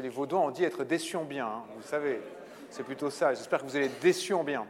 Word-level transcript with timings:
les 0.00 0.08
Vaudois, 0.08 0.40
on 0.40 0.50
dit 0.50 0.64
être 0.64 0.84
déçu 0.84 1.16
en 1.16 1.24
bien, 1.24 1.46
hein, 1.46 1.64
vous 1.76 1.82
savez. 1.82 2.20
C'est 2.70 2.82
plutôt 2.82 3.10
ça. 3.10 3.32
J'espère 3.32 3.60
que 3.60 3.66
vous 3.66 3.76
allez 3.76 3.86
être 3.86 4.00
déçus 4.00 4.34
en 4.34 4.44
bien. 4.44 4.66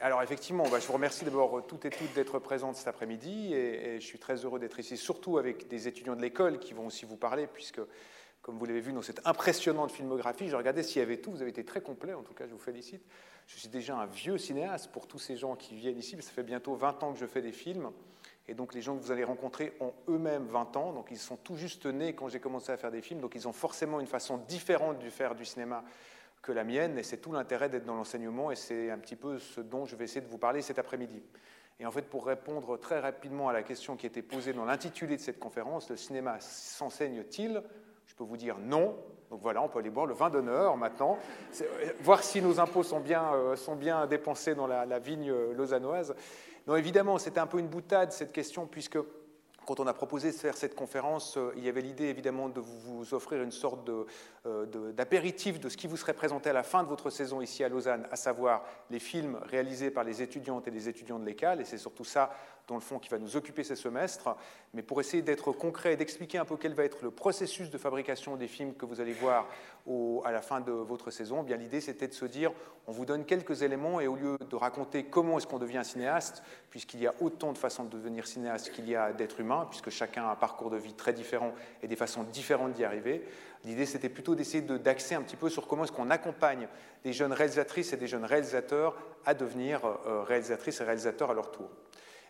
Alors 0.00 0.22
effectivement, 0.22 0.66
bah, 0.68 0.78
je 0.80 0.86
vous 0.86 0.94
remercie 0.94 1.24
d'abord 1.24 1.66
toutes 1.66 1.84
et 1.84 1.90
toutes 1.90 2.14
d'être 2.14 2.38
présentes 2.38 2.76
cet 2.76 2.88
après-midi 2.88 3.52
et, 3.52 4.00
je 4.00 4.06
suis 4.06 4.18
très 4.18 4.36
heureux 4.36 4.58
d'être 4.58 4.78
ici, 4.80 4.96
surtout 4.96 5.36
avec 5.36 5.68
des 5.68 5.88
étudiants 5.88 6.16
de 6.16 6.22
l'école 6.22 6.58
qui 6.58 6.72
vont 6.72 6.86
aussi 6.86 7.04
vous 7.04 7.16
parler, 7.18 7.46
puisque, 7.46 7.80
comme 8.40 8.58
vous 8.58 8.64
l'avez 8.64 8.80
vu 8.80 8.92
dans 8.92 9.02
cette 9.02 9.20
impressionnante 9.26 9.92
filmographie, 9.92 10.48
je 10.48 10.56
regardais 10.56 10.82
s'il 10.82 11.00
y 11.00 11.02
avait 11.02 11.18
tout, 11.18 11.30
vous 11.30 11.42
avez 11.42 11.50
été 11.50 11.64
très 11.64 11.82
complet, 11.82 12.14
en 12.14 12.22
tout 12.22 12.32
cas 12.32 12.46
je 12.46 12.52
vous 12.52 12.58
félicite. 12.58 13.02
Je 13.46 13.58
suis 13.58 13.68
déjà 13.68 13.96
un 13.96 14.06
vieux 14.06 14.38
cinéaste 14.38 14.90
pour 14.92 15.06
tous 15.06 15.18
ces 15.18 15.36
gens 15.36 15.56
qui 15.56 15.74
viennent 15.74 15.98
ici, 15.98 16.16
mais 16.16 16.22
ça 16.22 16.30
fait 16.30 16.44
bientôt 16.44 16.74
20 16.74 17.02
ans 17.02 17.12
que 17.12 17.18
je 17.18 17.26
fais 17.26 17.42
des 17.42 17.52
films. 17.52 17.90
Et 18.50 18.54
donc 18.54 18.74
les 18.74 18.82
gens 18.82 18.96
que 18.96 19.02
vous 19.02 19.12
allez 19.12 19.22
rencontrer 19.22 19.74
ont 19.78 19.92
eux-mêmes 20.08 20.48
20 20.48 20.76
ans, 20.76 20.92
donc 20.92 21.06
ils 21.12 21.18
sont 21.18 21.36
tout 21.36 21.54
juste 21.54 21.86
nés 21.86 22.14
quand 22.14 22.26
j'ai 22.26 22.40
commencé 22.40 22.72
à 22.72 22.76
faire 22.76 22.90
des 22.90 23.00
films, 23.00 23.20
donc 23.20 23.36
ils 23.36 23.46
ont 23.46 23.52
forcément 23.52 24.00
une 24.00 24.08
façon 24.08 24.38
différente 24.38 24.98
de 24.98 25.08
faire 25.08 25.36
du 25.36 25.44
cinéma 25.44 25.84
que 26.42 26.50
la 26.50 26.64
mienne, 26.64 26.98
et 26.98 27.04
c'est 27.04 27.18
tout 27.18 27.30
l'intérêt 27.30 27.68
d'être 27.68 27.84
dans 27.84 27.94
l'enseignement, 27.94 28.50
et 28.50 28.56
c'est 28.56 28.90
un 28.90 28.98
petit 28.98 29.14
peu 29.14 29.38
ce 29.38 29.60
dont 29.60 29.84
je 29.86 29.94
vais 29.94 30.02
essayer 30.02 30.20
de 30.20 30.26
vous 30.26 30.36
parler 30.36 30.62
cet 30.62 30.80
après-midi. 30.80 31.22
Et 31.78 31.86
en 31.86 31.92
fait, 31.92 32.02
pour 32.02 32.26
répondre 32.26 32.76
très 32.76 32.98
rapidement 32.98 33.48
à 33.48 33.52
la 33.52 33.62
question 33.62 33.96
qui 33.96 34.06
était 34.06 34.20
posée 34.20 34.52
dans 34.52 34.64
l'intitulé 34.64 35.16
de 35.16 35.22
cette 35.22 35.38
conférence, 35.38 35.88
le 35.88 35.96
cinéma 35.96 36.40
s'enseigne-t-il? 36.40 37.62
Je 38.06 38.14
peux 38.16 38.24
vous 38.24 38.36
dire 38.36 38.58
non. 38.58 38.96
Donc 39.30 39.42
voilà, 39.42 39.62
on 39.62 39.68
peut 39.68 39.78
aller 39.78 39.90
boire 39.90 40.06
le 40.06 40.14
vin 40.14 40.28
d'honneur 40.28 40.76
maintenant, 40.76 41.16
euh, 41.60 41.92
voir 42.00 42.24
si 42.24 42.42
nos 42.42 42.58
impôts 42.58 42.82
sont 42.82 42.98
bien, 42.98 43.32
euh, 43.32 43.54
sont 43.54 43.76
bien 43.76 44.08
dépensés 44.08 44.56
dans 44.56 44.66
la, 44.66 44.84
la 44.86 44.98
vigne 44.98 45.30
euh, 45.30 45.54
lausannoise. 45.54 46.16
Non, 46.70 46.76
évidemment, 46.76 47.18
c'était 47.18 47.40
un 47.40 47.48
peu 47.48 47.58
une 47.58 47.66
boutade 47.66 48.12
cette 48.12 48.30
question, 48.30 48.64
puisque 48.64 48.96
quand 49.66 49.80
on 49.80 49.88
a 49.88 49.92
proposé 49.92 50.30
de 50.30 50.36
faire 50.36 50.56
cette 50.56 50.76
conférence, 50.76 51.36
euh, 51.36 51.52
il 51.56 51.64
y 51.64 51.68
avait 51.68 51.80
l'idée 51.80 52.04
évidemment 52.04 52.48
de 52.48 52.60
vous 52.60 53.12
offrir 53.12 53.42
une 53.42 53.50
sorte 53.50 53.90
euh, 54.46 54.92
d'apéritif 54.92 55.58
de, 55.58 55.68
ce 55.68 55.76
qui 55.76 55.88
vous 55.88 55.96
serait 55.96 56.14
présenté 56.14 56.48
à 56.48 56.52
la 56.52 56.62
fin 56.62 56.84
de 56.84 56.88
votre 56.88 57.10
saison 57.10 57.40
ici 57.40 57.64
à 57.64 57.68
Lausanne, 57.68 58.06
à 58.12 58.14
savoir 58.14 58.62
les 58.88 59.00
films 59.00 59.40
réalisés 59.42 59.90
par 59.90 60.04
les 60.04 60.22
étudiantes 60.22 60.68
et 60.68 60.70
les 60.70 60.88
étudiants 60.88 61.18
de 61.18 61.26
l'école, 61.26 61.60
et 61.60 61.64
c'est 61.64 61.76
surtout 61.76 62.04
ça 62.04 62.30
dans 62.70 62.76
le 62.76 62.80
fond 62.80 62.98
qui 62.98 63.08
va 63.10 63.18
nous 63.18 63.36
occuper 63.36 63.64
ces 63.64 63.76
semestres. 63.76 64.36
Mais 64.74 64.82
pour 64.82 65.00
essayer 65.00 65.22
d'être 65.22 65.52
concret 65.52 65.92
et 65.92 65.96
d'expliquer 65.96 66.38
un 66.38 66.44
peu 66.44 66.56
quel 66.56 66.72
va 66.72 66.84
être 66.84 67.02
le 67.02 67.10
processus 67.10 67.68
de 67.68 67.78
fabrication 67.78 68.36
des 68.36 68.46
films 68.46 68.74
que 68.74 68.86
vous 68.86 69.00
allez 69.00 69.12
voir 69.12 69.46
à 70.24 70.30
la 70.30 70.40
fin 70.40 70.60
de 70.60 70.70
votre 70.70 71.10
saison, 71.10 71.40
eh 71.42 71.44
bien 71.44 71.56
l'idée 71.56 71.80
c'était 71.80 72.06
de 72.06 72.12
se 72.12 72.24
dire 72.24 72.52
on 72.86 72.92
vous 72.92 73.04
donne 73.04 73.24
quelques 73.24 73.62
éléments 73.62 74.00
et 74.00 74.06
au 74.06 74.14
lieu 74.14 74.36
de 74.48 74.56
raconter 74.56 75.04
comment 75.04 75.38
est-ce 75.38 75.46
qu'on 75.46 75.58
devient 75.58 75.82
cinéaste, 75.82 76.42
puisqu'il 76.70 77.00
y 77.00 77.06
a 77.06 77.14
autant 77.20 77.52
de 77.52 77.58
façons 77.58 77.84
de 77.84 77.90
devenir 77.90 78.26
cinéaste 78.26 78.70
qu'il 78.70 78.88
y 78.88 78.94
a 78.94 79.12
d'êtres 79.12 79.40
humains, 79.40 79.66
puisque 79.68 79.90
chacun 79.90 80.24
a 80.24 80.32
un 80.32 80.36
parcours 80.36 80.70
de 80.70 80.76
vie 80.76 80.94
très 80.94 81.12
différent 81.12 81.52
et 81.82 81.88
des 81.88 81.96
façons 81.96 82.22
différentes 82.22 82.72
d'y 82.72 82.84
arriver, 82.84 83.24
l'idée 83.64 83.86
c'était 83.86 84.08
plutôt 84.08 84.34
d'essayer 84.36 84.62
d'axer 84.62 85.16
un 85.16 85.22
petit 85.22 85.36
peu 85.36 85.48
sur 85.48 85.66
comment 85.66 85.84
est-ce 85.84 85.92
qu'on 85.92 86.10
accompagne 86.10 86.68
des 87.02 87.12
jeunes 87.12 87.32
réalisatrices 87.32 87.92
et 87.92 87.96
des 87.96 88.06
jeunes 88.06 88.24
réalisateurs 88.24 88.96
à 89.24 89.34
devenir 89.34 89.84
euh, 89.84 90.22
réalisatrices 90.22 90.80
et 90.80 90.84
réalisateurs 90.84 91.30
à 91.30 91.34
leur 91.34 91.50
tour. 91.50 91.68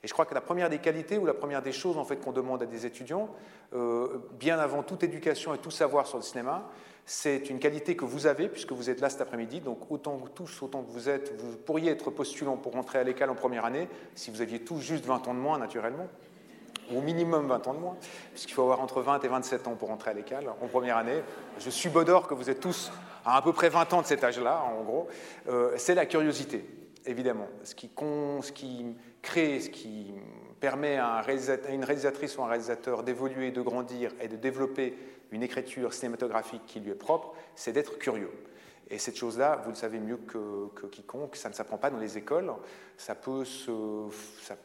Et 0.03 0.09
je 0.09 0.13
crois 0.13 0.25
que 0.25 0.35
la 0.35 0.41
première 0.41 0.71
des 0.71 0.79
qualités 0.79 1.19
ou 1.19 1.27
la 1.27 1.35
première 1.35 1.63
des 1.63 1.73
choses 1.73 1.99
en 1.99 2.05
fait 2.05 2.17
qu'on 2.17 2.33
demande 2.33 2.63
à 2.63 2.67
des 2.67 2.87
étudiants, 2.87 3.29
euh, 3.75 4.19
bien 4.39 4.59
avant 4.59 4.83
toute 4.83 5.03
éducation 5.03 5.55
et 5.55 5.59
tout 5.59 5.71
savoir 5.71 6.07
sur 6.07 6.17
le 6.17 6.23
cinéma, 6.23 6.71
c'est 7.05 7.51
une 7.51 7.59
qualité 7.59 7.97
que 7.97 8.05
vous 8.05 8.27
avez 8.27 8.49
puisque 8.49 8.73
vous 8.73 8.89
êtes 8.89 9.01
là 9.01 9.11
cet 9.11 9.21
après-midi. 9.21 9.61
Donc 9.61 9.91
autant 9.91 10.17
que 10.19 10.31
tous, 10.31 10.63
autant 10.63 10.83
que 10.83 10.91
vous 10.91 11.09
êtes, 11.09 11.39
vous 11.39 11.57
pourriez 11.57 11.91
être 11.91 12.11
postulant 12.11 12.57
pour 12.57 12.73
rentrer 12.73 12.99
à 12.99 13.05
l'école 13.05 13.31
en 13.31 13.35
première 13.35 13.65
année 13.65 13.89
si 14.15 14.31
vous 14.31 14.41
aviez 14.41 14.61
tous 14.61 14.79
juste 14.81 15.05
20 15.05 15.29
ans 15.29 15.35
de 15.35 15.41
moins 15.41 15.59
naturellement 15.59 16.09
au 16.97 17.01
minimum 17.01 17.47
20 17.47 17.69
ans 17.69 17.75
de 17.75 17.79
moins, 17.79 17.97
puisqu'il 18.33 18.55
faut 18.55 18.63
avoir 18.63 18.81
entre 18.81 19.01
20 19.01 19.23
et 19.25 19.29
27 19.29 19.69
ans 19.69 19.75
pour 19.75 19.89
rentrer 19.89 20.11
à 20.11 20.15
l'école 20.15 20.49
en 20.61 20.67
première 20.67 20.97
année. 20.97 21.23
Je 21.59 21.71
subodore 21.71 22.27
que 22.27 22.35
vous 22.35 22.51
êtes 22.51 22.61
tous 22.61 22.91
à 23.25 23.37
à 23.37 23.43
peu 23.43 23.53
près 23.53 23.69
20 23.69 23.93
ans 23.93 24.03
de 24.03 24.07
cet 24.07 24.25
âge-là, 24.25 24.63
en 24.63 24.83
gros. 24.83 25.09
Euh, 25.49 25.75
c'est 25.77 25.95
la 25.95 26.07
curiosité, 26.07 26.65
évidemment. 27.07 27.49
Ce 27.65 27.75
qui 27.75 27.91
crée, 29.23 29.61
ce 29.61 29.71
qui 29.71 30.13
permet 30.61 30.99
à, 30.99 31.25
une 31.71 31.85
réalisatrice 31.85 32.37
ou 32.37 32.43
un 32.43 32.49
réalisateur 32.49 33.03
d'évoluer, 33.03 33.51
de 33.51 33.63
grandir 33.63 34.13
et 34.21 34.29
de 34.29 34.37
développer 34.37 34.97
une 35.33 35.43
écriture 35.43 35.95
cinématographique 35.95 36.63
qui 36.67 36.81
lui 36.81 36.91
est 36.91 36.95
propre, 36.95 37.35
c'est 37.55 37.73
d'être 37.73 37.99
curieux. 37.99 38.31
Et 38.93 38.99
cette 38.99 39.17
chose-là, 39.17 39.61
vous 39.65 39.71
le 39.71 39.77
savez 39.77 40.01
mieux 40.01 40.17
que, 40.17 40.87
quiconque, 40.87 41.37
ça 41.37 41.49
ne 41.49 41.55
s'apprend 41.55 41.79
pas 41.79 41.91
dans 41.91 41.99
les 41.99 42.19
écoles, 42.19 42.53
ça 42.97 43.15
peut, 43.15 43.45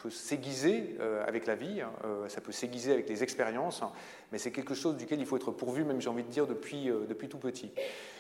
s'aiguiser 0.10 0.98
euh, 1.00 1.24
avec 1.28 1.46
la 1.46 1.54
vie, 1.54 1.82
hein, 1.82 1.92
euh, 2.06 2.28
ça 2.28 2.42
peut 2.42 2.52
s'aiguiser 2.52 2.92
avec 2.92 3.08
les 3.08 3.22
expériences, 3.22 3.84
mais 4.32 4.40
c'est 4.40 4.52
quelque 4.52 4.74
chose 4.74 4.98
duquel 4.98 5.20
il 5.20 5.28
faut 5.28 5.38
être 5.38 5.52
pourvu, 5.52 5.84
même 5.84 6.02
j'ai 6.02 6.10
envie 6.10 6.24
de 6.24 6.32
dire, 6.32 6.48
depuis, 6.48 6.90
euh, 6.90 7.06
depuis 7.08 7.30
tout 7.30 7.38
petit. 7.38 7.72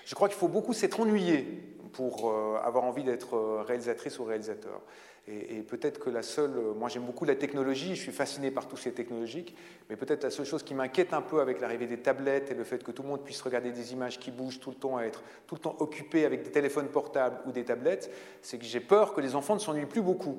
Je 0.05 0.13
crois 0.13 0.29
qu'il 0.29 0.37
faut 0.37 0.47
beaucoup 0.47 0.73
s'être 0.73 0.99
ennuyé 0.99 1.63
pour 1.91 2.31
avoir 2.61 2.83
envie 2.83 3.03
d'être 3.03 3.63
réalisatrice 3.65 4.19
ou 4.19 4.25
réalisateur. 4.25 4.81
Et, 5.27 5.63
peut-être 5.63 5.99
que 5.99 6.11
la 6.11 6.21
seule, 6.21 6.51
moi 6.77 6.87
j'aime 6.87 7.03
beaucoup 7.03 7.25
la 7.25 7.35
technologie, 7.35 7.95
je 7.95 8.01
suis 8.01 8.11
fasciné 8.11 8.51
par 8.51 8.67
tout 8.67 8.77
ce 8.77 8.89
qui 8.89 9.55
mais 9.89 9.95
peut-être 9.95 10.23
la 10.23 10.29
seule 10.29 10.45
chose 10.45 10.61
qui 10.61 10.75
m'inquiète 10.75 11.13
un 11.13 11.21
peu 11.21 11.41
avec 11.41 11.61
l'arrivée 11.61 11.87
des 11.87 11.97
tablettes 11.97 12.51
et 12.51 12.53
le 12.53 12.63
fait 12.63 12.83
que 12.83 12.91
tout 12.91 13.01
le 13.01 13.09
monde 13.09 13.23
puisse 13.23 13.41
regarder 13.41 13.71
des 13.71 13.93
images 13.93 14.19
qui 14.19 14.29
bougent 14.29 14.59
tout 14.59 14.69
le 14.69 14.75
temps, 14.75 14.99
être 14.99 15.23
tout 15.47 15.55
le 15.55 15.61
temps 15.61 15.75
occupé 15.79 16.25
avec 16.25 16.43
des 16.43 16.51
téléphones 16.51 16.87
portables 16.87 17.37
ou 17.47 17.51
des 17.51 17.63
tablettes, 17.63 18.11
c'est 18.43 18.59
que 18.59 18.65
j'ai 18.65 18.79
peur 18.79 19.13
que 19.13 19.21
les 19.21 19.35
enfants 19.35 19.55
ne 19.55 19.59
s'ennuient 19.59 19.87
plus 19.87 20.01
beaucoup. 20.01 20.37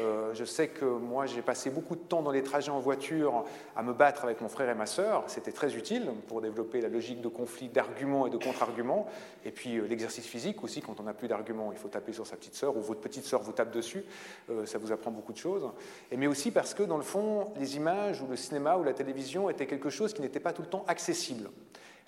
Euh, 0.00 0.34
je 0.34 0.44
sais 0.44 0.68
que 0.68 0.84
moi 0.84 1.26
j'ai 1.26 1.42
passé 1.42 1.70
beaucoup 1.70 1.96
de 1.96 2.00
temps 2.00 2.22
dans 2.22 2.30
les 2.30 2.42
trajets 2.42 2.70
en 2.70 2.78
voiture 2.78 3.44
à 3.74 3.82
me 3.82 3.92
battre 3.92 4.24
avec 4.24 4.40
mon 4.40 4.48
frère 4.48 4.68
et 4.68 4.74
ma 4.74 4.86
sœur, 4.86 5.24
c'était 5.26 5.52
très 5.52 5.76
utile 5.76 6.10
pour 6.28 6.40
développer 6.40 6.80
la 6.80 6.88
logique 6.88 7.20
de 7.20 7.28
conflit 7.28 7.68
d'arguments 7.68 8.26
et 8.26 8.30
de 8.30 8.36
contre-arguments, 8.36 9.08
et 9.44 9.50
puis 9.50 9.78
euh, 9.78 9.86
l'exercice 9.86 10.26
physique 10.26 10.62
aussi, 10.62 10.82
quand 10.82 11.00
on 11.00 11.04
n'a 11.04 11.14
plus 11.14 11.28
d'arguments, 11.28 11.72
il 11.72 11.78
faut 11.78 11.88
taper 11.88 12.12
sur 12.12 12.26
sa 12.26 12.36
petite 12.36 12.54
sœur 12.54 12.76
ou 12.76 12.80
votre 12.80 13.00
petite 13.00 13.24
sœur 13.24 13.42
vous 13.42 13.52
tape 13.52 13.72
dessus. 13.72 14.04
Euh, 14.50 14.66
ça 14.66 14.78
vous 14.78 14.92
apprend 14.92 15.10
beaucoup 15.10 15.32
de 15.32 15.38
choses, 15.38 15.68
et 16.10 16.16
mais 16.16 16.26
aussi 16.26 16.50
parce 16.50 16.74
que, 16.74 16.82
dans 16.82 16.96
le 16.96 17.02
fond, 17.02 17.52
les 17.56 17.76
images 17.76 18.20
ou 18.22 18.26
le 18.26 18.36
cinéma 18.36 18.76
ou 18.76 18.84
la 18.84 18.94
télévision 18.94 19.50
étaient 19.50 19.66
quelque 19.66 19.90
chose 19.90 20.12
qui 20.12 20.22
n'était 20.22 20.40
pas 20.40 20.52
tout 20.52 20.62
le 20.62 20.68
temps 20.68 20.84
accessible. 20.88 21.50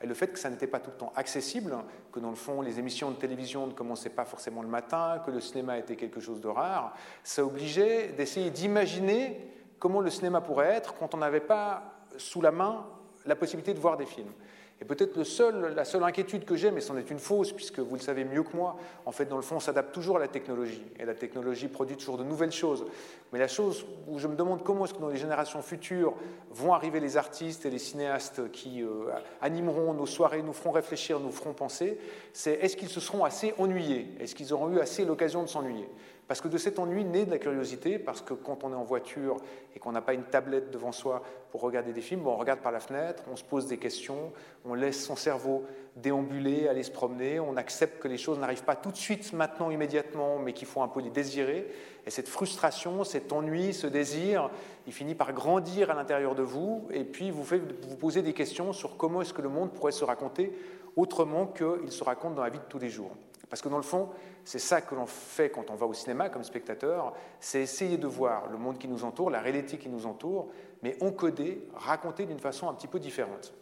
Et 0.03 0.07
le 0.07 0.15
fait 0.15 0.29
que 0.29 0.39
ça 0.39 0.49
n'était 0.49 0.67
pas 0.67 0.81
tout 0.81 0.91
le 0.91 0.97
temps 0.97 1.13
accessible, 1.15 1.77
que 2.11 2.21
dans 2.21 2.31
le 2.31 2.37
fond 2.37 2.63
les 2.63 2.79
émissions 2.79 3.11
de 3.11 3.17
télévision 3.17 3.67
ne 3.67 3.73
commençaient 3.73 4.09
pas 4.09 4.25
forcément 4.25 4.63
le 4.63 4.69
matin, 4.69 5.23
que 5.25 5.31
le 5.31 5.41
cinéma 5.41 5.79
était 5.79 5.97
quelque 5.97 6.21
chose 6.21 6.41
de 6.41 6.49
rare, 6.49 6.97
ça 7.23 7.45
obligeait 7.45 8.09
d'essayer 8.17 8.51
d'imaginer 8.51 9.39
comment 9.79 10.01
le 10.01 10.11
cinéma 10.11 10.41
pourrait 10.41 10.69
être 10.69 10.95
quand 10.95 11.15
on 11.15 11.19
n'avait 11.19 11.41
pas 11.41 11.83
sous 12.17 12.41
la 12.41 12.51
main 12.51 12.87
la 13.27 13.37
possibilité 13.37 13.75
de 13.75 13.79
voir 13.79 13.99
des 13.99 14.07
films. 14.07 14.33
Et 14.81 14.87
peut-être 14.87 15.17
la 15.17 15.85
seule 15.85 16.03
inquiétude 16.05 16.47
que 16.47 16.57
j'ai, 16.57 16.71
mais 16.71 16.81
c'en 16.81 16.97
est 16.97 17.11
une 17.11 17.19
fausse, 17.19 17.53
puisque 17.53 17.81
vous 17.81 17.97
le 17.97 18.01
savez 18.01 18.25
mieux 18.25 18.43
que 18.43 18.57
moi, 18.57 18.77
en 19.05 19.13
fait, 19.13 19.27
dans 19.27 19.37
le 19.37 19.43
fond, 19.43 19.57
on 19.57 19.61
s'adapte 19.61 19.93
toujours 19.93 20.17
à 20.17 20.21
la 20.21 20.29
technologie. 20.29 20.83
Et 20.99 21.05
la 21.05 21.15
technologie 21.15 21.69
produit 21.69 21.97
toujours 21.97 22.17
de 22.17 22.25
nouvelles 22.25 22.53
choses. 22.53 22.87
Mais 23.33 23.39
la 23.39 23.49
chose 23.49 23.85
où 24.09 24.19
je 24.19 24.27
me 24.27 24.37
demande 24.37 24.65
comment 24.65 24.87
est-ce 24.87 24.95
que 24.95 25.01
dans 25.01 25.09
les 25.09 25.19
générations 25.19 25.61
futures 25.61 26.15
vont 26.51 26.73
arriver 26.73 26.99
les 26.99 27.19
artistes 27.19 27.67
et 27.67 27.71
les 27.71 27.79
cinéastes 27.79 28.51
qui 28.53 28.83
euh, 28.83 29.11
animeront 29.43 29.93
nos 29.93 30.07
soirées, 30.07 30.43
nous 30.43 30.55
feront 30.55 30.71
réfléchir, 30.71 31.21
nous 31.21 31.31
feront 31.31 31.53
penser, 31.53 31.99
c'est 32.33 32.55
est-ce 32.55 32.77
qu'ils 32.77 32.89
se 32.89 33.01
seront 33.01 33.25
assez 33.25 33.53
ennuyés? 33.59 34.09
Est-ce 34.19 34.35
qu'ils 34.35 34.55
auront 34.55 34.73
eu 34.73 34.81
assez 34.81 35.05
l'occasion 35.05 35.43
de 35.43 35.49
s'ennuyer? 35.49 35.89
Parce 36.31 36.41
que 36.41 36.47
de 36.47 36.59
cet 36.59 36.79
ennui 36.79 37.05
naît 37.05 37.25
de 37.25 37.31
la 37.33 37.39
curiosité, 37.39 37.99
parce 37.99 38.21
que 38.21 38.35
quand 38.35 38.63
on 38.63 38.71
est 38.71 38.77
en 38.77 38.85
voiture 38.85 39.39
et 39.75 39.81
qu'on 39.81 39.91
n'a 39.91 40.01
pas 40.01 40.15
une 40.15 40.23
tablette 40.23 40.71
devant 40.71 40.93
soi 40.93 41.25
pour 41.51 41.61
regarder 41.61 41.93
des 41.93 42.03
films, 42.03 42.25
on 42.25 42.37
regarde 42.37 42.61
par 42.61 42.71
la 42.71 42.79
fenêtre, 42.79 43.25
on 43.33 43.35
se 43.35 43.43
pose 43.43 43.67
des 43.67 43.79
questions, 43.79 44.31
on 44.65 44.75
laisse 44.75 45.05
son 45.05 45.17
cerveau 45.17 45.65
déambuler, 45.97 46.69
aller 46.69 46.85
se 46.85 46.93
promener, 46.93 47.41
on 47.41 47.57
accepte 47.57 48.01
que 48.01 48.07
les 48.07 48.17
choses 48.17 48.39
n'arrivent 48.39 48.63
pas 48.63 48.77
tout 48.77 48.93
de 48.93 48.97
suite, 48.97 49.33
maintenant, 49.33 49.73
immédiatement, 49.73 50.39
mais 50.39 50.53
qu'il 50.53 50.69
faut 50.69 50.83
un 50.83 50.87
peu 50.87 51.01
les 51.01 51.11
désirer. 51.11 51.67
Et 52.07 52.11
cette 52.11 52.29
frustration, 52.29 53.03
cet 53.03 53.33
ennui, 53.33 53.75
ce 53.75 53.89
désir, 53.89 54.51
il 54.87 54.93
finit 54.93 55.17
par 55.17 55.33
grandir 55.33 55.91
à 55.91 55.95
l'intérieur 55.95 56.37
de 56.37 56.45
vous, 56.45 56.87
et 56.93 57.03
puis 57.03 57.33
vous, 57.33 57.43
fait, 57.43 57.59
vous 57.59 57.97
posez 57.97 58.23
des 58.23 58.35
questions 58.35 58.73
sur 58.73 58.97
comment 58.97 59.21
est-ce 59.21 59.35
que 59.35 59.43
le 59.43 59.49
monde 59.49 59.73
pourrait 59.73 59.91
se 59.91 60.05
raconter 60.05 60.53
autrement 60.95 61.49
qu'il 61.49 61.91
se 61.91 62.05
raconte 62.05 62.37
dans 62.37 62.45
la 62.45 62.51
vie 62.51 62.59
de 62.59 62.65
tous 62.69 62.79
les 62.79 62.89
jours. 62.89 63.17
Parce 63.51 63.61
que 63.61 63.69
dans 63.69 63.77
le 63.77 63.83
fond, 63.83 64.09
c'est 64.45 64.61
ça 64.61 64.81
que 64.81 64.95
l'on 64.95 65.07
fait 65.07 65.51
quand 65.51 65.71
on 65.71 65.75
va 65.75 65.87
au 65.87 65.93
cinéma 65.93 66.31
comme 66.31 66.45
spectateur, 66.45 67.13
c'est 67.41 67.61
essayer 67.61 67.99
de 67.99 68.07
voir 68.07 68.49
le 68.49 68.57
monde 68.57 68.79
qui 68.79 68.87
nous 68.89 69.05
entoure, 69.05 69.29
la 69.29 69.41
réalité 69.41 69.77
qui 69.77 69.89
nous 69.89 70.07
entoure, 70.07 70.49
mais 70.83 70.97
encodé, 71.03 71.69
raconté 71.75 72.27
d'une 72.27 72.39
façon 72.39 72.69
un 72.69 72.75
petit 72.75 72.87
peu 72.87 73.01
différente. 73.01 73.53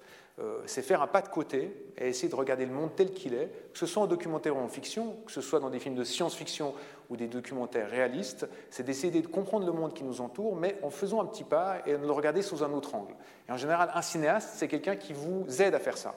Euh, 0.41 0.61
c'est 0.67 0.83
faire 0.83 1.03
un 1.03 1.09
pas 1.09 1.23
de 1.23 1.29
côté 1.29 1.75
et 1.97 2.09
essayer 2.09 2.29
de 2.29 2.35
regarder 2.37 2.65
le 2.65 2.73
monde 2.73 2.91
tel 2.95 3.13
qu'il 3.13 3.35
est, 3.35 3.51
que 3.73 3.79
ce 3.79 3.87
soit 3.87 4.03
en 4.03 4.07
documentaire 4.07 4.57
ou 4.57 4.61
en 4.61 4.69
fiction, 4.69 5.17
que 5.27 5.33
ce 5.33 5.41
soit 5.41 5.59
dans 5.59 5.71
des 5.71 5.81
films 5.81 5.97
de 5.97 6.05
science-fiction 6.05 6.75
ou 7.11 7.17
des 7.17 7.27
documentaires 7.27 7.91
réalistes, 7.91 8.47
c'est 8.71 8.85
d'essayer 8.85 9.23
de 9.23 9.27
comprendre 9.27 9.67
le 9.67 9.73
monde 9.73 9.95
qui 9.95 10.05
nous 10.05 10.21
entoure, 10.21 10.55
mais 10.55 10.79
en 10.85 10.91
faisant 10.91 11.23
un 11.23 11.27
petit 11.27 11.43
pas 11.43 11.79
et 11.87 11.93
de 11.93 11.97
le 11.97 12.13
regarder 12.13 12.43
sous 12.43 12.63
un 12.63 12.73
autre 12.73 12.95
angle. 12.95 13.15
Et 13.49 13.53
en 13.53 13.57
général, 13.57 13.91
un 13.95 14.03
cinéaste, 14.03 14.51
c'est 14.55 14.69
quelqu'un 14.69 14.95
qui 14.95 15.13
vous 15.13 15.47
aide 15.61 15.75
à 15.75 15.81
faire 15.81 15.99
ça. 15.99 16.15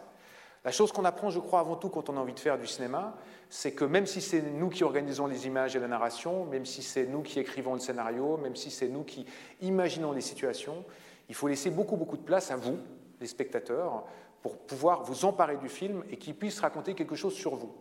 La 0.63 0.72
chose 0.72 0.92
qu'on 0.92 1.06
apprend, 1.06 1.31
je 1.31 1.40
crois, 1.40 1.60
avant 1.60 1.75
tout 1.75 1.90
quand 1.90 2.10
on 2.10 2.18
a 2.18 2.19
envie 2.19 2.34
de 2.34 2.40
faire 2.40 2.60
du 2.60 2.68
cinéma, 2.68 3.16
c'est 3.50 3.72
que 3.72 3.84
même 3.84 4.06
si 4.06 4.22
c'est 4.22 4.42
nous 4.42 4.69
qui 4.69 4.84
organisons 4.84 5.25
les 5.25 5.48
images 5.48 5.75
et 5.75 5.80
la 5.80 5.88
narration, 5.88 6.46
même 6.46 6.66
si 6.66 6.84
c'est 6.84 7.08
nous 7.08 7.24
qui 7.24 7.40
écrivons 7.40 7.74
le 7.74 7.80
scénario, 7.80 8.38
même 8.38 8.56
si 8.56 8.69
c'est 8.69 8.88
nous 8.88 9.04
qui 9.04 9.25
imaginons 9.62 10.12
les 10.12 10.22
situations, 10.22 10.86
il 11.30 11.36
faut 11.36 11.48
laisser 11.48 11.72
beaucoup, 11.72 11.98
beaucoup 11.98 12.18
de 12.18 12.24
place 12.24 12.52
à 12.52 12.58
vous, 12.58 12.78
les 13.19 13.28
spectateurs, 13.28 14.04
pour 14.44 14.58
pouvoir 14.58 15.04
vous 15.04 15.25
emparer 15.25 15.58
du 15.58 15.69
film 15.69 16.04
et 16.12 16.18
qu'il 16.18 16.36
puisse 16.36 16.60
raconter 16.60 16.94
quelque 16.94 17.16
chose 17.16 17.34
sur 17.34 17.56
vous. 17.56 17.74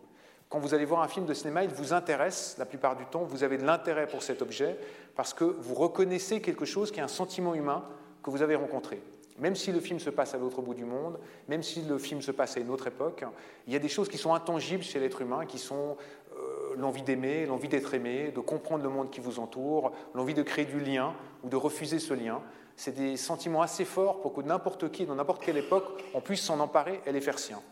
Quand 0.49 0.59
vous 0.59 0.75
allez 0.75 0.85
voir 0.85 1.03
un 1.03 1.09
film 1.09 1.27
de 1.27 1.35
cinéma, 1.35 1.65
il 1.65 1.71
vous 1.71 1.93
intéresse 1.93 2.57
la 2.59 2.67
plupart 2.67 2.97
du 2.97 3.05
temps, 3.07 3.25
vous 3.25 3.45
avez 3.45 3.59
de 3.59 3.65
l'intérêt 3.65 4.07
pour 4.07 4.23
cet 4.23 4.43
objet 4.43 4.79
parce 5.15 5.35
que 5.35 5.45
vous 5.45 5.75
reconnaissez 5.75 6.41
quelque 6.41 6.65
chose 6.65 6.91
qui 6.91 6.99
est 6.99 7.03
un 7.03 7.09
sentiment 7.09 7.55
humain 7.55 7.85
que 8.23 8.31
vous 8.31 8.43
avez 8.43 8.57
rencontré. 8.57 9.03
Même 9.41 9.57
si 9.57 9.73
le 9.73 9.81
film 9.81 9.99
se 9.99 10.11
passe 10.11 10.35
à 10.35 10.39
l'autre 10.39 10.61
bout 10.61 10.75
du 10.75 10.85
monde, 10.85 11.19
même 11.49 11.63
si 11.63 11.83
le 11.83 11.99
film 11.99 12.21
se 12.21 12.31
passe 12.31 12.57
à 12.57 12.61
une 12.61 12.71
autre 12.71 12.87
époque, 12.87 13.25
il 13.67 13.73
y 13.73 13.77
a 13.77 13.79
des 13.79 13.89
choses 13.89 14.09
qui 14.09 14.19
sont 14.19 14.35
intangibles 14.35 14.83
chez 14.83 15.01
l'être 15.01 15.23
humain, 15.23 15.47
qui 15.47 15.59
sont 15.59 15.97
euh, 16.37 16.75
l'envie 16.77 17.03
d'aimer, 17.03 17.47
l'envie 17.47 17.69
d'être 17.69 17.95
aimé, 17.95 18.33
de 18.35 18.41
comprendre 18.41 18.85
le 18.85 18.91
monde 18.91 19.11
qui 19.11 19.21
vous 19.21 19.41
entoure, 19.41 19.93
l'envie 20.15 20.35
de 20.35 20.43
créer 20.43 20.67
du 20.67 20.79
lien 20.79 21.15
ou 21.43 21.49
de 21.49 21.57
refuser 21.57 21.99
ce 21.99 22.13
lien. 22.13 22.43
C'est 22.77 22.95
des 22.95 23.17
sentiments 23.17 23.63
assez 23.63 23.87
forts 23.87 24.21
pour 24.21 24.35
que 24.35 24.43
n'importe 24.43 24.91
qui, 24.91 25.07
dans 25.07 25.15
n'importe 25.15 25.43
quelle 25.43 25.57
époque, 25.57 26.05
on 26.15 26.21
puisse 26.21 26.43
s'en 26.43 26.61
emparer 26.61 27.01
et 27.07 27.13
les 27.13 27.21
faire 27.21 27.39
siens. 27.39 27.63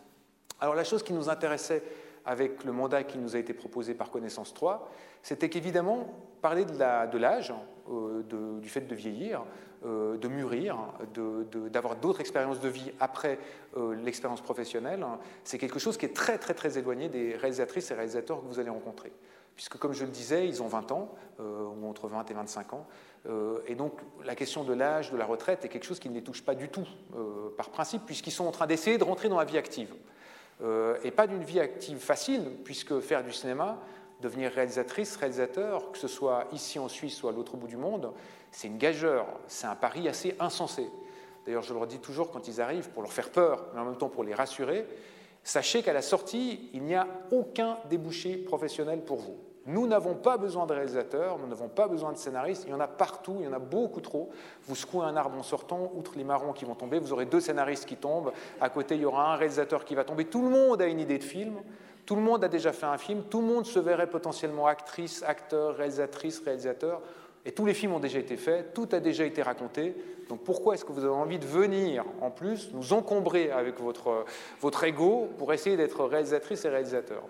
Alors 0.59 0.75
la 0.75 0.83
chose 0.83 1.03
qui 1.03 1.13
nous 1.13 1.29
intéressait 1.29 1.83
avec 2.29 2.63
le 2.63 2.71
mandat 2.71 3.03
qui 3.03 3.17
nous 3.17 3.35
a 3.35 3.39
été 3.39 3.53
proposé 3.53 3.95
par 3.95 4.11
Connaissance 4.11 4.53
3, 4.53 4.87
c'était 5.23 5.49
qu'évidemment, 5.49 6.13
parler 6.43 6.63
de 6.63 7.17
l'âge, 7.17 7.51
euh, 7.89 8.21
du 8.61 8.69
fait 8.69 8.81
de 8.81 8.93
vieillir, 8.93 9.43
euh, 9.83 10.15
de 10.15 10.27
mûrir, 10.27 10.77
d'avoir 11.71 11.95
d'autres 11.95 12.21
expériences 12.21 12.59
de 12.59 12.69
vie 12.69 12.91
après 12.99 13.39
euh, 13.77 13.95
l'expérience 13.95 14.41
professionnelle, 14.41 15.03
c'est 15.43 15.57
quelque 15.57 15.79
chose 15.79 15.97
qui 15.97 16.05
est 16.05 16.15
très 16.15 16.37
très 16.37 16.53
très 16.53 16.77
éloigné 16.77 17.09
des 17.09 17.35
réalisatrices 17.35 17.89
et 17.89 17.95
réalisateurs 17.95 18.41
que 18.41 18.45
vous 18.45 18.59
allez 18.59 18.69
rencontrer. 18.69 19.11
Puisque 19.55 19.77
comme 19.77 19.93
je 19.93 20.05
le 20.05 20.11
disais, 20.11 20.47
ils 20.47 20.61
ont 20.61 20.67
20 20.67 20.91
ans, 20.91 21.09
ou 21.39 21.89
entre 21.89 22.07
20 22.07 22.31
et 22.31 22.33
25 22.33 22.73
ans, 22.73 22.87
et 23.67 23.75
donc 23.75 23.91
la 24.23 24.33
question 24.33 24.63
de 24.63 24.73
l'âge, 24.73 25.11
de 25.11 25.17
la 25.17 25.25
retraite 25.25 25.65
est 25.65 25.67
quelque 25.67 25.83
chose 25.83 25.99
qui 25.99 26.09
ne 26.09 26.13
les 26.13 26.23
touche 26.23 26.43
pas 26.43 26.55
du 26.55 26.69
tout 26.69 26.87
par 27.57 27.69
principe, 27.69 28.03
puisqu'ils 28.05 28.31
sont 28.31 28.45
en 28.45 28.51
train 28.51 28.67
d'essayer 28.67 28.97
de 28.97 29.03
rentrer 29.03 29.27
dans 29.27 29.37
la 29.37 29.43
vie 29.43 29.57
active. 29.57 29.93
Et 31.03 31.11
pas 31.11 31.27
d'une 31.27 31.43
vie 31.43 31.59
active 31.59 31.99
facile, 31.99 32.43
puisque 32.63 32.99
faire 32.99 33.23
du 33.23 33.31
cinéma, 33.31 33.79
devenir 34.21 34.51
réalisatrice, 34.51 35.15
réalisateur, 35.15 35.91
que 35.91 35.97
ce 35.97 36.07
soit 36.07 36.47
ici 36.51 36.79
en 36.79 36.89
Suisse 36.89 37.23
ou 37.23 37.29
à 37.29 37.31
l'autre 37.31 37.55
bout 37.55 37.67
du 37.67 37.77
monde, 37.77 38.11
c'est 38.51 38.67
une 38.67 38.77
gageure, 38.77 39.27
c'est 39.47 39.67
un 39.67 39.75
pari 39.75 40.07
assez 40.09 40.35
insensé. 40.39 40.89
D'ailleurs, 41.45 41.63
je 41.63 41.73
leur 41.73 41.87
dis 41.87 41.99
toujours 41.99 42.31
quand 42.31 42.47
ils 42.47 42.59
arrivent, 42.61 42.89
pour 42.89 43.01
leur 43.01 43.13
faire 43.13 43.31
peur, 43.31 43.67
mais 43.73 43.79
en 43.79 43.85
même 43.85 43.97
temps 43.97 44.09
pour 44.09 44.23
les 44.23 44.33
rassurer, 44.33 44.85
sachez 45.43 45.81
qu'à 45.81 45.93
la 45.93 46.01
sortie, 46.01 46.69
il 46.73 46.83
n'y 46.83 46.95
a 46.95 47.07
aucun 47.31 47.77
débouché 47.89 48.35
professionnel 48.37 49.03
pour 49.03 49.17
vous. 49.17 49.37
Nous 49.69 49.85
n'avons 49.85 50.15
pas 50.15 50.37
besoin 50.37 50.65
de 50.65 50.73
réalisateurs, 50.73 51.37
nous 51.37 51.45
n'avons 51.45 51.67
pas 51.67 51.87
besoin 51.87 52.11
de 52.11 52.17
scénaristes, 52.17 52.63
il 52.65 52.71
y 52.71 52.73
en 52.73 52.79
a 52.79 52.87
partout, 52.87 53.35
il 53.37 53.45
y 53.45 53.47
en 53.47 53.53
a 53.53 53.59
beaucoup 53.59 54.01
trop. 54.01 54.31
Vous 54.63 54.75
secouez 54.75 55.05
un 55.05 55.15
arbre 55.15 55.37
en 55.37 55.43
sortant, 55.43 55.91
outre 55.95 56.13
les 56.15 56.23
marrons 56.23 56.53
qui 56.53 56.65
vont 56.65 56.73
tomber, 56.73 56.97
vous 56.97 57.13
aurez 57.13 57.27
deux 57.27 57.39
scénaristes 57.39 57.85
qui 57.85 57.95
tombent, 57.95 58.31
à 58.59 58.69
côté 58.69 58.95
il 58.95 59.01
y 59.01 59.05
aura 59.05 59.31
un 59.31 59.35
réalisateur 59.35 59.85
qui 59.85 59.93
va 59.93 60.03
tomber, 60.03 60.25
tout 60.25 60.41
le 60.41 60.49
monde 60.49 60.81
a 60.81 60.87
une 60.87 60.99
idée 60.99 61.19
de 61.19 61.23
film, 61.23 61.53
tout 62.07 62.15
le 62.15 62.21
monde 62.23 62.43
a 62.43 62.47
déjà 62.47 62.73
fait 62.73 62.87
un 62.87 62.97
film, 62.97 63.21
tout 63.29 63.41
le 63.41 63.45
monde 63.45 63.67
se 63.67 63.77
verrait 63.77 64.09
potentiellement 64.09 64.65
actrice, 64.65 65.21
acteur, 65.21 65.75
réalisatrice, 65.75 66.41
réalisateur. 66.43 67.03
Et 67.45 67.51
tous 67.51 67.67
les 67.67 67.75
films 67.75 67.93
ont 67.93 67.99
déjà 67.99 68.17
été 68.17 68.37
faits, 68.37 68.73
tout 68.73 68.89
a 68.91 68.99
déjà 68.99 69.23
été 69.23 69.43
raconté. 69.43 69.95
Donc 70.29 70.43
pourquoi 70.43 70.73
est-ce 70.73 70.83
que 70.83 70.91
vous 70.91 71.05
avez 71.05 71.13
envie 71.13 71.37
de 71.37 71.45
venir 71.45 72.05
en 72.21 72.31
plus 72.31 72.71
nous 72.73 72.93
encombrer 72.93 73.51
avec 73.51 73.79
votre, 73.79 74.25
votre 74.61 74.83
ego 74.83 75.29
pour 75.37 75.53
essayer 75.53 75.77
d'être 75.77 76.03
réalisatrice 76.05 76.65
et 76.65 76.69
réalisateur 76.69 77.21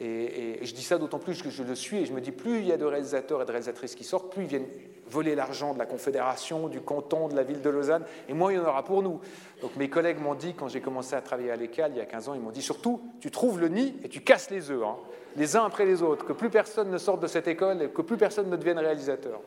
et, 0.00 0.58
je 0.62 0.74
dis 0.74 0.82
ça 0.82 0.98
d'autant 0.98 1.18
plus 1.18 1.42
que 1.42 1.50
je 1.50 1.62
le 1.62 1.74
suis 1.74 1.98
et 1.98 2.06
je 2.06 2.12
me 2.12 2.20
dis 2.20 2.32
plus 2.32 2.60
il 2.60 2.66
y 2.66 2.72
a 2.72 2.76
de 2.76 2.84
réalisateurs 2.84 3.42
et 3.42 3.44
de 3.44 3.50
réalisatrices 3.50 3.94
qui 3.94 4.04
sortent, 4.04 4.32
plus 4.32 4.44
ils 4.44 4.48
viennent 4.48 4.68
voler 5.06 5.34
l'argent 5.34 5.74
de 5.74 5.78
la 5.78 5.84
Confédération, 5.84 6.68
du 6.68 6.80
canton, 6.80 7.28
de 7.28 7.36
la 7.36 7.42
ville 7.42 7.60
de 7.60 7.68
Lausanne, 7.68 8.04
et 8.28 8.32
moins 8.32 8.50
il 8.50 8.56
y 8.56 8.58
en 8.58 8.64
aura 8.64 8.82
pour 8.82 9.02
nous. 9.02 9.20
Donc 9.60 9.76
mes 9.76 9.90
collègues 9.90 10.18
m'ont 10.18 10.34
dit, 10.34 10.54
quand 10.54 10.68
j'ai 10.68 10.80
commencé 10.80 11.14
à 11.14 11.20
travailler 11.20 11.50
à 11.50 11.56
l'école 11.56 11.90
il 11.90 11.98
y 11.98 12.00
a 12.00 12.06
15 12.06 12.30
ans, 12.30 12.34
ils 12.34 12.40
m'ont 12.40 12.50
dit 12.50 12.62
surtout, 12.62 13.02
tu 13.20 13.30
trouves 13.30 13.60
le 13.60 13.68
nid 13.68 13.94
et 14.02 14.08
tu 14.08 14.22
casses 14.22 14.50
les 14.50 14.70
œufs, 14.70 14.82
hein, 14.82 14.96
les 15.36 15.56
uns 15.56 15.64
après 15.64 15.84
les 15.84 16.02
autres, 16.02 16.24
que 16.24 16.32
plus 16.32 16.48
personne 16.48 16.90
ne 16.90 16.98
sorte 16.98 17.20
de 17.20 17.26
cette 17.26 17.46
école 17.46 17.82
et 17.82 17.88
que 17.90 18.02
plus 18.02 18.16
personne 18.16 18.48
ne 18.48 18.56
devienne 18.56 18.78
réalisateur. 18.78 19.40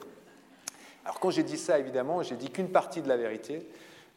Alors 1.04 1.20
quand 1.20 1.32
j'ai 1.32 1.44
dit 1.44 1.58
ça, 1.58 1.80
évidemment, 1.80 2.22
j'ai 2.22 2.36
dit 2.36 2.52
qu'une 2.52 2.70
partie 2.70 3.02
de 3.02 3.08
la 3.08 3.18
vérité, 3.18 3.68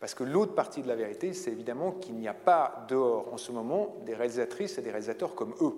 parce 0.00 0.14
que 0.14 0.24
l'autre 0.24 0.54
partie 0.54 0.82
de 0.82 0.88
la 0.88 0.94
vérité, 0.94 1.32
c'est 1.32 1.50
évidemment 1.50 1.92
qu'il 1.92 2.14
n'y 2.16 2.28
a 2.28 2.34
pas 2.34 2.84
dehors 2.88 3.32
en 3.32 3.38
ce 3.38 3.50
moment 3.50 3.96
des 4.04 4.14
réalisatrices 4.14 4.76
et 4.76 4.82
des 4.82 4.90
réalisateurs 4.90 5.34
comme 5.34 5.54
eux 5.60 5.74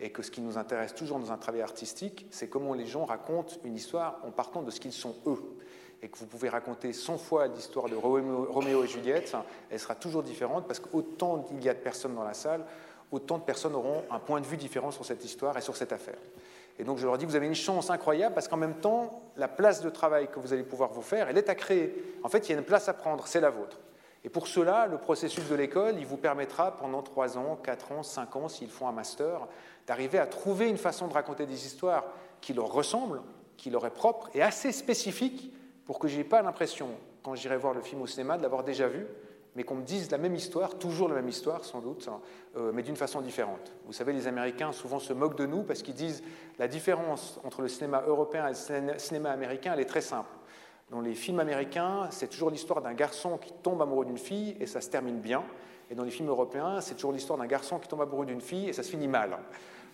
et 0.00 0.10
que 0.10 0.22
ce 0.22 0.30
qui 0.30 0.40
nous 0.40 0.58
intéresse 0.58 0.94
toujours 0.94 1.18
dans 1.18 1.32
un 1.32 1.38
travail 1.38 1.62
artistique, 1.62 2.26
c'est 2.30 2.48
comment 2.48 2.74
les 2.74 2.86
gens 2.86 3.04
racontent 3.04 3.54
une 3.64 3.74
histoire 3.74 4.20
en 4.26 4.30
partant 4.30 4.62
de 4.62 4.70
ce 4.70 4.80
qu'ils 4.80 4.92
sont 4.92 5.14
eux. 5.26 5.42
Et 6.02 6.08
que 6.08 6.18
vous 6.18 6.26
pouvez 6.26 6.50
raconter 6.50 6.92
100 6.92 7.16
fois 7.16 7.46
l'histoire 7.46 7.88
de 7.88 7.96
Roméo 7.96 8.84
et 8.84 8.86
Juliette, 8.86 9.34
elle 9.70 9.80
sera 9.80 9.94
toujours 9.94 10.22
différente 10.22 10.66
parce 10.66 10.78
qu'autant 10.78 11.46
il 11.52 11.64
y 11.64 11.68
a 11.70 11.74
de 11.74 11.78
personnes 11.78 12.14
dans 12.14 12.24
la 12.24 12.34
salle, 12.34 12.64
autant 13.10 13.38
de 13.38 13.44
personnes 13.44 13.74
auront 13.74 14.04
un 14.10 14.18
point 14.18 14.40
de 14.40 14.46
vue 14.46 14.58
différent 14.58 14.90
sur 14.90 15.06
cette 15.06 15.24
histoire 15.24 15.56
et 15.56 15.62
sur 15.62 15.74
cette 15.74 15.92
affaire. 15.92 16.18
Et 16.78 16.84
donc 16.84 16.98
je 16.98 17.06
leur 17.06 17.16
dis, 17.16 17.24
vous 17.24 17.36
avez 17.36 17.46
une 17.46 17.54
chance 17.54 17.88
incroyable 17.88 18.34
parce 18.34 18.48
qu'en 18.48 18.58
même 18.58 18.74
temps, 18.74 19.22
la 19.36 19.48
place 19.48 19.80
de 19.80 19.88
travail 19.88 20.28
que 20.28 20.38
vous 20.38 20.52
allez 20.52 20.64
pouvoir 20.64 20.92
vous 20.92 21.00
faire, 21.00 21.30
elle 21.30 21.38
est 21.38 21.48
à 21.48 21.54
créer. 21.54 21.94
En 22.22 22.28
fait, 22.28 22.46
il 22.46 22.52
y 22.52 22.54
a 22.54 22.58
une 22.58 22.64
place 22.64 22.90
à 22.90 22.92
prendre, 22.92 23.26
c'est 23.26 23.40
la 23.40 23.48
vôtre. 23.48 23.78
Et 24.22 24.28
pour 24.28 24.48
cela, 24.48 24.86
le 24.86 24.98
processus 24.98 25.48
de 25.48 25.54
l'école, 25.54 25.94
il 25.98 26.04
vous 26.04 26.16
permettra 26.16 26.76
pendant 26.76 27.00
3 27.00 27.38
ans, 27.38 27.56
4 27.62 27.92
ans, 27.92 28.02
5 28.02 28.36
ans, 28.36 28.48
s'ils 28.48 28.70
font 28.70 28.88
un 28.88 28.92
master, 28.92 29.46
d'arriver 29.86 30.18
à 30.18 30.26
trouver 30.26 30.68
une 30.68 30.76
façon 30.76 31.08
de 31.08 31.12
raconter 31.12 31.46
des 31.46 31.66
histoires 31.66 32.04
qui 32.40 32.52
leur 32.54 32.72
ressemblent, 32.72 33.22
qui 33.56 33.70
leur 33.70 33.86
est 33.86 33.90
propre 33.94 34.28
et 34.34 34.42
assez 34.42 34.72
spécifique 34.72 35.52
pour 35.84 35.98
que 35.98 36.08
je 36.08 36.16
n'ai 36.16 36.24
pas 36.24 36.42
l'impression, 36.42 36.88
quand 37.22 37.34
j'irai 37.34 37.56
voir 37.56 37.74
le 37.74 37.80
film 37.80 38.02
au 38.02 38.06
cinéma, 38.06 38.36
de 38.36 38.42
l'avoir 38.42 38.64
déjà 38.64 38.88
vu, 38.88 39.06
mais 39.54 39.62
qu'on 39.64 39.76
me 39.76 39.82
dise 39.82 40.10
la 40.10 40.18
même 40.18 40.34
histoire, 40.34 40.78
toujours 40.78 41.08
la 41.08 41.14
même 41.14 41.28
histoire 41.28 41.64
sans 41.64 41.80
doute, 41.80 42.08
euh, 42.56 42.72
mais 42.74 42.82
d'une 42.82 42.96
façon 42.96 43.22
différente. 43.22 43.72
Vous 43.86 43.92
savez, 43.92 44.12
les 44.12 44.26
Américains 44.26 44.70
souvent 44.72 44.98
se 44.98 45.14
moquent 45.14 45.38
de 45.38 45.46
nous 45.46 45.62
parce 45.62 45.82
qu'ils 45.82 45.94
disent 45.94 46.22
la 46.58 46.68
différence 46.68 47.40
entre 47.42 47.62
le 47.62 47.68
cinéma 47.68 48.02
européen 48.06 48.46
et 48.48 48.80
le 48.80 48.98
cinéma 48.98 49.30
américain, 49.30 49.72
elle 49.72 49.80
est 49.80 49.86
très 49.86 50.02
simple. 50.02 50.28
Dans 50.90 51.00
les 51.00 51.14
films 51.14 51.40
américains, 51.40 52.08
c'est 52.10 52.28
toujours 52.28 52.50
l'histoire 52.50 52.82
d'un 52.82 52.92
garçon 52.92 53.38
qui 53.38 53.52
tombe 53.62 53.80
amoureux 53.80 54.04
d'une 54.04 54.18
fille 54.18 54.56
et 54.60 54.66
ça 54.66 54.80
se 54.80 54.90
termine 54.90 55.20
bien. 55.20 55.42
Et 55.90 55.94
dans 55.94 56.04
les 56.04 56.10
films 56.10 56.28
européens, 56.28 56.80
c'est 56.80 56.94
toujours 56.94 57.12
l'histoire 57.12 57.38
d'un 57.38 57.46
garçon 57.46 57.78
qui 57.78 57.88
tombe 57.88 58.02
amoureux 58.02 58.26
d'une 58.26 58.40
fille 58.40 58.68
et 58.68 58.72
ça 58.72 58.82
se 58.82 58.90
finit 58.90 59.08
mal. 59.08 59.38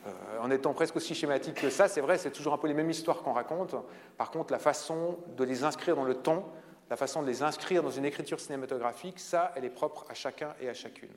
Euh, 0.06 0.38
en 0.40 0.50
étant 0.50 0.75
presque 0.75 0.96
aussi 0.96 1.14
schématique 1.14 1.54
que 1.54 1.70
ça, 1.70 1.88
c'est 1.88 2.00
vrai, 2.00 2.19
c'est 2.19 2.32
toujours 2.32 2.52
un 2.52 2.58
peu 2.58 2.66
les 2.66 2.75
mêmes 2.75 2.90
histoires 2.90 3.22
qu'on 3.22 3.32
raconte. 3.32 3.75
Par 4.16 4.31
contre, 4.31 4.52
la 4.52 4.58
façon 4.58 5.19
de 5.37 5.44
les 5.44 5.62
inscrire 5.62 5.94
dans 5.94 6.04
le 6.04 6.14
temps, 6.14 6.52
la 6.90 6.96
façon 6.96 7.22
de 7.22 7.26
les 7.26 7.43
inscrire 7.43 7.82
dans 7.82 7.90
une 7.90 8.04
écriture 8.04 8.40
cinématographique, 8.40 9.20
ça, 9.20 9.52
elle 9.54 9.64
est 9.64 9.70
propre 9.70 10.04
à 10.08 10.14
chacun 10.14 10.54
et 10.60 10.69
à 10.69 10.75
chacune. 10.75 11.12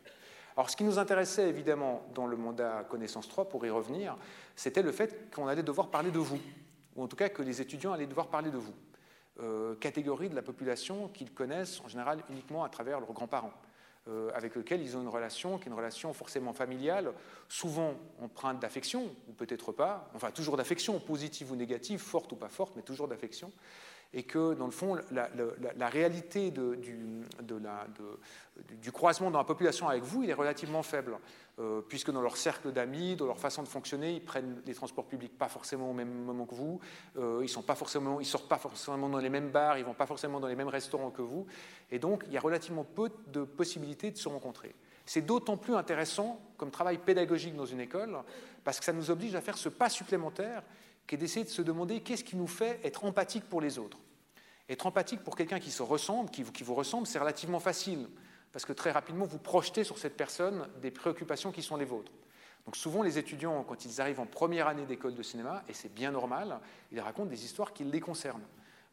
Alors, 0.56 0.70
ce 0.70 0.78
qui 0.78 0.84
nous 0.84 1.00
intéressait 1.00 1.50
évidemment 1.50 2.04
dans 2.14 2.28
le 2.28 2.38
mandat 2.38 2.86
Connaissance 2.90 3.28
3, 3.28 3.50
pour 3.50 3.66
y 3.66 3.70
revenir, 3.70 4.16
c'était 4.56 4.84
le 4.84 4.92
fait 4.92 5.34
qu'on 5.34 5.48
allait 5.48 5.64
devoir 5.64 5.90
parler 5.90 6.12
de 6.12 6.20
vous, 6.20 6.40
ou 6.96 7.04
en 7.04 7.08
tout 7.08 7.18
cas 7.18 7.30
que 7.30 7.42
les 7.42 7.62
étudiants 7.62 7.92
allaient 7.92 8.06
devoir 8.06 8.28
parler 8.28 8.52
de 8.52 8.58
vous. 8.58 8.74
Euh, 9.42 9.76
catégorie 9.76 10.30
de 10.30 10.36
la 10.36 10.42
population 10.42 11.10
qu'ils 11.10 11.34
connaissent 11.34 11.82
en 11.82 11.90
général 11.90 12.20
uniquement 12.30 12.64
à 12.64 12.70
travers 12.70 13.02
leurs 13.02 13.12
grands-parents. 13.12 13.52
Euh, 14.08 14.30
avec 14.36 14.54
lequel 14.54 14.84
ils 14.84 14.96
ont 14.96 15.02
une 15.02 15.08
relation 15.08 15.58
qui 15.58 15.64
est 15.64 15.72
une 15.72 15.78
relation 15.78 16.14
forcément 16.14 16.54
familiale, 16.54 17.12
souvent 17.50 17.96
empreinte 18.22 18.60
d'affection, 18.60 19.10
ou 19.28 19.34
peut-être 19.34 19.72
pas, 19.72 20.12
enfin 20.14 20.30
toujours 20.30 20.58
d'affection, 20.58 21.00
positive 21.00 21.52
ou 21.52 21.56
négative, 21.56 22.00
forte 22.00 22.32
ou 22.32 22.36
pas 22.36 22.50
forte, 22.50 22.76
mais 22.76 22.84
toujours 22.84 23.08
d'affection, 23.08 23.52
et 24.16 24.24
que 24.24 24.54
dans 24.54 24.66
le 24.66 24.72
fond, 24.72 24.98
la, 25.12 25.90
réalité 25.90 26.52
du 26.52 26.92
croisement 28.92 29.30
dans 29.30 29.38
la 29.38 29.44
population 29.44 29.88
avec 29.90 30.04
vous, 30.04 30.24
il 30.24 30.30
est 30.30 30.34
relativement 30.34 30.82
faible. 30.82 31.18
Euh, 31.58 31.80
puisque 31.88 32.12
dans 32.12 32.22
leur 32.22 32.36
cercle 32.36 32.74
d'amis, 32.74 33.16
dans 33.16 33.28
leur 33.28 33.40
façon 33.40 33.64
de 33.64 33.70
fonctionner, 33.70 34.12
ils 34.12 34.24
prennent 34.24 34.62
les 34.66 34.74
transports 34.74 35.06
publics 35.06 35.38
pas 35.38 35.48
forcément 35.48 35.90
au 35.90 35.94
même 35.94 36.12
moment 36.12 36.46
que 36.46 36.54
vous, 36.54 36.82
euh, 37.18 37.40
ils 37.44 37.48
sont 37.48 37.64
ils 38.20 38.26
sortent 38.26 38.50
pas 38.50 38.58
forcément 38.58 39.08
dans 39.08 39.20
les 39.20 39.30
mêmes 39.30 39.52
bars, 39.52 39.78
ils 39.78 39.86
vont 39.86 39.94
pas 39.94 40.06
forcément 40.06 40.42
dans 40.42 40.50
les 40.50 40.56
mêmes 40.58 40.68
restaurants 40.68 41.12
que 41.12 41.22
vous, 41.22 41.46
et 41.92 41.98
donc 41.98 42.26
il 42.28 42.34
y 42.34 42.38
a 42.38 42.42
relativement 42.42 42.84
peu 42.84 43.10
de 43.28 43.46
possibilités 43.46 44.12
de 44.12 44.18
se 44.18 44.28
rencontrer. 44.28 44.76
C'est 45.06 45.22
d'autant 45.22 45.56
plus 45.56 45.76
intéressant 45.76 46.42
comme 46.58 46.72
travail 46.72 46.98
pédagogique 46.98 47.56
dans 47.56 47.66
une 47.66 47.80
école, 47.80 48.18
parce 48.66 48.80
que 48.80 48.84
ça 48.84 48.92
nous 48.92 49.10
oblige 49.10 49.36
à 49.36 49.40
faire 49.40 49.58
ce 49.58 49.70
pas 49.70 49.88
supplémentaire, 49.88 50.62
qui 51.08 51.16
est 51.16 51.18
d'essayer 51.18 51.46
de 51.46 51.50
se 51.50 51.62
demander 51.62 52.02
qu'est-ce 52.02 52.24
qui 52.24 52.36
nous 52.36 52.48
fait 52.48 52.80
être 52.84 53.06
empathique 53.06 53.46
pour 53.46 53.62
les 53.62 53.78
autres. 53.78 54.00
Être 54.70 54.88
empathique 54.88 55.24
pour 55.24 55.36
quelqu'un 55.36 55.60
qui 55.60 55.72
se 55.72 55.84
ressemble, 55.84 56.30
qui 56.30 56.44
vous 56.44 56.74
ressemble, 56.74 57.06
c'est 57.06 57.20
relativement 57.20 57.60
facile 57.60 58.08
parce 58.56 58.64
que 58.64 58.72
très 58.72 58.92
rapidement, 58.92 59.26
vous 59.26 59.38
projetez 59.38 59.84
sur 59.84 59.98
cette 59.98 60.16
personne 60.16 60.66
des 60.82 60.90
préoccupations 60.90 61.52
qui 61.52 61.62
sont 61.62 61.76
les 61.76 61.84
vôtres. 61.84 62.14
Donc 62.64 62.78
souvent, 62.78 63.04
les 63.04 63.18
étudiants, 63.18 63.66
quand 63.66 63.84
ils 63.84 64.00
arrivent 64.00 64.22
en 64.22 64.26
première 64.26 64.70
année 64.70 64.86
d'école 64.86 65.14
de 65.14 65.22
cinéma, 65.24 65.62
et 65.68 65.74
c'est 65.74 65.94
bien 65.94 66.12
normal, 66.12 66.62
ils 66.94 67.02
racontent 67.02 67.30
des 67.30 67.44
histoires 67.44 67.74
qui 67.74 67.84
les 67.84 68.00
concernent. 68.00 68.46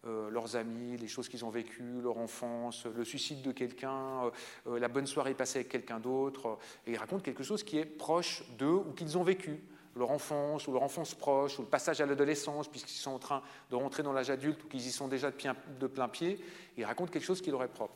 Euh, 0.05 0.31
leurs 0.31 0.57
amis, 0.57 0.97
les 0.97 1.07
choses 1.07 1.29
qu'ils 1.29 1.45
ont 1.45 1.51
vécues, 1.51 2.01
leur 2.03 2.19
enfance, 2.19 2.87
le 2.87 3.05
suicide 3.05 3.41
de 3.43 3.53
quelqu'un, 3.53 4.25
euh, 4.25 4.31
euh, 4.67 4.79
la 4.81 4.89
bonne 4.89 5.07
soirée 5.07 5.35
passée 5.35 5.61
avec 5.61 5.69
quelqu'un 5.69 6.01
d'autre. 6.01 6.59
et 6.85 6.91
ils 6.91 6.99
racontent 6.99 7.23
quelque 7.23 7.45
chose 7.45 7.63
qui 7.63 7.79
est 7.79 7.85
proche 7.85 8.43
d'eux 8.59 8.67
ou 8.67 8.93
qu'ils 8.95 9.17
ont 9.17 9.23
vécu. 9.23 9.63
Leur 9.95 10.11
enfance 10.11 10.67
ou 10.67 10.73
leur 10.73 10.83
enfance 10.83 11.15
proche, 11.15 11.59
ou 11.59 11.63
le 11.63 11.69
passage 11.69 12.01
à 12.01 12.07
l'adolescence, 12.07 12.69
puisqu'ils 12.69 12.99
sont 12.99 13.13
en 13.13 13.19
train 13.19 13.43
de 13.71 13.77
rentrer 13.77 14.03
dans 14.03 14.13
l'âge 14.13 14.31
adulte 14.31 14.65
ou 14.65 14.69
qu'ils 14.69 14.87
y 14.87 14.91
sont 14.91 15.09
déjà 15.09 15.31
de, 15.31 15.87
plein 15.87 16.09
pied. 16.09 16.43
Ils 16.77 16.85
racontent 16.85 17.13
quelque 17.13 17.25
chose 17.25 17.43
qui 17.43 17.51
leur 17.51 17.63
est 17.63 17.69
propre. 17.69 17.95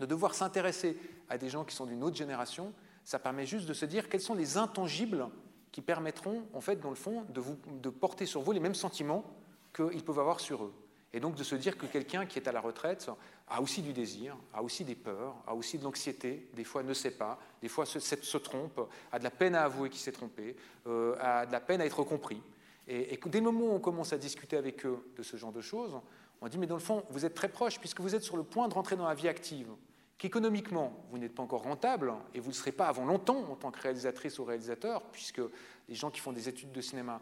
de 0.00 0.06
devoir 0.06 0.34
s'intéresser 0.34 0.98
à 1.28 1.38
des 1.38 1.48
gens 1.48 1.64
qui 1.64 1.74
sont 1.74 1.86
d'une 1.86 2.02
autre 2.02 2.16
génération, 2.16 2.72
ça 3.04 3.18
permet 3.18 3.46
juste 3.46 3.66
de 3.66 3.74
se 3.74 3.84
dire 3.84 4.08
quels 4.08 4.20
sont 4.20 4.34
les 4.34 4.56
intangibles 4.56 5.28
qui 5.72 5.80
permettront, 5.80 6.46
en 6.52 6.60
fait, 6.60 6.76
dans 6.76 6.90
le 6.90 6.94
fond, 6.94 7.24
de, 7.30 7.42
de 7.80 7.90
porter 7.90 8.26
sur 8.26 8.40
vous 8.40 8.52
les 8.52 8.60
mêmes 8.60 8.74
sentiments 8.74 9.24
qu'ils 9.74 10.04
peuvent 10.04 10.18
avoir 10.18 10.40
sur 10.40 10.64
eux. 10.64 10.72
Et 11.14 11.20
donc 11.20 11.36
de 11.36 11.44
se 11.44 11.54
dire 11.54 11.78
que 11.78 11.86
quelqu'un 11.86 12.26
qui 12.26 12.40
est 12.40 12.48
à 12.48 12.52
la 12.52 12.60
retraite 12.60 13.08
a 13.46 13.62
aussi 13.62 13.82
du 13.82 13.92
désir, 13.92 14.36
a 14.52 14.64
aussi 14.64 14.84
des 14.84 14.96
peurs, 14.96 15.36
a 15.46 15.54
aussi 15.54 15.78
de 15.78 15.84
l'anxiété, 15.84 16.48
des 16.54 16.64
fois 16.64 16.82
ne 16.82 16.92
sait 16.92 17.12
pas, 17.12 17.38
des 17.62 17.68
fois 17.68 17.86
se, 17.86 18.00
se, 18.00 18.36
trompe, 18.36 18.80
a 19.12 19.20
de 19.20 19.24
la 19.24 19.30
peine 19.30 19.54
à 19.54 19.62
avouer 19.62 19.90
qu'il 19.90 20.00
s'est 20.00 20.10
trompé, 20.10 20.56
euh, 20.88 21.14
a 21.20 21.46
de 21.46 21.52
la 21.52 21.60
peine 21.60 21.80
à 21.80 21.86
être 21.86 22.02
compris. 22.02 22.42
Et, 22.88 23.14
et 23.14 23.20
dès 23.26 23.38
le 23.38 23.44
moment 23.44 23.66
où 23.66 23.76
on 23.76 23.80
commence 23.80 24.12
à 24.12 24.18
discuter 24.18 24.56
avec 24.56 24.84
eux 24.84 25.08
de 25.16 25.22
ce 25.22 25.36
genre 25.36 25.52
de 25.52 25.60
choses, 25.60 26.00
on 26.40 26.48
dit 26.48 26.58
mais 26.58 26.66
dans 26.66 26.74
le 26.74 26.80
fond, 26.80 27.04
vous 27.10 27.24
êtes 27.24 27.34
très 27.34 27.48
proche 27.48 27.78
puisque 27.78 28.00
vous 28.00 28.16
êtes 28.16 28.24
sur 28.24 28.36
le 28.36 28.42
point 28.42 28.66
de 28.66 28.74
rentrer 28.74 28.96
dans 28.96 29.06
la 29.06 29.14
vie 29.14 29.28
active 29.28 29.68
qu'économiquement, 30.18 31.04
vous 31.10 31.18
n'êtes 31.18 31.34
pas 31.34 31.42
encore 31.42 31.62
rentable, 31.62 32.14
et 32.32 32.40
vous 32.40 32.46
ne 32.46 32.52
le 32.52 32.56
serez 32.56 32.72
pas 32.72 32.86
avant 32.86 33.04
longtemps 33.04 33.44
en 33.50 33.56
tant 33.56 33.70
que 33.70 33.80
réalisatrice 33.80 34.38
ou 34.38 34.44
réalisateur, 34.44 35.02
puisque 35.12 35.42
les 35.88 35.94
gens 35.94 36.10
qui 36.10 36.20
font 36.20 36.32
des 36.32 36.48
études 36.48 36.72
de 36.72 36.80
cinéma 36.80 37.20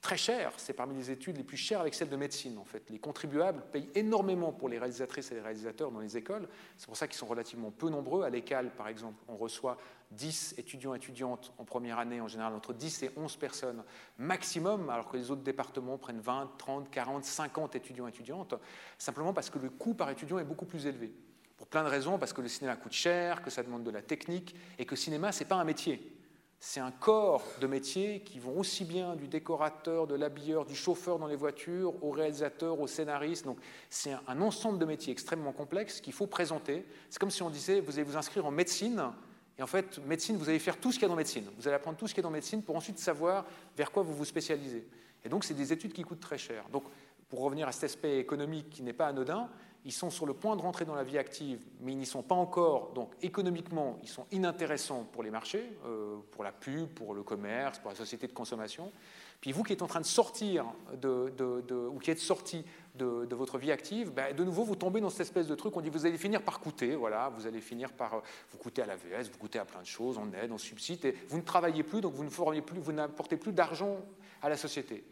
très 0.00 0.16
cher, 0.16 0.52
c'est 0.56 0.72
parmi 0.72 0.96
les 0.96 1.10
études 1.10 1.36
les 1.36 1.44
plus 1.44 1.56
chères 1.56 1.80
avec 1.80 1.94
celles 1.94 2.08
de 2.08 2.16
médecine 2.16 2.58
en 2.58 2.64
fait. 2.64 2.88
Les 2.90 2.98
contribuables 2.98 3.62
payent 3.72 3.88
énormément 3.94 4.52
pour 4.52 4.68
les 4.68 4.78
réalisatrices 4.78 5.30
et 5.32 5.34
les 5.34 5.40
réalisateurs 5.40 5.90
dans 5.90 6.00
les 6.00 6.16
écoles, 6.16 6.48
c'est 6.76 6.86
pour 6.86 6.96
ça 6.96 7.06
qu'ils 7.06 7.16
sont 7.16 7.26
relativement 7.26 7.70
peu 7.70 7.90
nombreux. 7.90 8.22
À 8.22 8.30
l'école, 8.30 8.70
par 8.70 8.88
exemple, 8.88 9.22
on 9.28 9.36
reçoit 9.36 9.76
10 10.12 10.54
étudiants 10.58 10.94
étudiantes 10.94 11.52
en 11.58 11.64
première 11.64 11.98
année, 11.98 12.20
en 12.20 12.28
général 12.28 12.54
entre 12.54 12.72
10 12.72 13.02
et 13.02 13.10
11 13.16 13.36
personnes 13.36 13.82
maximum, 14.18 14.88
alors 14.90 15.08
que 15.08 15.16
les 15.16 15.30
autres 15.30 15.42
départements 15.42 15.98
prennent 15.98 16.20
20, 16.20 16.52
30, 16.58 16.90
40, 16.90 17.24
50 17.24 17.76
étudiants 17.76 18.06
étudiantes, 18.06 18.54
simplement 18.98 19.32
parce 19.32 19.50
que 19.50 19.58
le 19.58 19.70
coût 19.70 19.94
par 19.94 20.10
étudiant 20.10 20.38
est 20.38 20.44
beaucoup 20.44 20.66
plus 20.66 20.86
élevé. 20.86 21.12
Pour 21.56 21.66
plein 21.66 21.82
de 21.82 21.88
raisons, 21.88 22.18
parce 22.18 22.32
que 22.32 22.40
le 22.40 22.48
cinéma 22.48 22.76
coûte 22.76 22.92
cher, 22.92 23.42
que 23.42 23.50
ça 23.50 23.62
demande 23.62 23.82
de 23.82 23.90
la 23.90 24.00
technique, 24.00 24.54
et 24.78 24.86
que 24.86 24.96
cinéma, 24.96 25.32
ce 25.32 25.40
n'est 25.40 25.48
pas 25.48 25.56
un 25.56 25.64
métier. 25.64 26.17
C'est 26.60 26.80
un 26.80 26.90
corps 26.90 27.44
de 27.60 27.66
métiers 27.68 28.20
qui 28.20 28.40
vont 28.40 28.58
aussi 28.58 28.84
bien 28.84 29.14
du 29.14 29.28
décorateur, 29.28 30.08
de 30.08 30.16
l'habilleur, 30.16 30.66
du 30.66 30.74
chauffeur 30.74 31.18
dans 31.18 31.28
les 31.28 31.36
voitures, 31.36 32.02
au 32.02 32.10
réalisateur, 32.10 32.80
au 32.80 32.88
scénariste. 32.88 33.44
Donc 33.44 33.58
c'est 33.90 34.16
un 34.26 34.40
ensemble 34.40 34.78
de 34.78 34.84
métiers 34.84 35.12
extrêmement 35.12 35.52
complexes 35.52 36.00
qu'il 36.00 36.12
faut 36.12 36.26
présenter. 36.26 36.84
C'est 37.10 37.20
comme 37.20 37.30
si 37.30 37.42
on 37.42 37.50
disait, 37.50 37.80
vous 37.80 37.92
allez 37.92 38.02
vous 38.02 38.16
inscrire 38.16 38.44
en 38.44 38.50
médecine, 38.50 39.12
et 39.58 39.62
en 39.62 39.66
fait, 39.66 39.98
médecine, 40.06 40.36
vous 40.36 40.48
allez 40.48 40.60
faire 40.60 40.78
tout 40.78 40.92
ce 40.92 40.98
qu'il 40.98 41.02
y 41.02 41.06
a 41.06 41.08
dans 41.08 41.16
médecine. 41.16 41.44
Vous 41.56 41.66
allez 41.66 41.74
apprendre 41.74 41.96
tout 41.96 42.06
ce 42.06 42.14
qu'il 42.14 42.22
y 42.22 42.24
a 42.24 42.28
dans 42.28 42.30
médecine 42.30 42.62
pour 42.62 42.76
ensuite 42.76 42.98
savoir 42.98 43.44
vers 43.76 43.90
quoi 43.90 44.04
vous 44.04 44.14
vous 44.14 44.24
spécialisez. 44.24 44.86
Et 45.24 45.28
donc, 45.28 45.42
c'est 45.42 45.54
des 45.54 45.72
études 45.72 45.92
qui 45.92 46.02
coûtent 46.02 46.20
très 46.20 46.38
cher. 46.38 46.64
Donc, 46.70 46.84
pour 47.28 47.40
revenir 47.40 47.66
à 47.66 47.72
cet 47.72 47.84
aspect 47.84 48.18
économique 48.18 48.70
qui 48.70 48.82
n'est 48.82 48.92
pas 48.92 49.08
anodin, 49.08 49.50
ils 49.84 49.92
sont 49.92 50.10
sur 50.10 50.26
le 50.26 50.34
point 50.34 50.56
de 50.56 50.62
rentrer 50.62 50.84
dans 50.84 50.94
la 50.94 51.04
vie 51.04 51.18
active, 51.18 51.60
mais 51.80 51.92
ils 51.92 51.98
n'y 51.98 52.06
sont 52.06 52.22
pas 52.22 52.34
encore. 52.34 52.92
Donc 52.92 53.12
économiquement, 53.22 53.98
ils 54.02 54.08
sont 54.08 54.26
inintéressants 54.32 55.04
pour 55.12 55.22
les 55.22 55.30
marchés, 55.30 55.72
euh, 55.86 56.16
pour 56.32 56.44
la 56.44 56.52
pub, 56.52 56.88
pour 56.88 57.14
le 57.14 57.22
commerce, 57.22 57.78
pour 57.78 57.90
la 57.90 57.96
société 57.96 58.26
de 58.26 58.32
consommation. 58.32 58.92
Puis 59.40 59.52
vous 59.52 59.62
qui 59.62 59.72
êtes 59.72 59.82
en 59.82 59.86
train 59.86 60.00
de 60.00 60.06
sortir, 60.06 60.66
ou 60.92 61.98
qui 62.00 62.10
êtes 62.10 62.18
sorti 62.18 62.64
de, 62.96 63.34
votre 63.34 63.56
vie 63.56 63.70
active, 63.70 64.10
ben, 64.10 64.34
de 64.34 64.42
nouveau 64.42 64.64
vous 64.64 64.74
tombez 64.74 65.00
dans 65.00 65.10
cette 65.10 65.20
espèce 65.20 65.46
de 65.46 65.54
truc. 65.54 65.76
On 65.76 65.80
dit 65.80 65.90
vous 65.90 66.06
allez 66.06 66.18
finir 66.18 66.42
par 66.42 66.58
coûter, 66.58 66.96
voilà, 66.96 67.28
vous 67.28 67.46
allez 67.46 67.60
finir 67.60 67.92
par 67.92 68.14
euh, 68.14 68.20
vous 68.50 68.58
coûter 68.58 68.82
à 68.82 68.86
la 68.86 68.96
VS, 68.96 69.30
vous 69.30 69.38
coûtez 69.38 69.60
à 69.60 69.64
plein 69.64 69.80
de 69.80 69.86
choses, 69.86 70.18
en 70.18 70.32
aide, 70.32 70.50
en 70.50 70.58
subside, 70.58 71.04
et 71.04 71.14
vous 71.28 71.38
ne 71.38 71.42
travaillez 71.42 71.84
plus, 71.84 72.00
donc 72.00 72.14
vous 72.14 72.24
ne 72.24 72.30
formez 72.30 72.62
plus, 72.62 72.80
vous 72.80 72.92
n'apportez 72.92 73.36
plus 73.36 73.52
d'argent 73.52 73.98
à 74.42 74.48
la 74.48 74.56
société. 74.56 75.04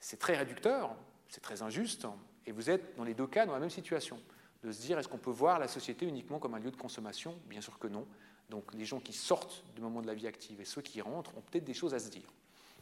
C'est 0.00 0.18
très 0.18 0.34
réducteur, 0.34 0.96
c'est 1.28 1.42
très 1.42 1.60
injuste, 1.62 2.06
et 2.46 2.52
vous 2.52 2.70
êtes 2.70 2.96
dans 2.96 3.04
les 3.04 3.14
deux 3.14 3.26
cas 3.26 3.46
dans 3.46 3.52
la 3.52 3.60
même 3.60 3.70
situation. 3.70 4.20
De 4.62 4.72
se 4.72 4.80
dire, 4.80 4.98
est-ce 4.98 5.08
qu'on 5.08 5.18
peut 5.18 5.30
voir 5.30 5.58
la 5.58 5.68
société 5.68 6.06
uniquement 6.06 6.38
comme 6.38 6.54
un 6.54 6.58
lieu 6.58 6.70
de 6.70 6.76
consommation? 6.76 7.38
Bien 7.46 7.60
sûr 7.60 7.78
que 7.78 7.86
non. 7.86 8.06
Donc 8.50 8.72
les 8.74 8.84
gens 8.84 9.00
qui 9.00 9.12
sortent 9.12 9.64
du 9.74 9.82
moment 9.82 10.00
de 10.00 10.06
la 10.06 10.14
vie 10.14 10.26
active 10.26 10.60
et 10.60 10.64
ceux 10.64 10.82
qui 10.82 11.00
rentrent 11.00 11.36
ont 11.36 11.42
peut-être 11.42 11.64
des 11.64 11.74
choses 11.74 11.94
à 11.94 11.98
se 11.98 12.08
dire. 12.08 12.32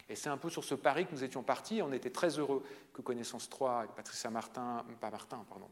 Et 0.09 0.15
c'est 0.15 0.29
un 0.29 0.37
peu 0.37 0.49
sur 0.49 0.63
ce 0.63 0.75
pari 0.75 1.05
que 1.05 1.11
nous 1.13 1.23
étions 1.23 1.43
partis. 1.43 1.81
On 1.81 1.91
était 1.93 2.09
très 2.09 2.37
heureux 2.37 2.63
que 2.93 3.01
Connaissance 3.01 3.49
3 3.49 3.85
et 3.85 3.87
Patricia 3.95 4.29
Martin, 4.29 4.85
pas 4.99 5.09
Martin, 5.09 5.45
pardon, 5.49 5.69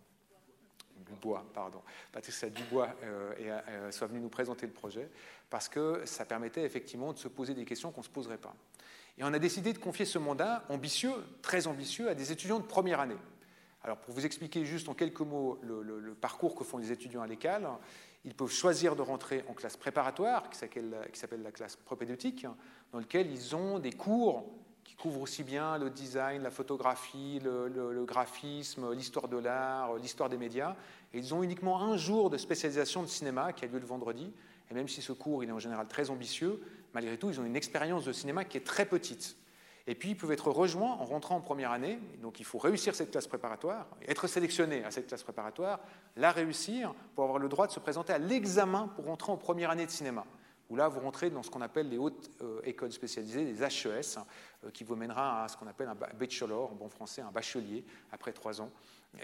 Dubois, 1.06 1.46
pardon, 1.54 1.82
Patricia 2.12 2.50
Dubois 2.50 2.90
euh, 3.04 3.34
euh, 3.40 3.92
soit 3.92 4.08
venue 4.08 4.22
nous 4.22 4.30
présenter 4.30 4.66
le 4.66 4.72
projet, 4.72 5.10
parce 5.50 5.68
que 5.68 6.06
ça 6.06 6.26
permettait 6.26 6.64
effectivement 6.64 7.12
de 7.12 7.18
se 7.18 7.28
poser 7.28 7.54
des 7.54 7.66
questions 7.66 7.92
qu'on 7.92 8.02
ne 8.02 8.06
se 8.06 8.10
poserait 8.10 8.38
pas. 8.38 8.56
Et 9.18 9.24
on 9.24 9.34
a 9.34 9.40
décidé 9.40 9.74
de 9.74 9.78
confier 9.78 10.06
ce 10.06 10.18
mandat 10.18 10.64
ambitieux, 10.70 11.14
très 11.42 11.68
ambitieux, 11.68 12.10
à 12.10 12.16
des 12.16 12.32
étudiants 12.32 12.60
de 12.60 12.66
première 12.66 13.00
année. 13.00 13.18
Alors 13.84 13.98
pour 13.98 14.14
vous 14.14 14.26
expliquer 14.26 14.64
juste 14.66 14.90
en 14.90 14.94
quelques 14.94 15.22
mots 15.22 15.60
le, 15.64 16.14
parcours 16.14 16.56
que 16.56 16.64
font 16.64 16.78
les 16.78 16.92
étudiants 16.92 17.22
à 17.22 17.28
l'école, 17.28 17.68
ils 18.24 18.36
peuvent 18.36 18.52
choisir 18.52 18.96
de 18.96 19.02
rentrer 19.02 19.44
en 19.50 19.54
classe 19.54 19.78
préparatoire, 19.78 20.50
qui 20.50 20.58
s'appelle 20.58 21.42
la 21.44 21.52
classe 21.52 21.76
propédeutique, 21.76 22.46
dans 22.92 23.00
laquelle 23.00 23.32
ils 23.32 23.56
ont 23.56 23.80
des 23.80 23.92
cours 23.92 24.46
qui 24.84 24.96
couvrent 24.96 25.22
aussi 25.22 25.44
bien 25.44 25.78
le 25.78 25.90
design, 25.90 26.44
la 26.44 26.52
photographie, 26.52 27.40
le, 27.44 28.04
graphisme, 28.06 28.94
l'histoire 28.94 29.28
de 29.28 29.38
l'art, 29.38 29.96
l'histoire 29.96 30.30
des 30.30 30.38
médias. 30.38 30.76
Et 31.14 31.20
ils 31.20 31.34
ont 31.34 31.44
uniquement 31.44 31.82
un 31.82 31.98
jour 31.98 32.30
de 32.30 32.38
spécialisation 32.38 33.02
de 33.02 33.08
cinéma 33.08 33.54
qui 33.54 33.66
a 33.66 33.68
lieu 33.68 33.80
le 33.80 33.86
vendredi. 33.86 34.32
Et 34.70 34.74
même 34.74 34.88
si 34.88 35.02
ce 35.02 35.12
cours 35.12 35.44
il 35.44 35.50
est 35.50 35.54
en 35.54 35.60
général 35.60 35.88
très 35.88 36.10
ambitieux, 36.10 36.62
malgré 36.94 37.18
tout, 37.18 37.30
ils 37.30 37.40
ont 37.40 37.46
une 37.46 37.56
expérience 37.56 38.06
de 38.06 38.12
cinéma 38.12 38.46
qui 38.46 38.58
est 38.58 38.66
très 38.66 38.86
petite. 38.86 39.36
Et 39.88 39.96
puis, 39.96 40.10
ils 40.12 40.16
peuvent 40.16 40.32
être 40.32 40.52
rejoints 40.52 40.92
en 40.92 41.06
rentrant 41.06 41.36
en 41.36 41.42
première 41.42 41.72
année. 41.72 42.00
Donc, 42.22 42.40
il 42.40 42.46
faut 42.46 42.60
réussir 42.60 42.96
cette 42.96 43.12
classe 43.12 43.28
préparatoire, 43.28 43.88
être 44.08 44.28
sélectionné 44.28 44.84
à 44.84 44.92
cette 44.92 45.08
classe 45.08 45.24
préparatoire, 45.24 45.80
la 46.16 46.32
réussir 46.32 46.94
pour 47.16 47.24
avoir 47.24 47.40
le 47.40 47.50
droit 47.50 47.68
de 47.68 47.72
se 47.72 47.80
présenter 47.80 48.14
à 48.14 48.20
l'examen 48.20 48.88
pour 48.96 49.06
rentrer 49.06 49.32
en 49.32 49.38
première 49.38 49.70
année 49.70 49.86
de 49.86 49.92
cinéma. 49.92 50.26
Où 50.70 50.76
là, 50.78 50.88
vous 50.88 51.02
rentrez 51.02 51.30
dans 51.30 51.44
ce 51.44 51.50
qu'on 51.50 51.62
appelle 51.62 51.90
les 51.90 51.98
hautes 51.98 52.32
euh, 52.42 52.62
écoles 52.64 52.94
spécialisées, 52.94 53.44
les 53.44 53.62
HES, 53.62 54.20
euh, 54.64 54.72
qui 54.72 54.86
vous 54.86 54.96
mènera 54.96 55.44
à 55.44 55.48
ce 55.50 55.58
qu'on 55.58 55.68
appelle 55.68 55.90
un 55.90 55.98
bachelor, 56.18 56.72
en 56.72 56.76
bon 56.76 56.88
français, 56.88 57.22
un 57.22 57.32
bachelier, 57.32 57.84
après 58.12 58.32
trois 58.32 58.62
ans. 58.62 58.72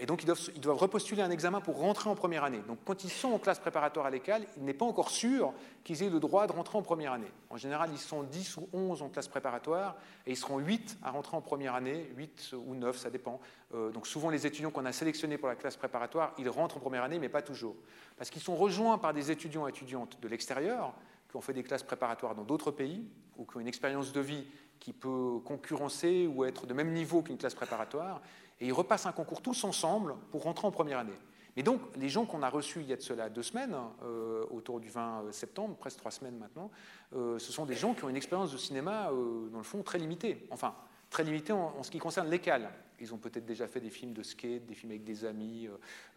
Et 0.00 0.06
donc, 0.06 0.22
ils 0.22 0.60
doivent, 0.60 0.76
repostuler 0.76 1.22
un 1.22 1.30
examen 1.30 1.60
pour 1.60 1.78
rentrer 1.78 2.10
en 2.10 2.14
première 2.14 2.44
année. 2.44 2.60
Donc, 2.68 2.78
quand 2.84 3.04
ils 3.04 3.10
sont 3.10 3.32
en 3.32 3.38
classe 3.38 3.58
préparatoire 3.58 4.04
à 4.04 4.10
l'école, 4.10 4.42
il 4.58 4.64
n'est 4.64 4.74
pas 4.74 4.84
encore 4.84 5.10
sûr 5.10 5.54
qu'ils 5.82 6.02
aient 6.02 6.10
le 6.10 6.20
droit 6.20 6.46
de 6.46 6.52
rentrer 6.52 6.76
en 6.76 6.82
première 6.82 7.12
année. 7.12 7.32
En 7.48 7.56
général, 7.56 7.88
ils 7.92 7.98
sont 7.98 8.22
10 8.22 8.58
ou 8.58 8.68
11 8.74 9.00
en 9.00 9.08
classe 9.08 9.28
préparatoire 9.28 9.96
et 10.26 10.32
ils 10.32 10.36
seront 10.36 10.58
8 10.58 10.98
à 11.02 11.10
rentrer 11.10 11.36
en 11.36 11.40
première 11.40 11.74
année, 11.74 12.10
8 12.16 12.54
ou 12.66 12.74
9, 12.74 12.96
ça 12.98 13.08
dépend. 13.08 13.40
Euh, 13.74 13.90
donc, 13.90 14.06
souvent, 14.06 14.28
les 14.28 14.46
étudiants 14.46 14.70
qu'on 14.70 14.84
a 14.84 14.92
sélectionnés 14.92 15.38
pour 15.38 15.48
la 15.48 15.56
classe 15.56 15.76
préparatoire, 15.76 16.34
ils 16.38 16.50
rentrent 16.50 16.76
en 16.76 16.80
première 16.80 17.02
année, 17.02 17.18
mais 17.18 17.30
pas 17.30 17.42
toujours. 17.42 17.74
Parce 18.18 18.28
qu'ils 18.28 18.42
sont 18.42 18.56
rejoints 18.56 18.98
par 18.98 19.14
des 19.14 19.30
étudiants 19.30 19.66
et 19.66 19.70
étudiantes 19.70 20.20
de 20.20 20.28
l'extérieur 20.28 20.92
qui 21.30 21.36
ont 21.36 21.40
fait 21.40 21.54
des 21.54 21.62
classes 21.62 21.82
préparatoires 21.82 22.34
dans 22.34 22.44
d'autres 22.44 22.70
pays 22.70 23.08
ou 23.38 23.44
qui 23.44 23.56
ont 23.56 23.60
une 23.60 23.68
expérience 23.68 24.12
de 24.12 24.20
vie 24.20 24.44
qui 24.78 24.92
peut 24.92 25.40
concurrencer 25.44 26.26
ou 26.26 26.44
être 26.44 26.66
de 26.66 26.74
même 26.74 26.92
niveau 26.92 27.22
qu'une 27.22 27.36
classe 27.36 27.54
préparatoire 27.54 28.20
et 28.60 28.66
ils 28.66 28.72
repassent 28.72 29.06
un 29.06 29.12
concours 29.12 29.42
tous 29.42 29.64
ensemble 29.64 30.14
pour 30.30 30.42
rentrer 30.42 30.66
en 30.66 30.70
première 30.70 30.98
année. 30.98 31.18
Mais 31.56 31.64
donc, 31.64 31.80
les 31.96 32.08
gens 32.08 32.24
qu'on 32.24 32.42
a 32.42 32.48
reçus 32.48 32.82
il 32.82 32.86
y 32.86 32.92
a 32.92 32.96
de 32.96 33.02
cela 33.02 33.28
deux 33.28 33.42
semaines, 33.42 33.74
euh, 34.04 34.44
autour 34.50 34.78
du 34.78 34.88
20 34.88 35.32
septembre, 35.32 35.76
presque 35.76 35.98
trois 35.98 36.12
semaines 36.12 36.36
maintenant, 36.38 36.70
euh, 37.16 37.38
ce 37.40 37.50
sont 37.50 37.66
des 37.66 37.74
gens 37.74 37.94
qui 37.94 38.04
ont 38.04 38.08
une 38.08 38.16
expérience 38.16 38.52
de 38.52 38.56
cinéma, 38.56 39.10
euh, 39.10 39.48
dans 39.48 39.58
le 39.58 39.64
fond, 39.64 39.82
très 39.82 39.98
limitée. 39.98 40.46
Enfin, 40.50 40.74
très 41.10 41.24
limitée 41.24 41.52
en, 41.52 41.82
ce 41.82 41.90
qui 41.90 41.98
concerne 41.98 42.30
l'écale. 42.30 42.70
Ils 43.00 43.12
ont 43.12 43.18
peut-être 43.18 43.44
déjà 43.44 43.66
fait 43.66 43.80
des 43.80 43.90
films 43.90 44.12
de 44.12 44.22
skate, 44.22 44.66
des 44.66 44.74
films 44.74 44.92
avec 44.92 45.02
des 45.04 45.24
amis, 45.24 45.68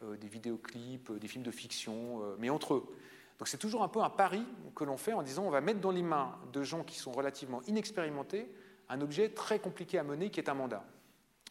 des 0.02 0.28
vidéoclips, 0.28 1.12
des 1.12 1.28
films 1.28 1.44
de 1.44 1.52
fiction, 1.52 2.22
mais 2.40 2.50
entre 2.50 2.74
eux. 2.74 2.96
Donc 3.38 3.48
c'est 3.48 3.58
toujours 3.58 3.84
un 3.84 3.88
peu 3.88 4.02
un 4.02 4.10
pari 4.10 4.44
que 4.76 4.84
l'on 4.84 4.98
fait 4.98 5.14
en 5.14 5.24
disant 5.24 5.44
on 5.44 5.50
va 5.52 5.62
mettre 5.62 5.80
dans 5.80 5.92
les 5.92 6.02
mains 6.02 6.36
de 6.54 6.64
gens 6.64 6.84
qui 6.84 6.98
sont 6.98 7.12
relativement 7.12 7.62
inexpérimentés 7.68 8.48
un 8.90 9.00
objet 9.02 9.30
très 9.30 9.60
compliqué 9.60 9.98
à 9.98 10.04
mener 10.04 10.30
qui 10.30 10.40
est 10.40 10.50
un 10.50 10.56
mandat. 10.56 10.84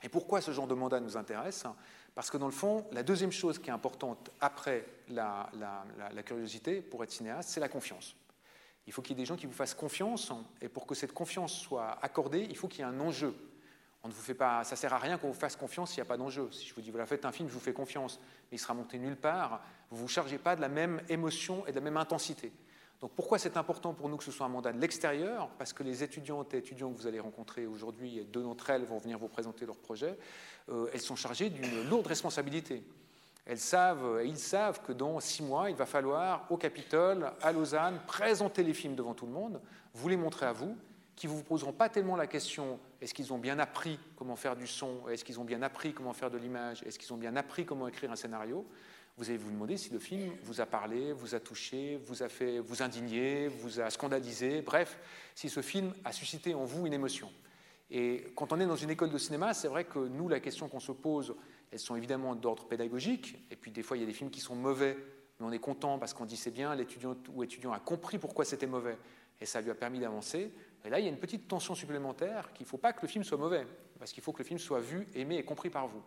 Et 0.02 0.08
pourquoi 0.08 0.40
ce 0.40 0.50
genre 0.50 0.66
de 0.66 0.74
mandat 0.74 1.00
nous 1.00 1.16
intéresse? 1.16 1.66
Parce 2.14 2.30
que 2.30 2.36
dans 2.36 2.46
le 2.46 2.52
fond, 2.52 2.86
la 2.92 3.02
deuxième 3.02 3.32
chose 3.32 3.58
qui 3.58 3.70
est 3.70 3.72
importante 3.72 4.30
après 4.40 4.84
la, 5.08 5.50
curiosité 6.24 6.80
pour 6.80 7.04
être 7.04 7.12
cinéaste, 7.12 7.50
c'est 7.50 7.60
la 7.60 7.68
confiance. 7.68 8.16
Il 8.86 8.92
faut 8.92 9.02
qu'il 9.02 9.16
y 9.16 9.20
ait 9.20 9.22
des 9.22 9.26
gens 9.26 9.36
qui 9.36 9.46
vous 9.46 9.52
fassent 9.52 9.74
confiance, 9.74 10.32
et 10.60 10.68
pour 10.68 10.86
que 10.86 10.94
cette 10.94 11.12
confiance 11.12 11.52
soit 11.52 11.98
accordée, 12.02 12.46
il 12.48 12.56
faut 12.56 12.66
qu'il 12.66 12.80
y 12.80 12.82
ait 12.82 12.90
un 12.90 13.00
enjeu. 13.00 13.34
On 14.02 14.08
ne 14.08 14.12
vous 14.12 14.22
fait 14.22 14.34
pas, 14.34 14.64
ça 14.64 14.76
sert 14.76 14.94
à 14.94 14.98
rien 14.98 15.18
qu'on 15.18 15.28
vous 15.28 15.34
fasse 15.34 15.56
confiance 15.56 15.90
s'il 15.90 15.98
n'y 15.98 16.06
a 16.06 16.08
pas 16.08 16.16
d'enjeu. 16.16 16.50
Si 16.50 16.66
je 16.66 16.74
vous 16.74 16.80
dis 16.80 16.90
voilà 16.90 17.04
faites 17.04 17.26
un 17.26 17.32
film, 17.32 17.48
je 17.48 17.54
vous 17.54 17.60
fais 17.60 17.74
confiance, 17.74 18.18
mais 18.50 18.56
il 18.56 18.58
sera 18.58 18.72
monté 18.72 18.98
nulle 18.98 19.16
part, 19.16 19.60
vous 19.90 19.96
ne 19.96 20.00
vous 20.02 20.08
chargez 20.08 20.38
pas 20.38 20.56
de 20.56 20.62
la 20.62 20.70
même 20.70 21.02
émotion 21.10 21.66
et 21.66 21.70
de 21.70 21.76
la 21.76 21.82
même 21.82 21.98
intensité. 21.98 22.50
Donc 23.00 23.12
pourquoi 23.12 23.38
c'est 23.38 23.56
important 23.56 23.94
pour 23.94 24.08
nous 24.08 24.16
que 24.16 24.24
ce 24.24 24.30
soit 24.30 24.44
un 24.46 24.50
mandat 24.50 24.72
de 24.72 24.80
l'extérieur? 24.80 25.48
Parce 25.58 25.72
que 25.72 25.82
les 25.82 26.02
étudiantes 26.02 26.52
et 26.52 26.58
étudiants 26.58 26.92
que 26.92 26.98
vous 26.98 27.06
allez 27.06 27.20
rencontrer 27.20 27.66
aujourd'hui, 27.66 28.26
deux 28.30 28.42
d'entre 28.42 28.70
elles 28.70 28.84
vont 28.84 28.98
venir 28.98 29.18
vous 29.18 29.28
présenter 29.28 29.64
leur 29.64 29.78
projet, 29.78 30.18
euh, 30.68 30.90
elles 30.92 31.00
sont 31.00 31.16
chargées 31.16 31.48
d'une 31.48 31.88
lourde 31.88 32.06
responsabilité. 32.06 32.84
Elles 33.46 33.58
savent, 33.58 34.20
et 34.22 34.26
ils 34.26 34.38
savent 34.38 34.82
que 34.82 34.92
dans 34.92 35.18
six 35.18 35.42
mois, 35.42 35.70
il 35.70 35.76
va 35.76 35.86
falloir 35.86 36.46
au 36.50 36.58
Capitole, 36.58 37.32
à 37.40 37.52
Lausanne, 37.52 37.98
présenter 38.06 38.62
les 38.62 38.74
films 38.74 38.94
devant 38.94 39.14
tout 39.14 39.26
le 39.26 39.32
monde, 39.32 39.60
vous 39.94 40.08
les 40.08 40.18
montrer 40.18 40.46
à 40.46 40.52
vous, 40.52 40.76
qui 41.16 41.26
ne 41.26 41.32
vous 41.32 41.42
poseront 41.42 41.72
pas 41.72 41.88
tellement 41.88 42.16
la 42.16 42.26
question 42.26 42.78
est-ce 43.00 43.14
qu'ils 43.14 43.32
ont 43.32 43.38
bien 43.38 43.58
appris 43.58 43.98
comment 44.16 44.36
faire 44.36 44.56
du 44.56 44.66
son, 44.66 45.08
est-ce 45.08 45.24
qu'ils 45.24 45.40
ont 45.40 45.44
bien 45.44 45.62
appris 45.62 45.94
comment 45.94 46.12
faire 46.12 46.30
de 46.30 46.36
l'image, 46.36 46.82
est-ce 46.82 46.98
qu'ils 46.98 47.12
ont 47.12 47.18
bien 47.18 47.34
appris 47.36 47.64
comment 47.64 47.88
écrire 47.88 48.12
un 48.12 48.16
scénario, 48.16 48.66
vous 49.16 49.28
allez 49.28 49.38
vous 49.38 49.50
demander 49.50 49.76
si 49.76 49.90
le 49.90 49.98
film 49.98 50.32
vous 50.42 50.60
a 50.60 50.66
parlé, 50.66 51.12
vous 51.12 51.34
a 51.34 51.40
touché, 51.40 52.00
vous 52.04 52.22
a 52.22 52.28
fait 52.28 52.58
vous 52.58 52.82
indigner, 52.82 53.48
vous 53.48 53.80
a 53.80 53.90
scandalisé, 53.90 54.62
bref, 54.62 54.98
si 55.34 55.48
ce 55.48 55.60
film 55.60 55.92
a 56.04 56.12
suscité 56.12 56.54
en 56.54 56.64
vous 56.64 56.86
une 56.86 56.92
émotion. 56.92 57.30
Et 57.90 58.32
quand 58.36 58.52
on 58.52 58.60
est 58.60 58.66
dans 58.66 58.76
une 58.76 58.90
école 58.90 59.10
de 59.10 59.18
cinéma, 59.18 59.52
c'est 59.52 59.68
vrai 59.68 59.84
que 59.84 59.98
nous, 59.98 60.28
la 60.28 60.40
question 60.40 60.68
qu'on 60.68 60.80
se 60.80 60.92
pose, 60.92 61.34
elles 61.70 61.78
sont 61.78 61.96
évidemment 61.96 62.34
d'ordre 62.34 62.66
pédagogique, 62.66 63.36
et 63.50 63.56
puis 63.56 63.70
des 63.70 63.82
fois 63.82 63.96
il 63.96 64.00
y 64.00 64.02
a 64.04 64.06
des 64.06 64.12
films 64.12 64.30
qui 64.30 64.40
sont 64.40 64.54
mauvais, 64.54 64.96
mais 65.38 65.46
on 65.46 65.52
est 65.52 65.58
content 65.58 65.98
parce 65.98 66.14
qu'on 66.14 66.24
dit 66.24 66.36
c'est 66.36 66.50
bien, 66.50 66.74
l'étudiant 66.74 67.16
ou 67.34 67.42
étudiant 67.42 67.72
a 67.72 67.80
compris 67.80 68.18
pourquoi 68.18 68.44
c'était 68.44 68.66
mauvais, 68.66 68.96
et 69.40 69.46
ça 69.46 69.60
lui 69.60 69.70
a 69.70 69.74
permis 69.74 69.98
d'avancer. 69.98 70.52
Et 70.84 70.88
là, 70.88 70.98
il 70.98 71.04
y 71.04 71.08
a 71.08 71.10
une 71.10 71.18
petite 71.18 71.46
tension 71.48 71.74
supplémentaire 71.74 72.52
qu'il 72.52 72.64
ne 72.64 72.68
faut 72.68 72.78
pas 72.78 72.92
que 72.92 73.02
le 73.02 73.08
film 73.08 73.24
soit 73.24 73.38
mauvais, 73.38 73.66
parce 73.98 74.12
qu'il 74.12 74.22
faut 74.22 74.32
que 74.32 74.38
le 74.38 74.44
film 74.44 74.58
soit 74.58 74.80
vu, 74.80 75.06
aimé 75.14 75.36
et 75.36 75.44
compris 75.44 75.70
par 75.70 75.86
vous. 75.88 76.02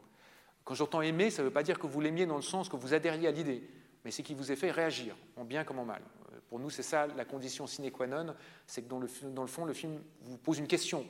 Quand 0.63 0.75
j'entends 0.75 1.01
aimer, 1.01 1.29
ça 1.29 1.41
ne 1.41 1.48
veut 1.48 1.53
pas 1.53 1.63
dire 1.63 1.79
que 1.79 1.88
vous 1.88 2.00
l'aimiez 2.00 2.25
dans 2.25 2.36
le 2.36 2.41
sens 2.41 2.70
que 2.70 2.75
vous 2.75 2.93
adhériez 2.93 3.27
à 3.27 3.32
l'idée, 3.32 3.63
mais 4.05 4.12
c'est 4.12 4.24
qu'il 4.24 4.36
vous 4.36 4.51
ait 4.51 4.55
fait 4.55 4.72
réagir, 4.72 5.15
en 5.36 5.43
bien 5.43 5.63
comme 5.63 5.79
en 5.79 5.86
mal. 5.86 6.01
Euh, 6.32 6.38
pour 6.50 6.60
nous, 6.60 6.70
c'est 6.70 6.84
ça 6.84 7.08
la 7.08 7.25
condition 7.25 7.67
sine 7.67 7.91
qua 7.91 8.08
non, 8.08 8.34
c'est 8.65 8.84
que 8.84 8.89
dans 8.89 9.00
le 9.00 9.48
fond, 9.48 9.65
le 9.65 9.74
film 9.74 10.01
vous 10.22 10.38
pose 10.38 10.60
une 10.60 10.67
question, 10.67 11.05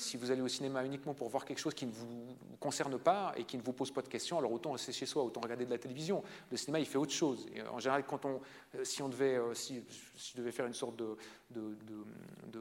si 0.00 0.16
vous 0.16 0.30
allez 0.30 0.40
au 0.40 0.48
cinéma 0.48 0.84
uniquement 0.84 1.14
pour 1.14 1.28
voir 1.28 1.44
quelque 1.44 1.58
chose 1.58 1.74
qui 1.74 1.86
ne 1.86 1.92
vous 1.92 2.36
concerne 2.60 2.98
pas 2.98 3.32
et 3.36 3.44
qui 3.44 3.56
ne 3.56 3.62
vous 3.62 3.72
pose 3.72 3.90
pas 3.90 4.02
de 4.02 4.08
questions, 4.08 4.38
alors 4.38 4.52
autant 4.52 4.72
rester 4.72 4.92
chez 4.92 5.06
soi, 5.06 5.22
autant 5.22 5.40
regarder 5.40 5.64
de 5.64 5.70
la 5.70 5.78
télévision. 5.78 6.22
Le 6.50 6.56
cinéma, 6.56 6.80
il 6.80 6.86
fait 6.86 6.98
autre 6.98 7.12
chose. 7.12 7.46
Euh, 7.56 7.68
en 7.72 7.78
général, 7.78 8.04
euh, 8.24 8.84
si 8.84 9.02
on 9.02 9.08
devait, 9.08 9.36
euh, 9.36 9.54
je 9.54 10.36
devais 10.36 10.52
faire 10.52 10.66
une 10.66 10.74
sorte 10.74 10.96
de, 10.96 11.16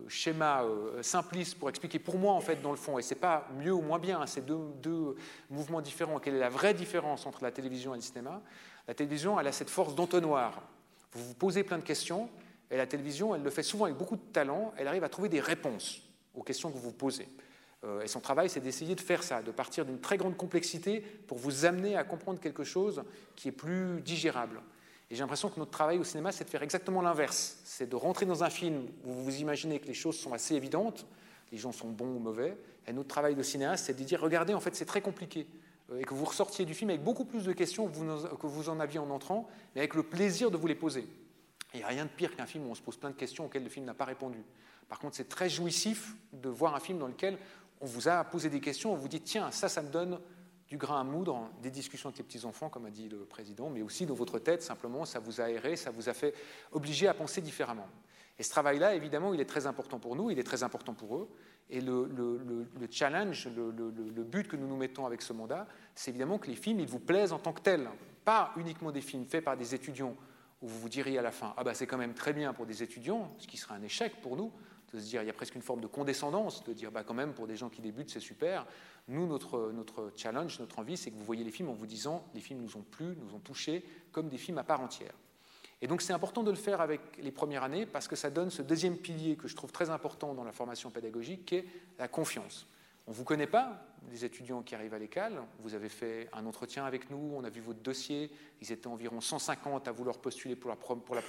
schéma 0.07 0.63
simpliste 1.01 1.55
pour 1.59 1.69
expliquer 1.69 1.99
pour 1.99 2.17
moi, 2.17 2.33
en 2.33 2.39
fait, 2.39 2.61
dans 2.61 2.71
le 2.71 2.77
fond, 2.77 2.97
et 2.97 3.01
c'est 3.01 3.15
pas 3.15 3.47
mieux 3.59 3.73
ou 3.73 3.81
moins 3.81 3.99
bien, 3.99 4.21
hein, 4.21 4.27
c'est 4.27 4.45
deux 4.45 5.15
mouvements 5.49 5.81
différents. 5.81 6.19
Quelle 6.19 6.35
est 6.35 6.39
la 6.39 6.49
vraie 6.49 6.73
différence 6.73 7.25
entre 7.25 7.43
la 7.43 7.51
télévision 7.51 7.93
et 7.93 7.97
le 7.97 8.01
cinéma? 8.01 8.41
La 8.87 8.93
télévision, 8.93 9.39
elle 9.39 9.47
a 9.47 9.51
cette 9.51 9.69
force 9.69 9.95
d'entonnoir. 9.95 10.61
Vous 11.11 11.23
vous 11.23 11.33
posez 11.33 11.63
plein 11.63 11.77
de 11.77 11.83
questions, 11.83 12.29
et 12.71 12.77
la 12.77 12.87
télévision, 12.87 13.35
elle 13.35 13.43
le 13.43 13.49
fait 13.49 13.63
souvent 13.63 13.85
avec 13.85 13.97
beaucoup 13.97 14.15
de 14.15 14.31
talent, 14.33 14.73
elle 14.77 14.87
arrive 14.87 15.03
à 15.03 15.09
trouver 15.09 15.29
des 15.29 15.41
réponses 15.41 16.06
aux 16.37 16.43
questions 16.43 16.71
que 16.71 16.77
vous 16.77 16.93
posez. 16.93 17.27
Euh, 17.83 18.01
et 18.01 18.07
son 18.07 18.19
travail, 18.19 18.49
c'est 18.49 18.59
d'essayer 18.59 18.95
de 18.95 19.01
faire 19.01 19.23
ça, 19.23 19.41
de 19.41 19.51
partir 19.51 19.85
d'une 19.85 19.99
très 19.99 20.17
grande 20.17 20.37
complexité 20.37 21.01
pour 21.01 21.37
vous 21.37 21.65
amener 21.65 21.95
à 21.95 22.03
comprendre 22.03 22.39
quelque 22.39 22.63
chose 22.63 23.03
qui 23.35 23.49
est 23.49 23.51
plus 23.51 24.01
digérable. 24.01 24.61
Et 25.09 25.15
j'ai 25.15 25.21
l'impression 25.21 25.49
que 25.49 25.59
notre 25.59 25.71
travail 25.71 25.97
au 25.97 26.03
cinéma, 26.03 26.31
c'est 26.31 26.43
de 26.43 26.49
faire 26.49 26.63
exactement 26.63 27.01
l'inverse. 27.01 27.59
C'est 27.63 27.89
de 27.89 27.95
rentrer 27.95 28.25
dans 28.25 28.43
un 28.43 28.49
film 28.49 28.87
où 29.05 29.11
vous 29.11 29.23
vous 29.23 29.39
imaginez 29.39 29.79
que 29.79 29.87
les 29.87 29.93
choses 29.93 30.17
sont 30.17 30.33
assez 30.33 30.55
évidentes, 30.55 31.05
les 31.51 31.57
gens 31.57 31.71
sont 31.71 31.89
bons 31.89 32.15
ou 32.15 32.19
mauvais. 32.19 32.57
Et 32.87 32.93
notre 32.93 33.07
travail 33.07 33.35
de 33.35 33.43
cinéaste, 33.43 33.85
c'est 33.85 33.97
de 33.97 34.03
dire, 34.03 34.21
regardez, 34.21 34.53
en 34.53 34.59
fait, 34.59 34.75
c'est 34.75 34.85
très 34.85 35.01
compliqué. 35.01 35.47
Euh, 35.91 35.99
et 35.99 36.03
que 36.03 36.13
vous 36.13 36.25
ressortiez 36.25 36.65
du 36.65 36.73
film 36.73 36.89
avec 36.89 37.03
beaucoup 37.03 37.25
plus 37.25 37.45
de 37.45 37.53
questions 37.53 37.87
que 37.87 38.47
vous 38.47 38.69
en 38.69 38.79
aviez 38.79 38.99
en 38.99 39.09
entrant, 39.09 39.47
mais 39.75 39.81
avec 39.81 39.93
le 39.93 40.03
plaisir 40.03 40.51
de 40.51 40.57
vous 40.57 40.67
les 40.67 40.75
poser. 40.75 41.07
Il 41.73 41.77
n'y 41.77 41.83
a 41.83 41.87
rien 41.87 42.05
de 42.05 42.09
pire 42.09 42.35
qu'un 42.35 42.45
film 42.45 42.65
où 42.67 42.71
on 42.71 42.75
se 42.75 42.81
pose 42.81 42.97
plein 42.97 43.09
de 43.09 43.15
questions 43.15 43.45
auxquelles 43.45 43.63
le 43.63 43.69
film 43.69 43.85
n'a 43.85 43.93
pas 43.93 44.05
répondu. 44.05 44.39
Par 44.89 44.99
contre, 44.99 45.15
c'est 45.15 45.29
très 45.29 45.49
jouissif 45.49 46.15
de 46.33 46.49
voir 46.49 46.75
un 46.75 46.79
film 46.79 46.97
dans 46.99 47.07
lequel 47.07 47.37
on 47.81 47.85
vous 47.85 48.07
a 48.07 48.23
posé 48.23 48.49
des 48.49 48.59
questions, 48.59 48.93
on 48.93 48.95
vous 48.95 49.07
dit 49.07 49.21
tiens, 49.21 49.51
ça, 49.51 49.69
ça 49.69 49.81
me 49.81 49.89
donne 49.89 50.19
du 50.67 50.77
grain 50.77 50.99
à 50.99 51.03
moudre, 51.03 51.49
des 51.61 51.71
discussions 51.71 52.09
avec 52.09 52.17
les 52.17 52.23
petits-enfants, 52.23 52.69
comme 52.69 52.85
a 52.85 52.89
dit 52.89 53.07
le 53.07 53.19
président, 53.19 53.69
mais 53.69 53.81
aussi 53.81 54.05
dans 54.05 54.15
votre 54.15 54.39
tête, 54.39 54.61
simplement, 54.61 55.05
ça 55.05 55.19
vous 55.19 55.39
a 55.39 55.45
aéré, 55.45 55.75
ça 55.75 55.91
vous 55.91 56.09
a 56.09 56.13
fait 56.13 56.33
obliger 56.71 57.07
à 57.07 57.13
penser 57.13 57.41
différemment. 57.41 57.87
Et 58.39 58.43
ce 58.43 58.49
travail-là, 58.49 58.93
évidemment, 58.93 59.33
il 59.33 59.39
est 59.39 59.45
très 59.45 59.65
important 59.65 59.99
pour 59.99 60.15
nous, 60.15 60.29
il 60.29 60.37
est 60.37 60.43
très 60.43 60.63
important 60.63 60.93
pour 60.93 61.17
eux. 61.17 61.29
Et 61.69 61.81
le, 61.81 62.07
challenge, 62.91 63.49
le, 63.55 64.23
but 64.23 64.47
que 64.47 64.55
nous 64.55 64.67
nous 64.67 64.77
mettons 64.77 65.05
avec 65.05 65.21
ce 65.21 65.33
mandat, 65.33 65.67
c'est 65.95 66.11
évidemment 66.11 66.37
que 66.37 66.47
les 66.47 66.55
films, 66.55 66.79
ils 66.79 66.87
vous 66.87 66.99
plaisent 66.99 67.33
en 67.33 67.39
tant 67.39 67.53
que 67.53 67.61
tels. 67.61 67.89
Pas 68.25 68.51
uniquement 68.57 68.91
des 68.91 69.01
films 69.01 69.25
faits 69.25 69.43
par 69.43 69.57
des 69.57 69.73
étudiants 69.73 70.15
où 70.61 70.67
vous 70.67 70.79
vous 70.79 70.89
diriez 70.89 71.19
à 71.19 71.21
la 71.21 71.31
fin, 71.31 71.53
ah 71.55 71.63
bah 71.63 71.75
c'est 71.75 71.85
quand 71.85 71.99
même 71.99 72.15
très 72.15 72.33
bien 72.33 72.51
pour 72.51 72.65
des 72.65 72.81
étudiants, 72.81 73.31
ce 73.37 73.45
qui 73.45 73.57
serait 73.57 73.75
un 73.75 73.83
échec 73.83 74.19
pour 74.21 74.35
nous, 74.35 74.51
de 74.93 74.99
se 74.99 75.05
dire, 75.05 75.21
il 75.21 75.27
y 75.27 75.29
a 75.29 75.33
presque 75.33 75.55
une 75.55 75.61
forme 75.61 75.81
de 75.81 75.87
condescendance, 75.87 76.63
de 76.63 76.73
dire, 76.73 76.91
bah, 76.91 77.03
quand 77.03 77.13
même, 77.13 77.33
pour 77.33 77.47
des 77.47 77.55
gens 77.55 77.69
qui 77.69 77.81
débutent, 77.81 78.09
c'est 78.09 78.19
super. 78.19 78.65
Nous, 79.07 79.27
notre, 79.27 79.71
notre 79.71 80.11
challenge, 80.15 80.59
notre 80.59 80.79
envie, 80.79 80.97
c'est 80.97 81.11
que 81.11 81.15
vous 81.15 81.25
voyez 81.25 81.43
les 81.43 81.51
films 81.51 81.69
en 81.69 81.73
vous 81.73 81.85
disant, 81.85 82.25
les 82.33 82.41
films 82.41 82.61
nous 82.61 82.77
ont 82.77 82.83
plu, 82.89 83.15
nous 83.17 83.35
ont 83.35 83.39
touchés, 83.39 83.85
comme 84.11 84.29
des 84.29 84.37
films 84.37 84.57
à 84.57 84.63
part 84.63 84.81
entière. 84.81 85.13
Et 85.81 85.87
donc 85.87 86.01
c'est 86.01 86.13
important 86.13 86.41
de 86.41 86.49
le 86.49 86.57
faire 86.57 86.81
avec 86.81 87.01
les 87.21 87.29
premières 87.29 87.61
années 87.61 87.85
parce 87.85 88.07
que 88.07 88.15
ça 88.15 88.31
donne 88.31 88.49
ce 88.49 88.63
deuxième 88.63 88.97
pilier 88.97 89.35
que 89.35 89.47
je 89.47 89.55
trouve 89.55 89.71
très 89.71 89.91
important 89.91 90.33
dans 90.33 90.43
la 90.43 90.51
formation 90.51 90.89
pédagogique, 90.89 91.45
qui 91.45 91.55
est 91.55 91.65
la 91.99 92.07
confiance. 92.07 92.65
On 93.05 93.11
ne 93.11 93.15
vous 93.15 93.23
connaît 93.23 93.47
pas, 93.47 93.85
les 94.11 94.25
étudiants 94.25 94.63
qui 94.63 94.73
arrivent 94.73 94.95
à 94.95 94.99
l'école. 94.99 95.43
Vous 95.59 95.75
avez 95.75 95.87
fait 95.87 96.29
un 96.33 96.47
entretien 96.47 96.83
avec 96.85 97.11
nous, 97.11 97.31
on 97.35 97.43
a 97.43 97.49
vu 97.49 97.61
votre 97.61 97.79
dossier. 97.79 98.31
Ils 98.59 98.71
étaient 98.71 98.87
environ 98.87 99.21
150 99.21 99.87
à 99.87 99.91
vouloir 99.91 100.17
postuler 100.17 100.55
pour 100.55 100.71
la, 100.71 100.75
pour 100.75 101.15
la. 101.15 101.21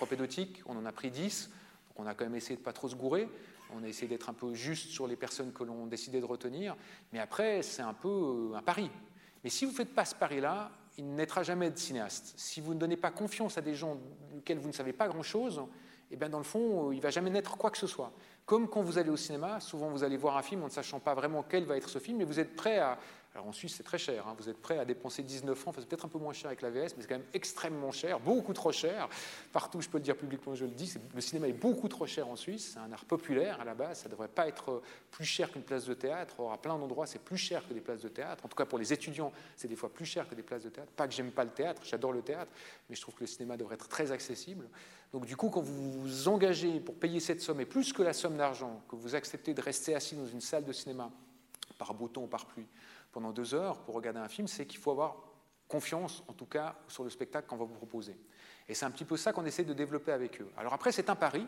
On 0.66 0.76
en 0.76 0.86
a 0.86 0.92
pris 0.92 1.10
10 1.10 1.50
on 1.98 2.06
a 2.06 2.14
quand 2.14 2.24
même 2.24 2.36
essayé 2.36 2.54
de 2.54 2.60
ne 2.60 2.64
pas 2.64 2.72
trop 2.72 2.88
se 2.88 2.94
gourer. 2.94 3.28
On 3.74 3.82
a 3.82 3.88
essayé 3.88 4.08
d'être 4.08 4.28
un 4.28 4.34
peu 4.34 4.54
juste 4.54 4.90
sur 4.90 5.06
les 5.06 5.16
personnes 5.16 5.52
que 5.52 5.64
l'on 5.64 5.86
décidait 5.86 6.20
de 6.20 6.24
retenir. 6.24 6.76
Mais 7.12 7.18
après, 7.18 7.62
c'est 7.62 7.82
un 7.82 7.94
peu 7.94 8.08
euh, 8.08 8.56
un 8.56 8.62
pari. 8.62 8.90
Mais 9.44 9.50
si 9.50 9.64
vous 9.64 9.72
ne 9.72 9.76
faites 9.76 9.94
pas 9.94 10.04
ce 10.04 10.14
pari-là, 10.14 10.70
il 10.96 11.14
naîtra 11.14 11.42
jamais 11.42 11.70
de 11.70 11.78
cinéaste. 11.78 12.34
Si 12.36 12.60
vous 12.60 12.74
ne 12.74 12.78
donnez 12.78 12.96
pas 12.96 13.10
confiance 13.10 13.56
à 13.56 13.60
des 13.60 13.74
gens 13.74 13.98
auxquels 14.36 14.58
vous 14.58 14.68
ne 14.68 14.72
savez 14.72 14.92
pas 14.92 15.08
grand-chose, 15.08 15.62
eh 16.10 16.16
bien, 16.16 16.28
dans 16.28 16.38
le 16.38 16.44
fond, 16.44 16.88
euh, 16.88 16.94
il 16.94 16.96
ne 16.96 17.02
va 17.02 17.10
jamais 17.10 17.30
naître 17.30 17.56
quoi 17.56 17.70
que 17.70 17.78
ce 17.78 17.86
soit. 17.86 18.12
Comme 18.46 18.68
quand 18.68 18.80
vous 18.80 18.98
allez 18.98 19.10
au 19.10 19.16
cinéma, 19.16 19.60
souvent 19.60 19.90
vous 19.90 20.02
allez 20.02 20.16
voir 20.16 20.36
un 20.36 20.42
film 20.42 20.62
en 20.62 20.66
ne 20.66 20.70
sachant 20.70 21.00
pas 21.00 21.14
vraiment 21.14 21.44
quel 21.46 21.64
va 21.64 21.76
être 21.76 21.88
ce 21.88 21.98
film, 21.98 22.18
mais 22.18 22.24
vous 22.24 22.40
êtes 22.40 22.56
prêt 22.56 22.78
à, 22.78 22.98
en 23.46 23.52
Suisse, 23.52 23.74
c'est 23.76 23.82
très 23.82 23.98
cher. 23.98 24.26
Hein. 24.26 24.34
Vous 24.38 24.48
êtes 24.48 24.60
prêt 24.60 24.78
à 24.78 24.84
dépenser 24.84 25.22
19 25.22 25.58
francs, 25.58 25.74
c'est 25.78 25.86
peut-être 25.86 26.04
un 26.04 26.08
peu 26.08 26.18
moins 26.18 26.32
cher 26.32 26.46
avec 26.48 26.62
la 26.62 26.70
VS, 26.70 26.94
mais 26.96 27.02
c'est 27.02 27.08
quand 27.08 27.16
même 27.16 27.26
extrêmement 27.34 27.92
cher, 27.92 28.20
beaucoup 28.20 28.52
trop 28.52 28.72
cher. 28.72 29.08
Partout, 29.52 29.80
je 29.80 29.88
peux 29.88 29.98
le 29.98 30.04
dire 30.04 30.16
publiquement, 30.16 30.54
je 30.54 30.64
le 30.64 30.70
dis, 30.70 30.92
le 31.14 31.20
cinéma 31.20 31.48
est 31.48 31.52
beaucoup 31.52 31.88
trop 31.88 32.06
cher 32.06 32.28
en 32.28 32.36
Suisse. 32.36 32.72
C'est 32.74 32.78
un 32.78 32.92
art 32.92 33.04
populaire 33.04 33.60
à 33.60 33.64
la 33.64 33.74
base, 33.74 34.00
ça 34.00 34.06
ne 34.06 34.12
devrait 34.12 34.28
pas 34.28 34.48
être 34.48 34.82
plus 35.10 35.24
cher 35.24 35.50
qu'une 35.52 35.62
place 35.62 35.84
de 35.84 35.94
théâtre. 35.94 36.34
Or, 36.38 36.52
à 36.52 36.58
plein 36.58 36.76
d'endroits, 36.78 37.06
c'est 37.06 37.20
plus 37.20 37.36
cher 37.36 37.66
que 37.66 37.74
des 37.74 37.80
places 37.80 38.02
de 38.02 38.08
théâtre. 38.08 38.44
En 38.44 38.48
tout 38.48 38.56
cas, 38.56 38.66
pour 38.66 38.78
les 38.78 38.92
étudiants, 38.92 39.32
c'est 39.56 39.68
des 39.68 39.76
fois 39.76 39.92
plus 39.92 40.06
cher 40.06 40.28
que 40.28 40.34
des 40.34 40.42
places 40.42 40.64
de 40.64 40.70
théâtre. 40.70 40.92
Pas 40.92 41.06
que 41.06 41.14
j'aime 41.14 41.30
pas 41.30 41.44
le 41.44 41.50
théâtre, 41.50 41.82
j'adore 41.84 42.12
le 42.12 42.22
théâtre, 42.22 42.50
mais 42.88 42.96
je 42.96 43.00
trouve 43.00 43.14
que 43.14 43.20
le 43.20 43.26
cinéma 43.26 43.56
devrait 43.56 43.74
être 43.74 43.88
très 43.88 44.12
accessible. 44.12 44.68
Donc, 45.12 45.24
du 45.24 45.36
coup, 45.36 45.48
quand 45.48 45.62
vous 45.62 45.92
vous 45.92 46.28
engagez 46.28 46.80
pour 46.80 46.94
payer 46.94 47.20
cette 47.20 47.40
somme, 47.40 47.60
et 47.60 47.66
plus 47.66 47.92
que 47.92 48.02
la 48.02 48.12
somme 48.12 48.36
d'argent, 48.36 48.82
que 48.88 48.96
vous 48.96 49.14
acceptez 49.14 49.54
de 49.54 49.62
rester 49.62 49.94
assis 49.94 50.16
dans 50.16 50.26
une 50.26 50.40
salle 50.40 50.64
de 50.64 50.72
cinéma, 50.72 51.10
par 51.78 51.94
beau 51.94 52.08
temps 52.08 52.24
ou 52.24 52.26
par 52.26 52.46
pluie, 52.46 52.66
pendant 53.12 53.32
deux 53.32 53.54
heures 53.54 53.78
pour 53.78 53.94
regarder 53.94 54.20
un 54.20 54.28
film, 54.28 54.48
c'est 54.48 54.66
qu'il 54.66 54.80
faut 54.80 54.90
avoir 54.90 55.16
confiance, 55.68 56.24
en 56.28 56.32
tout 56.32 56.46
cas, 56.46 56.76
sur 56.88 57.04
le 57.04 57.10
spectacle 57.10 57.46
qu'on 57.46 57.56
va 57.56 57.64
vous 57.64 57.74
proposer. 57.74 58.16
Et 58.68 58.74
c'est 58.74 58.84
un 58.84 58.90
petit 58.90 59.04
peu 59.04 59.16
ça 59.16 59.32
qu'on 59.32 59.44
essaie 59.44 59.64
de 59.64 59.74
développer 59.74 60.12
avec 60.12 60.40
eux. 60.40 60.50
Alors 60.56 60.74
après, 60.74 60.92
c'est 60.92 61.08
un 61.10 61.14
pari. 61.14 61.46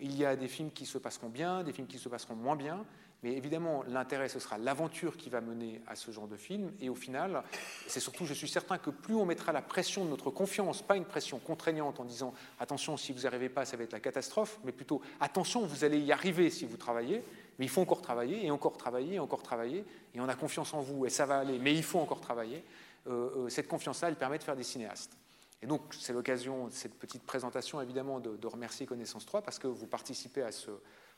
Il 0.00 0.16
y 0.16 0.24
a 0.24 0.36
des 0.36 0.48
films 0.48 0.72
qui 0.72 0.86
se 0.86 0.98
passeront 0.98 1.28
bien, 1.28 1.62
des 1.62 1.72
films 1.72 1.86
qui 1.86 1.98
se 1.98 2.08
passeront 2.08 2.34
moins 2.34 2.56
bien, 2.56 2.84
mais 3.22 3.32
évidemment, 3.32 3.84
l'intérêt, 3.88 4.28
ce 4.28 4.38
sera 4.38 4.58
l'aventure 4.58 5.16
qui 5.16 5.30
va 5.30 5.40
mener 5.40 5.80
à 5.86 5.96
ce 5.96 6.10
genre 6.10 6.26
de 6.26 6.36
film. 6.36 6.72
Et 6.80 6.90
au 6.90 6.94
final, 6.94 7.42
c'est 7.86 8.00
surtout, 8.00 8.26
je 8.26 8.34
suis 8.34 8.48
certain 8.48 8.76
que 8.76 8.90
plus 8.90 9.14
on 9.14 9.24
mettra 9.24 9.50
la 9.50 9.62
pression 9.62 10.04
de 10.04 10.10
notre 10.10 10.30
confiance, 10.30 10.82
pas 10.82 10.96
une 10.96 11.06
pression 11.06 11.38
contraignante 11.38 12.00
en 12.00 12.04
disant 12.04 12.34
attention, 12.60 12.96
si 12.96 13.12
vous 13.12 13.20
n'y 13.20 13.26
arrivez 13.26 13.48
pas, 13.48 13.64
ça 13.64 13.76
va 13.76 13.84
être 13.84 13.92
la 13.92 14.00
catastrophe, 14.00 14.58
mais 14.64 14.72
plutôt 14.72 15.00
attention, 15.20 15.64
vous 15.64 15.84
allez 15.84 16.00
y 16.00 16.12
arriver 16.12 16.50
si 16.50 16.66
vous 16.66 16.76
travaillez, 16.76 17.24
mais 17.58 17.66
il 17.66 17.68
faut 17.68 17.80
encore 17.80 18.02
travailler, 18.02 18.44
et 18.44 18.50
encore 18.50 18.76
travailler, 18.76 19.14
et 19.14 19.18
encore 19.18 19.42
travailler, 19.42 19.84
et 20.14 20.20
on 20.20 20.28
a 20.28 20.34
confiance 20.34 20.74
en 20.74 20.80
vous, 20.80 21.06
et 21.06 21.10
ça 21.10 21.26
va 21.26 21.38
aller, 21.38 21.58
mais 21.58 21.74
il 21.74 21.82
faut 21.82 21.98
encore 21.98 22.20
travailler. 22.20 22.64
Euh, 23.06 23.44
euh, 23.44 23.48
cette 23.48 23.68
confiance-là, 23.68 24.08
elle 24.08 24.16
permet 24.16 24.38
de 24.38 24.42
faire 24.42 24.56
des 24.56 24.64
cinéastes. 24.64 25.16
Et 25.62 25.66
donc, 25.66 25.82
c'est 25.98 26.12
l'occasion 26.12 26.68
cette 26.70 26.94
petite 26.94 27.22
présentation, 27.22 27.80
évidemment, 27.80 28.20
de, 28.20 28.36
de, 28.36 28.46
remercier 28.46 28.86
Connaissance 28.86 29.26
3, 29.26 29.42
parce 29.42 29.58
que 29.58 29.66
vous 29.66 29.86
participez 29.86 30.42
à 30.42 30.52
ce 30.52 30.70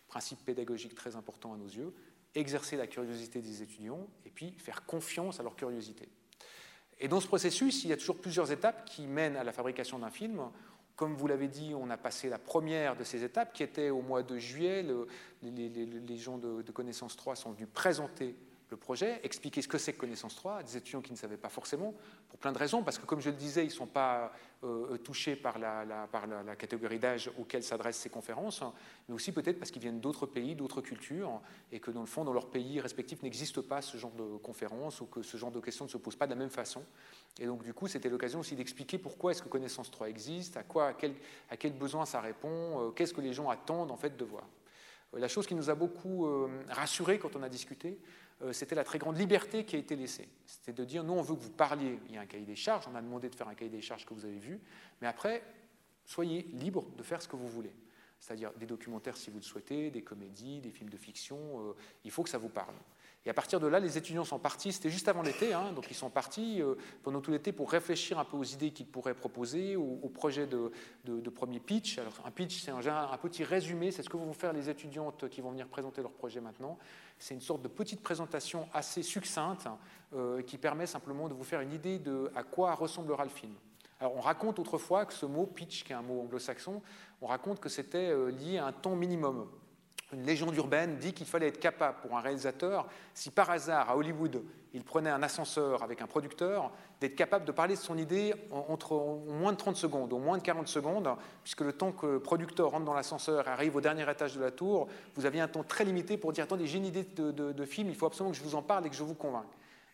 principe 0.08 0.44
pédagogique 0.44 0.94
très 0.94 1.16
important 1.16 1.52
à 1.54 1.56
nos 1.56 1.66
yeux, 1.66 1.94
exercer 2.34 2.76
la 2.76 2.86
curiosité 2.86 3.40
des 3.40 3.62
étudiants, 3.62 4.06
et 4.24 4.30
puis 4.30 4.52
faire 4.58 4.84
confiance 4.84 5.40
à 5.40 5.42
leur 5.42 5.56
curiosité. 5.56 6.08
Et 6.98 7.08
dans 7.08 7.20
ce 7.20 7.26
processus, 7.26 7.84
il 7.84 7.90
y 7.90 7.92
a 7.92 7.96
toujours 7.96 8.18
plusieurs 8.18 8.50
étapes 8.52 8.84
qui 8.86 9.06
mènent 9.06 9.36
à 9.36 9.44
la 9.44 9.52
fabrication 9.52 9.98
d'un 9.98 10.10
film. 10.10 10.40
Comme 10.96 11.14
vous 11.14 11.26
l'avez 11.26 11.48
dit, 11.48 11.74
on 11.74 11.90
a 11.90 11.98
passé 11.98 12.30
la 12.30 12.38
première 12.38 12.96
de 12.96 13.04
ces 13.04 13.22
étapes 13.22 13.52
qui 13.52 13.62
était 13.62 13.90
au 13.90 14.00
mois 14.00 14.22
de 14.22 14.38
juillet. 14.38 14.84
les, 15.42 16.16
gens 16.16 16.38
de, 16.38 16.62
Connaissance 16.72 17.16
3 17.16 17.36
sont 17.36 17.52
venus 17.52 17.68
présenter 17.72 18.34
le 18.70 18.76
projet, 18.76 19.20
expliquer 19.22 19.62
ce 19.62 19.68
que 19.68 19.78
c'est 19.78 19.92
que 19.92 19.98
Connaissance 19.98 20.34
3 20.34 20.56
à 20.56 20.62
des 20.62 20.76
étudiants 20.76 21.00
qui 21.00 21.12
ne 21.12 21.16
savaient 21.16 21.36
pas 21.36 21.48
forcément, 21.48 21.94
pour 22.28 22.38
plein 22.38 22.50
de 22.50 22.58
raisons, 22.58 22.82
parce 22.82 22.98
que 22.98 23.06
comme 23.06 23.20
je 23.20 23.30
le 23.30 23.36
disais, 23.36 23.62
ils 23.62 23.68
ne 23.68 23.72
sont 23.72 23.86
pas 23.86 24.32
euh, 24.64 24.96
touchés 24.98 25.36
par 25.36 25.58
la, 25.58 26.56
catégorie 26.58 26.98
d'âge 26.98 27.30
auquel 27.38 27.62
s'adressent 27.62 27.98
ces 27.98 28.10
conférences, 28.10 28.64
mais 29.08 29.14
aussi 29.14 29.30
peut-être 29.30 29.58
parce 29.58 29.70
qu'ils 29.70 29.82
viennent 29.82 30.00
d'autres 30.00 30.26
pays, 30.26 30.56
d'autres 30.56 30.80
cultures, 30.80 31.40
et 31.70 31.78
que 31.78 31.92
dans 31.92 32.00
le 32.00 32.06
fond, 32.06 32.24
dans 32.24 32.32
leur 32.32 32.50
pays 32.50 32.80
respectif, 32.80 33.22
n'existe 33.22 33.60
pas 33.60 33.82
ce 33.82 33.98
genre 33.98 34.12
de 34.12 34.36
conférences, 34.38 35.00
ou 35.00 35.06
que 35.06 35.22
ce 35.22 35.36
genre 35.36 35.52
de 35.52 35.60
questions 35.60 35.84
ne 35.84 35.90
se 35.90 35.98
posent 35.98 36.16
pas 36.16 36.26
de 36.26 36.32
la 36.32 36.36
même 36.36 36.50
façon. 36.50 36.82
Et 37.38 37.46
donc, 37.46 37.62
du 37.62 37.72
coup, 37.72 37.86
c'était 37.86 38.08
l'occasion 38.08 38.40
aussi 38.40 38.56
d'expliquer 38.56 38.98
pourquoi 38.98 39.30
est-ce 39.30 39.42
que 39.42 39.48
Connaissance 39.48 39.92
3 39.92 40.08
existe, 40.08 40.56
à 40.56 40.64
quoi, 40.64 40.88
à 40.88 41.56
quel, 41.56 41.72
besoin 41.74 42.04
ça 42.04 42.20
répond, 42.20 42.88
euh, 42.88 42.90
qu'est-ce 42.90 43.14
que 43.14 43.20
les 43.20 43.32
gens 43.32 43.48
attendent 43.48 43.92
en 43.92 43.96
fait 43.96 44.16
de 44.16 44.24
voir. 44.24 44.48
la 45.12 45.28
chose 45.28 45.46
qui 45.46 45.54
nous 45.54 45.70
a 45.70 45.74
beaucoup 45.74 46.28
rassurés 46.68 47.18
quand 47.18 47.36
on 47.36 47.42
a 47.42 47.48
discuté, 47.48 47.98
c'était 48.52 48.74
la 48.74 48.84
très 48.84 48.98
grande 48.98 49.18
liberté 49.18 49.64
qui 49.64 49.76
a 49.76 49.78
été 49.78 49.96
laissée. 49.96 50.28
C'était 50.46 50.72
de 50.72 50.84
dire, 50.84 51.04
nous, 51.04 51.14
on 51.14 51.22
veut 51.22 51.34
que 51.34 51.40
vous 51.40 51.50
parliez, 51.50 51.98
il 52.08 52.14
y 52.14 52.18
a 52.18 52.20
un 52.20 52.26
cahier 52.26 52.44
des 52.44 52.56
charges, 52.56 52.86
on 52.90 52.94
a 52.94 53.02
demandé 53.02 53.28
de 53.28 53.34
faire 53.34 53.48
un 53.48 53.54
cahier 53.54 53.70
des 53.70 53.80
charges 53.80 54.04
que 54.04 54.14
vous 54.14 54.24
avez 54.24 54.38
vu, 54.38 54.60
mais 55.00 55.08
après, 55.08 55.42
soyez 56.04 56.42
libre 56.52 56.84
de 56.96 57.02
faire 57.02 57.22
ce 57.22 57.28
que 57.28 57.36
vous 57.36 57.48
voulez. 57.48 57.74
C'est-à-dire 58.20 58.52
des 58.54 58.66
documentaires 58.66 59.16
si 59.16 59.30
vous 59.30 59.38
le 59.38 59.42
souhaitez, 59.42 59.90
des 59.90 60.02
comédies, 60.02 60.60
des 60.60 60.70
films 60.70 60.90
de 60.90 60.96
fiction, 60.96 61.74
il 62.04 62.10
faut 62.10 62.22
que 62.22 62.30
ça 62.30 62.38
vous 62.38 62.48
parle. 62.48 62.74
Et 63.26 63.30
à 63.30 63.34
partir 63.34 63.58
de 63.58 63.66
là, 63.66 63.80
les 63.80 63.98
étudiants 63.98 64.24
sont 64.24 64.38
partis, 64.38 64.72
c'était 64.72 64.88
juste 64.88 65.08
avant 65.08 65.22
l'été, 65.22 65.52
hein, 65.52 65.72
donc 65.74 65.90
ils 65.90 65.94
sont 65.94 66.10
partis 66.10 66.62
euh, 66.62 66.76
pendant 67.02 67.20
tout 67.20 67.32
l'été 67.32 67.50
pour 67.50 67.68
réfléchir 67.68 68.20
un 68.20 68.24
peu 68.24 68.36
aux 68.36 68.44
idées 68.44 68.70
qu'ils 68.70 68.86
pourraient 68.86 69.14
proposer, 69.14 69.74
au, 69.74 70.08
projet 70.08 70.46
de, 70.46 70.70
premier 71.30 71.58
pitch. 71.58 71.98
Alors 71.98 72.12
un 72.24 72.30
pitch, 72.30 72.62
c'est 72.62 72.70
un, 72.70 73.18
petit 73.20 73.42
résumé, 73.42 73.90
c'est 73.90 74.04
ce 74.04 74.08
que 74.08 74.16
vont 74.16 74.32
faire 74.32 74.52
les 74.52 74.70
étudiantes 74.70 75.28
qui 75.28 75.40
vont 75.40 75.50
venir 75.50 75.66
présenter 75.66 76.02
leur 76.02 76.12
projet 76.12 76.40
maintenant. 76.40 76.78
C'est 77.18 77.34
une 77.34 77.40
sorte 77.40 77.62
de 77.62 77.68
petite 77.68 78.00
présentation 78.00 78.68
assez 78.72 79.02
succincte 79.02 79.66
euh, 80.14 80.40
qui 80.42 80.56
permet 80.56 80.86
simplement 80.86 81.28
de 81.28 81.34
vous 81.34 81.42
faire 81.42 81.60
une 81.60 81.72
idée 81.72 81.98
de 81.98 82.30
à 82.36 82.44
quoi 82.44 82.74
ressemblera 82.74 83.24
le 83.24 83.30
film. 83.30 83.54
Alors 83.98 84.14
on 84.14 84.20
raconte 84.20 84.60
autrefois 84.60 85.04
que 85.04 85.12
ce 85.12 85.26
mot 85.26 85.46
pitch, 85.46 85.82
qui 85.82 85.92
est 85.92 85.96
un 85.96 86.02
mot 86.02 86.20
anglo-saxon, 86.20 86.80
on 87.20 87.26
raconte 87.26 87.58
que 87.58 87.68
c'était 87.68 88.10
euh, 88.10 88.30
lié 88.30 88.58
à 88.58 88.66
un 88.66 88.72
temps 88.72 88.94
minimum. 88.94 89.48
Une 90.12 90.22
légende 90.22 90.54
urbaine 90.56 90.98
dit 90.98 91.12
qu'il 91.12 91.26
fallait 91.26 91.48
être 91.48 91.58
capable 91.58 91.98
pour 92.00 92.16
un 92.16 92.20
réalisateur, 92.20 92.86
si 93.12 93.30
par 93.30 93.50
hasard 93.50 93.90
à 93.90 93.96
Hollywood 93.96 94.42
il 94.72 94.84
prenait 94.84 95.10
un 95.10 95.22
ascenseur 95.22 95.82
avec 95.82 96.00
un 96.00 96.06
producteur, 96.06 96.70
d'être 97.00 97.16
capable 97.16 97.44
de 97.44 97.50
parler 97.50 97.74
de 97.74 97.80
son 97.80 97.98
idée 97.98 98.34
en, 98.50 98.66
entre 98.68 98.94
moins 99.26 99.52
de 99.52 99.56
30 99.56 99.74
secondes, 99.74 100.12
au 100.12 100.18
moins 100.18 100.38
de 100.38 100.42
40 100.42 100.68
secondes, 100.68 101.08
puisque 101.42 101.62
le 101.62 101.72
temps 101.72 101.92
que 101.92 102.06
le 102.06 102.20
producteur 102.20 102.70
rentre 102.70 102.84
dans 102.84 102.94
l'ascenseur 102.94 103.48
et 103.48 103.50
arrive 103.50 103.74
au 103.74 103.80
dernier 103.80 104.08
étage 104.08 104.36
de 104.36 104.40
la 104.40 104.50
tour, 104.52 104.86
vous 105.16 105.26
aviez 105.26 105.40
un 105.40 105.48
temps 105.48 105.64
très 105.64 105.84
limité 105.84 106.16
pour 106.18 106.32
dire 106.32 106.44
attendez, 106.44 106.66
j'ai 106.66 106.78
une 106.78 106.86
idée 106.86 107.04
de, 107.04 107.64
film, 107.64 107.88
il 107.88 107.96
faut 107.96 108.06
absolument 108.06 108.32
que 108.32 108.38
je 108.38 108.44
vous 108.44 108.54
en 108.54 108.62
parle 108.62 108.86
et 108.86 108.90
que 108.90 108.96
je 108.96 109.02
vous 109.02 109.14
convainc. 109.14 109.46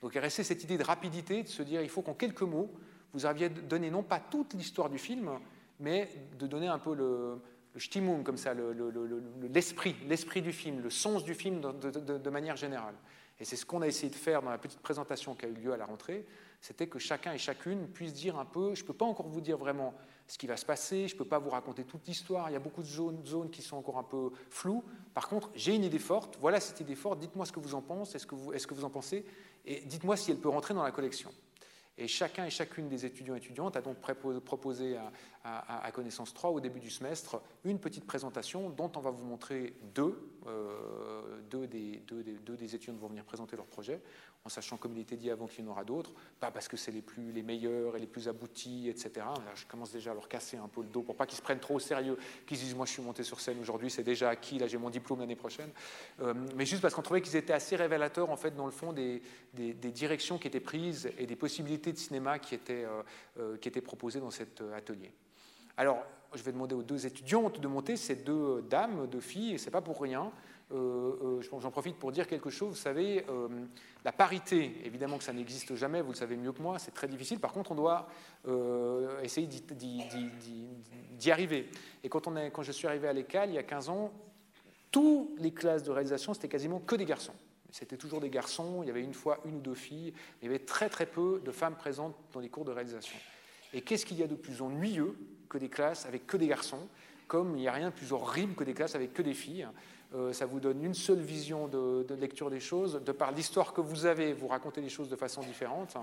Donc 0.02 0.12
il 0.14 0.18
restait 0.18 0.42
cette 0.42 0.62
idée 0.64 0.76
de 0.76 0.84
rapidité, 0.84 1.44
de 1.44 1.48
se 1.48 1.62
dire 1.62 1.80
il 1.80 1.88
faut 1.88 2.02
qu'en 2.02 2.14
quelques 2.14 2.42
mots, 2.42 2.70
vous 3.14 3.24
aviez 3.24 3.48
donné 3.48 3.90
non 3.90 4.02
pas 4.02 4.18
toute 4.18 4.52
l'histoire 4.54 4.90
du 4.90 4.98
film, 4.98 5.30
mais 5.80 6.10
de 6.38 6.46
donner 6.46 6.66
un 6.66 6.78
peu 6.78 6.94
le, 6.94 7.38
le 7.74 7.80
Stimmung, 7.80 8.22
comme 8.22 8.36
ça, 8.36 8.54
l'esprit, 9.52 9.96
l'esprit 10.06 10.42
du 10.42 10.52
film, 10.52 10.80
le 10.80 10.90
sens 10.90 11.24
du 11.24 11.34
film 11.34 11.60
de, 11.60 12.30
manière 12.30 12.56
générale. 12.56 12.94
Et 13.40 13.44
c'est 13.44 13.56
ce 13.56 13.64
qu'on 13.64 13.82
a 13.82 13.86
essayé 13.86 14.10
de 14.10 14.16
faire 14.16 14.42
dans 14.42 14.50
la 14.50 14.58
petite 14.58 14.80
présentation 14.80 15.34
qui 15.34 15.46
a 15.46 15.48
eu 15.48 15.54
lieu 15.54 15.72
à 15.72 15.76
la 15.76 15.86
rentrée, 15.86 16.26
c'était 16.60 16.86
que 16.86 16.98
chacun 16.98 17.32
et 17.32 17.38
chacune 17.38 17.88
puisse 17.88 18.12
dire 18.12 18.38
un 18.38 18.44
peu, 18.44 18.74
je 18.74 18.82
ne 18.82 18.86
peux 18.86 18.92
pas 18.92 19.04
encore 19.04 19.26
vous 19.26 19.40
dire 19.40 19.58
vraiment 19.58 19.94
ce 20.28 20.38
qui 20.38 20.46
va 20.46 20.56
se 20.56 20.64
passer, 20.64 21.08
je 21.08 21.14
ne 21.14 21.18
peux 21.18 21.24
pas 21.24 21.40
vous 21.40 21.50
raconter 21.50 21.82
toute 21.82 22.06
l'histoire, 22.06 22.48
il 22.50 22.52
y 22.52 22.56
a 22.56 22.60
beaucoup 22.60 22.82
de 22.82 22.86
zones, 22.86 23.50
qui 23.50 23.62
sont 23.62 23.76
encore 23.76 23.98
un 23.98 24.04
peu 24.04 24.30
floues. 24.48 24.84
Par 25.12 25.28
contre, 25.28 25.50
j'ai 25.54 25.74
une 25.74 25.82
idée 25.82 25.98
forte, 25.98 26.38
voilà 26.40 26.60
cette 26.60 26.78
idée 26.78 26.94
forte, 26.94 27.18
dites-moi 27.18 27.46
ce 27.46 27.52
que 27.52 27.58
vous 27.58 27.74
en 27.74 27.82
pensez, 27.82 28.16
est-ce 28.16 28.26
que 28.26 28.36
vous, 28.36 28.52
est-ce 28.52 28.66
que 28.66 28.74
vous 28.74 28.84
en 28.84 28.90
pensez, 28.90 29.24
et 29.64 29.80
dites-moi 29.80 30.16
si 30.16 30.30
elle 30.30 30.38
peut 30.38 30.48
rentrer 30.48 30.74
dans 30.74 30.84
la 30.84 30.92
collection. 30.92 31.32
Et 31.98 32.08
chacun 32.08 32.46
et 32.46 32.50
chacune 32.50 32.88
des 32.88 33.04
étudiants 33.04 33.34
et 33.34 33.38
étudiantes 33.38 33.76
a 33.76 33.82
donc 33.82 33.98
proposé 33.98 34.96
à, 34.96 35.41
Connaissance 35.92 36.34
3 36.34 36.50
au 36.50 36.60
début 36.60 36.80
du 36.80 36.90
semestre 36.90 37.42
une 37.64 37.78
petite 37.78 38.06
présentation 38.06 38.70
dont 38.70 38.90
on 38.96 39.00
va 39.00 39.10
vous 39.10 39.24
montrer 39.24 39.74
deux. 39.94 40.18
Euh, 40.46 41.40
deux, 41.50 41.66
des, 41.66 42.02
deux, 42.08 42.22
des, 42.56 42.74
étudiants 42.74 42.94
vont 42.94 43.08
venir 43.08 43.24
présenter 43.24 43.56
leur 43.56 43.66
projet 43.66 44.00
en 44.44 44.48
sachant, 44.48 44.76
comme 44.76 44.96
il 44.96 45.00
était 45.00 45.16
dit 45.16 45.30
avant, 45.30 45.46
qu'il 45.46 45.64
y 45.64 45.68
en 45.68 45.70
aura 45.70 45.84
d'autres, 45.84 46.12
pas 46.40 46.50
parce 46.50 46.66
que 46.66 46.76
c'est 46.76 46.90
les, 46.90 47.02
plus, 47.02 47.30
les 47.30 47.42
meilleurs 47.42 47.96
et 47.96 48.00
les 48.00 48.06
plus 48.06 48.28
aboutis, 48.28 48.88
etc. 48.88 49.26
je 49.54 49.66
commence 49.66 49.92
déjà 49.92 50.10
à 50.10 50.14
leur 50.14 50.28
casser 50.28 50.56
un 50.56 50.68
peu 50.68 50.82
le 50.82 50.88
dos 50.88 51.02
pour 51.02 51.16
pas 51.16 51.26
qu'ils 51.26 51.38
se 51.38 51.42
prennent 51.42 51.60
trop 51.60 51.76
au 51.76 51.78
sérieux, 51.78 52.16
qu'ils 52.46 52.58
disent 52.58 52.74
Moi, 52.74 52.86
je 52.86 52.92
suis 52.92 53.02
monté 53.02 53.22
sur 53.22 53.40
scène 53.40 53.60
aujourd'hui, 53.60 53.90
c'est 53.90 54.02
déjà 54.02 54.30
acquis, 54.30 54.58
là, 54.58 54.66
j'ai 54.66 54.78
mon 54.78 54.90
diplôme 54.90 55.20
l'année 55.20 55.36
prochaine. 55.36 55.70
Euh, 56.20 56.34
mais 56.56 56.66
juste 56.66 56.82
parce 56.82 56.94
qu'on 56.94 57.02
trouvait 57.02 57.22
qu'ils 57.22 57.36
étaient 57.36 57.52
assez 57.52 57.76
révélateurs, 57.76 58.30
en 58.30 58.36
fait, 58.36 58.54
dans 58.56 58.66
le 58.66 58.72
fond, 58.72 58.92
des, 58.92 59.22
des, 59.54 59.74
directions 59.74 60.38
qui 60.38 60.48
étaient 60.48 60.60
prises 60.60 61.10
et 61.18 61.26
des 61.26 61.36
possibilités 61.36 61.92
de 61.92 61.98
cinéma 61.98 62.38
qui 62.38 62.54
étaient, 62.54 62.86
euh, 63.38 63.56
qui 63.58 63.68
étaient 63.68 63.80
proposées 63.80 64.20
dans 64.20 64.30
cet 64.30 64.62
atelier. 64.74 65.12
Alors, 65.76 66.04
je 66.34 66.42
vais 66.42 66.52
demander 66.52 66.74
aux 66.74 66.82
deux 66.82 67.06
étudiantes 67.06 67.60
de 67.60 67.68
monter, 67.68 67.96
ces 67.96 68.16
deux 68.16 68.62
dames, 68.62 69.06
deux 69.06 69.20
filles, 69.20 69.54
et 69.54 69.58
c'est 69.58 69.70
pas 69.70 69.82
pour 69.82 70.00
rien. 70.00 70.32
Euh, 70.72 71.40
euh, 71.40 71.60
j'en 71.60 71.70
profite 71.70 71.96
pour 71.98 72.12
dire 72.12 72.26
quelque 72.26 72.50
chose. 72.50 72.70
Vous 72.70 72.76
savez, 72.76 73.26
euh, 73.28 73.48
la 74.04 74.12
parité, 74.12 74.80
évidemment 74.84 75.18
que 75.18 75.24
ça 75.24 75.32
n'existe 75.32 75.74
jamais, 75.74 76.00
vous 76.00 76.12
le 76.12 76.16
savez 76.16 76.36
mieux 76.36 76.52
que 76.52 76.62
moi, 76.62 76.78
c'est 76.78 76.92
très 76.92 77.08
difficile. 77.08 77.40
Par 77.40 77.52
contre, 77.52 77.72
on 77.72 77.74
doit 77.74 78.08
essayer 79.22 79.46
d'y 79.46 81.30
arriver. 81.30 81.68
Et 82.02 82.08
quand, 82.08 82.62
je 82.62 82.72
suis 82.72 82.86
arrivé 82.86 83.08
à 83.08 83.12
l'école, 83.12 83.48
il 83.48 83.54
y 83.54 83.58
a 83.58 83.62
15 83.62 83.88
ans, 83.90 84.12
toutes 84.90 85.38
les 85.38 85.52
classes 85.52 85.82
de 85.82 85.90
réalisation, 85.90 86.34
c'était 86.34 86.48
quasiment 86.48 86.80
que 86.80 86.96
des 86.96 87.04
garçons. 87.04 87.34
C'était 87.70 87.96
toujours 87.96 88.20
des 88.20 88.28
garçons, 88.28 88.82
il 88.82 88.88
y 88.88 88.90
avait 88.90 89.02
une 89.02 89.14
fois 89.14 89.40
une 89.46 89.56
ou 89.56 89.60
deux 89.60 89.74
filles, 89.74 90.12
il 90.40 90.44
y 90.44 90.48
avait 90.48 90.58
très 90.58 90.90
très 90.90 91.06
peu 91.06 91.40
de 91.42 91.50
femmes 91.50 91.74
présentes 91.74 92.14
dans 92.32 92.40
les 92.40 92.50
cours 92.50 92.66
de 92.66 92.72
réalisation. 92.72 93.16
Et 93.72 93.80
qu'est-ce 93.80 94.04
qu'il 94.04 94.18
y 94.18 94.22
a 94.22 94.26
de 94.26 94.34
plus 94.34 94.60
ennuyeux 94.60 95.16
que 95.52 95.58
des 95.58 95.68
classes 95.68 96.06
avec 96.06 96.26
que 96.26 96.38
des 96.38 96.46
garçons, 96.46 96.88
comme 97.28 97.56
il 97.56 97.60
n'y 97.60 97.68
a 97.68 97.72
rien 97.72 97.90
de 97.90 97.94
plus 97.94 98.12
horrible 98.12 98.54
que 98.54 98.64
des 98.64 98.72
classes 98.72 98.94
avec 98.94 99.12
que 99.12 99.22
des 99.22 99.34
filles 99.34 99.68
euh, 100.14 100.32
ça 100.32 100.44
vous 100.44 100.60
donne 100.60 100.84
une 100.84 100.94
seule 100.94 101.20
vision 101.20 101.68
de, 101.68 102.04
lecture 102.14 102.50
des 102.50 102.60
choses. 102.60 103.00
De 103.04 103.12
par 103.12 103.32
l'histoire 103.32 103.72
que 103.72 103.80
vous 103.80 104.04
avez, 104.04 104.34
vous 104.34 104.48
racontez 104.48 104.80
les 104.80 104.90
choses 104.90 105.08
de 105.08 105.16
façon 105.16 105.40
différente. 105.40 105.96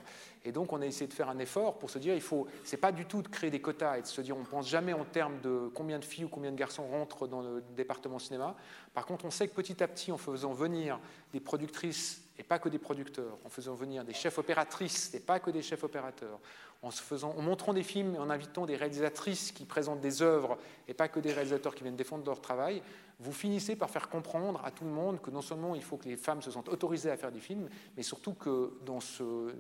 Et 0.44 0.52
donc, 0.52 0.74
on 0.74 0.82
a 0.82 0.86
essayé 0.86 1.08
de 1.08 1.14
faire 1.14 1.30
un 1.30 1.38
effort 1.38 1.78
pour 1.78 1.90
se 1.90 2.00
dire, 2.00 2.16
il 2.16 2.22
faut, 2.22 2.48
c'est 2.64 2.78
pas 2.78 2.92
du 2.92 3.06
tout 3.06 3.22
de 3.22 3.28
créer 3.28 3.52
des 3.52 3.62
quotas 3.62 3.98
et 3.98 4.02
de 4.02 4.08
se 4.08 4.22
dire, 4.22 4.36
on 4.36 4.44
pense 4.44 4.68
jamais 4.68 4.94
en 4.94 5.06
termes 5.06 5.40
de 5.42 5.70
combien 5.76 6.00
de 6.00 6.06
filles 6.06 6.26
ou 6.26 6.30
combien 6.30 6.52
de 6.52 6.58
garçons 6.58 6.88
rentrent 6.88 7.28
dans 7.28 7.42
le 7.42 7.64
département 7.76 8.18
cinéma. 8.18 8.56
Par 8.94 9.06
contre, 9.06 9.26
on 9.26 9.32
sait 9.32 9.48
que 9.48 9.54
petit 9.54 9.84
à 9.84 9.88
petit, 9.88 10.12
en 10.12 10.18
faisant 10.18 10.54
venir 10.54 11.00
des 11.32 11.40
productrices 11.40 12.24
et 12.40 12.44
pas 12.44 12.58
que 12.58 12.70
des 12.70 12.80
producteurs, 12.80 13.38
en 13.46 13.50
faisant 13.50 13.76
venir 13.76 14.04
des 14.04 14.14
chefs 14.14 14.40
opératrices 14.40 15.14
et 15.14 15.20
pas 15.20 15.40
que 15.40 15.52
des 15.52 15.62
chefs 15.62 15.84
opérateurs, 15.84 16.40
en, 16.82 17.42
montrant 17.42 17.74
des 17.74 17.84
films 17.84 18.16
et 18.16 18.20
en 18.20 18.30
invitant 18.30 18.66
des 18.66 18.76
réalisatrices 18.76 19.52
qui 19.52 19.66
présentent 19.66 20.02
des 20.02 20.22
œuvres 20.22 20.58
et 20.88 20.94
pas 20.94 21.08
que 21.08 21.20
des 21.20 21.34
réalisateurs 21.34 21.76
qui 21.76 21.84
viennent 21.84 21.96
défendre 21.96 22.26
leur 22.26 22.42
travail, 22.42 22.82
vous 23.20 23.34
finissez 23.34 23.76
par 23.76 23.90
faire 23.90 24.10
comprendre 24.10 24.62
à 24.64 24.72
tout 24.72 24.86
le 24.86 24.92
monde 24.92 25.22
que 25.22 25.30
non 25.30 25.42
seulement 25.42 25.76
il 25.76 25.84
faut 25.84 25.98
que 25.98 26.08
les 26.08 26.16
femmes 26.16 26.42
se 26.42 26.52
sentent 26.52 26.70
autorisées 26.70 27.12
à 27.12 27.18
faire 27.18 27.32
des 27.32 27.40
films, 27.40 27.68
mais 27.98 28.04
surtout 28.04 28.34
que 28.34 28.80
dans 28.86 29.02
ce 29.02 29.54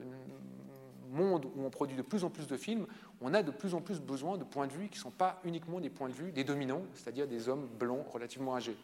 monde 1.09 1.45
où 1.55 1.63
on 1.63 1.69
produit 1.69 1.97
de 1.97 2.01
plus 2.01 2.23
en 2.23 2.29
plus 2.29 2.47
de 2.47 2.55
films, 2.55 2.85
on 3.19 3.33
a 3.33 3.43
de 3.43 3.51
plus 3.51 3.73
en 3.73 3.81
plus 3.81 3.99
besoin 3.99 4.37
de 4.37 4.43
points 4.43 4.67
de 4.67 4.73
vue 4.73 4.87
qui 4.87 4.97
ne 4.97 5.03
sont 5.03 5.11
pas 5.11 5.41
uniquement 5.43 5.81
des 5.81 5.89
points 5.89 6.07
de 6.07 6.13
vue 6.13 6.31
des 6.31 6.43
dominants, 6.43 6.83
c'est-à-dire 6.93 7.27
des 7.27 7.49
hommes 7.49 7.67
blancs 7.79 8.05
relativement 8.13 8.55
âgés. 8.55 8.77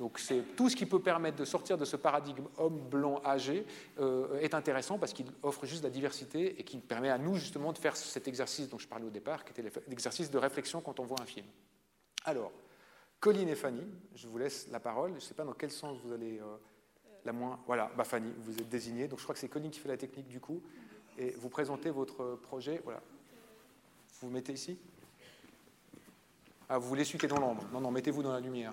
Donc 0.00 0.18
c'est 0.18 0.56
tout 0.56 0.70
ce 0.70 0.76
qui 0.76 0.86
peut 0.86 1.02
permettre 1.02 1.36
de 1.36 1.44
sortir 1.44 1.76
de 1.76 1.84
ce 1.84 1.94
paradigme 1.94 2.46
homme 2.56 2.78
blanc 2.88 3.20
âgé 3.22 3.66
euh, 3.98 4.40
est 4.40 4.54
intéressant 4.54 4.98
parce 4.98 5.12
qu'il 5.12 5.26
offre 5.42 5.66
juste 5.66 5.84
la 5.84 5.90
diversité 5.90 6.58
et 6.58 6.64
qui 6.64 6.78
permet 6.78 7.10
à 7.10 7.18
nous 7.18 7.34
justement 7.34 7.70
de 7.74 7.76
faire 7.76 7.94
cet 7.94 8.26
exercice 8.26 8.70
dont 8.70 8.78
je 8.78 8.88
parlais 8.88 9.04
au 9.04 9.10
départ, 9.10 9.44
qui 9.44 9.50
était 9.50 9.70
l'exercice 9.88 10.30
de 10.30 10.38
réflexion 10.38 10.80
quand 10.80 11.00
on 11.00 11.04
voit 11.04 11.20
un 11.20 11.26
film. 11.26 11.44
Alors, 12.24 12.50
Colline 13.20 13.50
et 13.50 13.54
Fanny, 13.54 13.86
je 14.14 14.26
vous 14.26 14.38
laisse 14.38 14.68
la 14.70 14.80
parole. 14.80 15.10
Je 15.10 15.16
ne 15.16 15.20
sais 15.20 15.34
pas 15.34 15.44
dans 15.44 15.52
quel 15.52 15.70
sens 15.70 15.98
vous 16.02 16.14
allez 16.14 16.38
euh, 16.38 16.56
la 17.26 17.34
moins. 17.34 17.60
Voilà, 17.66 17.90
bah 17.94 18.04
Fanny, 18.04 18.32
vous 18.38 18.56
êtes 18.56 18.70
désignée. 18.70 19.06
Donc 19.06 19.18
je 19.18 19.24
crois 19.24 19.34
que 19.34 19.40
c'est 19.40 19.50
Colline 19.50 19.70
qui 19.70 19.80
fait 19.80 19.88
la 19.90 19.98
technique 19.98 20.28
du 20.28 20.40
coup. 20.40 20.62
Et 21.18 21.32
vous 21.32 21.50
présentez 21.50 21.90
votre 21.90 22.36
projet. 22.36 22.80
Voilà. 22.84 23.02
Vous 24.18 24.28
vous 24.28 24.32
mettez 24.32 24.54
ici? 24.54 24.78
Ah, 26.70 26.78
vous 26.78 26.88
voulez 26.88 27.04
celui 27.04 27.28
dans 27.28 27.38
l'ombre 27.38 27.66
Non, 27.70 27.82
non, 27.82 27.90
mettez-vous 27.90 28.22
dans 28.22 28.32
la 28.32 28.40
lumière. 28.40 28.72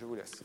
Je 0.00 0.06
vous 0.06 0.14
laisse. 0.14 0.42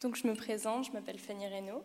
Donc 0.00 0.16
je 0.16 0.26
me 0.26 0.34
présente, 0.34 0.86
je 0.86 0.92
m'appelle 0.92 1.18
Fanny 1.18 1.46
Reynaud. 1.46 1.84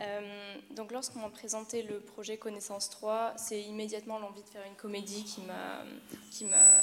Euh, 0.00 0.56
donc 0.70 0.92
lorsqu'on 0.92 1.20
m'a 1.20 1.28
présenté 1.28 1.82
le 1.82 2.00
projet 2.00 2.36
Connaissance 2.36 2.90
3, 2.90 3.34
c'est 3.36 3.60
immédiatement 3.62 4.18
l'envie 4.18 4.42
de 4.42 4.48
faire 4.48 4.64
une 4.66 4.74
comédie 4.74 5.24
qui 5.24 5.42
m'a 5.42 5.84
qui 6.30 6.44
m'a 6.44 6.82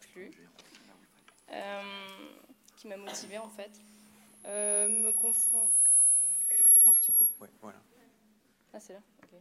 plu, 0.00 0.30
euh, 1.50 1.82
qui 2.76 2.88
m'a 2.88 2.96
motivée 2.96 3.38
en 3.38 3.48
fait. 3.48 3.70
Euh, 4.46 4.88
me. 4.88 5.10
Éloignez-vous 6.50 6.90
un 6.90 6.94
petit 6.94 7.12
peu, 7.12 7.24
ouais, 7.40 7.48
voilà. 7.60 7.78
Ah 8.72 8.80
c'est 8.80 8.92
là, 8.92 9.00
ok. 9.22 9.40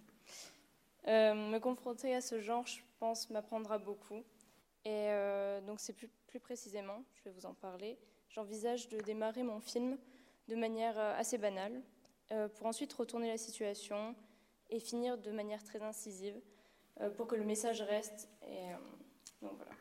Euh, 1.08 1.34
me 1.34 1.60
confronter 1.60 2.16
à 2.16 2.22
ce 2.22 2.40
genre, 2.40 2.66
je 2.66 2.80
pense, 3.00 3.30
m'apprendra 3.30 3.78
beaucoup. 3.78 4.24
Et 4.86 5.10
donc 5.66 5.80
c'est 5.80 5.94
plus, 5.94 6.10
plus 6.28 6.42
précisément, 6.42 7.06
je 7.16 7.24
vais 7.24 7.32
vous 7.32 7.46
en 7.46 7.54
parler, 7.54 7.98
j'envisage 8.30 8.90
de 8.90 9.00
démarrer 9.00 9.42
mon 9.42 9.62
film 9.62 9.98
de 10.50 10.56
manière 10.56 10.98
assez 11.00 11.38
banale, 11.38 11.82
pour 12.56 12.68
ensuite 12.68 12.92
retourner 12.94 13.28
la 13.28 13.38
situation 13.38 14.16
et 14.70 14.80
finir 14.80 15.18
de 15.18 15.32
manière 15.32 15.64
très 15.64 15.82
incisive 15.82 16.36
pour 17.16 17.28
que 17.28 17.36
le 17.36 17.44
message 17.44 17.82
reste. 17.82 18.28
Et, 18.48 18.70
donc 19.42 19.52
voilà. 19.58 19.72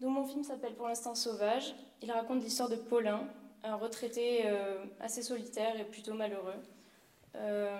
Donc 0.00 0.10
mon 0.10 0.26
film 0.26 0.42
s'appelle 0.44 0.74
pour 0.74 0.88
l'instant 0.88 1.14
Sauvage. 1.14 1.74
Il 2.02 2.10
raconte 2.10 2.42
l'histoire 2.42 2.68
de 2.68 2.76
Paulin, 2.76 3.26
un 3.62 3.76
retraité 3.76 4.42
euh, 4.44 4.84
assez 5.00 5.22
solitaire 5.22 5.78
et 5.78 5.84
plutôt 5.84 6.14
malheureux. 6.14 6.60
Euh, 7.36 7.78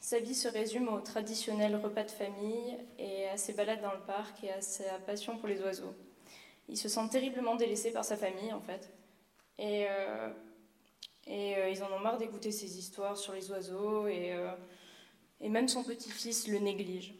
sa 0.00 0.18
vie 0.18 0.34
se 0.34 0.48
résume 0.48 0.88
au 0.88 1.00
traditionnel 1.00 1.76
repas 1.76 2.04
de 2.04 2.10
famille 2.10 2.78
et 2.98 3.28
à 3.28 3.36
ses 3.36 3.52
balades 3.52 3.82
dans 3.82 3.92
le 3.92 4.00
parc 4.00 4.42
et 4.42 4.50
à 4.50 4.60
sa 4.60 4.98
passion 5.06 5.36
pour 5.36 5.48
les 5.48 5.60
oiseaux. 5.60 5.94
Il 6.68 6.76
se 6.76 6.88
sent 6.88 7.08
terriblement 7.10 7.56
délaissé 7.56 7.92
par 7.92 8.04
sa 8.04 8.16
famille 8.16 8.52
en 8.52 8.60
fait. 8.60 8.90
Euh, 9.60 10.32
et 11.26 11.54
ils 11.70 11.82
en 11.82 11.92
ont 11.92 12.00
marre 12.00 12.18
d'écouter 12.18 12.50
ses 12.50 12.78
histoires 12.78 13.16
sur 13.16 13.32
les 13.32 13.50
oiseaux 13.50 14.08
et, 14.08 14.34
et 15.40 15.48
même 15.48 15.68
son 15.68 15.84
petit-fils 15.84 16.48
le 16.48 16.58
néglige. 16.58 17.14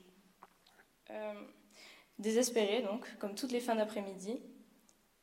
Désespéré, 2.21 2.83
donc, 2.83 3.07
comme 3.19 3.35
toutes 3.35 3.51
les 3.51 3.61
fins 3.61 3.77
d'après-midi, 3.77 4.41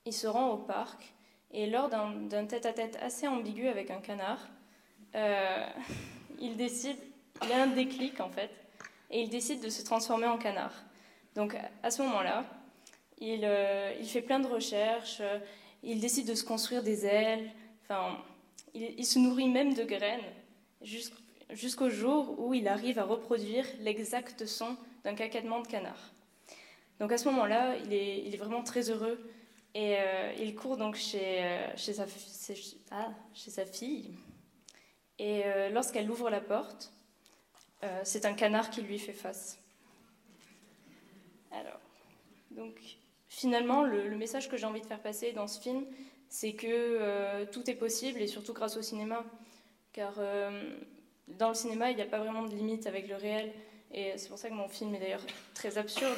il 0.05 0.13
se 0.13 0.25
rend 0.25 0.49
au 0.49 0.57
parc 0.57 1.13
et 1.51 1.67
lors 1.67 1.89
d'un 1.89 2.45
tête-à-tête 2.45 2.97
assez 3.01 3.27
ambigu 3.27 3.67
avec 3.67 3.91
un 3.91 4.01
canard, 4.01 4.47
euh, 5.15 5.65
il 6.41 6.57
décide, 6.57 6.97
il 7.43 7.51
a 7.51 7.63
un 7.63 7.67
déclic 7.67 8.19
en 8.19 8.29
fait, 8.29 8.49
et 9.11 9.21
il 9.21 9.29
décide 9.29 9.61
de 9.61 9.69
se 9.69 9.83
transformer 9.83 10.27
en 10.27 10.37
canard. 10.37 10.73
Donc 11.35 11.55
à 11.83 11.91
ce 11.91 12.01
moment-là, 12.01 12.45
il, 13.19 13.41
euh, 13.43 13.93
il, 13.99 14.07
fait 14.07 14.21
plein 14.21 14.39
de 14.39 14.47
recherches, 14.47 15.21
il 15.83 15.99
décide 15.99 16.27
de 16.27 16.35
se 16.35 16.43
construire 16.43 16.83
des 16.83 17.05
ailes, 17.05 17.51
enfin, 17.83 18.17
il, 18.97 19.05
se 19.05 19.19
nourrit 19.19 19.49
même 19.49 19.73
de 19.73 19.83
graines 19.83 20.19
jusqu'au 21.51 21.89
jour 21.89 22.39
où 22.39 22.53
il 22.53 22.67
arrive 22.67 22.99
à 22.99 23.03
reproduire 23.03 23.65
l'exact 23.79 24.45
son 24.45 24.77
d'un 25.03 25.15
cacatement 25.15 25.61
de 25.61 25.67
canard. 25.67 26.11
Donc 26.99 27.11
à 27.11 27.17
ce 27.17 27.29
moment-là, 27.29 27.75
il 27.77 27.93
est, 27.93 28.37
vraiment 28.37 28.63
très 28.63 28.89
heureux 28.89 29.31
et 29.73 29.95
euh, 29.97 30.33
il 30.39 30.55
court 30.55 30.77
donc 30.77 30.95
chez, 30.95 31.43
euh, 31.43 31.67
ah, 32.91 33.09
sa, 33.33 33.65
fille. 33.65 34.15
Et 35.19 35.43
euh, 35.45 35.69
lorsqu'elle 35.69 36.09
ouvre 36.09 36.29
la 36.29 36.41
porte, 36.41 36.91
c'est 38.03 38.25
un 38.25 38.33
canard 38.33 38.71
qui 38.71 38.81
lui 38.81 38.97
fait 38.97 39.13
face. 39.13 39.59
Alors, 41.51 41.79
donc 42.49 42.73
finalement, 43.27 43.83
le, 43.83 44.15
message 44.15 44.49
que 44.49 44.57
j'ai 44.57 44.65
envie 44.65 44.81
de 44.81 44.85
faire 44.85 45.01
passer 45.01 45.31
dans 45.31 45.47
ce 45.47 45.61
film, 45.61 45.85
c'est 46.29 46.53
que 46.53 47.45
tout 47.45 47.69
est 47.69 47.75
possible 47.75 48.21
et 48.21 48.27
surtout 48.27 48.53
grâce 48.53 48.77
au 48.77 48.81
cinéma. 48.81 49.23
Car 49.93 50.13
dans 51.27 51.49
le 51.49 51.55
cinéma, 51.55 51.91
il 51.91 51.95
n'y 51.95 52.01
a 52.01 52.05
pas 52.05 52.19
vraiment 52.19 52.43
de 52.43 52.55
limite 52.55 52.87
avec 52.87 53.07
le 53.07 53.15
réel. 53.15 53.51
Et 53.91 54.13
c'est 54.17 54.29
pour 54.29 54.37
ça 54.37 54.49
que 54.49 54.53
mon 54.53 54.67
film 54.67 54.93
est 54.95 54.99
d'ailleurs 54.99 55.25
très 55.53 55.77
absurde. 55.77 56.17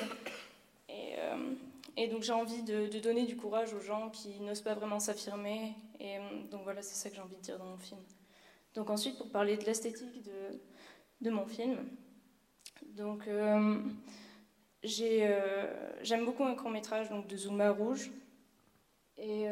Euh, 0.90 1.54
et, 1.98 2.08
donc 2.08 2.24
j'ai 2.24 2.32
envie 2.32 2.64
de, 2.64 2.88
donner 3.00 3.26
du 3.26 3.36
courage 3.36 3.74
aux 3.74 3.82
gens 3.82 4.10
qui 4.10 4.40
n'osent 4.40 4.62
pas 4.62 4.74
vraiment 4.74 5.00
s'affirmer. 5.00 5.74
Et 6.00 6.18
euh, 6.18 6.22
donc 6.50 6.64
voilà, 6.64 6.82
c'est 6.82 6.96
ça 6.96 7.10
que 7.10 7.16
j'ai 7.16 7.22
envie 7.22 7.36
de 7.36 7.42
dire 7.42 7.58
dans 7.58 7.66
mon 7.66 7.78
film. 7.78 8.00
Donc 8.76 8.90
ensuite, 8.90 9.18
pour 9.18 9.30
parler 9.30 9.58
de 9.58 9.66
l'esthétique 9.66 10.24
de, 11.22 11.30
mon 11.30 11.46
film, 11.46 11.78
donc 12.84 13.28
euh, 13.28 13.80
j'aime 14.84 16.26
beaucoup 16.26 16.44
un 16.44 16.56
court 16.56 16.70
métrage 16.70 17.10
donc 17.10 17.28
de 17.28 17.36
Zuma 17.36 17.72
Rouge. 17.72 18.12
Et 19.20 19.48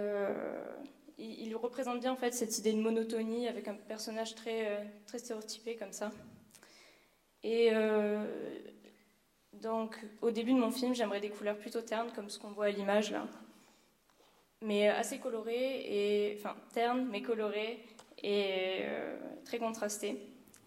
il, 1.17 1.55
représente 1.55 1.99
bien 1.99 2.13
en 2.13 2.15
fait 2.15 2.33
cette 2.33 2.57
idée 2.57 2.71
de 2.71 2.79
monotonie 2.79 3.47
avec 3.47 3.67
un 3.67 3.73
personnage 3.73 4.35
très, 4.35 4.89
très 5.05 5.19
stéréotypé 5.19 5.75
comme 5.75 5.91
ça. 5.91 6.11
Et 7.43 7.71
donc, 9.61 9.97
au 10.21 10.31
début 10.31 10.53
de 10.53 10.59
mon 10.59 10.71
film, 10.71 10.93
j'aimerais 10.93 11.19
des 11.19 11.29
couleurs 11.29 11.57
plutôt 11.57 11.81
ternes, 11.81 12.11
comme 12.15 12.29
ce 12.29 12.39
qu'on 12.39 12.51
voit 12.51 12.65
à 12.65 12.69
l'image 12.69 13.11
là. 13.11 13.27
Mais 14.61 14.87
assez 14.87 15.19
colorées, 15.19 16.31
et, 16.31 16.37
enfin 16.37 16.55
ternes, 16.73 17.07
mais 17.11 17.21
colorées, 17.21 17.83
et 18.23 18.79
euh, 18.83 19.17
très 19.45 19.59
contrastées. 19.59 20.19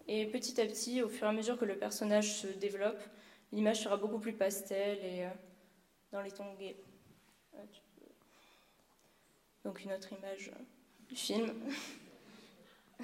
Et 0.07 0.25
petit 0.25 0.59
à 0.59 0.65
petit, 0.65 1.01
au 1.01 1.09
fur 1.09 1.27
et 1.27 1.29
à 1.29 1.33
mesure 1.33 1.57
que 1.57 1.65
le 1.65 1.77
personnage 1.77 2.33
se 2.33 2.47
développe, 2.47 3.01
l'image 3.51 3.81
sera 3.81 3.97
beaucoup 3.97 4.19
plus 4.19 4.33
pastel 4.33 4.97
et 4.99 5.25
euh, 5.25 5.29
dans 6.11 6.21
les 6.21 6.31
tons 6.31 6.53
gays. 6.59 6.77
Euh, 9.65 9.69
Donc, 9.69 9.83
une 9.83 9.93
autre 9.93 10.11
image 10.13 10.51
du 11.09 11.15
film. 11.15 11.51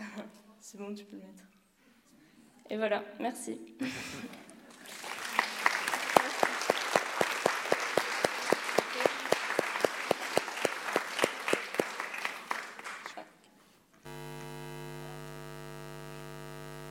C'est 0.61 0.77
bon, 0.77 0.93
tu 0.93 1.05
peux 1.05 1.15
le 1.15 1.21
mettre. 1.21 1.43
Et 2.69 2.77
voilà, 2.77 3.03
merci. 3.19 3.59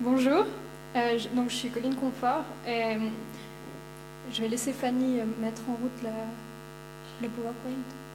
Bonjour, 0.00 0.44
euh, 0.94 1.18
je, 1.18 1.28
donc 1.30 1.50
je 1.50 1.56
suis 1.56 1.70
Colline 1.70 1.94
Confort 1.96 2.44
et 2.66 2.94
euh, 2.96 3.08
je 4.30 4.42
vais 4.42 4.48
laisser 4.48 4.72
Fanny 4.72 5.20
euh, 5.20 5.24
mettre 5.40 5.62
en 5.68 5.74
route 5.74 6.02
le 7.22 7.28
PowerPoint. 7.28 8.05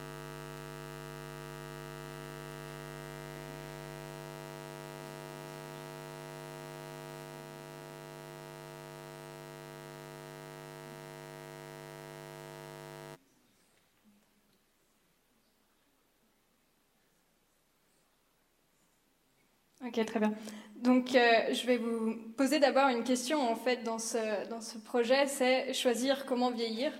Ok, 19.93 20.06
très 20.06 20.19
bien. 20.21 20.34
Donc, 20.77 21.15
euh, 21.15 21.54
je 21.54 21.67
vais 21.67 21.75
vous 21.75 22.15
poser 22.38 22.60
d'abord 22.60 22.88
une 22.88 23.04
question 23.04 23.41
en 23.41 23.58
fait 23.58 23.84
dans 23.84 23.99
ce, 23.99 24.47
dans 24.47 24.62
ce 24.62 24.77
projet, 24.77 25.27
c'est 25.27 25.73
choisir 25.73 26.25
comment 26.25 26.49
vieillir. 26.49 26.93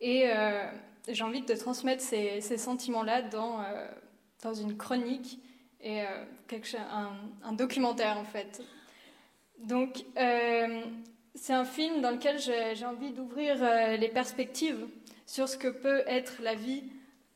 Et 0.00 0.30
euh, 0.30 0.64
j'ai 1.06 1.22
envie 1.22 1.42
de 1.42 1.54
transmettre 1.54 2.02
ces, 2.02 2.40
ces 2.40 2.56
sentiments-là 2.56 3.20
dans, 3.20 3.60
euh, 3.60 3.86
dans 4.42 4.54
une 4.54 4.78
chronique 4.78 5.40
et 5.82 6.04
quelque, 6.48 6.74
un, 6.78 7.12
un, 7.44 7.52
documentaire 7.52 8.16
en 8.16 8.24
fait. 8.24 8.62
Donc, 9.58 10.04
c'est 11.34 11.52
un 11.52 11.64
film 11.66 12.00
dans 12.00 12.10
lequel 12.10 12.38
j'ai 12.38 12.86
envie 12.86 13.12
d'ouvrir 13.12 13.56
les 13.98 14.08
perspectives 14.08 14.88
sur 15.26 15.48
ce 15.48 15.56
que 15.56 15.68
peut 15.68 16.02
être 16.06 16.42
la 16.42 16.54
vie 16.54 16.82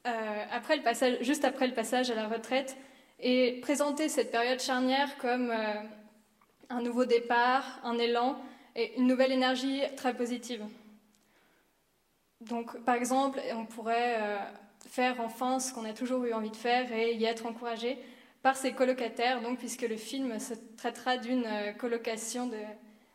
après 0.05 0.77
le 0.77 0.83
passage, 0.83 1.19
juste 1.21 1.45
après 1.45 1.69
le 1.69 1.75
passage 1.75 2.11
à 2.11 2.15
la 2.15 2.27
retraite 2.27 2.77
et 3.23 3.61
présenter 3.61 4.09
cette 4.09 4.31
période 4.31 4.61
charnière 4.61 5.17
comme 5.19 5.51
euh, 5.51 5.75
un 6.69 6.83
nouveau 6.83 7.05
départ, 7.05 7.81
un 7.85 7.99
élan 7.99 8.37
et 8.77 8.97
une 8.97 9.07
nouvelle 9.07 9.33
énergie 9.33 9.83
très 9.97 10.15
positive. 10.15 10.65
Donc, 12.41 12.79
par 12.85 12.95
exemple, 12.95 13.41
on 13.55 13.67
pourrait 13.67 14.17
euh, 14.21 14.39
faire 14.89 15.21
enfin 15.21 15.61
ce 15.61 15.75
qu'on 15.75 15.85
a 15.85 15.93
toujours 15.93 16.25
eu 16.25 16.33
envie 16.33 16.51
de 16.51 16.57
faire 16.57 16.91
et 16.93 17.15
y 17.15 17.25
être 17.25 17.47
encouragé 17.47 17.99
par 18.43 18.57
ses 18.57 18.73
colocataires, 18.73 19.43
donc, 19.43 19.59
puisque 19.59 19.83
le 19.83 19.97
film 19.97 20.39
se 20.39 20.55
traitera 20.77 21.19
d'une 21.19 21.45
euh, 21.47 21.73
colocation 21.73 22.47
de, 22.47 22.57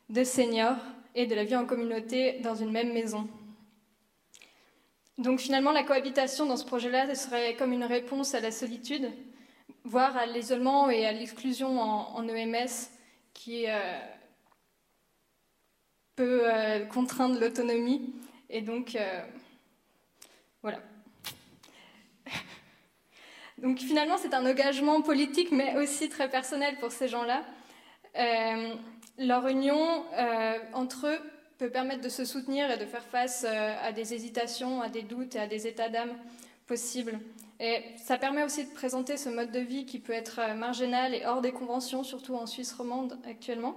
de 0.10 0.24
seniors 0.24 0.78
et 1.16 1.26
de 1.26 1.34
la 1.34 1.44
vie 1.44 1.56
en 1.56 1.66
communauté 1.66 2.40
dans 2.42 2.56
une 2.56 2.72
même 2.72 2.94
maison. 2.94 3.28
Donc 5.18 5.40
finalement, 5.40 5.72
la 5.72 5.84
cohabitation 5.84 6.46
dans 6.46 6.58
ce 6.58 6.66
projet-là 6.66 7.16
serait 7.16 7.56
comme 7.56 7.72
une 7.72 7.86
réponse 7.86 8.36
à 8.36 8.42
la 8.42 8.52
solitude, 8.52 9.10
voire 9.86 10.18
à 10.18 10.26
l'isolement 10.26 10.90
et 10.90 11.06
à 11.06 11.12
l'exclusion 11.12 11.80
en, 11.80 12.28
EMS 12.28 12.90
qui 13.34 13.66
euh, 13.68 14.00
peut 16.16 16.42
euh, 16.44 16.86
contraindre 16.86 17.40
l'autonomie. 17.40 18.14
Et 18.50 18.62
donc, 18.62 18.96
euh, 18.96 19.22
voilà. 20.62 20.80
Donc 23.60 23.80
finalement, 23.80 24.18
c'est 24.18 24.34
un 24.34 24.46
engagement 24.46 25.02
politique, 25.02 25.52
mais 25.52 25.78
aussi 25.78 26.10
très 26.10 26.30
personnel 26.30 26.78
pour 26.80 26.92
ces 26.92 27.08
gens-là. 27.08 27.44
leur 29.18 29.48
union 29.48 30.04
entre 30.74 31.08
eux 31.08 31.20
peut 31.58 31.70
permettre 31.70 32.02
de 32.02 32.10
se 32.10 32.26
soutenir 32.26 32.70
et 32.70 32.78
de 32.78 32.86
faire 32.86 33.04
face 33.04 33.46
à 33.46 33.92
des 33.92 34.14
hésitations, 34.14 34.82
à 34.82 34.90
des 34.90 35.04
doutes 35.04 35.36
et 35.36 35.40
à 35.40 35.48
des 35.48 35.68
états 35.68 35.90
d'âme 35.90 36.18
possibles. 36.68 37.20
Et 37.60 37.84
ça 37.98 38.18
permet 38.18 38.44
aussi 38.44 38.66
de 38.66 38.74
présenter 38.74 39.16
ce 39.16 39.30
mode 39.30 39.52
de 39.52 39.60
vie 39.60 39.86
qui 39.86 40.00
peut 40.00 40.14
être 40.14 40.40
euh, 40.40 40.54
marginal 40.54 41.16
et 41.16 41.26
hors 41.26 41.42
des 41.42 41.54
conventions, 41.54 42.04
surtout 42.04 42.36
en 42.36 42.48
Suisse 42.48 42.74
romande 42.74 43.18
actuellement, 43.26 43.76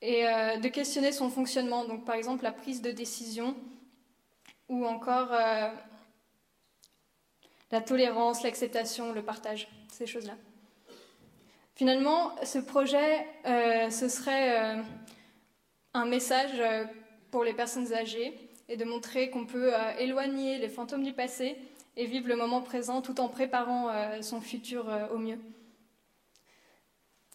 et 0.00 0.26
euh, 0.26 0.56
de 0.56 0.68
questionner 0.68 1.12
son 1.12 1.28
fonctionnement, 1.28 1.84
donc 1.84 2.06
par 2.06 2.14
exemple 2.14 2.44
la 2.44 2.52
prise 2.52 2.80
de 2.80 2.90
décision 2.90 3.54
ou 4.70 4.86
encore 4.86 5.32
euh, 5.32 5.68
la 7.70 7.80
tolérance, 7.82 8.42
l'acceptation, 8.42 9.12
le 9.12 9.22
partage, 9.22 9.68
ces 9.92 10.06
choses-là. 10.06 10.34
Finalement, 11.74 12.32
ce 12.42 12.58
projet, 12.58 13.24
ce 13.44 14.08
serait 14.08 14.82
un 15.94 16.06
message 16.06 16.60
pour 17.30 17.44
les 17.44 17.52
personnes 17.52 17.92
âgées 17.92 18.34
et 18.68 18.76
de 18.76 18.84
montrer 18.84 19.30
qu'on 19.30 19.46
peut 19.46 19.70
éloigner 20.00 20.58
les 20.58 20.68
fantômes 20.68 21.04
du 21.04 21.12
passé 21.12 21.56
et 21.98 22.06
vivre 22.06 22.28
le 22.28 22.36
moment 22.36 22.62
présent 22.62 23.02
tout 23.02 23.20
en 23.20 23.28
préparant 23.28 23.92
son 24.22 24.40
futur 24.40 24.86
au 25.12 25.18
mieux. 25.18 25.38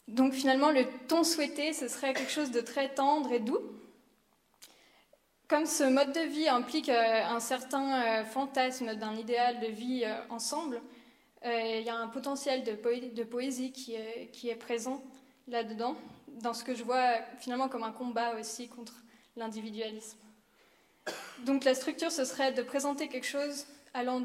Donc 0.07 0.33
finalement, 0.33 0.71
le 0.71 0.85
ton 1.07 1.23
souhaité, 1.23 1.73
ce 1.73 1.87
serait 1.87 2.13
quelque 2.13 2.31
chose 2.31 2.51
de 2.51 2.61
très 2.61 2.93
tendre 2.93 3.31
et 3.31 3.39
doux. 3.39 3.61
Comme 5.47 5.65
ce 5.65 5.83
mode 5.83 6.13
de 6.13 6.21
vie 6.21 6.47
implique 6.47 6.89
euh, 6.89 7.23
un 7.25 7.39
certain 7.39 8.21
euh, 8.21 8.25
fantasme 8.25 8.95
d'un 8.95 9.15
idéal 9.15 9.59
de 9.59 9.67
vie 9.67 10.03
euh, 10.03 10.15
ensemble, 10.29 10.81
il 11.45 11.83
y 11.83 11.89
a 11.89 11.95
un 11.97 12.07
potentiel 12.07 12.63
de, 12.63 13.23
poésie 13.23 13.73
qui 13.73 13.95
est, 13.95 14.29
qui 14.31 14.47
est 14.47 14.55
présent 14.55 15.03
là-dedans, 15.49 15.97
dans 16.41 16.53
ce 16.53 16.63
que 16.63 16.73
je 16.73 16.85
vois 16.85 17.17
finalement 17.37 17.67
comme 17.67 17.83
un 17.83 17.91
combat 17.91 18.39
aussi 18.39 18.69
contre 18.69 18.93
l'individualisme. 19.35 20.17
Donc 21.39 21.65
la 21.65 21.75
structure, 21.75 22.13
ce 22.13 22.23
serait 22.23 22.53
de 22.53 22.61
présenter 22.61 23.09
quelque 23.09 23.27
chose 23.27 23.65
allant, 23.93 24.21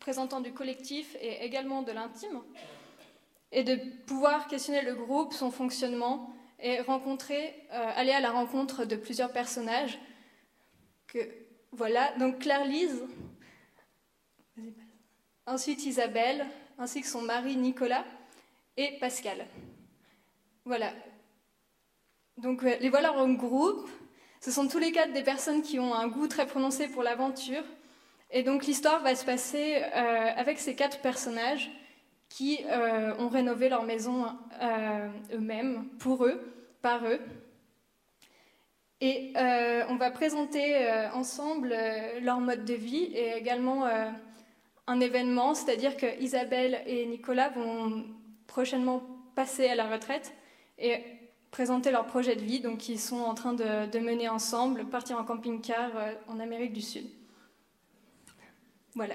présentant 0.00 0.40
du 0.40 0.52
collectif 0.52 1.16
et 1.20 1.44
également 1.44 1.82
de 1.82 1.92
l'intime, 1.92 2.42
et 3.52 3.62
de 3.62 3.76
pouvoir 4.06 4.48
questionner 4.48 4.82
le 4.82 4.94
groupe, 4.94 5.32
son 5.32 5.50
fonctionnement, 5.50 6.32
et 6.58 6.80
rencontrer, 6.80 7.54
euh, 7.72 7.92
aller 7.96 8.12
à 8.12 8.20
la 8.20 8.30
rencontre 8.30 8.84
de 8.84 8.96
plusieurs 8.96 9.32
personnages. 9.32 9.98
Que, 11.06 11.18
voilà, 11.72 12.12
donc 12.18 12.40
Claire-Lise, 12.40 13.04
ensuite 15.46 15.84
Isabelle, 15.84 16.46
ainsi 16.78 17.00
que 17.00 17.06
son 17.06 17.22
mari 17.22 17.56
Nicolas 17.56 18.04
et 18.76 18.98
Pascal. 18.98 19.46
Voilà. 20.64 20.92
Donc 22.36 22.62
euh, 22.64 22.76
les 22.80 22.88
voilà 22.88 23.12
en 23.12 23.32
groupe. 23.32 23.88
Ce 24.40 24.50
sont 24.50 24.68
tous 24.68 24.78
les 24.78 24.92
quatre 24.92 25.12
des 25.12 25.22
personnes 25.22 25.62
qui 25.62 25.78
ont 25.78 25.94
un 25.94 26.08
goût 26.08 26.26
très 26.26 26.46
prononcé 26.46 26.88
pour 26.88 27.02
l'aventure. 27.02 27.64
Et 28.32 28.42
donc 28.42 28.66
l'histoire 28.66 29.02
va 29.02 29.14
se 29.14 29.24
passer 29.24 29.82
euh, 29.82 30.30
avec 30.36 30.58
ces 30.58 30.76
quatre 30.76 31.00
personnages 31.00 31.70
qui 32.28 32.60
euh, 32.66 33.12
ont 33.18 33.28
rénové 33.28 33.68
leur 33.68 33.82
maison 33.82 34.26
euh, 34.62 35.08
eux-mêmes, 35.32 35.86
pour 35.98 36.24
eux, 36.24 36.40
par 36.80 37.04
eux. 37.06 37.18
Et 39.02 39.32
on 39.88 39.96
va 39.96 40.10
présenter 40.10 40.86
ensemble 41.14 41.74
leur 42.20 42.38
mode 42.38 42.66
de 42.66 42.74
vie 42.74 43.04
et 43.14 43.32
également 43.32 43.86
un 44.86 45.00
événement, 45.00 45.54
c'est-à-dire 45.54 45.96
que 45.96 46.20
Isabelle 46.20 46.82
et 46.84 47.06
Nicolas 47.06 47.48
vont 47.48 48.04
prochainement 48.46 49.02
passer 49.34 49.68
à 49.68 49.74
la 49.74 49.88
retraite 49.88 50.34
et 50.76 51.02
présenter 51.50 51.90
leur 51.90 52.04
projet 52.04 52.36
de 52.36 52.42
vie, 52.42 52.60
donc 52.60 52.90
ils 52.90 53.00
sont 53.00 53.20
en 53.20 53.32
train 53.32 53.54
de, 53.54 53.90
de 53.90 53.98
mener 54.00 54.28
ensemble, 54.28 54.84
partir 54.84 55.18
en 55.18 55.24
camping-car 55.24 55.92
en 56.28 56.38
Amérique 56.38 56.74
du 56.74 56.82
Sud. 56.82 57.06
Voilà. 58.94 59.14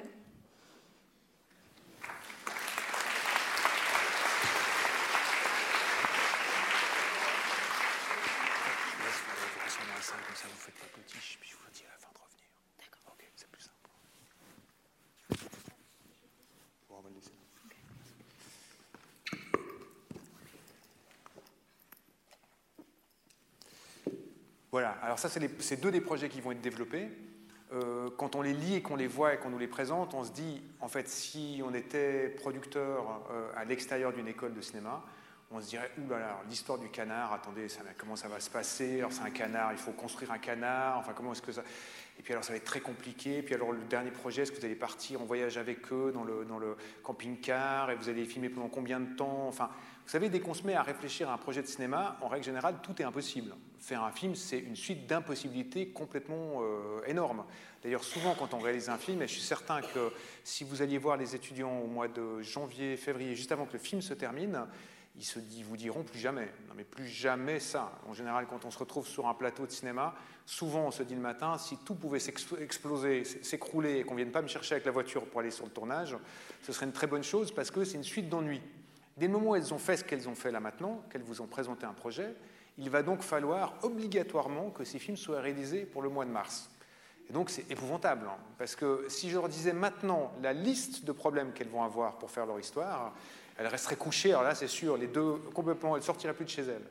Voilà, 24.75 24.91
alors 25.01 25.17
ça, 25.17 25.29
c'est 25.29 25.79
deux 25.79 25.89
des 25.89 26.01
projets 26.01 26.27
qui 26.27 26.41
vont 26.41 26.51
être 26.51 26.59
développés. 26.59 27.07
Euh, 27.73 28.10
quand 28.17 28.36
on 28.36 28.41
les 28.41 28.54
lit 28.54 28.75
et 28.75 28.82
qu'on 28.82 28.95
les 28.95 29.08
voit 29.08 29.34
et 29.34 29.38
qu'on 29.38 29.49
nous 29.49 29.58
les 29.58 29.67
présente, 29.67 30.13
on 30.13 30.23
se 30.23 30.32
dit, 30.32 30.62
en 30.82 30.88
fait, 30.88 31.08
si 31.08 31.62
on 31.65 31.73
était 31.73 32.30
producteur 32.30 33.23
euh, 33.32 33.51
à 33.56 33.65
l'extérieur 33.65 34.13
d'une 34.13 34.28
école 34.28 34.54
de 34.54 34.62
cinéma, 34.62 35.04
on 35.51 35.62
se 35.62 35.69
dirait, 35.69 35.91
ouh 35.97 36.10
là 36.10 36.19
là, 36.19 36.41
l'histoire 36.49 36.80
du 36.80 36.89
canard, 36.89 37.32
attendez, 37.32 37.67
comment 37.97 38.15
ça 38.15 38.28
va 38.28 38.39
se 38.39 38.49
passer? 38.49 38.99
Alors 38.99 39.13
c'est 39.13 39.21
un 39.21 39.30
canard, 39.30 39.71
il 39.71 39.78
faut 39.78 39.91
construire 39.91 40.32
un 40.32 40.39
canard, 40.39 40.97
enfin 40.97 41.13
comment 41.15 41.34
est-ce 41.34 41.41
que 41.41 41.51
ça... 41.51 41.62
Et 42.17 42.23
puis 42.23 42.34
alors 42.34 42.43
ça 42.43 42.51
va 42.51 42.58
être 42.58 42.65
très 42.65 42.80
compliqué, 42.80 43.38
et 43.38 43.41
puis 43.43 43.54
alors 43.54 43.71
le 43.71 43.84
dernier 43.84 44.10
projet, 44.10 44.41
est-ce 44.41 44.51
que 44.51 44.58
vous 44.58 44.65
allez 44.65 44.75
partir 44.75 45.21
en 45.21 45.25
voyage 45.25 45.58
avec 45.58 45.91
eux 45.91 46.12
dans 46.13 46.23
le, 46.23 46.45
dans 46.45 46.58
le 46.58 46.75
camping-car, 47.04 47.91
et 47.91 47.95
vous 47.95 48.10
allez 48.10 48.25
filmer 48.25 48.49
pendant 48.49 48.69
combien 48.69 48.99
de 48.99 49.15
temps? 49.15 49.47
Enfin, 49.47 49.69
vous 50.04 50.10
savez, 50.10 50.30
dès 50.30 50.39
qu'on 50.39 50.56
se 50.56 50.63
met 50.63 50.73
à 50.73 50.82
réfléchir 50.82 51.30
à 51.30 51.34
un 51.34 51.38
projet 51.38 51.62
de 51.62 51.67
cinéma, 51.67 52.17
en 52.21 52.28
règle 52.28 52.45
générale, 52.45 52.78
tout 52.82 52.99
est 52.99 53.06
impossible. 53.06 53.54
Faire 53.86 54.02
un 54.02 54.12
film, 54.12 54.34
c'est 54.34 54.58
une 54.58 54.76
suite 54.76 55.06
d'impossibilités 55.06 55.89
complètement 55.89 56.63
euh, 56.63 57.06
énormes. 57.06 57.45
D'ailleurs, 57.84 58.04
souvent, 58.04 58.34
quand 58.34 58.56
on 58.56 58.58
réalise 58.58 58.89
un 58.89 58.98
film, 58.98 59.21
et 59.21 59.28
je 59.28 59.34
suis 59.34 59.43
certain 59.43 59.82
que 59.82 60.12
si 60.43 60.63
vous 60.63 60.82
alliez 60.82 60.98
voir 60.98 61.17
les 61.17 61.36
étudiants 61.36 61.82
au 61.82 61.86
mois 61.86 62.08
de 62.08 62.41
janvier, 62.41 62.98
février, 62.98 63.36
juste 63.36 63.52
avant 63.52 63.67
que 63.67 63.74
le 63.74 63.78
film 63.78 64.02
se 64.02 64.15
termine, 64.15 64.65
ils 65.15 65.63
vous 65.63 65.78
diront 65.78 66.02
plus 66.02 66.17
jamais. 66.17 66.52
Non, 66.67 66.74
mais 66.76 66.84
plus 66.84 67.06
jamais 67.06 67.60
ça. 67.60 67.91
En 68.08 68.13
général, 68.15 68.48
quand 68.50 68.65
on 68.65 68.71
se 68.71 68.80
retrouve 68.80 69.06
sur 69.06 69.28
un 69.28 69.36
plateau 69.36 69.67
de 69.67 69.71
cinéma, 69.71 70.15
souvent 70.48 70.88
on 70.88 70.91
se 70.91 71.04
dit 71.04 71.13
le 71.13 71.21
matin, 71.21 71.60
si 71.60 71.78
tout 71.78 71.93
pouvait 71.93 72.17
s'exploser, 72.19 73.24
s'écrouler 73.24 74.00
et 74.00 74.04
qu'on 74.04 74.15
ne 74.15 74.21
vienne 74.21 74.32
pas 74.32 74.41
me 74.41 74.48
chercher 74.48 74.74
avec 74.74 74.86
la 74.86 74.91
voiture 74.93 75.26
pour 75.28 75.41
aller 75.41 75.52
sur 75.52 75.65
le 75.65 75.71
tournage, 75.71 76.17
ce 76.63 76.74
serait 76.74 76.88
une 76.88 76.91
très 76.91 77.06
bonne 77.06 77.24
chose 77.24 77.54
parce 77.54 77.69
que 77.69 77.84
c'est 77.84 77.98
une 77.98 78.04
suite 78.04 78.30
d'ennuis. 78.30 78.63
Dès 79.15 79.28
le 79.28 79.34
moment 79.34 79.52
où 79.52 79.56
elles 79.56 79.76
ont 79.76 79.78
fait 79.78 79.98
ce 79.98 80.04
qu'elles 80.04 80.28
ont 80.28 80.34
fait 80.34 80.52
là 80.52 80.60
maintenant, 80.60 81.04
qu'elles 81.12 81.21
vous 81.21 81.39
ont 81.41 81.48
présenté 81.48 81.86
un 81.86 81.93
projet, 81.93 82.34
il 82.77 82.89
va 82.89 83.03
donc 83.03 83.21
falloir 83.21 83.73
obligatoirement 83.83 84.69
que 84.69 84.83
ces 84.83 84.99
films 84.99 85.17
soient 85.17 85.41
réalisés 85.41 85.85
pour 85.85 86.01
le 86.01 86.09
mois 86.09 86.25
de 86.25 86.31
mars. 86.31 86.69
Et 87.29 87.33
donc 87.33 87.49
c'est 87.49 87.69
épouvantable, 87.71 88.27
hein, 88.27 88.38
parce 88.57 88.75
que 88.75 89.05
si 89.07 89.29
je 89.29 89.35
leur 89.35 89.49
disais 89.49 89.73
maintenant 89.73 90.31
la 90.41 90.53
liste 90.53 91.05
de 91.05 91.11
problèmes 91.11 91.53
qu'elles 91.53 91.69
vont 91.69 91.83
avoir 91.83 92.17
pour 92.17 92.29
faire 92.29 92.45
leur 92.45 92.59
histoire, 92.59 93.13
elles 93.57 93.67
resteraient 93.67 93.95
couchées, 93.95 94.31
alors 94.31 94.43
là 94.43 94.53
c'est 94.53 94.67
sûr, 94.67 94.97
les 94.97 95.07
deux 95.07 95.33
complètement, 95.53 95.95
elles 95.95 96.01
ne 96.01 96.05
sortiraient 96.05 96.33
plus 96.33 96.45
de 96.45 96.49
chez 96.49 96.63
elles. 96.63 96.85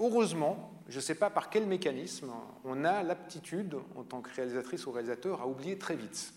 Heureusement, 0.00 0.72
je 0.88 0.96
ne 0.96 1.00
sais 1.00 1.14
pas 1.14 1.30
par 1.30 1.50
quel 1.50 1.66
mécanisme, 1.66 2.32
on 2.64 2.84
a 2.84 3.02
l'aptitude, 3.02 3.76
en 3.96 4.02
tant 4.02 4.22
que 4.22 4.34
réalisatrice 4.34 4.86
ou 4.86 4.92
réalisateur, 4.92 5.40
à 5.40 5.46
oublier 5.46 5.78
très 5.78 5.94
vite. 5.94 6.34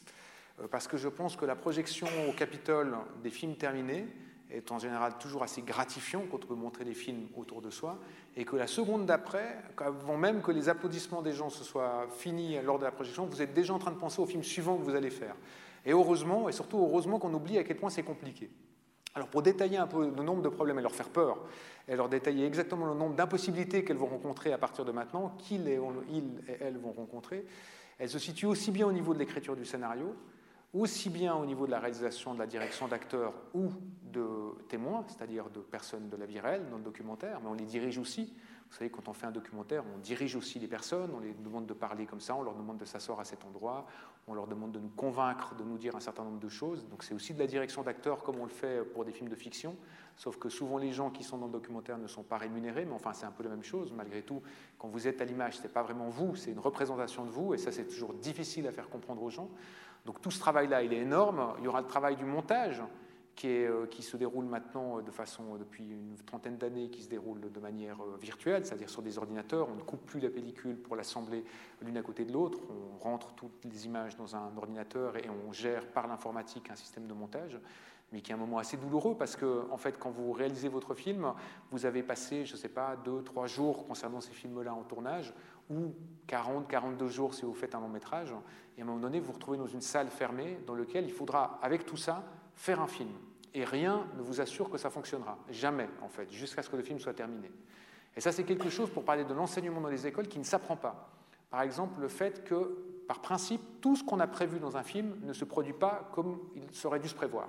Euh, 0.62 0.68
parce 0.68 0.88
que 0.88 0.98
je 0.98 1.08
pense 1.08 1.36
que 1.36 1.46
la 1.46 1.56
projection 1.56 2.08
au 2.30 2.34
Capitole 2.34 2.96
des 3.24 3.32
films 3.32 3.56
terminés, 3.56 4.08
est 4.52 4.72
en 4.72 4.80
général 4.80 5.18
toujours 5.18 5.44
assez 5.44 5.62
gratifiant 5.62 6.24
quand 6.30 6.44
on 6.44 6.48
peut 6.48 6.56
montrer 6.56 6.86
des 6.86 6.94
films 6.94 7.28
autour 7.36 7.62
de 7.62 7.70
soi, 7.70 8.00
et 8.36 8.46
que 8.46 8.56
la 8.56 8.68
seconde 8.68 9.06
d'après, 9.06 9.58
avant 9.78 10.18
même 10.18 10.42
que 10.42 10.52
les 10.52 10.70
applaudissements 10.70 11.22
des 11.22 11.34
gens 11.34 11.50
se 11.50 11.64
soient 11.64 12.08
finis 12.18 12.58
lors 12.64 12.80
de 12.80 12.86
la 12.86 12.92
projection, 12.92 13.26
vous 13.26 13.42
êtes 13.42 13.54
déjà 13.54 13.74
en 13.74 13.80
train 13.80 13.92
de 13.92 13.98
penser 13.98 14.22
au 14.22 14.26
film 14.26 14.44
suivant 14.44 14.78
que 14.78 14.84
vous 14.84 14.96
allez 14.96 15.10
faire. 15.10 15.36
Et 15.86 15.92
heureusement, 15.92 16.50
et 16.50 16.52
surtout 16.52 16.78
heureusement 16.78 17.20
qu'on 17.20 17.34
oublie 17.34 17.58
à 17.58 17.64
quel 17.64 17.78
point 17.78 17.90
c'est 17.90 18.04
compliqué. 18.04 18.50
Alors 19.16 19.30
pour 19.30 19.42
détailler 19.42 19.78
un 19.78 19.88
peu 19.88 20.12
le 20.16 20.24
nombre 20.24 20.44
de 20.44 20.50
problèmes 20.50 20.78
et 20.80 20.82
leur 20.82 20.94
faire 20.94 21.10
peur, 21.10 21.40
et 21.88 21.96
leur 21.96 22.10
détailler 22.10 22.46
exactement 22.46 22.86
le 22.86 22.94
nombre 22.94 23.16
d'impossibilités 23.16 23.84
qu'elles 23.84 23.98
vont 23.98 24.08
rencontrer 24.08 24.54
à 24.54 24.58
partir 24.58 24.86
de 24.86 24.92
maintenant, 24.92 25.36
qu'ils 25.40 25.68
et, 25.68 25.76
et 25.76 26.58
elles 26.62 26.78
vont 26.78 26.92
rencontrer, 26.92 27.46
elles 27.98 28.10
se 28.10 28.20
situent 28.20 28.46
aussi 28.46 28.72
bien 28.72 28.86
au 28.86 28.92
niveau 28.92 29.14
de 29.14 29.20
l'écriture 29.20 29.56
du 29.56 29.66
scénario, 29.66 30.16
aussi 30.80 31.10
bien 31.10 31.36
au 31.36 31.46
niveau 31.46 31.66
de 31.66 31.72
la 31.72 31.80
réalisation, 31.80 32.34
de 32.34 32.40
la 32.40 32.48
direction 32.48 32.88
d'acteurs 32.88 33.34
ou 33.54 33.70
de 34.04 34.28
témoins, 34.70 35.04
c'est-à-dire 35.08 35.50
de 35.50 35.60
personnes 35.60 36.10
de 36.10 36.16
la 36.16 36.26
vie 36.26 36.40
réelle 36.40 36.70
dans 36.70 36.78
le 36.78 36.84
documentaire, 36.84 37.40
mais 37.42 37.50
on 37.50 37.54
les 37.54 37.66
dirige 37.66 37.98
aussi. 37.98 38.34
Vous 38.70 38.76
savez, 38.76 38.90
quand 38.90 39.08
on 39.08 39.14
fait 39.14 39.26
un 39.26 39.32
documentaire, 39.32 39.84
on 39.96 39.98
dirige 40.00 40.36
aussi 40.36 40.60
les 40.60 40.68
personnes, 40.68 41.12
on 41.16 41.20
les 41.20 41.34
demande 41.34 41.66
de 41.66 41.74
parler 41.74 42.06
comme 42.06 42.20
ça, 42.20 42.36
on 42.36 42.42
leur 42.42 42.56
demande 42.56 42.78
de 42.78 42.84
s'asseoir 42.84 43.20
à 43.20 43.24
cet 43.24 43.46
endroit, 43.46 43.86
on 44.28 44.34
leur 44.34 44.46
demande 44.46 44.74
de 44.74 44.80
nous 44.80 44.90
convaincre, 44.90 45.56
de 45.56 45.64
nous 45.64 45.78
dire 45.78 45.96
un 45.96 46.02
certain 46.02 46.26
nombre 46.26 46.40
de 46.40 46.50
choses. 46.50 46.86
Donc 46.90 47.04
c'est 47.04 47.14
aussi 47.14 47.34
de 47.34 47.40
la 47.40 47.48
direction 47.48 47.82
d'acteurs 47.82 48.24
comme 48.24 48.40
on 48.40 48.44
le 48.44 48.50
fait 48.50 48.84
pour 48.84 49.06
des 49.06 49.14
films 49.14 49.30
de 49.30 49.36
fiction, 49.36 49.78
sauf 50.18 50.38
que 50.38 50.50
souvent 50.50 50.78
les 50.78 50.92
gens 50.92 51.10
qui 51.12 51.24
sont 51.24 51.38
dans 51.38 51.46
le 51.46 51.54
documentaire 51.54 51.98
ne 51.98 52.08
sont 52.08 52.24
pas 52.24 52.38
rémunérés, 52.38 52.84
mais 52.84 52.94
enfin 52.94 53.14
c'est 53.14 53.26
un 53.26 53.32
peu 53.32 53.44
la 53.44 53.50
même 53.50 53.64
chose. 53.64 53.94
Malgré 53.94 54.22
tout, 54.22 54.42
quand 54.78 54.90
vous 54.90 55.08
êtes 55.08 55.22
à 55.22 55.26
l'image, 55.26 55.58
ce 55.58 55.64
n'est 55.64 55.70
pas 55.70 55.84
vraiment 55.84 56.10
vous, 56.10 56.36
c'est 56.36 56.52
une 56.52 56.60
représentation 56.60 57.24
de 57.24 57.30
vous, 57.30 57.54
et 57.54 57.58
ça 57.58 57.72
c'est 57.72 57.86
toujours 57.86 58.14
difficile 58.16 58.68
à 58.68 58.74
faire 58.74 58.90
comprendre 58.90 59.24
aux 59.24 59.30
gens. 59.30 59.50
Donc 60.08 60.22
tout 60.22 60.32
ce 60.32 60.40
travail-là, 60.40 60.84
il 60.84 60.94
est 60.94 61.02
énorme. 61.02 61.54
Il 61.60 61.66
y 61.66 61.68
aura 61.68 61.82
le 61.82 61.88
travail 61.88 62.16
du 62.16 62.24
montage 62.24 62.82
qui, 63.36 63.50
euh, 63.50 63.86
se 64.00 64.16
déroule 64.16 64.46
maintenant 64.46 65.02
de 65.02 65.12
façon, 65.12 65.44
euh, 65.54 65.58
depuis 65.58 65.84
une 65.84 66.16
trentaine 66.26 66.58
d'années, 66.58 66.90
qui 66.90 67.04
se 67.04 67.10
déroule 67.10 67.52
de 67.52 67.60
manière 67.60 68.02
euh, 68.02 68.18
virtuelle, 68.20 68.66
c'est-à-dire 68.66 68.90
sur 68.90 69.02
des 69.02 69.18
ordinateurs. 69.18 69.68
On 69.70 69.76
ne 69.76 69.82
coupe 69.82 70.06
plus 70.06 70.22
la 70.22 70.30
pellicule 70.30 70.78
pour 70.78 70.96
l'assembler 70.96 71.44
l'une 71.82 71.98
à 71.98 72.02
côté 72.02 72.24
de 72.24 72.32
l'autre. 72.32 72.58
On 72.70 72.98
rentre 73.04 73.34
toutes 73.34 73.66
les 73.66 73.86
images 73.86 74.16
dans 74.16 74.34
un 74.34 74.56
ordinateur 74.56 75.18
et 75.18 75.30
on 75.30 75.52
gère 75.52 75.86
par 75.88 76.08
l'informatique 76.08 76.72
un 76.72 76.76
système 76.78 77.06
de 77.06 77.14
montage 77.14 77.60
mais 78.12 78.22
qui 78.22 78.32
est 78.32 78.36
un 78.36 78.38
moment 78.38 78.58
assez 78.58 78.78
douloureux 78.78 79.16
parce 79.18 79.36
que, 79.36 79.70
en 79.70 79.78
fait, 79.78 80.00
quand 80.00 80.10
vous 80.10 80.32
réalisez 80.32 80.70
votre 80.70 80.94
film, 80.94 81.34
vous 81.72 81.86
avez 81.86 82.04
passé, 82.04 82.46
je 82.46 82.54
ne 82.54 82.58
sais 82.58 82.70
pas, 82.70 82.96
deux, 82.96 83.22
trois 83.22 83.48
jours 83.48 83.86
concernant 83.86 84.22
ces 84.22 84.32
films-là 84.32 84.74
en 84.74 84.84
tournage, 84.84 85.34
ou 85.70 85.94
40, 86.28 86.68
42 86.68 87.08
jours 87.08 87.34
si 87.34 87.46
vous 87.46 87.54
faites 87.54 87.76
un 87.76 87.80
long 87.80 87.90
métrage, 87.90 88.34
et 88.78 88.82
à 88.82 88.84
un 88.84 88.88
moment 88.88 89.00
donné, 89.00 89.20
vous 89.20 89.28
vous 89.28 89.34
retrouvez 89.34 89.58
dans 89.58 89.68
une 89.68 89.82
salle 89.82 90.10
fermée 90.10 90.60
dans 90.66 90.76
laquelle 90.76 91.06
il 91.06 91.12
faudra, 91.12 91.60
avec 91.62 91.86
tout 91.86 91.98
ça, 91.98 92.24
faire 92.56 92.82
un 92.82 92.88
film. 92.88 93.12
et 93.54 93.64
rien 93.64 94.06
ne 94.16 94.22
vous 94.22 94.40
assure 94.40 94.70
que 94.70 94.78
ça 94.78 94.90
fonctionnera. 94.90 95.38
Jamais, 95.50 95.90
en 96.02 96.10
fait, 96.10 96.32
jusqu'à 96.32 96.62
ce 96.62 96.70
que 96.70 96.76
le 96.76 96.84
film 96.84 97.00
soit 97.00 97.14
terminé. 97.14 97.52
Et 98.16 98.22
ça, 98.22 98.32
c'est 98.32 98.44
quelque 98.44 98.70
chose, 98.70 98.90
pour 98.90 99.04
parler 99.04 99.24
de 99.24 99.34
l'enseignement 99.34 99.82
dans 99.82 99.90
les 99.90 100.06
écoles, 100.06 100.28
qui 100.28 100.38
ne 100.38 100.44
s'apprend 100.44 100.76
pas. 100.76 101.10
Par 101.50 101.62
exemple, 101.62 102.00
le 102.02 102.08
fait 102.08 102.44
que, 102.44 103.04
par 103.08 103.22
principe, 103.22 103.62
tout 103.82 103.96
ce 103.96 104.04
qu'on 104.04 104.20
a 104.20 104.28
prévu 104.28 104.60
dans 104.60 104.76
un 104.78 104.84
film 104.84 105.18
ne 105.24 105.34
se 105.34 105.46
produit 105.46 105.74
pas 105.74 106.10
comme 106.14 106.40
il 106.56 106.70
serait 106.76 107.00
dû 107.00 107.08
se 107.08 107.16
prévoir. 107.16 107.48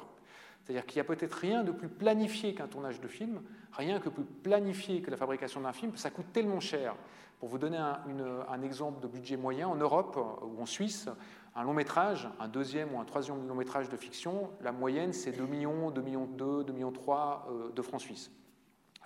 C'est-à-dire 0.68 0.84
qu'il 0.84 0.98
n'y 0.98 1.00
a 1.00 1.04
peut-être 1.04 1.32
rien 1.32 1.64
de 1.64 1.72
plus 1.72 1.88
planifié 1.88 2.54
qu'un 2.54 2.66
tournage 2.66 3.00
de 3.00 3.08
film, 3.08 3.40
rien 3.72 4.00
que 4.00 4.10
plus 4.10 4.24
planifié 4.24 5.00
que 5.00 5.10
la 5.10 5.16
fabrication 5.16 5.62
d'un 5.62 5.72
film, 5.72 5.96
ça 5.96 6.10
coûte 6.10 6.30
tellement 6.30 6.60
cher. 6.60 6.94
Pour 7.40 7.48
vous 7.48 7.56
donner 7.56 7.78
un, 7.78 8.60
exemple 8.62 9.00
de 9.00 9.06
budget 9.06 9.38
moyen, 9.38 9.66
en 9.66 9.76
Europe 9.76 10.18
ou 10.42 10.60
en 10.60 10.66
Suisse, 10.66 11.08
un 11.56 11.64
long 11.64 11.72
métrage, 11.72 12.28
un 12.38 12.48
deuxième 12.48 12.94
ou 12.94 13.00
un 13.00 13.06
troisième 13.06 13.48
long 13.48 13.54
métrage 13.54 13.88
de 13.88 13.96
fiction, 13.96 14.50
la 14.60 14.72
moyenne 14.72 15.14
c'est 15.14 15.32
2 15.32 15.46
millions, 15.46 15.90
2 15.90 16.02
millions 16.02 16.26
2, 16.26 16.64
2 16.64 16.72
millions 16.74 16.92
3 16.92 17.48
euh, 17.48 17.72
de 17.72 17.80
francs 17.80 18.02
suisses. 18.02 18.30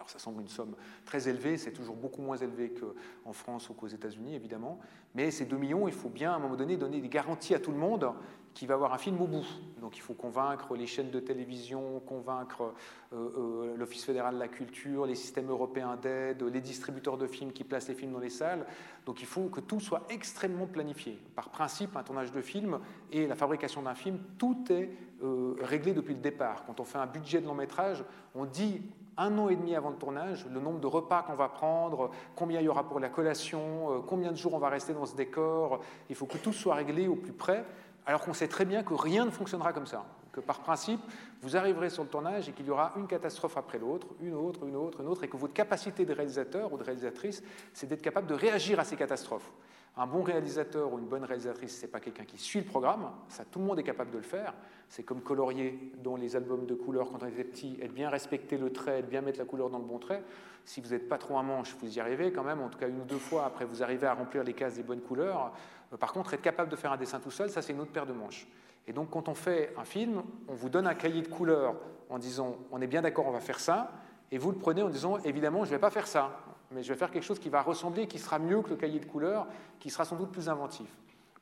Alors 0.02 0.10
ça 0.10 0.18
semble 0.18 0.40
une 0.40 0.48
somme 0.48 0.74
très 1.04 1.28
élevée, 1.28 1.56
c'est 1.56 1.70
toujours 1.70 1.94
beaucoup 1.94 2.22
moins 2.22 2.36
élevé 2.36 2.72
qu'en 2.74 3.32
France 3.32 3.70
ou 3.70 3.74
qu'aux 3.74 3.86
États-Unis 3.86 4.34
évidemment, 4.34 4.80
mais 5.14 5.30
ces 5.30 5.44
2 5.44 5.56
millions, 5.56 5.86
il 5.86 5.94
faut 5.94 6.08
bien 6.08 6.32
à 6.32 6.34
un 6.34 6.38
moment 6.40 6.56
donné 6.56 6.76
donner 6.76 7.00
des 7.00 7.08
garanties 7.08 7.54
à 7.54 7.60
tout 7.60 7.70
le 7.70 7.78
monde 7.78 8.12
qui 8.52 8.66
va 8.66 8.74
avoir 8.74 8.92
un 8.92 8.98
film 8.98 9.20
au 9.20 9.28
bout. 9.28 9.46
Donc 9.80 9.96
il 9.96 10.00
faut 10.00 10.14
convaincre 10.14 10.74
les 10.74 10.88
chaînes 10.88 11.12
de 11.12 11.20
télévision, 11.20 12.00
convaincre 12.00 12.74
euh, 13.12 13.28
euh, 13.36 13.76
l'Office 13.76 14.04
fédéral 14.04 14.34
de 14.34 14.40
la 14.40 14.48
culture, 14.48 15.06
les 15.06 15.14
systèmes 15.14 15.50
européens 15.50 15.96
d'aide, 15.96 16.42
les 16.42 16.60
distributeurs 16.60 17.16
de 17.16 17.28
films 17.28 17.52
qui 17.52 17.62
placent 17.62 17.86
les 17.86 17.94
films 17.94 18.12
dans 18.12 18.18
les 18.18 18.28
salles. 18.28 18.66
Donc 19.06 19.20
il 19.20 19.26
faut 19.26 19.44
que 19.50 19.60
tout 19.60 19.78
soit 19.78 20.02
extrêmement 20.10 20.66
planifié. 20.66 21.16
Par 21.36 21.48
principe, 21.50 21.96
un 21.96 22.02
tournage 22.02 22.32
de 22.32 22.40
film 22.40 22.80
et 23.12 23.28
la 23.28 23.36
fabrication 23.36 23.82
d'un 23.82 23.94
film, 23.94 24.18
tout 24.36 24.64
est 24.70 24.90
euh, 25.22 25.54
réglé 25.60 25.94
depuis 25.94 26.14
le 26.14 26.20
départ. 26.20 26.64
Quand 26.66 26.80
on 26.80 26.84
fait 26.84 26.98
un 26.98 27.06
budget 27.06 27.40
de 27.40 27.46
long 27.46 27.54
métrage, 27.54 28.04
on 28.34 28.46
dit 28.46 28.82
un 29.22 29.38
an 29.38 29.48
et 29.48 29.56
demi 29.56 29.74
avant 29.74 29.90
le 29.90 29.96
tournage, 29.96 30.46
le 30.52 30.60
nombre 30.60 30.80
de 30.80 30.86
repas 30.86 31.22
qu'on 31.22 31.34
va 31.34 31.48
prendre, 31.48 32.10
combien 32.34 32.60
il 32.60 32.64
y 32.64 32.68
aura 32.68 32.84
pour 32.84 33.00
la 33.00 33.08
collation, 33.08 34.02
combien 34.06 34.32
de 34.32 34.36
jours 34.36 34.54
on 34.54 34.58
va 34.58 34.68
rester 34.68 34.92
dans 34.92 35.06
ce 35.06 35.14
décor. 35.14 35.80
Il 36.10 36.16
faut 36.16 36.26
que 36.26 36.38
tout 36.38 36.52
soit 36.52 36.74
réglé 36.74 37.08
au 37.08 37.16
plus 37.16 37.32
près 37.32 37.64
alors 38.06 38.20
qu'on 38.20 38.34
sait 38.34 38.48
très 38.48 38.64
bien 38.64 38.82
que 38.82 38.94
rien 38.94 39.24
ne 39.24 39.30
fonctionnera 39.30 39.72
comme 39.72 39.86
ça, 39.86 40.04
que 40.32 40.40
par 40.40 40.60
principe, 40.60 41.00
vous 41.40 41.56
arriverez 41.56 41.90
sur 41.90 42.02
le 42.02 42.08
tournage 42.08 42.48
et 42.48 42.52
qu'il 42.52 42.66
y 42.66 42.70
aura 42.70 42.92
une 42.96 43.06
catastrophe 43.06 43.56
après 43.56 43.78
l'autre, 43.78 44.08
une 44.20 44.34
autre, 44.34 44.66
une 44.66 44.76
autre, 44.76 45.00
une 45.00 45.06
autre, 45.06 45.24
et 45.24 45.28
que 45.28 45.36
votre 45.36 45.52
capacité 45.52 46.04
de 46.04 46.12
réalisateur 46.12 46.72
ou 46.72 46.78
de 46.78 46.82
réalisatrice, 46.82 47.42
c'est 47.72 47.86
d'être 47.86 48.02
capable 48.02 48.26
de 48.26 48.34
réagir 48.34 48.80
à 48.80 48.84
ces 48.84 48.96
catastrophes. 48.96 49.52
Un 49.96 50.06
bon 50.06 50.22
réalisateur 50.22 50.90
ou 50.90 50.98
une 50.98 51.06
bonne 51.06 51.24
réalisatrice, 51.24 51.76
ce 51.76 51.82
n'est 51.82 51.90
pas 51.90 52.00
quelqu'un 52.00 52.24
qui 52.24 52.38
suit 52.38 52.60
le 52.60 52.64
programme, 52.64 53.10
ça 53.28 53.44
tout 53.44 53.58
le 53.58 53.66
monde 53.66 53.78
est 53.78 53.82
capable 53.82 54.10
de 54.10 54.16
le 54.16 54.22
faire. 54.22 54.54
C'est 54.88 55.02
comme 55.02 55.20
colorier 55.20 55.92
dans 56.02 56.16
les 56.16 56.34
albums 56.34 56.64
de 56.64 56.74
couleurs 56.74 57.10
quand 57.10 57.22
on 57.22 57.26
était 57.26 57.44
petit, 57.44 57.78
être 57.82 57.92
bien 57.92 58.08
respecter 58.08 58.56
le 58.56 58.72
trait, 58.72 59.00
être 59.00 59.08
bien 59.08 59.20
mettre 59.20 59.38
la 59.38 59.44
couleur 59.44 59.68
dans 59.68 59.78
le 59.78 59.84
bon 59.84 59.98
trait. 59.98 60.22
Si 60.64 60.80
vous 60.80 60.90
n'êtes 60.90 61.10
pas 61.10 61.18
trop 61.18 61.36
un 61.36 61.42
manche, 61.42 61.76
vous 61.80 61.94
y 61.94 62.00
arrivez 62.00 62.32
quand 62.32 62.42
même, 62.42 62.62
en 62.62 62.70
tout 62.70 62.78
cas 62.78 62.88
une 62.88 63.00
ou 63.00 63.04
deux 63.04 63.18
fois, 63.18 63.44
après 63.44 63.66
vous 63.66 63.82
arrivez 63.82 64.06
à 64.06 64.14
remplir 64.14 64.44
les 64.44 64.54
cases 64.54 64.76
des 64.76 64.82
bonnes 64.82 65.02
couleurs. 65.02 65.52
Euh, 65.92 65.98
par 65.98 66.14
contre, 66.14 66.32
être 66.32 66.42
capable 66.42 66.70
de 66.70 66.76
faire 66.76 66.92
un 66.92 66.96
dessin 66.96 67.20
tout 67.20 67.30
seul, 67.30 67.50
ça 67.50 67.60
c'est 67.60 67.74
une 67.74 67.80
autre 67.80 67.92
paire 67.92 68.06
de 68.06 68.14
manches. 68.14 68.46
Et 68.86 68.94
donc 68.94 69.10
quand 69.10 69.28
on 69.28 69.34
fait 69.34 69.74
un 69.76 69.84
film, 69.84 70.22
on 70.48 70.54
vous 70.54 70.70
donne 70.70 70.86
un 70.86 70.94
cahier 70.94 71.20
de 71.20 71.28
couleurs 71.28 71.76
en 72.08 72.18
disant 72.18 72.56
on 72.70 72.80
est 72.80 72.86
bien 72.86 73.02
d'accord, 73.02 73.26
on 73.26 73.32
va 73.32 73.40
faire 73.40 73.60
ça, 73.60 73.92
et 74.30 74.38
vous 74.38 74.50
le 74.50 74.58
prenez 74.58 74.82
en 74.82 74.88
disant 74.88 75.18
évidemment 75.18 75.64
je 75.64 75.70
ne 75.70 75.76
vais 75.76 75.80
pas 75.80 75.90
faire 75.90 76.06
ça, 76.06 76.40
mais 76.74 76.82
je 76.82 76.92
vais 76.92 76.98
faire 76.98 77.10
quelque 77.10 77.24
chose 77.24 77.38
qui 77.38 77.48
va 77.48 77.62
ressembler, 77.62 78.06
qui 78.06 78.18
sera 78.18 78.38
mieux 78.38 78.62
que 78.62 78.70
le 78.70 78.76
cahier 78.76 79.00
de 79.00 79.06
couleurs, 79.06 79.46
qui 79.78 79.90
sera 79.90 80.04
sans 80.04 80.16
doute 80.16 80.30
plus 80.30 80.48
inventif. 80.48 80.88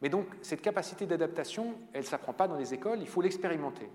Mais 0.03 0.09
donc 0.09 0.26
cette 0.43 0.62
capacité 0.62 1.07
d'adaptation, 1.07 1.74
elle 1.93 2.03
ne 2.03 2.07
s'apprend 2.07 2.33
pas 2.33 2.49
dans 2.49 2.57
les 2.57 2.74
écoles, 2.74 2.99
il 3.01 3.09
faut 3.09 3.22
l'expérimenter. 3.22 3.89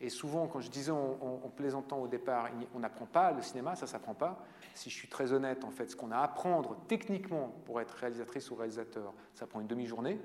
Et 0.00 0.08
souvent, 0.08 0.48
quand 0.48 0.60
je 0.60 0.68
disais 0.68 0.90
en, 0.90 1.52
plaisantant 1.56 2.00
au 2.00 2.08
départ, 2.08 2.48
on 2.74 2.80
n'apprend 2.80 3.06
pas 3.06 3.30
le 3.30 3.40
cinéma, 3.40 3.76
ça 3.76 3.86
ne 3.86 3.90
s'apprend 3.90 4.14
pas. 4.14 4.44
Si 4.74 4.90
je 4.90 4.96
suis 4.96 5.06
très 5.06 5.32
honnête, 5.32 5.64
en 5.64 5.70
fait, 5.70 5.90
ce 5.90 5.96
qu'on 5.96 6.10
a 6.10 6.16
à 6.16 6.24
apprendre 6.24 6.76
techniquement 6.88 7.54
pour 7.66 7.80
être 7.80 7.92
réalisatrice 7.92 8.50
ou 8.50 8.56
réalisateur, 8.56 9.12
ça 9.34 9.46
prend 9.46 9.60
une 9.60 9.68
demi-journée. 9.68 10.18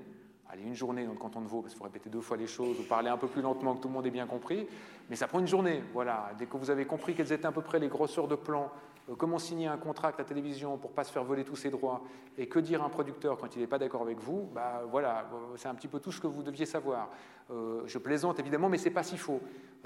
Allez, 0.50 0.62
une 0.62 0.74
journée 0.74 1.04
dans 1.04 1.12
le 1.12 1.18
canton 1.18 1.42
de 1.42 1.46
Vaud, 1.46 1.60
parce 1.60 1.74
qu'il 1.74 1.78
faut 1.78 1.84
répéter 1.84 2.10
deux 2.10 2.22
fois 2.22 2.36
les 2.36 2.48
choses, 2.48 2.80
ou 2.80 2.82
parler 2.82 3.08
un 3.08 3.18
peu 3.18 3.28
plus 3.28 3.42
lentement 3.42 3.76
que 3.76 3.82
tout 3.82 3.88
le 3.88 3.94
monde 3.94 4.06
ait 4.06 4.10
bien 4.10 4.26
compris, 4.26 4.66
mais 5.10 5.14
ça 5.14 5.28
prend 5.28 5.38
une 5.38 5.46
journée. 5.46 5.84
Voilà. 5.92 6.32
Dès 6.38 6.46
que 6.46 6.56
vous 6.56 6.70
avez 6.70 6.86
compris 6.86 7.14
quelles 7.14 7.32
étaient 7.32 7.46
à 7.46 7.52
peu 7.52 7.62
près 7.62 7.78
les 7.78 7.88
grosseurs 7.88 8.26
de 8.26 8.34
plan, 8.34 8.64
euh, 8.64 8.68
comment 9.16 9.38
signer 9.38 9.66
un 9.66 9.78
contrat 9.78 10.08
avec 10.08 10.18
la 10.18 10.24
télévision 10.24 10.76
pour 10.76 10.90
ne 10.90 10.96
pas 10.96 11.04
se 11.04 11.12
faire 11.12 11.24
voler 11.24 11.44
tous 11.44 11.56
ses 11.56 11.70
droits, 11.70 12.02
et 12.36 12.48
que 12.48 12.58
dire 12.58 12.82
un 12.82 12.88
producteur 12.88 13.38
quand 13.38 13.54
il 13.56 13.60
n'est 13.60 13.66
pas 13.66 13.78
d'accord 13.78 14.02
avec 14.02 14.18
vous, 14.18 14.48
bah, 14.52 14.82
voilà, 14.90 15.28
euh, 15.32 15.56
c'est 15.56 15.68
un 15.68 15.74
petit 15.74 15.88
peu 15.88 16.00
tout 16.00 16.12
ce 16.12 16.20
que 16.20 16.26
vous 16.26 16.42
deviez 16.42 16.66
savoir. 16.66 17.10
Euh, 17.50 17.82
je 17.86 17.98
plaisante 17.98 18.38
évidemment, 18.38 18.68
mais 18.68 18.78
ce 18.78 18.84
n'est 18.84 18.94
pas 18.94 19.02
si 19.02 19.16
faux. 19.16 19.40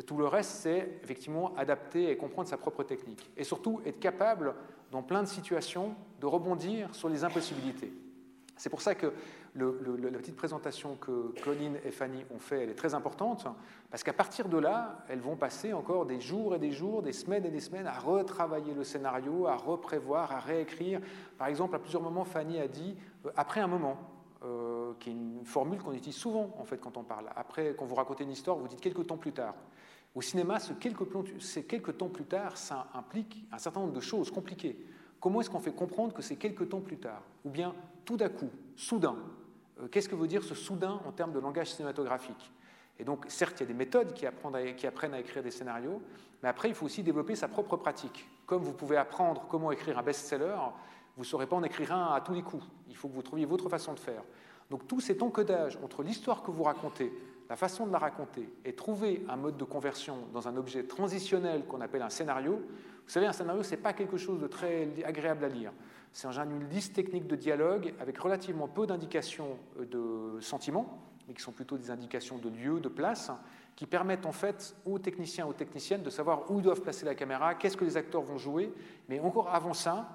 Tout 0.07 0.17
le 0.17 0.27
reste, 0.27 0.51
c'est 0.51 0.99
effectivement 1.03 1.55
adapter 1.57 2.11
et 2.11 2.17
comprendre 2.17 2.49
sa 2.49 2.57
propre 2.57 2.83
technique. 2.83 3.31
Et 3.37 3.45
surtout, 3.45 3.81
être 3.85 4.01
capable, 4.01 4.55
dans 4.91 5.03
plein 5.03 5.23
de 5.23 5.29
situations, 5.29 5.95
de 6.21 6.27
rebondir 6.27 6.95
sur 6.95 7.09
les 7.09 7.25
impossibilités. 7.25 7.93
C'est 8.57 8.71
pour 8.71 8.83
ça 8.83 8.95
que 8.95 9.13
la 9.55 10.19
petite 10.19 10.37
présentation 10.37 10.97
que 10.97 11.35
Colin 11.43 11.75
et 11.85 11.91
Fanny 11.91 12.25
ont 12.35 12.39
fait, 12.39 12.63
elle 12.63 12.71
est 12.71 12.75
très 12.75 12.95
importante, 12.95 13.47
parce 13.91 14.03
qu'à 14.03 14.13
partir 14.13 14.49
de 14.49 14.59
là, 14.59 15.05
elles 15.09 15.21
vont 15.21 15.37
passer 15.37 15.73
encore 15.73 16.07
des 16.07 16.21
jours 16.21 16.55
et 16.55 16.59
des 16.59 16.71
jours, 16.71 17.03
des 17.03 17.13
semaines 17.13 17.45
et 17.45 17.51
des 17.51 17.61
semaines 17.61 17.87
à 17.87 17.99
retravailler 17.99 18.73
le 18.75 18.85
scénario, 18.85 19.47
à 19.47 19.57
reprévoir, 19.57 20.33
à 20.33 20.41
réécrire. 20.41 21.01
Par 21.37 21.49
exemple, 21.49 21.77
à 21.77 21.79
plusieurs 21.79 22.03
moments, 22.03 22.25
Fanny 22.25 22.59
a 22.59 22.69
dit, 22.69 22.97
euh, 23.27 23.31
après 23.37 23.61
un 23.61 23.67
moment, 23.67 23.99
euh, 24.45 24.95
qui 24.99 25.11
est 25.11 25.13
une 25.13 25.45
formule 25.45 25.81
qu'on 25.81 25.93
utilise 25.93 26.17
souvent 26.17 26.53
en 26.59 26.65
fait 26.65 26.79
quand 26.79 26.97
on 26.97 27.05
parle. 27.05 27.27
Après, 27.37 27.77
quand 27.79 27.85
vous 27.85 27.95
racontez 27.95 28.25
une 28.25 28.33
histoire, 28.33 28.57
vous 28.57 28.67
dites 28.67 28.81
quelques 28.81 29.07
temps 29.07 29.17
plus 29.17 29.33
tard. 29.33 29.55
Au 30.17 30.21
cinéma, 30.21 30.59
ce 30.59 30.73
quelques, 30.73 31.07
quelques 31.69 31.97
temps 31.97 32.09
plus 32.09 32.25
tard, 32.25 32.57
ça 32.57 32.89
implique 32.93 33.47
un 33.53 33.59
certain 33.59 33.81
nombre 33.81 33.93
de 33.93 34.01
choses 34.01 34.33
compliquées. 34.33 34.85
Comment 35.21 35.41
est-ce 35.41 35.49
qu'on 35.49 35.61
fait 35.61 35.73
comprendre 35.73 36.13
que 36.13 36.23
c'est 36.23 36.35
quelques 36.35 36.69
temps 36.69 36.81
plus 36.81 36.99
tard? 36.99 37.23
Ou 37.45 37.51
bien 37.51 37.73
tout 38.05 38.17
d'un 38.17 38.29
coup, 38.29 38.51
soudain, 38.75 39.17
qu'est-ce 39.89 40.09
que 40.09 40.15
veut 40.15 40.29
dire 40.29 40.43
ce 40.43 40.55
soudain 40.55 41.01
en 41.07 41.13
termes 41.13 41.33
de 41.33 41.39
langage 41.39 41.73
cinématographique? 41.73 42.53
Et 42.99 43.05
donc, 43.05 43.25
certes, 43.29 43.61
il 43.61 43.63
y 43.63 43.65
a 43.65 43.67
des 43.67 43.75
méthodes 43.75 44.13
qui 44.13 44.27
apprennent, 44.27 44.55
à, 44.55 44.73
qui 44.73 44.87
apprennent 44.87 45.15
à 45.15 45.21
écrire 45.21 45.43
des 45.43 45.51
scénarios, 45.51 46.01
mais 46.43 46.49
après, 46.49 46.69
il 46.69 46.75
faut 46.75 46.87
aussi 46.87 47.03
développer 47.03 47.35
sa 47.35 47.49
propre 47.49 47.77
pratique. 47.77 48.29
Comme 48.47 48.63
vous 48.63 48.73
pouvez 48.73 48.97
apprendre 48.97 49.47
comment 49.49 49.73
écrire 49.73 49.99
un 49.99 50.03
best-seller, 50.03 50.57
vous 51.17 51.23
ne 51.23 51.27
saurez 51.27 51.47
pas 51.47 51.57
en 51.57 51.63
écrire 51.63 51.93
un 51.93 52.15
à 52.15 52.21
tous 52.21 52.35
les 52.35 52.43
coups. 52.43 52.65
Il 52.89 52.97
faut 52.97 53.09
que 53.09 53.15
vous 53.15 53.23
trouviez 53.23 53.47
votre 53.47 53.69
façon 53.69 53.93
de 53.93 53.99
faire. 53.99 54.23
Donc 54.71 54.87
tout 54.87 55.01
cet 55.01 55.23
encodage 55.23 55.79
entre 55.83 56.03
l'histoire 56.03 56.43
que 56.43 56.51
vous 56.51 56.63
racontez, 56.63 57.13
la 57.51 57.57
façon 57.57 57.87
de 57.87 57.93
la 57.93 57.99
raconter, 57.99 58.49
et 58.65 58.75
trouver 58.75 59.25
un 59.29 59.37
mode 59.37 59.57
de 59.57 59.65
conversion 59.65 60.17
dans 60.33 60.49
un 60.49 60.57
objet 60.57 60.85
transitionnel 60.85 61.65
qu'on 61.67 61.81
appelle 61.81 62.03
un 62.03 62.09
scénario, 62.09 62.53
vous 62.53 63.11
savez, 63.11 63.27
un 63.27 63.33
scénario, 63.33 63.63
ce 63.63 63.73
n'est 63.73 63.83
pas 63.83 63.93
quelque 63.93 64.17
chose 64.17 64.41
de 64.41 64.47
très 64.47 64.89
agréable 65.05 65.45
à 65.45 65.49
lire. 65.49 65.73
C'est 66.13 66.31
général 66.31 66.53
une 66.53 66.69
liste 66.69 66.95
technique 66.95 67.27
de 67.27 67.37
dialogue 67.37 67.95
avec 67.99 68.19
relativement 68.19 68.69
peu 68.69 68.87
d'indications 68.87 69.57
euh, 69.81 70.37
de 70.37 70.41
sentiments, 70.41 70.99
mais 71.27 71.35
qui 71.35 71.43
sont 71.43 71.53
plutôt 71.53 71.79
des 71.79 71.91
indications 71.91 72.39
de 72.39 72.49
lieu, 72.49 72.81
de 72.81 72.89
place, 72.89 73.31
qui 73.77 73.87
permettent 73.87 74.27
en 74.27 74.33
fait 74.33 74.75
aux 74.85 74.99
techniciens, 74.99 75.47
aux 75.47 75.53
techniciennes 75.53 76.03
de 76.03 76.11
savoir 76.11 76.51
où 76.51 76.59
ils 76.59 76.63
doivent 76.63 76.83
placer 76.83 77.07
la 77.07 77.15
caméra, 77.15 77.55
qu'est-ce 77.55 77.77
que 77.77 77.85
les 77.85 77.97
acteurs 77.97 78.23
vont 78.23 78.37
jouer, 78.37 78.73
mais 79.09 79.21
encore 79.21 79.49
avant 79.49 79.73
ça, 79.73 80.09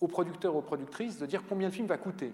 aux 0.00 0.08
producteurs 0.08 0.54
aux 0.54 0.62
productrices 0.62 1.18
de 1.18 1.26
dire 1.26 1.42
combien 1.48 1.68
le 1.68 1.72
film 1.72 1.86
va 1.86 1.96
coûter. 1.96 2.32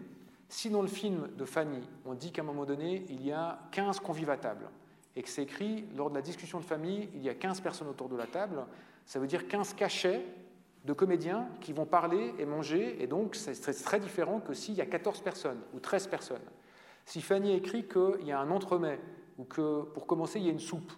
Si 0.48 0.68
dans 0.68 0.82
le 0.82 0.88
film 0.88 1.28
de 1.36 1.44
Fanny, 1.44 1.80
on 2.04 2.14
dit 2.14 2.32
qu'à 2.32 2.42
un 2.42 2.44
moment 2.44 2.66
donné, 2.66 3.06
il 3.08 3.24
y 3.24 3.32
a 3.32 3.60
15 3.70 4.00
convives 4.00 4.30
à 4.30 4.36
table, 4.36 4.68
et 5.16 5.22
que 5.22 5.28
c'est 5.28 5.44
écrit, 5.44 5.84
lors 5.96 6.10
de 6.10 6.16
la 6.16 6.22
discussion 6.22 6.58
de 6.58 6.64
famille, 6.64 7.08
il 7.14 7.22
y 7.22 7.28
a 7.28 7.34
15 7.34 7.60
personnes 7.60 7.88
autour 7.88 8.08
de 8.08 8.16
la 8.16 8.26
table, 8.26 8.64
ça 9.06 9.18
veut 9.18 9.26
dire 9.26 9.46
15 9.46 9.74
cachets 9.74 10.24
de 10.84 10.92
comédiens 10.92 11.48
qui 11.60 11.72
vont 11.72 11.86
parler 11.86 12.34
et 12.38 12.44
manger, 12.44 13.02
et 13.02 13.06
donc 13.06 13.34
c'est 13.36 13.54
très 13.84 14.00
différent 14.00 14.40
que 14.40 14.52
s'il 14.52 14.74
y 14.74 14.80
a 14.80 14.86
14 14.86 15.20
personnes 15.22 15.60
ou 15.74 15.80
13 15.80 16.08
personnes. 16.08 16.42
Si 17.06 17.22
Fanny 17.22 17.54
écrit 17.54 17.86
qu'il 17.86 18.26
y 18.26 18.32
a 18.32 18.38
un 18.38 18.50
entremets, 18.50 19.00
ou 19.38 19.44
que 19.44 19.82
pour 19.82 20.06
commencer 20.06 20.38
il 20.38 20.46
y 20.46 20.48
a 20.48 20.52
une 20.52 20.60
soupe, 20.60 20.92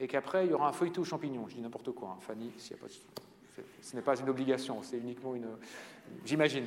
et 0.00 0.08
qu'après 0.08 0.46
il 0.46 0.50
y 0.50 0.54
aura 0.54 0.68
un 0.68 0.72
feuilleté 0.72 1.00
aux 1.00 1.04
champignons, 1.04 1.46
je 1.48 1.56
dis 1.56 1.60
n'importe 1.60 1.92
quoi, 1.92 2.10
hein, 2.16 2.20
Fanny, 2.20 2.52
ce 3.80 3.96
n'est 3.96 4.02
pas 4.02 4.18
une 4.18 4.28
obligation, 4.28 4.82
c'est 4.82 4.98
uniquement 4.98 5.34
une. 5.34 5.48
J'imagine. 6.24 6.66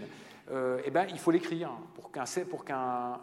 Euh, 0.51 0.79
eh 0.85 0.91
ben, 0.91 1.07
il 1.09 1.17
faut 1.17 1.31
l'écrire 1.31 1.71
pour 1.95 2.63
qu'un 2.63 3.19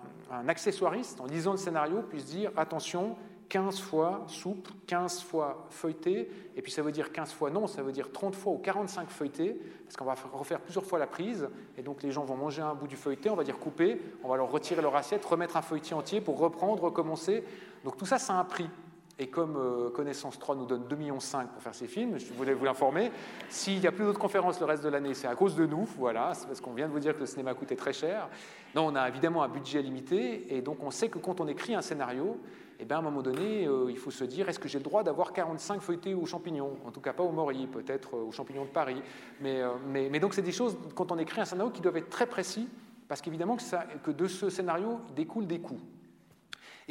accessoiriste, 0.48 1.20
en 1.20 1.26
lisant 1.26 1.52
le 1.52 1.58
scénario, 1.58 2.02
puisse 2.02 2.26
dire 2.26 2.50
attention, 2.56 3.16
15 3.52 3.80
fois 3.80 4.24
soupe, 4.28 4.70
15 4.86 5.24
fois 5.24 5.66
feuilleté, 5.68 6.30
et 6.56 6.62
puis 6.62 6.72
ça 6.72 6.80
veut 6.80 6.90
dire 6.90 7.12
15 7.12 7.34
fois 7.34 7.50
non, 7.50 7.66
ça 7.66 7.82
veut 7.82 7.92
dire 7.92 8.10
30 8.10 8.34
fois 8.34 8.54
ou 8.54 8.56
45 8.56 9.10
feuilletés, 9.10 9.60
parce 9.84 9.94
qu'on 9.94 10.06
va 10.06 10.14
refaire 10.32 10.58
plusieurs 10.58 10.86
fois 10.86 10.98
la 10.98 11.06
prise, 11.06 11.46
et 11.76 11.82
donc 11.82 12.02
les 12.02 12.12
gens 12.12 12.24
vont 12.24 12.34
manger 12.34 12.62
un 12.62 12.72
bout 12.72 12.86
du 12.86 12.96
feuilleté, 12.96 13.28
on 13.28 13.36
va 13.36 13.44
dire 13.44 13.58
couper, 13.58 14.00
on 14.24 14.28
va 14.28 14.38
leur 14.38 14.50
retirer 14.50 14.80
leur 14.80 14.96
assiette, 14.96 15.22
remettre 15.26 15.58
un 15.58 15.60
feuilleté 15.60 15.92
entier 15.92 16.22
pour 16.22 16.38
reprendre, 16.38 16.82
recommencer. 16.82 17.44
Donc 17.84 17.98
tout 17.98 18.06
ça, 18.06 18.18
ça 18.18 18.32
a 18.32 18.36
un 18.36 18.44
prix. 18.44 18.70
Et 19.18 19.28
comme 19.28 19.56
euh, 19.56 19.90
Connaissance 19.90 20.38
3 20.38 20.56
nous 20.56 20.66
donne 20.66 20.84
2,5 20.88 20.96
millions 20.96 21.18
pour 21.52 21.62
faire 21.62 21.74
ces 21.74 21.86
films, 21.86 22.18
je 22.18 22.32
voulais 22.32 22.54
vous 22.54 22.64
l'informer, 22.64 23.12
s'il 23.48 23.78
n'y 23.78 23.86
a 23.86 23.92
plus 23.92 24.04
d'autres 24.04 24.18
conférences 24.18 24.58
le 24.58 24.66
reste 24.66 24.82
de 24.82 24.88
l'année, 24.88 25.14
c'est 25.14 25.26
à 25.28 25.34
cause 25.34 25.54
de 25.54 25.66
nous, 25.66 25.86
voilà, 25.98 26.32
c'est 26.34 26.46
parce 26.46 26.60
qu'on 26.60 26.72
vient 26.72 26.88
de 26.88 26.92
vous 26.92 26.98
dire 26.98 27.14
que 27.14 27.20
le 27.20 27.26
cinéma 27.26 27.54
coûtait 27.54 27.76
très 27.76 27.92
cher. 27.92 28.28
Non, 28.74 28.86
on 28.86 28.96
a 28.96 29.08
évidemment 29.08 29.42
un 29.42 29.48
budget 29.48 29.82
limité, 29.82 30.56
et 30.56 30.62
donc 30.62 30.82
on 30.82 30.90
sait 30.90 31.08
que 31.08 31.18
quand 31.18 31.40
on 31.40 31.46
écrit 31.46 31.74
un 31.74 31.82
scénario, 31.82 32.38
eh 32.80 32.84
bien, 32.84 32.96
à 32.96 32.98
un 33.00 33.02
moment 33.02 33.22
donné, 33.22 33.66
euh, 33.66 33.90
il 33.90 33.98
faut 33.98 34.10
se 34.10 34.24
dire, 34.24 34.48
est-ce 34.48 34.58
que 34.58 34.66
j'ai 34.66 34.78
le 34.78 34.84
droit 34.84 35.04
d'avoir 35.04 35.32
45 35.32 35.80
feuilletés 35.80 36.14
aux 36.14 36.26
champignons 36.26 36.78
En 36.84 36.90
tout 36.90 37.00
cas, 37.00 37.12
pas 37.12 37.22
aux 37.22 37.30
morilles, 37.30 37.68
peut-être 37.68 38.16
euh, 38.16 38.24
aux 38.24 38.32
champignons 38.32 38.64
de 38.64 38.70
Paris. 38.70 39.00
Mais 39.40 40.18
donc, 40.18 40.34
c'est 40.34 40.42
des 40.42 40.50
choses, 40.52 40.76
quand 40.96 41.12
on 41.12 41.18
écrit 41.18 41.40
un 41.40 41.44
scénario, 41.44 41.70
qui 41.70 41.80
doivent 41.80 41.98
être 41.98 42.10
très 42.10 42.26
précis, 42.26 42.68
parce 43.06 43.20
qu'évidemment 43.20 43.56
que, 43.56 43.62
que 44.02 44.10
de 44.10 44.26
ce 44.26 44.50
scénario 44.50 44.98
découlent 45.14 45.46
des 45.46 45.60
coûts. 45.60 45.78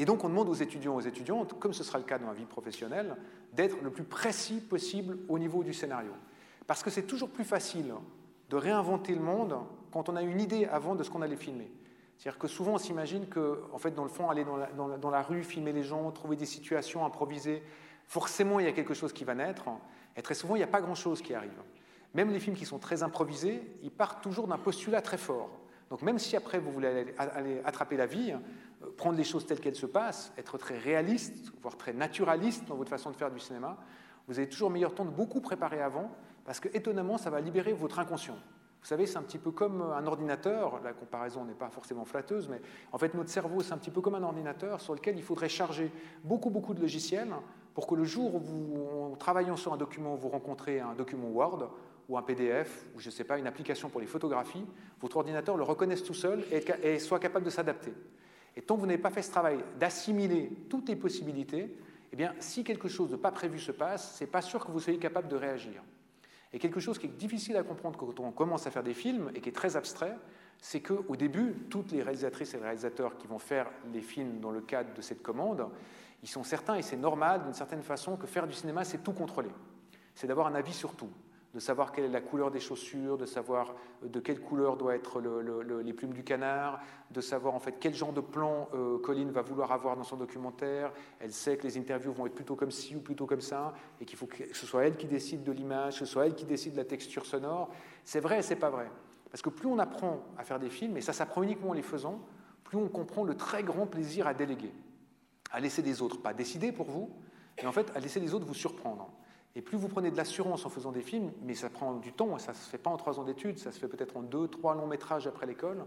Et 0.01 0.05
donc 0.05 0.23
on 0.23 0.29
demande 0.29 0.49
aux 0.49 0.55
étudiants, 0.55 0.95
aux 0.95 1.01
étudiantes, 1.01 1.59
comme 1.59 1.73
ce 1.73 1.83
sera 1.83 1.99
le 1.99 2.03
cas 2.03 2.17
dans 2.17 2.25
la 2.25 2.33
vie 2.33 2.45
professionnelle, 2.45 3.15
d'être 3.53 3.79
le 3.83 3.91
plus 3.91 4.03
précis 4.03 4.59
possible 4.59 5.19
au 5.29 5.37
niveau 5.37 5.63
du 5.63 5.75
scénario. 5.75 6.09
Parce 6.65 6.81
que 6.81 6.89
c'est 6.89 7.03
toujours 7.03 7.29
plus 7.29 7.43
facile 7.43 7.93
de 8.49 8.55
réinventer 8.55 9.13
le 9.13 9.21
monde 9.21 9.59
quand 9.91 10.09
on 10.09 10.15
a 10.15 10.23
une 10.23 10.41
idée 10.41 10.65
avant 10.65 10.95
de 10.95 11.03
ce 11.03 11.11
qu'on 11.11 11.21
allait 11.21 11.35
filmer. 11.35 11.71
C'est-à-dire 12.17 12.39
que 12.39 12.47
souvent 12.47 12.73
on 12.73 12.77
s'imagine 12.79 13.27
que, 13.27 13.61
en 13.71 13.77
fait, 13.77 13.91
dans 13.91 14.01
le 14.01 14.09
fond, 14.09 14.27
aller 14.31 14.43
dans 14.43 14.57
la, 14.57 14.71
dans, 14.71 15.09
la, 15.11 15.21
rue, 15.21 15.43
filmer 15.43 15.71
les 15.71 15.83
gens, 15.83 16.09
trouver 16.09 16.35
des 16.35 16.47
situations, 16.47 17.05
improviser, 17.05 17.61
forcément 18.07 18.59
il 18.59 18.65
y 18.65 18.69
a 18.69 18.71
quelque 18.71 18.95
chose 18.95 19.13
qui 19.13 19.23
va 19.23 19.35
naître. 19.35 19.65
Et 20.17 20.23
très 20.23 20.33
souvent 20.33 20.55
il 20.55 20.59
n'y 20.59 20.63
a 20.63 20.67
pas 20.67 20.81
grand-chose 20.81 21.21
qui 21.21 21.35
arrive. 21.35 21.61
Même 22.15 22.31
les 22.31 22.39
films 22.39 22.55
qui 22.55 22.65
sont 22.65 22.79
très 22.79 23.03
improvisés, 23.03 23.61
ils 23.83 23.91
partent 23.91 24.23
toujours 24.23 24.47
d'un 24.47 24.57
postulat 24.57 25.03
très 25.03 25.19
fort. 25.19 25.60
Donc 25.91 26.03
même 26.03 26.19
si 26.19 26.37
après 26.37 26.57
vous 26.57 26.71
voulez 26.71 27.13
aller 27.17 27.61
attraper 27.65 27.97
la 27.97 28.05
vie, 28.05 28.33
prendre 28.95 29.17
les 29.17 29.25
choses 29.25 29.45
telles 29.45 29.59
qu'elles 29.59 29.75
se 29.75 29.85
passent, 29.85 30.31
être 30.37 30.57
très 30.57 30.77
réaliste, 30.77 31.51
voire 31.61 31.75
très 31.75 31.91
naturaliste 31.91 32.65
dans 32.69 32.75
votre 32.75 32.89
façon 32.89 33.11
de 33.11 33.15
faire 33.17 33.29
du 33.29 33.39
cinéma, 33.39 33.77
vous 34.29 34.39
avez 34.39 34.47
toujours 34.47 34.69
meilleur 34.69 34.95
temps 34.95 35.03
de 35.03 35.09
beaucoup 35.09 35.41
préparer 35.41 35.81
avant, 35.81 36.09
parce 36.45 36.61
que 36.61 36.69
étonnamment, 36.73 37.17
ça 37.17 37.29
va 37.29 37.41
libérer 37.41 37.73
votre 37.73 37.99
inconscient. 37.99 38.37
Vous 38.81 38.87
savez, 38.87 39.05
c'est 39.05 39.17
un 39.17 39.21
petit 39.21 39.37
peu 39.37 39.51
comme 39.51 39.81
un 39.81 40.07
ordinateur, 40.07 40.79
la 40.81 40.93
comparaison 40.93 41.43
n'est 41.43 41.53
pas 41.53 41.69
forcément 41.69 42.05
flatteuse, 42.05 42.47
mais 42.47 42.61
en 42.93 42.97
fait 42.97 43.13
notre 43.13 43.29
cerveau, 43.29 43.61
c'est 43.61 43.73
un 43.73 43.77
petit 43.77 43.91
peu 43.91 43.99
comme 43.99 44.15
un 44.15 44.23
ordinateur 44.23 44.79
sur 44.79 44.95
lequel 44.95 45.17
il 45.17 45.23
faudrait 45.23 45.49
charger 45.49 45.91
beaucoup, 46.23 46.49
beaucoup 46.49 46.73
de 46.73 46.79
logiciels 46.79 47.33
pour 47.73 47.85
que 47.85 47.95
le 47.95 48.05
jour 48.05 48.35
où, 48.35 48.39
vous, 48.39 49.11
en 49.11 49.15
travaillant 49.17 49.57
sur 49.57 49.73
un 49.73 49.77
document, 49.77 50.15
vous 50.15 50.29
rencontrez 50.29 50.79
un 50.79 50.93
document 50.93 51.27
Word 51.27 51.69
ou 52.09 52.17
un 52.17 52.21
PDF, 52.21 52.85
ou 52.95 52.99
je 52.99 53.07
ne 53.07 53.11
sais 53.11 53.23
pas, 53.23 53.37
une 53.37 53.47
application 53.47 53.89
pour 53.89 54.01
les 54.01 54.07
photographies, 54.07 54.65
votre 54.99 55.17
ordinateur 55.17 55.57
le 55.57 55.63
reconnaisse 55.63 56.03
tout 56.03 56.13
seul 56.13 56.43
et, 56.51 56.99
soit 56.99 57.19
capable 57.19 57.45
de 57.45 57.49
s'adapter. 57.49 57.93
Et 58.55 58.61
tant 58.61 58.75
que 58.75 58.81
vous 58.81 58.87
n'avez 58.87 59.01
pas 59.01 59.11
fait 59.11 59.21
ce 59.21 59.31
travail 59.31 59.63
d'assimiler 59.79 60.51
toutes 60.69 60.89
les 60.89 60.95
possibilités, 60.95 61.75
eh 62.11 62.15
bien, 62.15 62.33
si 62.39 62.63
quelque 62.63 62.89
chose 62.89 63.09
de 63.09 63.15
pas 63.15 63.31
prévu 63.31 63.59
se 63.59 63.71
passe, 63.71 64.15
c'est 64.17 64.27
pas 64.27 64.41
sûr 64.41 64.65
que 64.65 64.71
vous 64.71 64.79
soyez 64.79 64.99
capable 64.99 65.29
de 65.29 65.37
réagir. 65.37 65.81
Et 66.53 66.59
quelque 66.59 66.81
chose 66.81 66.99
qui 66.99 67.05
est 67.05 67.17
difficile 67.17 67.55
à 67.55 67.63
comprendre 67.63 67.97
quand 67.97 68.19
on 68.19 68.31
commence 68.31 68.67
à 68.67 68.71
faire 68.71 68.83
des 68.83 68.93
films 68.93 69.31
et 69.33 69.39
qui 69.39 69.47
est 69.47 69.53
très 69.53 69.77
abstrait, 69.77 70.17
c'est 70.59 70.81
qu'au 70.81 71.15
début, 71.15 71.55
toutes 71.69 71.91
les 71.91 72.03
réalisatrices 72.03 72.53
et 72.53 72.57
les 72.57 72.63
réalisateurs 72.63 73.17
qui 73.17 73.27
vont 73.27 73.39
faire 73.39 73.71
les 73.93 74.01
films 74.01 74.41
dans 74.41 74.51
le 74.51 74.61
cadre 74.61 74.93
de 74.93 75.01
cette 75.01 75.23
commande, 75.23 75.69
ils 76.21 76.29
sont 76.29 76.43
certains, 76.43 76.75
et 76.75 76.81
c'est 76.81 76.97
normal 76.97 77.43
d'une 77.43 77.53
certaine 77.53 77.81
façon, 77.81 78.17
que 78.17 78.27
faire 78.27 78.45
du 78.45 78.53
cinéma, 78.53 78.83
c'est 78.83 78.99
tout 78.99 79.13
contrôler. 79.13 79.49
C'est 80.13 80.27
d'avoir 80.27 80.47
un 80.47 80.55
avis 80.55 80.73
sur 80.73 80.95
tout 80.95 81.09
de 81.53 81.59
savoir 81.59 81.91
quelle 81.91 82.05
est 82.05 82.09
la 82.09 82.21
couleur 82.21 82.49
des 82.49 82.59
chaussures, 82.59 83.17
de 83.17 83.25
savoir 83.25 83.75
euh, 84.03 84.07
de 84.07 84.19
quelle 84.19 84.39
couleur 84.39 84.77
doivent 84.77 84.95
être 84.95 85.21
les 85.21 85.93
plumes 85.93 86.13
du 86.13 86.23
canard, 86.23 86.79
de 87.11 87.21
savoir 87.21 87.55
en 87.55 87.59
fait 87.59 87.75
quel 87.79 87.93
genre 87.93 88.13
de 88.13 88.21
plan 88.21 88.69
euh, 88.73 88.99
va 89.31 89.41
vouloir 89.41 89.71
avoir 89.71 89.97
dans 89.97 90.03
son 90.03 90.17
documentaire. 90.17 90.91
Elle 91.19 91.33
sait 91.33 91.57
que 91.57 91.63
les 91.63 91.77
interviews 91.77 92.13
vont 92.13 92.25
être 92.25 92.35
plutôt 92.35 92.55
comme 92.55 92.71
ci 92.71 92.95
ou 92.95 93.01
plutôt 93.01 93.25
comme 93.25 93.41
ça, 93.41 93.73
et 93.99 94.05
qu'il 94.05 94.17
faut 94.17 94.27
que 94.27 94.53
ce 94.53 94.65
soit 94.65 94.85
elle 94.85 94.95
qui 94.95 95.07
décide 95.07 95.43
de 95.43 95.51
l'image, 95.51 95.99
que 95.99 96.05
ce 96.05 96.11
soit 96.11 96.25
elle 96.25 96.35
qui 96.35 96.45
décide 96.45 96.73
de 96.73 96.77
la 96.77 96.85
texture 96.85 97.25
sonore. 97.25 97.69
C'est 98.03 98.21
vrai 98.21 98.39
et 98.39 98.41
c'est 98.41 98.55
pas 98.55 98.69
vrai. 98.69 98.89
Parce 99.29 99.41
que 99.41 99.49
plus 99.49 99.67
on 99.67 99.79
apprend 99.79 100.23
à 100.37 100.43
faire 100.43 100.59
des 100.59 100.69
films, 100.69 100.97
et 100.97 101.01
ça 101.01 101.13
s'apprend 101.13 101.43
uniquement 101.43 101.69
en 101.69 101.73
les 101.73 101.81
faisant, 101.81 102.19
plus 102.63 102.77
on 102.77 102.87
comprend 102.87 103.23
le 103.23 103.35
très 103.35 103.63
grand 103.63 103.85
plaisir 103.85 104.27
à 104.27 104.33
déléguer, 104.33 104.73
à 105.51 105.59
laisser 105.59 105.81
des 105.81 106.01
autres, 106.01 106.21
pas 106.21 106.33
décider 106.33 106.71
pour 106.71 106.89
vous, 106.89 107.09
mais 107.57 107.65
en 107.65 107.71
fait 107.73 107.91
à 107.95 107.99
laisser 107.99 108.21
les 108.21 108.33
autres 108.33 108.45
vous 108.45 108.53
surprendre. 108.53 109.11
Et 109.55 109.61
plus 109.61 109.77
vous 109.77 109.89
prenez 109.89 110.11
de 110.11 110.17
l'assurance 110.17 110.65
en 110.65 110.69
faisant 110.69 110.91
des 110.91 111.01
films, 111.01 111.31
mais 111.43 111.55
ça 111.55 111.69
prend 111.69 111.93
du 111.95 112.13
temps, 112.13 112.37
ça 112.37 112.53
ne 112.53 112.57
se 112.57 112.69
fait 112.69 112.77
pas 112.77 112.89
en 112.89 112.97
trois 112.97 113.19
ans 113.19 113.23
d'études, 113.23 113.59
ça 113.59 113.71
se 113.71 113.79
fait 113.79 113.87
peut-être 113.87 114.15
en 114.15 114.21
deux, 114.21 114.47
trois 114.47 114.75
longs 114.75 114.87
métrages 114.87 115.27
après 115.27 115.45
l'école, 115.45 115.85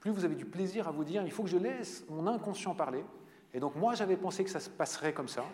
plus 0.00 0.10
vous 0.10 0.24
avez 0.24 0.34
du 0.34 0.44
plaisir 0.44 0.86
à 0.86 0.90
vous 0.90 1.04
dire, 1.04 1.22
il 1.24 1.32
faut 1.32 1.42
que 1.42 1.48
je 1.48 1.56
laisse 1.56 2.04
mon 2.10 2.26
inconscient 2.26 2.74
parler. 2.74 3.04
Et 3.54 3.60
donc 3.60 3.74
moi, 3.74 3.94
j'avais 3.94 4.16
pensé 4.16 4.44
que 4.44 4.50
ça 4.50 4.60
se 4.60 4.68
passerait 4.68 5.14
comme 5.14 5.28
ça. 5.28 5.44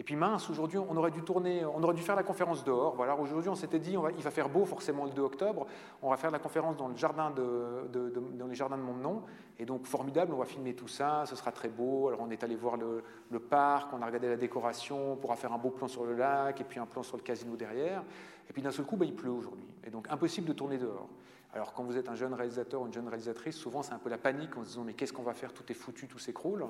Et 0.00 0.04
puis 0.04 0.14
mince, 0.14 0.48
aujourd'hui, 0.48 0.78
on 0.78 0.96
aurait 0.96 1.10
dû 1.10 1.22
tourner, 1.22 1.64
on 1.64 1.82
aurait 1.82 1.94
dû 1.94 2.02
faire 2.02 2.14
la 2.14 2.22
conférence 2.22 2.62
dehors. 2.62 2.94
Voilà, 2.94 3.16
aujourd'hui, 3.16 3.50
on 3.50 3.56
s'était 3.56 3.80
dit, 3.80 3.96
on 3.96 4.02
va, 4.02 4.12
il 4.12 4.22
va 4.22 4.30
faire 4.30 4.48
beau 4.48 4.64
forcément 4.64 5.04
le 5.04 5.10
2 5.10 5.22
octobre. 5.22 5.66
On 6.02 6.10
va 6.10 6.16
faire 6.16 6.30
la 6.30 6.38
conférence 6.38 6.76
dans 6.76 6.86
le 6.86 6.96
jardin 6.96 7.32
dans 7.32 8.46
les 8.46 8.54
jardins 8.54 8.76
de 8.76 8.82
mon 8.82 8.94
nom. 8.94 9.22
Et 9.58 9.64
donc 9.64 9.86
formidable, 9.86 10.32
on 10.34 10.38
va 10.38 10.44
filmer 10.44 10.74
tout 10.74 10.86
ça, 10.86 11.24
ce 11.26 11.34
sera 11.34 11.50
très 11.50 11.68
beau. 11.68 12.06
Alors 12.06 12.20
on 12.20 12.30
est 12.30 12.44
allé 12.44 12.54
voir 12.54 12.76
le, 12.76 13.02
le, 13.28 13.40
parc, 13.40 13.92
on 13.92 14.00
a 14.00 14.06
regardé 14.06 14.28
la 14.28 14.36
décoration, 14.36 15.14
on 15.14 15.16
pourra 15.16 15.34
faire 15.34 15.52
un 15.52 15.58
beau 15.58 15.70
plan 15.70 15.88
sur 15.88 16.04
le 16.04 16.14
lac 16.14 16.60
et 16.60 16.64
puis 16.64 16.78
un 16.78 16.86
plan 16.86 17.02
sur 17.02 17.16
le 17.16 17.24
casino 17.24 17.56
derrière. 17.56 18.04
Et 18.48 18.52
puis 18.52 18.62
d'un 18.62 18.70
seul 18.70 18.86
coup, 18.86 18.96
bah, 18.96 19.04
il 19.04 19.16
pleut 19.16 19.32
aujourd'hui. 19.32 19.66
Et 19.84 19.90
donc 19.90 20.06
impossible 20.10 20.46
de 20.46 20.52
tourner 20.52 20.78
dehors. 20.78 21.08
Alors 21.54 21.72
quand 21.72 21.82
vous 21.82 21.96
êtes 21.96 22.08
un 22.08 22.14
jeune 22.14 22.34
réalisateur 22.34 22.82
ou 22.82 22.86
une 22.86 22.92
jeune 22.92 23.08
réalisatrice, 23.08 23.56
souvent 23.56 23.82
c'est 23.82 23.92
un 23.92 23.98
peu 23.98 24.10
la 24.10 24.18
panique 24.18 24.56
en 24.56 24.62
se 24.62 24.68
disant 24.68 24.84
mais 24.84 24.94
qu'est-ce 24.94 25.12
qu'on 25.12 25.22
va 25.22 25.34
faire? 25.34 25.52
Tout 25.52 25.64
est 25.70 25.74
foutu, 25.74 26.06
tout 26.06 26.18
s'écroule. 26.18 26.66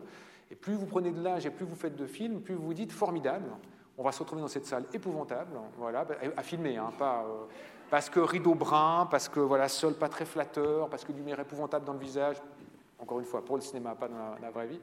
Et 0.50 0.54
plus 0.54 0.74
vous 0.74 0.86
prenez 0.86 1.10
de 1.10 1.22
l'âge 1.22 1.46
et 1.46 1.50
plus 1.50 1.66
vous 1.66 1.74
faites 1.74 1.96
de 1.96 2.06
films, 2.06 2.40
plus 2.40 2.54
vous 2.54 2.64
vous 2.64 2.74
dites 2.74 2.92
formidable. 2.92 3.50
On 3.96 4.04
va 4.04 4.12
se 4.12 4.20
retrouver 4.20 4.42
dans 4.42 4.48
cette 4.48 4.66
salle 4.66 4.84
épouvantable, 4.92 5.58
voilà, 5.76 6.04
bah, 6.04 6.14
à 6.36 6.42
filmer, 6.44 6.76
hein, 6.76 6.92
pas 6.96 7.24
euh, 7.24 7.46
parce 7.90 8.08
que 8.08 8.20
rideau 8.20 8.54
brun, 8.54 9.08
parce 9.10 9.28
que 9.28 9.40
voilà 9.40 9.68
sol 9.68 9.94
pas 9.94 10.08
très 10.08 10.24
flatteur, 10.24 10.88
parce 10.88 11.04
que 11.04 11.12
lumière 11.12 11.40
épouvantable 11.40 11.84
dans 11.84 11.94
le 11.94 11.98
visage. 11.98 12.36
Encore 13.00 13.20
une 13.20 13.26
fois, 13.26 13.44
pour 13.44 13.56
le 13.56 13.62
cinéma, 13.62 13.94
pas 13.94 14.08
dans 14.08 14.16
la 14.40 14.50
vraie 14.50 14.66
vie. 14.66 14.80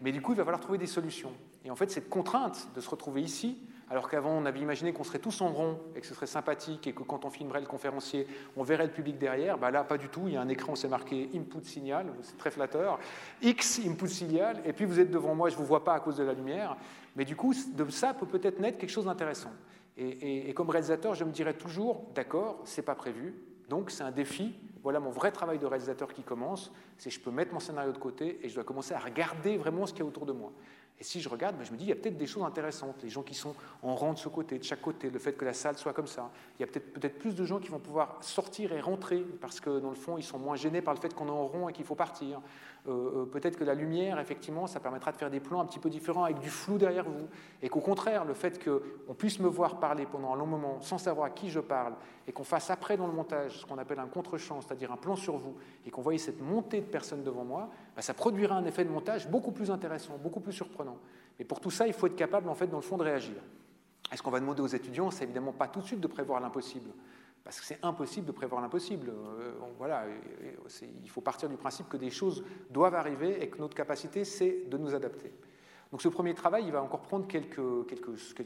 Mais 0.00 0.12
du 0.12 0.22
coup, 0.22 0.32
il 0.32 0.36
va 0.36 0.44
falloir 0.44 0.60
trouver 0.60 0.78
des 0.78 0.86
solutions. 0.86 1.32
Et 1.64 1.70
en 1.70 1.76
fait, 1.76 1.90
cette 1.90 2.08
contrainte 2.08 2.68
de 2.74 2.80
se 2.80 2.88
retrouver 2.88 3.22
ici, 3.22 3.58
alors 3.90 4.08
qu'avant 4.08 4.30
on 4.30 4.44
avait 4.46 4.60
imaginé 4.60 4.92
qu'on 4.92 5.04
serait 5.04 5.18
tous 5.18 5.40
en 5.40 5.48
rond 5.48 5.78
et 5.96 6.00
que 6.00 6.06
ce 6.06 6.14
serait 6.14 6.26
sympathique 6.26 6.86
et 6.86 6.92
que 6.92 7.02
quand 7.02 7.24
on 7.24 7.30
filmerait 7.30 7.60
le 7.60 7.66
conférencier, 7.66 8.26
on 8.56 8.62
verrait 8.62 8.86
le 8.86 8.92
public 8.92 9.18
derrière, 9.18 9.58
bah 9.58 9.70
là 9.70 9.84
pas 9.84 9.98
du 9.98 10.08
tout, 10.08 10.22
il 10.26 10.34
y 10.34 10.36
a 10.36 10.40
un 10.40 10.48
écran, 10.48 10.74
c'est 10.74 10.88
marqué 10.88 11.28
input 11.34 11.64
signal, 11.64 12.06
c'est 12.22 12.38
très 12.38 12.50
flatteur, 12.50 12.98
X 13.42 13.80
input 13.86 14.08
signal, 14.08 14.60
et 14.64 14.72
puis 14.72 14.84
vous 14.84 15.00
êtes 15.00 15.10
devant 15.10 15.34
moi, 15.34 15.48
je 15.48 15.54
ne 15.54 15.60
vous 15.60 15.66
vois 15.66 15.84
pas 15.84 15.94
à 15.94 16.00
cause 16.00 16.16
de 16.16 16.24
la 16.24 16.34
lumière, 16.34 16.76
mais 17.16 17.24
du 17.24 17.36
coup 17.36 17.54
de 17.54 17.90
ça 17.90 18.14
peut 18.14 18.26
peut-être 18.26 18.60
naître 18.60 18.78
quelque 18.78 18.90
chose 18.90 19.06
d'intéressant. 19.06 19.52
Et, 20.00 20.48
et, 20.48 20.54
comme 20.54 20.70
réalisateur, 20.70 21.16
je 21.16 21.24
me 21.24 21.32
dirais 21.32 21.54
toujours, 21.54 22.06
d'accord, 22.14 22.60
c'est 22.64 22.82
pas 22.82 22.94
prévu, 22.94 23.34
donc 23.68 23.90
c'est 23.90 24.04
un 24.04 24.12
défi. 24.12 24.54
Voilà 24.84 25.00
mon 25.00 25.10
vrai 25.10 25.32
travail 25.32 25.58
de 25.58 25.66
réalisateur 25.66 26.12
qui 26.12 26.22
commence, 26.22 26.72
c'est 26.98 27.10
je 27.10 27.18
peux 27.18 27.32
mettre 27.32 27.52
mon 27.52 27.58
scénario 27.58 27.92
de 27.92 27.98
côté 27.98 28.38
et 28.42 28.48
je 28.48 28.54
dois 28.54 28.62
commencer 28.62 28.94
à 28.94 28.98
regarder 28.98 29.56
vraiment 29.56 29.86
ce 29.86 29.92
qu'il 29.92 30.02
y 30.02 30.06
a 30.06 30.08
autour 30.08 30.24
de 30.24 30.32
moi. 30.32 30.52
Et 31.00 31.04
si 31.04 31.20
je 31.20 31.28
regarde, 31.28 31.56
ben, 31.56 31.64
je 31.64 31.70
me 31.70 31.76
dis, 31.76 31.84
il 31.84 31.88
y 31.88 31.92
a 31.92 31.96
peut-être 31.96 32.16
des 32.16 32.26
choses 32.26 32.42
intéressantes. 32.42 32.96
Les 33.02 33.08
gens 33.08 33.22
qui 33.22 33.34
sont 33.34 33.54
en 33.82 33.94
rang 33.94 34.14
de 34.14 34.18
ce 34.18 34.28
côté, 34.28 34.58
de 34.58 34.64
chaque 34.64 34.82
côté, 34.82 35.10
le 35.10 35.18
fait 35.18 35.32
que 35.32 35.44
la 35.44 35.52
salle 35.52 35.76
soit 35.76 35.92
comme 35.92 36.08
ça. 36.08 36.30
Il 36.58 36.62
y 36.62 36.64
a 36.64 36.66
peut-être 36.66 36.92
peut 36.92 37.08
plus 37.08 37.34
de 37.36 37.44
gens 37.44 37.60
qui 37.60 37.68
vont 37.68 37.78
pouvoir 37.78 38.18
sortir 38.20 38.72
et 38.72 38.80
rentrer 38.80 39.24
parce 39.40 39.60
que, 39.60 39.78
dans 39.78 39.90
le 39.90 39.96
fond, 39.96 40.18
ils 40.18 40.24
sont 40.24 40.38
moins 40.38 40.56
gênés 40.56 40.82
par 40.82 40.94
le 40.94 41.00
fait 41.00 41.14
qu'on 41.14 41.28
est 41.28 41.30
en 41.30 41.46
rond 41.46 41.68
et 41.68 41.72
qu'il 41.72 41.84
faut 41.84 41.94
partir. 41.94 42.40
Euh, 42.86 43.22
euh, 43.22 43.26
peut-être 43.26 43.56
que 43.56 43.64
la 43.64 43.74
lumière, 43.74 44.18
effectivement, 44.18 44.66
ça 44.66 44.80
permettra 44.80 45.12
de 45.12 45.16
faire 45.16 45.30
des 45.30 45.40
plans 45.40 45.60
un 45.60 45.66
petit 45.66 45.78
peu 45.78 45.90
différents 45.90 46.24
avec 46.24 46.38
du 46.38 46.48
flou 46.48 46.78
derrière 46.78 47.04
vous. 47.04 47.26
Et 47.62 47.68
qu'au 47.68 47.80
contraire, 47.80 48.24
le 48.24 48.34
fait 48.34 48.62
qu'on 48.62 49.14
puisse 49.14 49.40
me 49.40 49.48
voir 49.48 49.80
parler 49.80 50.06
pendant 50.06 50.32
un 50.32 50.36
long 50.36 50.46
moment 50.46 50.80
sans 50.80 50.98
savoir 50.98 51.26
à 51.26 51.30
qui 51.30 51.50
je 51.50 51.60
parle 51.60 51.94
et 52.26 52.32
qu'on 52.32 52.44
fasse 52.44 52.70
après 52.70 52.96
dans 52.96 53.06
le 53.06 53.12
montage 53.12 53.60
ce 53.60 53.66
qu'on 53.66 53.78
appelle 53.78 53.98
un 53.98 54.06
contre-champ, 54.06 54.60
c'est-à-dire 54.60 54.92
un 54.92 54.96
plan 54.96 55.16
sur 55.16 55.36
vous, 55.36 55.56
et 55.86 55.90
qu'on 55.90 56.02
voyait 56.02 56.18
cette 56.18 56.40
montée 56.40 56.80
de 56.80 56.86
personnes 56.86 57.22
devant 57.22 57.44
moi, 57.44 57.68
bah, 57.96 58.02
ça 58.02 58.14
produira 58.14 58.56
un 58.56 58.64
effet 58.64 58.84
de 58.84 58.90
montage 58.90 59.28
beaucoup 59.28 59.52
plus 59.52 59.70
intéressant, 59.70 60.18
beaucoup 60.22 60.40
plus 60.40 60.52
surprenant. 60.52 60.98
Mais 61.38 61.44
pour 61.44 61.60
tout 61.60 61.70
ça, 61.70 61.86
il 61.86 61.92
faut 61.92 62.06
être 62.06 62.16
capable, 62.16 62.48
en 62.48 62.54
fait, 62.54 62.66
dans 62.66 62.78
le 62.78 62.82
fond, 62.82 62.96
de 62.96 63.04
réagir. 63.04 63.36
Est-ce 64.10 64.22
qu'on 64.22 64.30
va 64.30 64.40
demander 64.40 64.62
aux 64.62 64.66
étudiants 64.66 65.10
C'est 65.10 65.24
évidemment 65.24 65.52
pas 65.52 65.68
tout 65.68 65.80
de 65.80 65.86
suite 65.86 66.00
de 66.00 66.06
prévoir 66.06 66.40
l'impossible 66.40 66.90
parce 67.48 67.60
que 67.60 67.64
c'est 67.64 67.82
impossible 67.82 68.26
de 68.26 68.32
prévoir 68.32 68.60
l'impossible. 68.60 69.08
Euh, 69.08 69.52
voilà, 69.78 70.04
il 71.02 71.08
faut 71.08 71.22
partir 71.22 71.48
du 71.48 71.56
principe 71.56 71.88
que 71.88 71.96
des 71.96 72.10
choses 72.10 72.44
doivent 72.68 72.94
arriver 72.94 73.42
et 73.42 73.48
que 73.48 73.56
notre 73.56 73.74
capacité, 73.74 74.26
c'est 74.26 74.68
de 74.68 74.76
nous 74.76 74.94
adapter. 74.94 75.32
Donc 75.90 76.02
ce 76.02 76.08
premier 76.08 76.34
travail, 76.34 76.64
il 76.66 76.72
va 76.72 76.82
encore 76.82 77.00
prendre 77.00 77.26
quelques, 77.26 77.56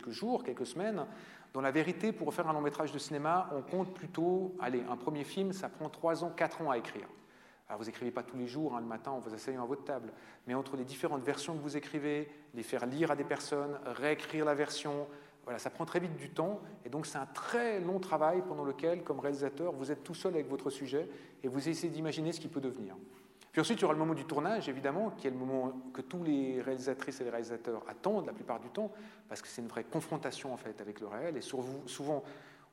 jours, 0.06 0.44
quelques 0.44 0.66
semaines. 0.66 1.04
Dans 1.52 1.60
la 1.60 1.72
vérité, 1.72 2.12
pour 2.12 2.32
faire 2.32 2.48
un 2.48 2.52
long 2.52 2.60
métrage 2.60 2.92
de 2.92 2.98
cinéma, 2.98 3.50
on 3.52 3.62
compte 3.62 3.92
plutôt, 3.92 4.54
allez, 4.60 4.84
un 4.88 4.96
premier 4.96 5.24
film, 5.24 5.52
ça 5.52 5.68
prend 5.68 5.88
3 5.88 6.22
ans, 6.22 6.30
4 6.30 6.62
ans 6.62 6.70
à 6.70 6.78
écrire. 6.78 7.08
Alors 7.68 7.80
vous 7.80 7.86
n'écrivez 7.86 8.12
pas 8.12 8.22
tous 8.22 8.36
les 8.36 8.46
jours, 8.46 8.76
hein, 8.76 8.80
le 8.80 8.86
matin, 8.86 9.10
en 9.10 9.18
vous 9.18 9.34
asseyant 9.34 9.64
à 9.64 9.66
votre 9.66 9.82
table, 9.82 10.12
mais 10.46 10.54
entre 10.54 10.76
les 10.76 10.84
différentes 10.84 11.24
versions 11.24 11.56
que 11.56 11.62
vous 11.62 11.76
écrivez, 11.76 12.30
les 12.54 12.62
faire 12.62 12.86
lire 12.86 13.10
à 13.10 13.16
des 13.16 13.24
personnes, 13.24 13.80
réécrire 13.84 14.44
la 14.44 14.54
version, 14.54 15.08
voilà, 15.44 15.58
ça 15.58 15.70
prend 15.70 15.84
très 15.84 15.98
vite 15.98 16.16
du 16.16 16.30
temps, 16.30 16.60
et 16.84 16.88
donc 16.88 17.06
c'est 17.06 17.18
un 17.18 17.26
très 17.26 17.80
long 17.80 17.98
travail 17.98 18.42
pendant 18.46 18.64
lequel, 18.64 19.02
comme 19.02 19.18
réalisateur, 19.20 19.72
vous 19.72 19.90
êtes 19.90 20.04
tout 20.04 20.14
seul 20.14 20.34
avec 20.34 20.48
votre 20.48 20.70
sujet 20.70 21.08
et 21.42 21.48
vous 21.48 21.68
essayez 21.68 21.92
d'imaginer 21.92 22.32
ce 22.32 22.40
qui 22.40 22.48
peut 22.48 22.60
devenir. 22.60 22.94
Puis 23.50 23.60
ensuite, 23.60 23.80
il 23.80 23.82
y 23.82 23.84
aura 23.84 23.92
le 23.92 23.98
moment 23.98 24.14
du 24.14 24.24
tournage, 24.24 24.68
évidemment, 24.68 25.10
qui 25.10 25.26
est 25.26 25.30
le 25.30 25.36
moment 25.36 25.72
que 25.92 26.00
tous 26.00 26.22
les 26.22 26.62
réalisatrices 26.62 27.20
et 27.20 27.24
les 27.24 27.30
réalisateurs 27.30 27.82
attendent 27.86 28.24
la 28.24 28.32
plupart 28.32 28.60
du 28.60 28.68
temps, 28.68 28.90
parce 29.28 29.42
que 29.42 29.48
c'est 29.48 29.60
une 29.60 29.68
vraie 29.68 29.84
confrontation 29.84 30.54
en 30.54 30.56
fait 30.56 30.80
avec 30.80 31.00
le 31.00 31.08
réel. 31.08 31.36
Et 31.36 31.42
souvent, 31.42 32.22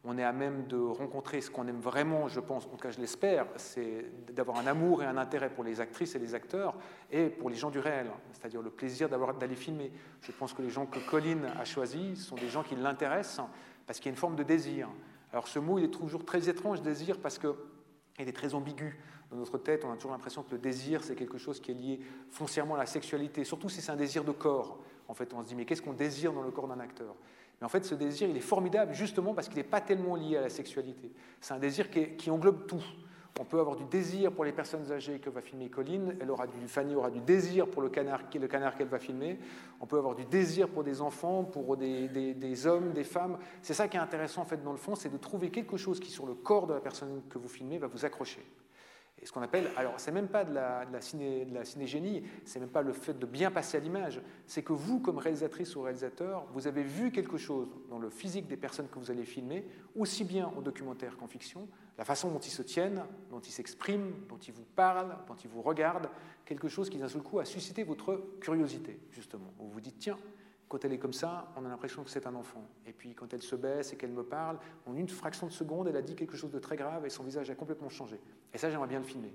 on 0.04 0.18
est 0.18 0.24
à 0.24 0.32
même 0.32 0.66
de 0.68 0.78
rencontrer 0.78 1.42
ce 1.42 1.52
qu'on 1.52 1.68
aime 1.68 1.80
vraiment, 1.80 2.28
je 2.28 2.40
pense, 2.40 2.66
en 2.66 2.70
tout 2.70 2.78
cas 2.78 2.92
je 2.92 3.00
l'espère, 3.00 3.46
c'est 3.58 4.06
d'avoir 4.34 4.58
un 4.58 4.68
amour 4.68 5.04
et 5.04 5.06
un 5.06 5.18
intérêt 5.18 5.50
pour 5.50 5.64
les 5.64 5.82
actrices 5.82 6.16
et 6.16 6.20
les 6.20 6.36
acteurs 6.36 6.76
et 7.12 7.30
pour 7.30 7.50
les 7.50 7.56
gens 7.56 7.70
du 7.70 7.80
réel, 7.80 8.10
c'est-à-dire 8.32 8.62
le 8.62 8.70
plaisir 8.70 9.10
d'aller 9.10 9.56
filmer. 9.56 9.92
Je 10.22 10.32
pense 10.32 10.54
que 10.54 10.62
les 10.62 10.70
gens 10.70 10.86
que 10.86 11.00
Colline 11.10 11.46
a 11.60 11.66
choisis 11.66 12.26
sont 12.26 12.36
des 12.36 12.50
gens 12.50 12.64
qui 12.64 12.76
l'intéressent 12.76 13.46
parce 13.86 14.00
qu'il 14.00 14.08
y 14.08 14.10
a 14.10 14.14
une 14.14 14.18
forme 14.18 14.36
de 14.36 14.44
désir. 14.44 14.88
Alors 15.32 15.48
ce 15.48 15.60
mot, 15.60 15.80
il 15.80 15.86
est 15.86 15.90
toujours 15.90 16.26
très 16.26 16.50
étrange, 16.50 16.82
désir, 16.82 17.20
parce 17.20 17.38
qu'il 17.38 17.54
est 18.18 18.36
très 18.36 18.56
ambigu. 18.56 19.00
Dans 19.30 19.38
notre 19.38 19.58
tête, 19.60 19.86
on 19.86 19.92
a 19.92 19.96
toujours 19.96 20.12
l'impression 20.12 20.44
que 20.44 20.52
le 20.52 20.58
désir, 20.58 21.04
c'est 21.04 21.16
quelque 21.16 21.38
chose 21.38 21.60
qui 21.60 21.72
est 21.72 21.76
lié 21.76 22.00
foncièrement 22.32 22.76
à 22.76 22.80
la 22.80 22.86
sexualité, 22.88 23.44
surtout 23.44 23.70
si 23.70 23.82
c'est 23.82 23.92
un 23.92 23.96
désir 23.96 24.24
de 24.24 24.32
corps. 24.32 24.80
En 25.08 25.14
fait, 25.14 25.34
on 25.34 25.42
se 25.44 25.48
dit, 25.48 25.56
mais 25.56 25.66
qu'est-ce 25.66 25.82
qu'on 25.82 25.94
désire 25.94 26.34
dans 26.34 26.42
le 26.42 26.52
corps 26.52 26.68
d'un 26.68 26.80
acteur? 26.80 27.16
Mais 27.60 27.66
en 27.66 27.70
fait, 27.70 27.84
ce 27.84 27.96
désir, 27.96 28.30
il 28.30 28.38
est 28.38 28.42
formidable 28.42 28.94
justement 28.94 29.34
parce 29.34 29.48
qu'il 29.48 29.58
n'est 29.58 29.64
pas 29.64 29.82
tellement 29.82 30.16
lié 30.16 30.38
à 30.38 30.42
la 30.42 30.50
sexualité. 30.50 31.12
C'est 31.42 31.54
un 31.54 31.60
désir 31.60 31.90
qui, 31.90 32.30
englobe 32.30 32.68
tout. 32.68 32.84
On 33.40 33.46
peut 33.46 33.60
avoir 33.60 33.78
du 33.78 33.86
désir 33.86 34.34
pour 34.34 34.44
les 34.44 34.52
personnes 34.52 34.92
âgées 34.92 35.20
que 35.20 35.30
va 35.30 35.42
filmer 35.42 35.70
Colline. 35.70 36.16
Elle 36.20 36.30
aura 36.30 36.46
du, 36.46 36.68
Fanny 36.68 36.96
aura 36.96 37.10
du 37.10 37.22
désir 37.22 37.68
pour 37.68 37.82
le 37.82 37.90
canard, 37.90 38.24
le 38.34 38.48
canard 38.48 38.76
qu'elle 38.76 38.88
va 38.88 39.00
filmer. 39.00 39.40
On 39.80 39.86
peut 39.86 39.98
avoir 39.98 40.16
du 40.16 40.26
désir 40.26 40.68
pour 40.68 40.84
des 40.84 41.02
enfants, 41.02 41.46
pour 41.46 41.78
des, 41.78 42.08
des 42.10 42.68
hommes, 42.68 42.92
des 42.92 43.06
femmes. 43.06 43.38
C'est 43.62 43.74
ça 43.74 43.88
qui 43.88 43.96
est 43.96 44.02
intéressant 44.02 44.42
en 44.42 44.46
fait 44.46 44.62
dans 44.62 44.74
le 44.74 44.78
fond, 44.78 44.96
c'est 44.96 45.10
de 45.10 45.18
trouver 45.18 45.52
quelque 45.52 45.78
chose 45.78 46.00
qui 46.02 46.12
sur 46.12 46.26
le 46.26 46.34
corps 46.34 46.68
de 46.68 46.74
la 46.74 46.82
personne 46.82 47.22
que 47.30 47.38
vous 47.38 47.48
filmez 47.48 47.78
va 47.78 47.88
vous 47.88 48.04
accrocher. 48.04 48.46
Et 49.22 49.26
ce 49.26 49.32
qu'on 49.32 49.42
appelle, 49.42 49.70
alors 49.76 49.96
c'est 49.98 50.12
même 50.12 50.30
pas 50.30 50.46
de 50.46 50.54
la, 50.54 50.86
de 50.86 50.94
la, 50.94 51.02
ciné, 51.02 51.46
de 51.46 51.58
c'est 52.46 52.60
même 52.60 52.70
pas 52.70 52.82
le 52.82 52.94
fait 52.94 53.18
de 53.18 53.26
bien 53.26 53.52
passer 53.52 53.78
à 53.78 53.80
l'image, 53.80 54.22
c'est 54.48 54.64
que 54.64 54.72
vous, 54.72 55.00
comme 55.00 55.18
réalisatrice 55.18 55.76
ou 55.76 55.82
réalisateur, 55.82 56.46
vous 56.54 56.68
avez 56.68 56.84
vu 56.84 57.12
quelque 57.12 57.38
chose 57.38 57.68
dans 57.90 58.00
le 58.00 58.10
physique 58.10 58.48
des 58.48 58.56
personnes 58.56 58.88
que 58.88 58.98
vous 58.98 59.12
allez 59.12 59.26
filmer, 59.26 59.66
aussi 59.96 60.24
bien 60.24 60.48
en 60.56 60.62
documentaire 60.62 61.18
qu'en 61.18 61.28
fiction, 61.28 61.68
la 61.98 62.06
façon 62.06 62.32
dont 62.32 62.40
ils 62.40 62.52
se 62.52 62.62
tiennent, 62.62 63.04
dont 63.30 63.42
ils 63.42 63.52
s'expriment, 63.52 64.14
dont 64.30 64.38
ils 64.38 64.54
vous 64.54 64.66
parlent, 64.76 65.18
dont 65.28 65.36
ils 65.36 65.50
vous 65.50 65.62
regardent, 65.62 66.10
quelque 66.46 66.70
chose 66.70 66.90
qui 66.90 66.98
d'un 66.98 67.10
seul 67.10 67.22
coup 67.22 67.40
a 67.40 67.46
suscité 67.46 67.84
votre 67.84 68.38
curiosité, 68.40 69.00
justement. 69.12 69.54
Vous 69.60 69.70
vous 69.70 69.82
dites, 69.82 70.00
tiens, 70.00 70.18
quand 70.70 70.86
elle 70.86 70.94
est 70.94 71.00
comme 71.00 71.14
ça, 71.14 71.52
on 71.58 71.66
a 71.66 71.68
l'impression 71.68 72.04
que 72.04 72.12
c'est 72.12 72.28
un 72.28 72.36
enfant. 72.36 72.62
Et 72.86 72.94
puis 72.94 73.16
quand 73.16 73.34
elle 73.34 73.42
se 73.42 73.56
baisse 73.56 73.92
et 73.92 73.98
qu'elle 73.98 74.12
me 74.12 74.24
parle, 74.24 74.60
en 74.86 74.96
une 74.96 75.10
fraction 75.10 75.48
de 75.48 75.52
seconde, 75.52 75.88
elle 75.88 75.98
a 75.98 76.02
dit 76.04 76.16
quelque 76.16 76.38
chose 76.38 76.52
de 76.52 76.60
très 76.60 76.78
grave 76.78 77.06
et 77.06 77.10
son 77.10 77.24
visage 77.24 77.50
a 77.50 77.56
complètement 77.56 77.90
changé. 77.90 78.20
Et 78.54 78.60
ça, 78.60 78.70
j'aimerais 78.70 78.88
bien 78.88 79.00
le 79.00 79.06
filmer. 79.06 79.34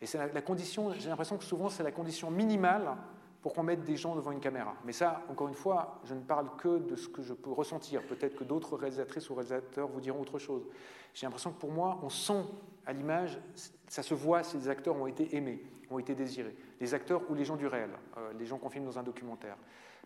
Et 0.00 0.06
c'est 0.06 0.18
la, 0.18 0.42
condition, 0.42 0.92
j'ai 0.92 1.08
l'impression 1.08 1.38
que 1.38 1.44
souvent 1.44 1.68
c'est 1.68 1.84
la 1.84 1.92
condition 1.92 2.30
minimale 2.30 2.96
pour 3.40 3.54
qu'on 3.54 3.62
mette 3.62 3.84
des 3.84 3.96
gens 3.96 4.16
devant 4.16 4.32
une 4.32 4.40
caméra. 4.40 4.74
Mais 4.84 4.92
ça, 4.92 5.22
encore 5.30 5.48
une 5.48 5.54
fois, 5.54 6.00
je 6.04 6.14
ne 6.14 6.20
parle 6.20 6.48
que 6.56 6.78
de 6.78 6.96
ce 6.96 7.08
que 7.08 7.22
je 7.22 7.34
peux 7.34 7.52
ressentir. 7.52 8.02
Peut-être 8.02 8.34
que 8.34 8.44
d'autres 8.44 8.76
réalisatrices 8.76 9.30
ou 9.30 9.34
réalisateurs 9.34 9.86
vous 9.86 10.00
diront 10.00 10.20
autre 10.20 10.38
chose. 10.38 10.66
J'ai 11.14 11.26
l'impression 11.26 11.52
que 11.52 11.60
pour 11.60 11.70
moi, 11.70 12.00
on 12.02 12.08
sent 12.08 12.42
à 12.84 12.92
l'image, 12.92 13.38
ça 13.86 14.02
se 14.02 14.14
voit 14.14 14.42
si 14.42 14.56
les 14.56 14.68
acteurs 14.68 14.96
ont 14.96 15.06
été 15.06 15.36
aimés, 15.36 15.62
ont 15.90 15.98
été 15.98 16.14
désirés. 16.14 16.56
Les 16.80 16.94
acteurs 16.94 17.22
ou 17.30 17.34
les 17.34 17.44
gens 17.44 17.56
du 17.56 17.66
réel, 17.66 17.90
euh, 18.16 18.32
les 18.38 18.44
gens 18.44 18.58
qu'on 18.58 18.70
filme 18.70 18.86
dans 18.86 18.98
un 18.98 19.02
documentaire. 19.04 19.56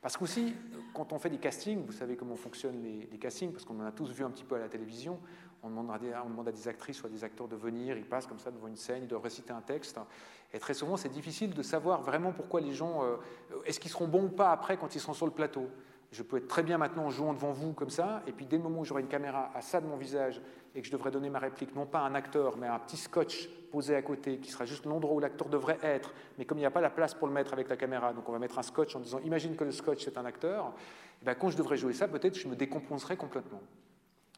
Parce 0.01 0.17
qu'aussi, 0.17 0.55
quand 0.95 1.13
on 1.13 1.19
fait 1.19 1.31
des 1.31 1.39
castings, 1.39 1.85
vous 1.85 1.93
savez 1.93 2.17
comment 2.17 2.37
fonctionnent 2.37 2.83
les, 2.83 3.19
castings, 3.19 3.53
parce 3.53 3.65
qu'on 3.65 3.81
en 3.81 3.87
a 3.87 3.93
tous 3.93 4.11
vu 4.11 4.25
un 4.25 4.31
petit 4.31 4.45
peu 4.45 4.55
à 4.55 4.59
la 4.59 4.69
télévision, 4.69 5.19
on 5.63 5.71
demande, 5.71 5.91
à 5.91 6.53
des, 6.53 6.69
actrices 6.69 7.03
ou 7.03 7.07
à 7.07 7.11
des 7.11 7.25
acteurs 7.25 7.49
de 7.49 7.57
venir, 7.57 7.97
ils 7.97 8.05
passent 8.05 8.27
comme 8.27 8.39
ça 8.39 8.51
devant 8.51 8.69
une 8.69 8.77
scène, 8.77 9.03
ils 9.03 9.09
doivent 9.09 9.23
réciter 9.23 9.53
un 9.53 9.61
texte. 9.61 9.99
Et 10.53 10.61
très 10.61 10.75
souvent, 10.75 10.97
c'est 10.97 11.09
difficile 11.09 11.53
de 11.53 11.63
savoir 11.63 12.03
vraiment 12.03 12.33
pourquoi 12.33 12.61
les 12.61 12.73
gens, 12.73 13.03
euh, 13.03 13.17
est-ce 13.67 13.81
qu'ils 13.81 13.91
seront 13.91 14.07
bons 14.07 14.27
ou 14.27 14.31
pas 14.31 14.53
après 14.53 14.77
quand 14.77 14.95
ils 14.95 15.01
seront 15.01 15.15
sur 15.15 15.27
le 15.27 15.33
plateau. 15.33 15.69
Je 16.11 16.23
peux 16.23 16.39
être 16.39 16.49
très 16.49 16.63
bien 16.63 16.79
maintenant 16.79 17.05
en 17.05 17.11
jouant 17.11 17.35
devant 17.35 17.53
vous 17.53 17.75
comme 17.75 17.91
ça, 17.91 18.23
et 18.27 18.33
puis 18.33 18.47
dès 18.47 18.57
le 18.57 18.63
moment 18.63 18.81
où 18.81 18.85
j'aurai 18.85 19.03
une 19.03 19.09
caméra 19.09 19.51
à 19.55 19.61
ça 19.61 19.81
de 19.81 19.87
mon 19.87 19.97
visage 19.97 20.41
et 20.75 20.81
que 20.81 20.87
je 20.87 20.93
devrais 20.93 21.11
donner 21.11 21.29
ma 21.29 21.39
réplique, 21.39 21.75
non 21.75 21.85
pas 21.85 22.01
à 22.01 22.03
un 22.03 22.15
acteur, 22.15 22.57
mais 22.57 22.67
à 22.67 22.75
un 22.75 22.79
petit 22.79 22.97
scotch 22.97 23.49
posé 23.71 23.95
à 23.95 24.01
côté, 24.01 24.39
qui 24.39 24.51
sera 24.51 24.65
juste 24.65 24.87
l'endroit 24.87 25.15
où 25.15 25.21
l'acteur 25.21 25.49
devrait 25.49 25.79
être, 25.83 26.15
mais 26.39 26.47
comme 26.47 26.57
il 26.57 26.63
n'y 26.63 26.67
a 26.67 26.71
pas 26.71 26.81
la 26.81 26.89
place 26.89 27.13
pour 27.13 27.29
le 27.29 27.35
mettre 27.35 27.53
avec 27.53 27.69
la 27.69 27.77
caméra, 27.77 28.15
donc 28.15 28.27
on 28.29 28.33
va 28.33 28.39
mettre 28.39 28.59
un 28.59 28.63
scotch 28.63 28.97
en 28.97 29.01
disant 29.01 29.19
imagine 29.21 29.55
que 29.55 29.65
le 29.65 29.71
scotch 29.71 30.05
c'est 30.05 30.17
un 30.17 30.25
acteur, 30.25 30.67
et 30.67 30.71
eh 31.23 31.25
bien 31.27 31.35
quand 31.35 31.51
je 31.51 31.59
devrais 31.59 31.77
jouer 31.77 31.93
ça, 31.93 32.09
peut-être 32.09 32.37
je 32.37 32.49
me 32.49 32.57
décompenserai 32.57 33.17
complètement. 33.17 33.61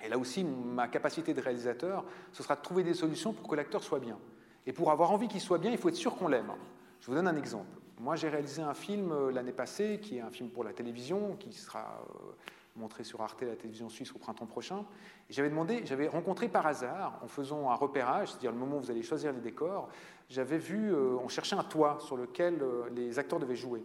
Et 0.03 0.09
là 0.09 0.19
aussi, 0.19 0.45
ma 0.45 0.89
capacité 0.89 1.35
de 1.35 1.41
réalisateur, 1.41 2.05
ce 2.33 2.43
sera 2.43 2.57
de 2.57 2.63
trouver 2.63 2.83
des 2.83 2.95
solutions 2.95 3.33
pour 3.33 3.47
que 3.47 3.55
l'acteur 3.55 3.83
soit 3.83 4.01
bien. 4.01 4.19
Et 4.67 4.73
pour 4.73 4.91
avoir 4.91 5.13
envie 5.13 5.29
qu'il 5.29 5.41
soit 5.41 5.59
bien, 5.59 5.71
il 5.71 5.79
faut 5.79 5.89
être 5.89 5.95
sûr 5.95 6.17
qu'on 6.17 6.29
l'aime. 6.29 6.53
Je 7.01 7.07
vous 7.07 7.15
donne 7.15 7.29
un 7.29 7.37
exemple. 7.37 7.80
Moi, 8.01 8.17
j'ai 8.17 8.31
réalisé 8.31 8.63
un 8.63 8.73
film 8.73 9.13
euh, 9.13 9.31
l'année 9.31 9.53
passée, 9.53 10.01
qui 10.01 10.17
est 10.17 10.21
un 10.23 10.31
film 10.31 10.49
pour 10.49 10.65
la 10.65 10.73
télévision, 10.73 11.37
qui 11.39 11.53
sera 11.53 12.03
euh, 12.09 12.33
montré 12.75 13.05
sur 13.05 13.21
Arte, 13.21 13.43
la 13.43 13.57
télévision 13.57 13.91
suisse, 13.91 14.11
au 14.15 14.19
printemps 14.19 14.47
prochain. 14.47 14.87
j'avais 15.29 15.51
demandé, 15.51 15.83
j'avais 15.85 16.09
rencontré 16.09 16.49
par 16.49 16.67
hasard, 16.67 17.21
en 17.23 17.29
faisant 17.29 17.71
un 17.71 17.75
repérage, 17.75 18.31
c'est-à-dire 18.31 18.53
le 18.53 18.57
moment 18.57 18.79
où 18.79 18.81
vous 18.81 18.91
allez 18.91 19.03
choisir 19.03 19.33
les 19.33 19.41
décors, 19.43 19.91
j'avais 20.31 20.57
vu, 20.57 20.95
euh, 20.95 21.19
on 21.23 21.29
cherchait 21.29 21.57
un 21.57 21.63
toit 21.63 21.99
sur 22.01 22.17
lequel 22.17 22.65
les 22.97 23.19
acteurs 23.19 23.39
devaient 23.39 23.55
jouer, 23.55 23.85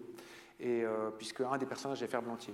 et, 0.61 0.85
puisque 1.17 1.41
un 1.41 1.57
des 1.57 1.65
personnages 1.65 2.01
est 2.01 2.07
Ferblantier. 2.07 2.53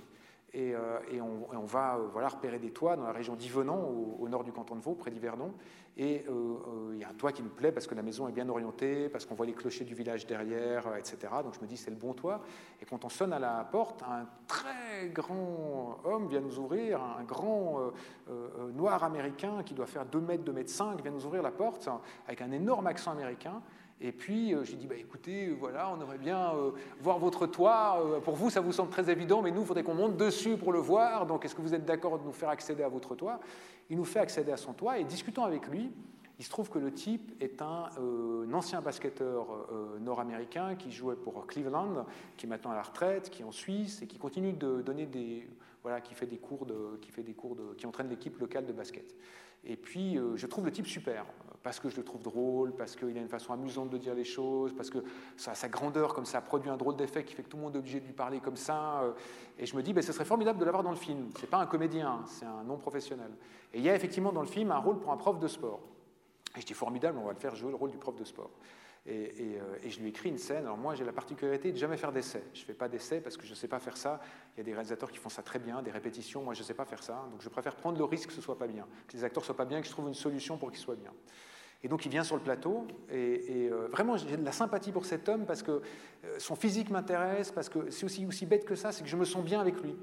Et, 0.54 0.74
et, 1.10 1.20
on, 1.20 1.64
va 1.64 1.98
voilà, 2.12 2.28
repérer 2.28 2.58
des 2.58 2.72
toits 2.72 2.94
dans 2.94 3.04
la 3.04 3.12
région 3.12 3.36
d'Yvenan, 3.36 3.88
au, 4.20 4.28
nord 4.28 4.44
du 4.44 4.52
canton 4.52 4.76
de 4.76 4.82
Vaud, 4.82 4.94
près 4.94 5.10
d'Yverdon. 5.10 5.54
Et 5.98 6.24
euh, 6.26 6.30
euh, 6.30 6.90
il 6.94 7.00
y 7.00 7.04
a 7.04 7.10
un 7.10 7.14
toit 7.14 7.32
qui 7.32 7.42
me 7.42 7.50
plaît 7.50 7.70
parce 7.70 7.86
que 7.86 7.94
la 7.94 8.02
maison 8.02 8.26
est 8.26 8.32
bien 8.32 8.48
orientée, 8.48 9.10
parce 9.10 9.26
qu'on 9.26 9.34
voit 9.34 9.44
les 9.44 9.52
clochers 9.52 9.84
du 9.84 9.94
village 9.94 10.26
derrière, 10.26 10.86
euh, 10.86 10.96
etc. 10.96 11.18
Donc 11.44 11.54
je 11.54 11.60
me 11.60 11.66
dis 11.66 11.76
c'est 11.76 11.90
le 11.90 11.96
bon 11.96 12.14
toit. 12.14 12.40
Et 12.80 12.86
quand 12.86 13.04
on 13.04 13.10
sonne 13.10 13.32
à 13.34 13.38
la 13.38 13.68
porte, 13.70 14.02
un 14.02 14.26
très 14.46 15.10
grand 15.12 15.98
homme 16.04 16.28
vient 16.28 16.40
nous 16.40 16.58
ouvrir, 16.58 17.02
un 17.02 17.24
grand 17.24 17.92
noir 18.74 19.04
américain 19.04 19.62
qui 19.64 19.74
doit 19.74 19.86
faire 19.86 20.06
2 20.06 20.20
mètres, 20.20 20.44
2 20.44 20.52
mètres 20.52 20.70
5, 20.70 21.02
vient 21.02 21.10
nous 21.10 21.26
ouvrir 21.26 21.42
la 21.42 21.50
porte 21.50 21.88
avec 22.26 22.40
un 22.40 22.50
énorme 22.52 22.86
accent 22.86 23.10
américain. 23.10 23.60
Et 24.04 24.10
puis, 24.10 24.54
j'ai 24.64 24.74
dit, 24.74 24.86
bah, 24.86 24.96
écoutez, 24.98 25.50
voilà, 25.58 25.90
on 25.90 26.00
aimerait 26.00 26.18
bien 26.18 26.52
voir 27.00 27.18
votre 27.18 27.46
toit. 27.46 28.20
pour 28.24 28.34
vous, 28.34 28.50
ça 28.50 28.60
vous 28.60 28.72
semble 28.72 28.90
très 28.90 29.08
évident, 29.08 29.42
mais 29.42 29.52
nous, 29.52 29.60
il 29.60 29.66
faudrait 29.66 29.84
qu'on 29.84 29.94
monte 29.94 30.16
dessus 30.16 30.56
pour 30.56 30.72
le 30.72 30.80
voir. 30.80 31.24
Donc, 31.24 31.44
est-ce 31.44 31.54
que 31.54 31.62
vous 31.62 31.72
êtes 31.72 31.84
d'accord 31.84 32.18
de 32.18 32.24
nous 32.24 32.32
faire 32.32 32.48
accéder 32.48 32.82
à 32.82 32.88
votre 32.88 33.14
toit? 33.14 33.38
Il 33.90 33.96
nous 33.96 34.04
fait 34.04 34.18
accéder 34.18 34.50
à 34.50 34.56
son 34.56 34.72
toit 34.72 34.98
et 34.98 35.04
discutant 35.04 35.44
avec 35.44 35.68
lui, 35.68 35.92
il 36.42 36.44
se 36.44 36.50
trouve 36.50 36.70
que 36.70 36.80
le 36.80 36.92
type 36.92 37.30
est 37.40 37.62
un, 37.62 37.88
euh, 38.00 38.52
ancien 38.52 38.80
basketteur 38.80 39.46
euh, 39.70 39.98
nord-américain 40.00 40.74
qui 40.74 40.90
jouait 40.90 41.14
pour 41.14 41.46
Cleveland, 41.46 42.04
qui 42.36 42.46
est 42.46 42.48
maintenant 42.48 42.72
à 42.72 42.74
la 42.74 42.82
retraite, 42.82 43.30
qui 43.30 43.42
est 43.42 43.44
en 43.44 43.52
Suisse 43.52 44.02
et 44.02 44.08
qui 44.08 44.18
continue 44.18 44.52
de 44.52 44.82
donner 44.82 45.06
des, 45.06 45.48
voilà, 45.82 46.00
qui 46.00 46.14
fait 46.14 46.26
des 46.26 46.38
cours 46.38 46.66
de, 46.66 46.98
qui 47.00 47.12
fait 47.12 47.22
des 47.22 47.34
cours 47.34 47.54
de, 47.54 47.74
qui 47.74 47.86
entraîne 47.86 48.08
l'équipe 48.08 48.38
locale 48.40 48.66
de 48.66 48.72
basket. 48.72 49.14
Et 49.64 49.76
puis, 49.76 50.18
euh, 50.18 50.36
je 50.36 50.46
trouve 50.46 50.64
le 50.64 50.72
type 50.72 50.86
super, 50.86 51.24
parce 51.62 51.78
que 51.78 51.88
je 51.88 51.96
le 51.96 52.02
trouve 52.02 52.22
drôle, 52.22 52.74
parce 52.74 52.96
qu'il 52.96 53.16
a 53.16 53.20
une 53.20 53.28
façon 53.28 53.52
amusante 53.52 53.90
de 53.90 53.98
dire 53.98 54.14
les 54.14 54.24
choses, 54.24 54.72
parce 54.74 54.90
que 54.90 54.98
sa, 55.36 55.54
sa 55.54 55.68
grandeur, 55.68 56.14
comme 56.14 56.24
ça, 56.24 56.40
produit 56.40 56.70
un 56.70 56.76
drôle 56.76 56.96
d'effet 56.96 57.24
qui 57.24 57.34
fait 57.34 57.44
que 57.44 57.48
tout 57.48 57.56
le 57.56 57.62
monde 57.62 57.76
est 57.76 57.78
obligé 57.78 58.00
de 58.00 58.06
lui 58.06 58.12
parler 58.12 58.40
comme 58.40 58.56
ça. 58.56 59.02
Euh. 59.02 59.12
et 59.58 59.66
je 59.66 59.76
me 59.76 59.82
dis, 59.82 59.92
ben, 59.92 60.02
ce 60.02 60.12
serait 60.12 60.24
formidable 60.24 60.58
de 60.58 60.64
l'avoir 60.64 60.82
dans 60.82 60.90
le 60.90 60.96
film. 60.96 61.30
Ce 61.36 61.42
n'est 61.42 61.48
pas 61.48 61.58
un 61.58 61.66
comédien, 61.66 62.22
c'est 62.26 62.46
un 62.46 62.64
non 62.64 62.76
professionnel. 62.76 63.30
Et 63.72 63.78
il 63.78 63.84
y 63.84 63.88
a 63.88 63.94
effectivement 63.94 64.32
dans 64.32 64.42
le 64.42 64.48
film 64.48 64.72
un 64.72 64.78
rôle 64.78 64.98
pour 64.98 65.12
un 65.12 65.16
prof 65.16 65.38
de 65.38 65.48
sport. 65.48 65.80
Et 66.56 66.60
je 66.60 66.66
dis, 66.66 66.74
formidable, 66.74 67.18
on 67.18 67.26
va 67.26 67.32
le 67.32 67.38
faire 67.38 67.54
jouer 67.54 67.70
le 67.70 67.76
rôle 67.76 67.90
du 67.90 67.98
prof 67.98 68.16
de 68.16 68.24
sport. 68.24 68.50
Euh, 69.08 69.76
et, 69.82 69.90
je 69.90 70.00
lui 70.00 70.10
écris 70.10 70.28
une 70.28 70.38
scène. 70.38 70.64
Alors 70.64 70.78
moi, 70.78 70.94
j'ai 70.94 71.04
la 71.04 71.12
particularité 71.12 71.72
de 71.72 71.76
jamais 71.76 71.96
faire 71.96 72.12
d'essai. 72.12 72.42
Je 72.54 72.60
ne 72.60 72.66
fais 72.66 72.74
pas 72.74 72.88
d'essai 72.88 73.20
parce 73.20 73.36
que 73.36 73.44
je 73.44 73.50
ne 73.50 73.56
sais 73.56 73.68
pas 73.68 73.80
faire 73.80 73.96
ça. 73.96 74.20
Il 74.54 74.58
y 74.58 74.60
a 74.60 74.64
des 74.64 74.72
réalisateurs 74.72 75.10
qui 75.10 75.18
font 75.18 75.28
ça 75.28 75.42
très 75.42 75.58
bien, 75.58 75.82
des 75.82 75.90
répétitions. 75.90 76.42
Moi, 76.42 76.54
je 76.54 76.60
ne 76.60 76.64
sais 76.64 76.74
pas 76.74 76.84
faire 76.84 77.02
ça. 77.02 77.26
Donc 77.30 77.42
je 77.42 77.48
préfère 77.48 77.74
prendre 77.74 77.98
le 77.98 78.04
risque 78.04 78.28
que 78.28 78.34
ce 78.34 78.40
soit 78.40 78.58
pas 78.58 78.68
bien, 78.68 78.86
que 79.08 79.16
les 79.16 79.24
acteurs 79.24 79.44
soient 79.44 79.56
pas 79.56 79.64
bien, 79.64 79.80
que 79.80 79.86
je 79.86 79.92
trouve 79.92 80.08
une 80.08 80.14
solution 80.14 80.56
pour 80.56 80.70
qu'ils 80.70 80.80
soient 80.80 80.96
bien. 80.96 81.12
Et 81.84 81.88
donc 81.88 82.06
il 82.06 82.10
vient 82.10 82.22
sur 82.22 82.36
le 82.36 82.42
plateau, 82.42 82.86
et, 83.10 83.68
euh, 83.68 83.88
vraiment 83.90 84.16
j'ai 84.16 84.36
de 84.36 84.44
la 84.44 84.52
sympathie 84.52 84.92
pour 84.92 85.04
cet 85.04 85.28
homme 85.28 85.46
parce 85.46 85.64
que 85.64 85.82
euh, 86.24 86.38
son 86.38 86.54
physique 86.54 86.90
m'intéresse, 86.90 87.50
parce 87.50 87.68
que 87.68 87.90
c'est 87.90 88.04
aussi, 88.04 88.24
aussi 88.24 88.46
bête 88.46 88.64
que 88.64 88.76
ça, 88.76 88.92
c'est 88.92 89.02
que 89.02 89.08
je 89.08 89.16
me 89.16 89.24
sens 89.24 89.44
bien 89.44 89.60
avec 89.60 89.82
lui 89.82 89.96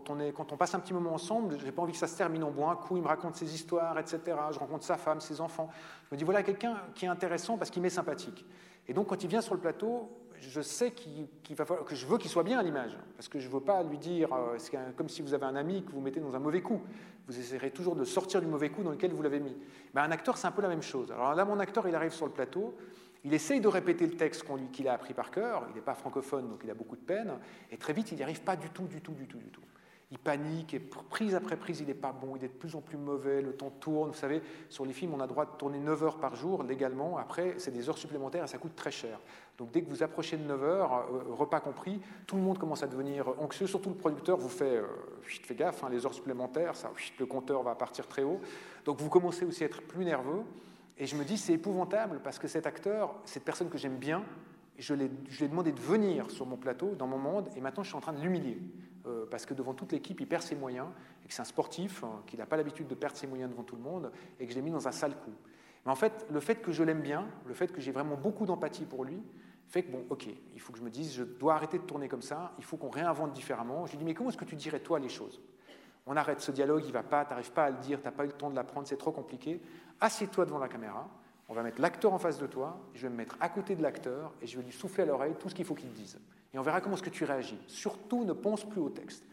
quand 0.00 0.52
on, 0.52 0.56
passe 0.56 0.74
un 0.74 0.80
petit 0.80 0.94
moment 0.94 1.14
ensemble, 1.14 1.58
j'ai 1.60 1.72
pas 1.72 1.82
envie 1.82 1.92
que 1.92 1.98
ça 1.98 2.06
se 2.06 2.16
termine 2.16 2.42
en 2.44 2.50
bois 2.50 2.70
un 2.70 2.76
coup, 2.76 2.96
il 2.96 3.02
me 3.02 3.08
raconte 3.08 3.36
ses 3.36 3.54
histoires, 3.54 3.98
etc. 3.98 4.20
Je 4.50 4.58
rencontre 4.58 4.84
sa 4.84 4.96
femme, 4.96 5.20
ses 5.20 5.40
enfants. 5.40 5.70
Je 6.08 6.14
me 6.14 6.18
dis, 6.18 6.24
voilà 6.24 6.42
quelqu'un 6.42 6.76
qui 6.94 7.04
est 7.04 7.08
intéressant 7.08 7.56
parce 7.56 7.70
qu'il 7.70 7.82
m'est 7.82 7.90
sympathique. 7.90 8.44
Et 8.88 8.92
donc, 8.92 9.08
quand 9.08 9.22
il 9.22 9.28
vient 9.28 9.40
sur 9.40 9.54
le 9.54 9.60
plateau, 9.60 10.10
je 10.40 10.60
sais 10.60 10.90
que 10.90 11.94
je 11.94 12.06
veux 12.06 12.18
qu'il 12.18 12.30
soit 12.30 12.42
bien 12.42 12.58
à 12.58 12.62
l'image, 12.62 12.96
parce 13.16 13.28
que 13.28 13.38
je 13.38 13.48
ne 13.48 13.52
veux 13.52 13.60
pas 13.60 13.82
lui 13.82 13.98
dire, 13.98 14.32
euh, 14.32 14.56
c'est 14.58 14.76
comme 14.96 15.08
si 15.08 15.22
vous 15.22 15.34
avez 15.34 15.46
un 15.46 15.56
ami 15.56 15.84
que 15.84 15.92
vous 15.92 16.00
mettez 16.00 16.20
dans 16.20 16.34
un 16.34 16.38
mauvais 16.38 16.60
coup. 16.60 16.80
Vous 17.26 17.38
essaierez 17.38 17.70
toujours 17.70 17.96
de 17.96 18.04
sortir 18.04 18.40
du 18.40 18.46
mauvais 18.46 18.68
coup 18.68 18.82
dans 18.82 18.90
lequel 18.90 19.12
vous 19.12 19.22
l'avez 19.22 19.40
mis. 19.40 19.56
Ben, 19.94 20.02
un 20.02 20.10
acteur, 20.10 20.36
c'est 20.36 20.46
un 20.46 20.52
peu 20.52 20.60
la 20.60 20.68
même 20.68 20.82
chose. 20.82 21.10
Alors 21.12 21.34
là, 21.34 21.44
mon 21.44 21.58
acteur, 21.58 21.88
il 21.88 21.94
arrive 21.94 22.12
sur 22.12 22.26
le 22.26 22.32
plateau, 22.32 22.74
il 23.24 23.32
essaye 23.32 23.60
de 23.60 23.68
répéter 23.68 24.06
le 24.06 24.16
texte 24.16 24.44
qu'il 24.72 24.86
a 24.86 24.92
appris 24.92 25.14
par 25.14 25.30
cœur, 25.30 25.64
il 25.70 25.74
n'est 25.74 25.80
pas 25.80 25.94
francophone, 25.94 26.48
donc 26.48 26.60
il 26.62 26.70
a 26.70 26.74
beaucoup 26.74 26.96
de 26.96 27.02
peine, 27.02 27.38
et 27.70 27.78
très 27.78 27.94
vite, 27.94 28.12
il 28.12 28.16
n'y 28.16 28.22
arrive 28.22 28.42
pas 28.42 28.56
du 28.56 28.68
tout, 28.68 28.86
du 28.86 29.00
tout, 29.00 29.12
du 29.12 29.26
tout, 29.26 29.38
du 29.38 29.48
tout. 29.48 29.62
Il 30.10 30.18
panique 30.18 30.74
et 30.74 30.80
prise 30.80 31.34
après 31.34 31.56
prise, 31.56 31.80
il 31.80 31.86
n'est 31.86 31.94
pas 31.94 32.12
bon, 32.12 32.36
il 32.36 32.44
est 32.44 32.48
de 32.48 32.52
plus 32.52 32.76
en 32.76 32.80
plus 32.80 32.96
mauvais, 32.96 33.40
le 33.42 33.52
temps 33.52 33.70
tourne. 33.70 34.10
Vous 34.10 34.16
savez, 34.16 34.42
sur 34.68 34.84
les 34.84 34.92
films, 34.92 35.14
on 35.14 35.20
a 35.20 35.26
droit 35.26 35.44
de 35.44 35.50
tourner 35.58 35.78
9 35.78 36.04
heures 36.04 36.18
par 36.18 36.36
jour 36.36 36.62
légalement. 36.62 37.16
Après, 37.18 37.54
c'est 37.58 37.70
des 37.70 37.88
heures 37.88 37.98
supplémentaires 37.98 38.44
et 38.44 38.46
ça 38.46 38.58
coûte 38.58 38.76
très 38.76 38.90
cher. 38.90 39.18
Donc 39.58 39.70
dès 39.70 39.82
que 39.82 39.88
vous 39.88 40.02
approchez 40.02 40.36
de 40.36 40.44
9 40.44 40.62
heures, 40.62 40.92
euh, 40.92 41.32
repas 41.32 41.60
compris, 41.60 42.00
tout 42.26 42.36
le 42.36 42.42
monde 42.42 42.58
commence 42.58 42.82
à 42.82 42.86
devenir 42.86 43.28
anxieux, 43.40 43.66
surtout 43.66 43.90
le 43.90 43.96
producteur 43.96 44.36
vous 44.36 44.48
fait, 44.48 44.76
euh, 44.76 44.86
fait 45.22 45.54
gaffe, 45.54 45.82
hein, 45.84 45.88
les 45.90 46.04
heures 46.04 46.14
supplémentaires, 46.14 46.76
ça, 46.76 46.90
le 47.18 47.26
compteur 47.26 47.62
va 47.62 47.74
partir 47.74 48.06
très 48.06 48.22
haut. 48.22 48.40
Donc 48.84 49.00
vous 49.00 49.08
commencez 49.08 49.44
aussi 49.44 49.62
à 49.62 49.66
être 49.66 49.82
plus 49.82 50.04
nerveux. 50.04 50.42
Et 50.96 51.06
je 51.06 51.16
me 51.16 51.24
dis, 51.24 51.38
c'est 51.38 51.54
épouvantable 51.54 52.20
parce 52.22 52.38
que 52.38 52.46
cet 52.46 52.66
acteur, 52.66 53.14
cette 53.24 53.44
personne 53.44 53.68
que 53.68 53.78
j'aime 53.78 53.96
bien, 53.96 54.22
je 54.78 54.94
lui 54.94 55.04
ai 55.40 55.48
demandé 55.48 55.72
de 55.72 55.80
venir 55.80 56.30
sur 56.30 56.46
mon 56.46 56.56
plateau, 56.56 56.94
dans 56.94 57.06
mon 57.06 57.18
monde, 57.18 57.48
et 57.56 57.60
maintenant 57.60 57.82
je 57.82 57.88
suis 57.88 57.96
en 57.96 58.00
train 58.00 58.12
de 58.12 58.20
l'humilier. 58.20 58.58
Euh, 59.06 59.26
parce 59.30 59.44
que 59.44 59.52
devant 59.52 59.74
toute 59.74 59.92
l'équipe, 59.92 60.18
il 60.20 60.26
perd 60.26 60.42
ses 60.42 60.54
moyens, 60.54 60.88
et 61.24 61.28
que 61.28 61.34
c'est 61.34 61.42
un 61.42 61.44
sportif, 61.44 62.02
hein, 62.04 62.22
qu'il 62.26 62.38
n'a 62.38 62.46
pas 62.46 62.56
l'habitude 62.56 62.86
de 62.86 62.94
perdre 62.94 63.16
ses 63.16 63.26
moyens 63.26 63.50
devant 63.50 63.62
tout 63.62 63.76
le 63.76 63.82
monde, 63.82 64.10
et 64.40 64.46
que 64.46 64.50
je 64.50 64.56
l'ai 64.56 64.62
mis 64.62 64.70
dans 64.70 64.88
un 64.88 64.92
sale 64.92 65.14
coup. 65.16 65.34
Mais 65.84 65.92
en 65.92 65.94
fait, 65.94 66.26
le 66.30 66.40
fait 66.40 66.56
que 66.56 66.72
je 66.72 66.82
l'aime 66.82 67.02
bien, 67.02 67.28
le 67.46 67.52
fait 67.52 67.70
que 67.70 67.80
j'ai 67.80 67.92
vraiment 67.92 68.16
beaucoup 68.16 68.46
d'empathie 68.46 68.86
pour 68.86 69.04
lui, 69.04 69.22
fait 69.68 69.82
que, 69.82 69.92
bon, 69.92 70.04
ok, 70.08 70.28
il 70.54 70.60
faut 70.60 70.72
que 70.72 70.78
je 70.78 70.84
me 70.84 70.90
dise, 70.90 71.14
je 71.14 71.24
dois 71.24 71.54
arrêter 71.54 71.78
de 71.78 71.84
tourner 71.84 72.08
comme 72.08 72.22
ça, 72.22 72.52
il 72.58 72.64
faut 72.64 72.76
qu'on 72.76 72.90
réinvente 72.90 73.32
différemment. 73.32 73.86
Je 73.86 73.92
lui 73.92 73.98
dis, 73.98 74.04
mais 74.04 74.14
comment 74.14 74.30
est-ce 74.30 74.38
que 74.38 74.44
tu 74.44 74.56
dirais, 74.56 74.80
toi, 74.80 74.98
les 74.98 75.08
choses? 75.08 75.40
On 76.06 76.16
arrête 76.16 76.40
ce 76.40 76.52
dialogue, 76.52 76.84
il 76.86 76.92
va 76.92 77.02
pas, 77.02 77.24
tu 77.24 77.30
n'arrives 77.30 77.52
pas 77.52 77.64
à 77.64 77.70
le 77.70 77.78
dire, 77.78 77.98
tu 77.98 78.04
n'as 78.04 78.12
pas 78.12 78.24
eu 78.24 78.28
le 78.28 78.32
temps 78.32 78.50
de 78.50 78.56
l'apprendre, 78.56 78.86
c'est 78.86 78.96
trop 78.96 79.12
compliqué. 79.12 79.60
Assieds-toi 80.00 80.46
devant 80.46 80.58
la 80.58 80.68
caméra, 80.68 81.08
on 81.48 81.54
va 81.54 81.62
mettre 81.62 81.80
l'acteur 81.80 82.12
en 82.12 82.18
face 82.18 82.38
de 82.38 82.46
toi, 82.46 82.78
je 82.94 83.02
vais 83.02 83.10
me 83.10 83.16
mettre 83.16 83.36
à 83.40 83.48
côté 83.48 83.74
de 83.74 83.82
l'acteur, 83.82 84.32
et 84.40 84.46
je 84.46 84.56
vais 84.56 84.64
lui 84.64 84.72
souffler 84.72 85.02
à 85.02 85.06
l'oreille 85.06 85.34
tout 85.38 85.48
ce 85.48 85.54
qu'il 85.54 85.64
faut 85.64 85.74
qu'il 85.74 85.92
dise 85.92 86.18
et 86.54 86.58
on 86.58 86.62
verra 86.62 86.80
comment 86.80 86.94
est-ce 86.94 87.02
que 87.02 87.10
tu 87.10 87.24
réagis. 87.24 87.58
Surtout, 87.66 88.24
ne 88.24 88.32
pense 88.32 88.64
plus 88.64 88.80
au 88.80 88.88
texte. 88.88 89.26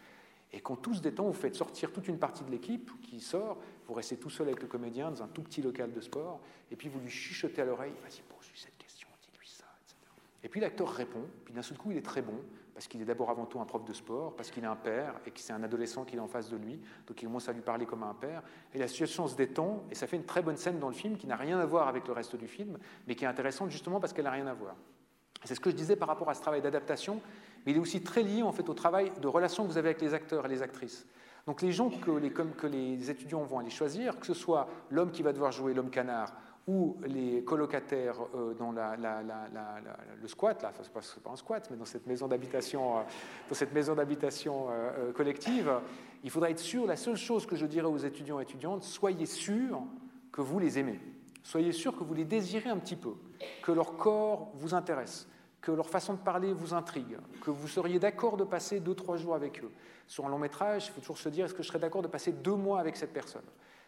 Et 0.51 0.59
quand 0.59 0.75
tout 0.75 0.93
se 0.93 1.01
détend, 1.01 1.25
vous 1.25 1.33
faites 1.33 1.55
sortir 1.55 1.93
toute 1.93 2.07
une 2.07 2.17
partie 2.17 2.43
de 2.43 2.51
l'équipe 2.51 2.91
qui 3.01 3.21
sort, 3.21 3.57
vous 3.87 3.93
restez 3.93 4.17
tout 4.17 4.29
seul 4.29 4.47
avec 4.47 4.61
le 4.61 4.67
comédien 4.67 5.09
dans 5.11 5.23
un 5.23 5.27
tout 5.27 5.43
petit 5.43 5.61
local 5.61 5.93
de 5.93 6.01
sport, 6.01 6.41
et 6.69 6.75
puis 6.75 6.89
vous 6.89 6.99
lui 6.99 7.09
chuchotez 7.09 7.61
à 7.61 7.65
l'oreille, 7.65 7.93
vas-y, 8.01 8.21
pose-lui 8.21 8.59
cette 8.59 8.77
question, 8.77 9.07
dis-lui 9.21 9.47
ça, 9.47 9.65
etc. 9.85 9.95
Et 10.43 10.49
puis 10.49 10.59
l'acteur 10.59 10.89
répond, 10.89 11.23
puis 11.45 11.53
d'un 11.53 11.61
seul 11.61 11.77
coup, 11.77 11.91
il 11.91 11.97
est 11.97 12.05
très 12.05 12.21
bon, 12.21 12.35
parce 12.73 12.87
qu'il 12.87 13.01
est 13.01 13.05
d'abord 13.05 13.29
avant 13.29 13.45
tout 13.45 13.61
un 13.61 13.65
prof 13.65 13.85
de 13.85 13.93
sport, 13.93 14.35
parce 14.35 14.51
qu'il 14.51 14.63
est 14.63 14.67
un 14.67 14.75
père, 14.75 15.21
et 15.25 15.31
que 15.31 15.39
c'est 15.39 15.53
un 15.53 15.63
adolescent 15.63 16.03
qui 16.03 16.17
est 16.17 16.19
en 16.19 16.27
face 16.27 16.49
de 16.49 16.57
lui, 16.57 16.81
donc 17.07 17.21
il 17.21 17.25
commence 17.27 17.47
à 17.47 17.53
lui 17.53 17.61
parler 17.61 17.85
comme 17.85 18.03
un 18.03 18.13
père, 18.13 18.43
et 18.73 18.77
la 18.77 18.89
situation 18.89 19.27
se 19.27 19.35
détend, 19.35 19.85
et 19.89 19.95
ça 19.95 20.05
fait 20.05 20.17
une 20.17 20.25
très 20.25 20.41
bonne 20.41 20.57
scène 20.57 20.79
dans 20.79 20.89
le 20.89 20.95
film 20.95 21.15
qui 21.15 21.27
n'a 21.27 21.37
rien 21.37 21.59
à 21.59 21.65
voir 21.65 21.87
avec 21.87 22.07
le 22.07 22.13
reste 22.13 22.35
du 22.35 22.47
film, 22.49 22.77
mais 23.07 23.15
qui 23.15 23.23
est 23.23 23.27
intéressante 23.27 23.69
justement 23.69 24.01
parce 24.01 24.11
qu'elle 24.11 24.25
n'a 24.25 24.31
rien 24.31 24.47
à 24.47 24.53
voir. 24.53 24.75
C'est 25.43 25.55
ce 25.55 25.59
que 25.59 25.69
je 25.69 25.75
disais 25.75 25.95
par 25.95 26.07
rapport 26.07 26.29
à 26.29 26.33
ce 26.33 26.41
travail 26.41 26.61
d'adaptation, 26.61 27.21
mais 27.65 27.71
il 27.71 27.77
est 27.77 27.81
aussi 27.81 28.01
très 28.01 28.23
lié 28.23 28.43
en 28.43 28.51
fait 28.51 28.67
au 28.69 28.73
travail 28.73 29.11
de 29.21 29.27
relation 29.27 29.63
que 29.63 29.71
vous 29.71 29.77
avez 29.77 29.89
avec 29.89 30.01
les 30.01 30.13
acteurs 30.13 30.45
et 30.45 30.49
les 30.49 30.61
actrices. 30.61 31.05
Donc 31.47 31.61
les 31.61 31.71
gens 31.71 31.89
que 31.89 32.11
les, 32.11 32.31
que 32.31 32.67
les 32.67 33.09
étudiants 33.09 33.43
vont 33.43 33.59
aller 33.59 33.71
choisir, 33.71 34.19
que 34.19 34.27
ce 34.27 34.33
soit 34.33 34.67
l'homme 34.89 35.11
qui 35.11 35.23
va 35.23 35.33
devoir 35.33 35.51
jouer 35.51 35.73
l'homme 35.73 35.89
canard 35.89 36.33
ou 36.67 36.97
les 37.07 37.43
colocataires 37.43 38.17
euh, 38.35 38.53
dans 38.53 38.71
le 38.71 40.27
squat, 40.27 40.61
là, 40.61 40.71
c'est 40.79 40.93
pas, 40.93 41.01
pas 41.23 41.31
un 41.31 41.35
squat, 41.35 41.67
mais 41.71 41.77
dans 41.77 41.85
cette 41.85 42.05
maison 42.05 42.27
d'habitation, 42.27 42.99
euh, 42.99 43.01
dans 43.49 43.55
cette 43.55 43.73
maison 43.73 43.95
d'habitation 43.95 44.67
euh, 44.69 45.11
collective, 45.11 45.71
il 46.23 46.29
faudra 46.29 46.51
être 46.51 46.59
sûr. 46.59 46.85
La 46.85 46.95
seule 46.95 47.15
chose 47.15 47.47
que 47.47 47.55
je 47.55 47.65
dirais 47.65 47.87
aux 47.87 47.97
étudiants 47.97 48.39
et 48.39 48.43
étudiantes, 48.43 48.83
soyez 48.83 49.25
sûrs 49.25 49.81
que 50.31 50.41
vous 50.41 50.59
les 50.59 50.77
aimez. 50.77 50.99
Soyez 51.43 51.71
sûrs 51.71 51.97
que 51.97 52.03
vous 52.03 52.13
les 52.13 52.25
désirez 52.25 52.69
un 52.69 52.77
petit 52.77 52.95
peu, 52.95 53.13
que 53.61 53.71
leur 53.71 53.97
corps 53.97 54.51
vous 54.55 54.73
intéresse, 54.73 55.27
que 55.61 55.71
leur 55.71 55.89
façon 55.89 56.13
de 56.13 56.19
parler 56.19 56.53
vous 56.53 56.73
intrigue, 56.73 57.17
que 57.41 57.51
vous 57.51 57.67
seriez 57.67 57.99
d'accord 57.99 58.37
de 58.37 58.43
passer 58.43 58.79
deux, 58.79 58.95
trois 58.95 59.17
jours 59.17 59.35
avec 59.35 59.63
eux. 59.63 59.71
Sur 60.07 60.25
un 60.25 60.29
long 60.29 60.39
métrage, 60.39 60.87
il 60.87 60.91
faut 60.91 61.01
toujours 61.01 61.17
se 61.17 61.29
dire 61.29 61.45
est-ce 61.45 61.53
que 61.53 61.63
je 61.63 61.67
serais 61.67 61.79
d'accord 61.79 62.01
de 62.01 62.07
passer 62.07 62.31
deux 62.31 62.55
mois 62.55 62.79
avec 62.79 62.97
cette 62.97 63.13
personne? 63.13 63.45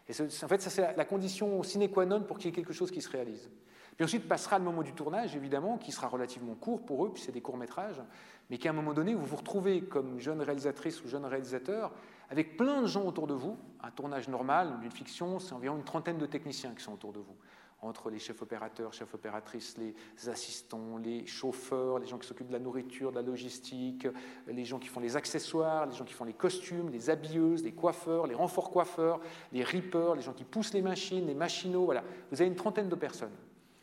Et 0.08 0.14
en 0.22 0.48
fait, 0.48 0.62
ça, 0.62 0.70
c'est 0.70 0.96
la 0.96 1.06
condition 1.06 1.64
sine 1.64 1.90
qua 1.90 2.06
non 2.06 2.22
pour 2.22 2.38
qu'il 2.38 2.48
y 2.48 2.50
ait 2.50 2.56
quelque 2.56 2.74
chose 2.74 2.92
qui 2.92 3.02
se 3.02 3.10
réalise. 3.10 3.50
Puis 3.96 4.04
ensuite 4.04 4.28
passera 4.28 4.58
le 4.58 4.66
moment 4.66 4.82
du 4.82 4.94
tournage, 4.94 5.36
évidemment, 5.36 5.78
qui 5.78 5.92
sera 5.92 6.08
relativement 6.08 6.56
court 6.56 6.84
pour 6.84 7.06
eux, 7.06 7.12
puis 7.14 7.22
c'est 7.22 7.32
des 7.32 7.42
courts-métrages, 7.42 8.02
mais 8.50 8.58
qu'à 8.58 8.72
un 8.72 8.74
moment 8.74 8.94
donné, 8.94 9.14
vous 9.14 9.26
vous 9.26 9.36
retrouvez 9.36 9.82
comme 9.82 10.20
jeune 10.20 10.42
réalisatrice 10.42 11.04
ou 11.04 11.08
jeune 11.08 11.26
réalisateur 11.26 11.92
avec 12.30 12.58
plein 12.58 12.82
de 12.82 12.88
gens 12.88 13.06
autour 13.06 13.28
de 13.28 13.34
vous. 13.34 13.58
Un 13.84 13.92
tournage 13.92 14.28
normal 14.28 14.80
d'une 14.82 14.92
fiction, 14.92 15.40
c'est 15.40 15.54
environ 15.54 15.78
une 15.78 15.84
trentaine 15.84 16.18
de 16.18 16.26
techniciens 16.26 16.74
qui 16.76 16.84
sont 16.84 16.94
autour 16.94 17.14
de 17.14 17.20
vous 17.20 17.36
entre 17.84 18.10
les 18.10 18.20
chefs 18.20 18.42
opérateurs, 18.42 18.94
chefs 18.94 19.14
opératrices, 19.14 19.78
les 19.78 19.96
assistants, 20.30 20.98
les 20.98 21.26
chauffeurs, 21.26 22.00
les 22.00 22.08
gens 22.08 22.18
qui 22.18 22.28
s'occupent 22.28 22.48
de 22.48 22.54
la 22.54 22.60
nourriture, 22.60 23.12
de 23.12 23.16
la 23.16 23.22
logistique, 23.22 24.08
les 24.48 24.66
gens 24.66 24.80
qui 24.80 24.88
font 24.88 25.00
les 25.00 25.16
accessoires, 25.16 25.86
les 25.86 25.96
gens 25.96 26.06
qui 26.06 26.14
font 26.14 26.26
les 26.26 26.34
costumes, 26.34 26.90
les 26.90 27.10
habilleuses, 27.10 27.64
les 27.64 27.74
coiffeurs, 27.74 28.28
les 28.28 28.36
renforts 28.36 28.72
coiffeurs, 28.72 29.20
les 29.52 29.64
rippers, 29.64 30.16
les 30.16 30.22
gens 30.22 30.34
qui 30.34 30.44
poussent 30.44 30.74
les 30.74 30.82
machines, 30.82 31.26
les 31.26 31.36
machinaux, 31.36 31.86
voilà. 31.86 32.04
Vous 32.32 32.42
avez 32.42 32.50
une 32.50 32.56
trentaine 32.56 32.90
de 32.90 32.96
personnes. 32.96 33.36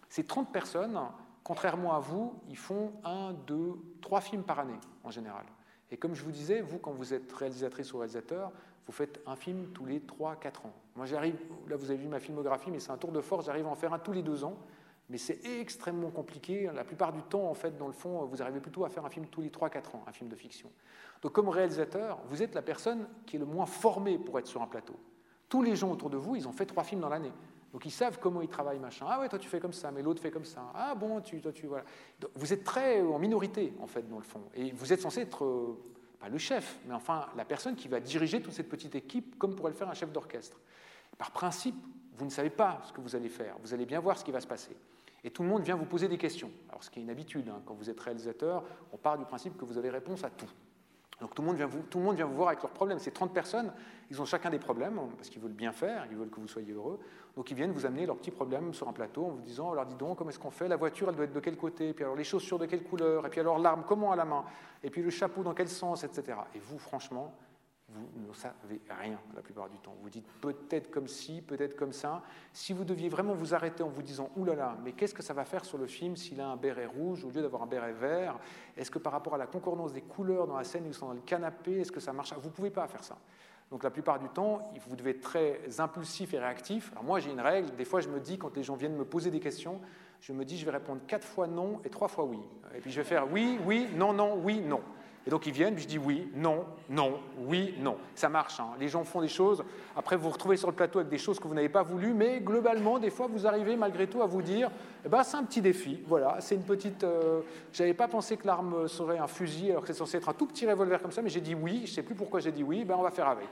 Ces 0.08 0.24
30 0.24 0.52
personnes, 0.52 0.98
contrairement 1.44 1.94
à 1.94 2.00
vous, 2.00 2.34
ils 2.48 2.58
font 2.58 2.92
un, 3.04 3.32
deux, 3.32 3.74
trois 4.00 4.20
films 4.20 4.42
par 4.42 4.58
année 4.58 4.78
en 5.04 5.10
général. 5.10 5.44
Et 5.90 5.96
comme 5.96 6.14
je 6.14 6.22
vous 6.22 6.30
disais, 6.30 6.60
vous, 6.60 6.78
quand 6.78 6.92
vous 6.92 7.14
êtes 7.14 7.32
réalisatrice 7.32 7.92
ou 7.92 7.98
réalisateur, 7.98 8.52
vous 8.86 8.92
faites 8.92 9.20
un 9.26 9.36
film 9.36 9.68
tous 9.72 9.84
les 9.84 10.00
3-4 10.00 10.66
ans. 10.66 10.72
Moi, 10.96 11.06
j'arrive, 11.06 11.36
là 11.68 11.76
vous 11.76 11.90
avez 11.90 11.98
vu 11.98 12.08
ma 12.08 12.20
filmographie, 12.20 12.70
mais 12.70 12.80
c'est 12.80 12.90
un 12.90 12.96
tour 12.96 13.12
de 13.12 13.20
force, 13.20 13.46
j'arrive 13.46 13.66
à 13.66 13.70
en 13.70 13.74
faire 13.74 13.92
un 13.92 13.98
tous 13.98 14.12
les 14.12 14.22
deux 14.22 14.44
ans, 14.44 14.56
mais 15.08 15.18
c'est 15.18 15.44
extrêmement 15.44 16.10
compliqué. 16.10 16.70
La 16.72 16.84
plupart 16.84 17.12
du 17.12 17.22
temps, 17.22 17.48
en 17.48 17.54
fait, 17.54 17.76
dans 17.76 17.88
le 17.88 17.92
fond, 17.92 18.24
vous 18.24 18.42
arrivez 18.42 18.60
plutôt 18.60 18.84
à 18.84 18.88
faire 18.88 19.04
un 19.04 19.10
film 19.10 19.26
tous 19.26 19.40
les 19.40 19.50
3-4 19.50 19.96
ans, 19.96 20.04
un 20.06 20.12
film 20.12 20.30
de 20.30 20.36
fiction. 20.36 20.70
Donc, 21.22 21.32
comme 21.32 21.48
réalisateur, 21.48 22.18
vous 22.26 22.42
êtes 22.42 22.54
la 22.54 22.62
personne 22.62 23.06
qui 23.26 23.36
est 23.36 23.38
le 23.40 23.46
moins 23.46 23.66
formée 23.66 24.18
pour 24.18 24.38
être 24.38 24.46
sur 24.46 24.62
un 24.62 24.66
plateau. 24.66 24.94
Tous 25.48 25.62
les 25.62 25.74
gens 25.74 25.90
autour 25.90 26.10
de 26.10 26.16
vous, 26.16 26.36
ils 26.36 26.46
ont 26.46 26.52
fait 26.52 26.66
trois 26.66 26.84
films 26.84 27.00
dans 27.00 27.08
l'année. 27.08 27.32
Donc 27.72 27.86
ils 27.86 27.90
savent 27.90 28.18
comment 28.18 28.42
ils 28.42 28.48
travaillent, 28.48 28.78
machin. 28.78 29.06
Ah 29.08 29.20
ouais, 29.20 29.28
toi 29.28 29.38
tu 29.38 29.48
fais 29.48 29.60
comme 29.60 29.72
ça, 29.72 29.90
mais 29.90 30.02
l'autre 30.02 30.20
fait 30.20 30.30
comme 30.30 30.44
ça. 30.44 30.72
Ah 30.74 30.94
bon, 30.94 31.20
tu, 31.20 31.40
toi 31.40 31.52
tu 31.52 31.66
voilà. 31.66 31.84
vous 32.34 32.52
êtes 32.52 32.64
très 32.64 33.00
en 33.00 33.18
minorité 33.18 33.72
en 33.80 33.86
fait 33.86 34.08
dans 34.08 34.18
le 34.18 34.24
fond, 34.24 34.42
et 34.54 34.72
vous 34.72 34.92
êtes 34.92 35.00
censé 35.00 35.20
être 35.20 35.44
euh, 35.44 35.78
pas 36.18 36.28
le 36.28 36.38
chef, 36.38 36.80
mais 36.86 36.94
enfin 36.94 37.26
la 37.36 37.44
personne 37.44 37.76
qui 37.76 37.88
va 37.88 38.00
diriger 38.00 38.42
toute 38.42 38.52
cette 38.52 38.68
petite 38.68 38.94
équipe 38.94 39.38
comme 39.38 39.54
pourrait 39.54 39.70
le 39.70 39.76
faire 39.76 39.88
un 39.88 39.94
chef 39.94 40.12
d'orchestre. 40.12 40.60
Par 41.16 41.30
principe, 41.30 41.76
vous 42.16 42.24
ne 42.24 42.30
savez 42.30 42.50
pas 42.50 42.80
ce 42.84 42.92
que 42.92 43.00
vous 43.00 43.14
allez 43.14 43.28
faire, 43.28 43.56
vous 43.62 43.72
allez 43.72 43.86
bien 43.86 44.00
voir 44.00 44.18
ce 44.18 44.24
qui 44.24 44.32
va 44.32 44.40
se 44.40 44.46
passer. 44.46 44.76
Et 45.22 45.30
tout 45.30 45.42
le 45.42 45.48
monde 45.48 45.62
vient 45.62 45.76
vous 45.76 45.84
poser 45.84 46.08
des 46.08 46.18
questions. 46.18 46.50
Alors 46.68 46.82
ce 46.82 46.90
qui 46.90 46.98
est 46.98 47.02
une 47.02 47.10
habitude, 47.10 47.48
hein, 47.48 47.62
quand 47.66 47.74
vous 47.74 47.90
êtes 47.90 48.00
réalisateur, 48.00 48.64
on 48.92 48.96
part 48.96 49.18
du 49.18 49.24
principe 49.24 49.56
que 49.56 49.64
vous 49.64 49.78
avez 49.78 49.90
réponse 49.90 50.24
à 50.24 50.30
tout. 50.30 50.48
Donc 51.20 51.34
tout 51.34 51.42
le, 51.42 51.48
monde 51.48 51.56
vient 51.56 51.68
tout 51.68 51.98
le 51.98 52.04
monde 52.04 52.16
vient 52.16 52.24
vous 52.24 52.34
voir 52.34 52.48
avec 52.48 52.62
leurs 52.62 52.72
problèmes. 52.72 52.98
Ces 52.98 53.10
30 53.10 53.34
personnes, 53.34 53.72
ils 54.10 54.20
ont 54.22 54.24
chacun 54.24 54.48
des 54.48 54.58
problèmes, 54.58 54.98
parce 55.16 55.28
qu'ils 55.28 55.42
veulent 55.42 55.52
bien 55.52 55.72
faire, 55.72 56.06
ils 56.10 56.16
veulent 56.16 56.30
que 56.30 56.40
vous 56.40 56.48
soyez 56.48 56.72
heureux. 56.72 56.98
Donc 57.36 57.50
ils 57.50 57.54
viennent 57.54 57.72
vous 57.72 57.86
amener 57.86 58.06
leurs 58.06 58.16
petits 58.16 58.30
problèmes 58.30 58.74
sur 58.74 58.88
un 58.88 58.92
plateau 58.92 59.26
en 59.26 59.30
vous 59.30 59.40
disant, 59.40 59.72
alors 59.72 59.86
dis 59.86 59.94
donc, 59.94 60.18
comment 60.18 60.30
est-ce 60.30 60.38
qu'on 60.38 60.50
fait? 60.50 60.68
La 60.68 60.76
voiture, 60.76 61.08
elle 61.08 61.16
doit 61.16 61.24
être 61.24 61.32
de 61.32 61.40
quel 61.40 61.56
côté? 61.56 61.92
Puis 61.92 62.04
alors 62.04 62.16
les 62.16 62.24
chaussures 62.24 62.58
de 62.58 62.66
quelle 62.66 62.82
couleur? 62.82 63.26
Et 63.26 63.30
puis 63.30 63.40
alors 63.40 63.58
l'arme, 63.58 63.84
comment 63.86 64.12
à 64.12 64.16
la 64.16 64.24
main? 64.24 64.44
Et 64.82 64.90
puis 64.90 65.02
le 65.02 65.10
chapeau, 65.10 65.42
dans 65.42 65.54
quel 65.54 65.68
sens? 65.68 66.04
Etc. 66.04 66.36
Et 66.54 66.58
vous, 66.58 66.78
franchement, 66.78 67.32
vous 67.92 68.28
ne 68.28 68.32
savez 68.32 68.80
rien 69.00 69.18
la 69.34 69.42
plupart 69.42 69.68
du 69.68 69.78
temps. 69.78 69.94
Vous 70.00 70.10
dites 70.10 70.26
peut-être 70.40 70.90
comme 70.90 71.08
ci, 71.08 71.42
peut-être 71.42 71.74
comme 71.74 71.92
ça. 71.92 72.22
Si 72.52 72.72
vous 72.72 72.84
deviez 72.84 73.08
vraiment 73.08 73.34
vous 73.34 73.54
arrêter 73.54 73.82
en 73.82 73.88
vous 73.88 74.02
disant 74.02 74.30
là, 74.36 74.76
mais 74.84 74.92
qu'est-ce 74.92 75.14
que 75.14 75.22
ça 75.22 75.34
va 75.34 75.44
faire 75.44 75.64
sur 75.64 75.78
le 75.78 75.86
film 75.86 76.16
s'il 76.16 76.40
a 76.40 76.48
un 76.48 76.56
béret 76.56 76.86
rouge 76.86 77.24
au 77.24 77.30
lieu 77.30 77.42
d'avoir 77.42 77.62
un 77.62 77.66
béret 77.66 77.92
vert? 77.92 78.38
Est-ce 78.76 78.90
que 78.90 78.98
par 78.98 79.12
rapport 79.12 79.34
à 79.34 79.38
la 79.38 79.46
concordance 79.46 79.92
des 79.92 80.02
couleurs 80.02 80.46
dans 80.46 80.56
la 80.56 80.64
scène, 80.64 80.84
ils 80.86 80.94
sont 80.94 81.08
dans 81.08 81.14
le 81.14 81.20
canapé, 81.20 81.80
est-ce 81.80 81.92
que 81.92 82.00
ça 82.00 82.12
marche 82.12 82.32
Vous 82.34 82.48
ne 82.48 82.54
pouvez 82.54 82.70
pas 82.70 82.86
faire 82.86 83.02
ça. 83.02 83.16
Donc 83.70 83.84
la 83.84 83.90
plupart 83.90 84.18
du 84.18 84.28
temps, 84.28 84.62
vous 84.88 84.96
devez 84.96 85.10
être 85.10 85.20
très 85.20 85.60
impulsif 85.78 86.34
et 86.34 86.38
réactif. 86.38 86.90
Alors 86.92 87.04
moi, 87.04 87.20
j'ai 87.20 87.30
une 87.30 87.40
règle. 87.40 87.74
Des 87.76 87.84
fois, 87.84 88.00
je 88.00 88.08
me 88.08 88.18
dis, 88.18 88.36
quand 88.36 88.56
les 88.56 88.64
gens 88.64 88.74
viennent 88.74 88.96
me 88.96 89.04
poser 89.04 89.30
des 89.30 89.38
questions, 89.38 89.80
je 90.20 90.32
me 90.32 90.44
dis, 90.44 90.58
je 90.58 90.64
vais 90.64 90.72
répondre 90.72 91.00
quatre 91.06 91.26
fois 91.26 91.46
non 91.46 91.80
et 91.84 91.90
trois 91.90 92.08
fois 92.08 92.24
oui. 92.24 92.40
Et 92.74 92.80
puis 92.80 92.90
je 92.90 93.00
vais 93.00 93.06
faire 93.06 93.30
oui, 93.32 93.58
oui, 93.64 93.86
non, 93.94 94.12
non, 94.12 94.34
oui, 94.42 94.60
non. 94.60 94.80
Et 95.26 95.30
donc 95.30 95.46
ils 95.46 95.52
viennent, 95.52 95.74
puis 95.74 95.82
je 95.82 95.88
dis 95.88 95.98
oui, 95.98 96.30
non, 96.34 96.64
non, 96.88 97.20
oui, 97.38 97.74
non. 97.78 97.96
Ça 98.14 98.28
marche, 98.28 98.58
hein. 98.58 98.70
les 98.78 98.88
gens 98.88 99.04
font 99.04 99.20
des 99.20 99.28
choses. 99.28 99.62
Après, 99.94 100.16
vous 100.16 100.24
vous 100.24 100.30
retrouvez 100.30 100.56
sur 100.56 100.68
le 100.68 100.74
plateau 100.74 100.98
avec 100.98 101.10
des 101.10 101.18
choses 101.18 101.38
que 101.38 101.46
vous 101.46 101.54
n'avez 101.54 101.68
pas 101.68 101.82
voulu, 101.82 102.14
mais 102.14 102.40
globalement, 102.40 102.98
des 102.98 103.10
fois, 103.10 103.26
vous 103.26 103.46
arrivez 103.46 103.76
malgré 103.76 104.06
tout 104.06 104.22
à 104.22 104.26
vous 104.26 104.40
dire 104.40 104.70
eh 105.04 105.08
ben, 105.08 105.22
c'est 105.22 105.36
un 105.36 105.44
petit 105.44 105.60
défi. 105.60 106.00
Voilà, 106.06 106.38
c'est 106.40 106.54
une 106.54 106.62
petite. 106.62 107.04
Euh, 107.04 107.40
j'avais 107.72 107.94
pas 107.94 108.08
pensé 108.08 108.36
que 108.36 108.46
l'arme 108.46 108.88
serait 108.88 109.18
un 109.18 109.26
fusil, 109.26 109.70
alors 109.70 109.82
que 109.82 109.88
c'est 109.88 109.98
censé 109.98 110.16
être 110.16 110.28
un 110.30 110.34
tout 110.34 110.46
petit 110.46 110.66
revolver 110.66 111.02
comme 111.02 111.12
ça, 111.12 111.20
mais 111.20 111.30
j'ai 111.30 111.40
dit 111.40 111.54
oui, 111.54 111.82
je 111.84 111.92
sais 111.92 112.02
plus 112.02 112.14
pourquoi 112.14 112.40
j'ai 112.40 112.52
dit 112.52 112.62
oui, 112.62 112.84
ben, 112.84 112.96
on 112.98 113.02
va 113.02 113.10
faire 113.10 113.28
avec. 113.28 113.48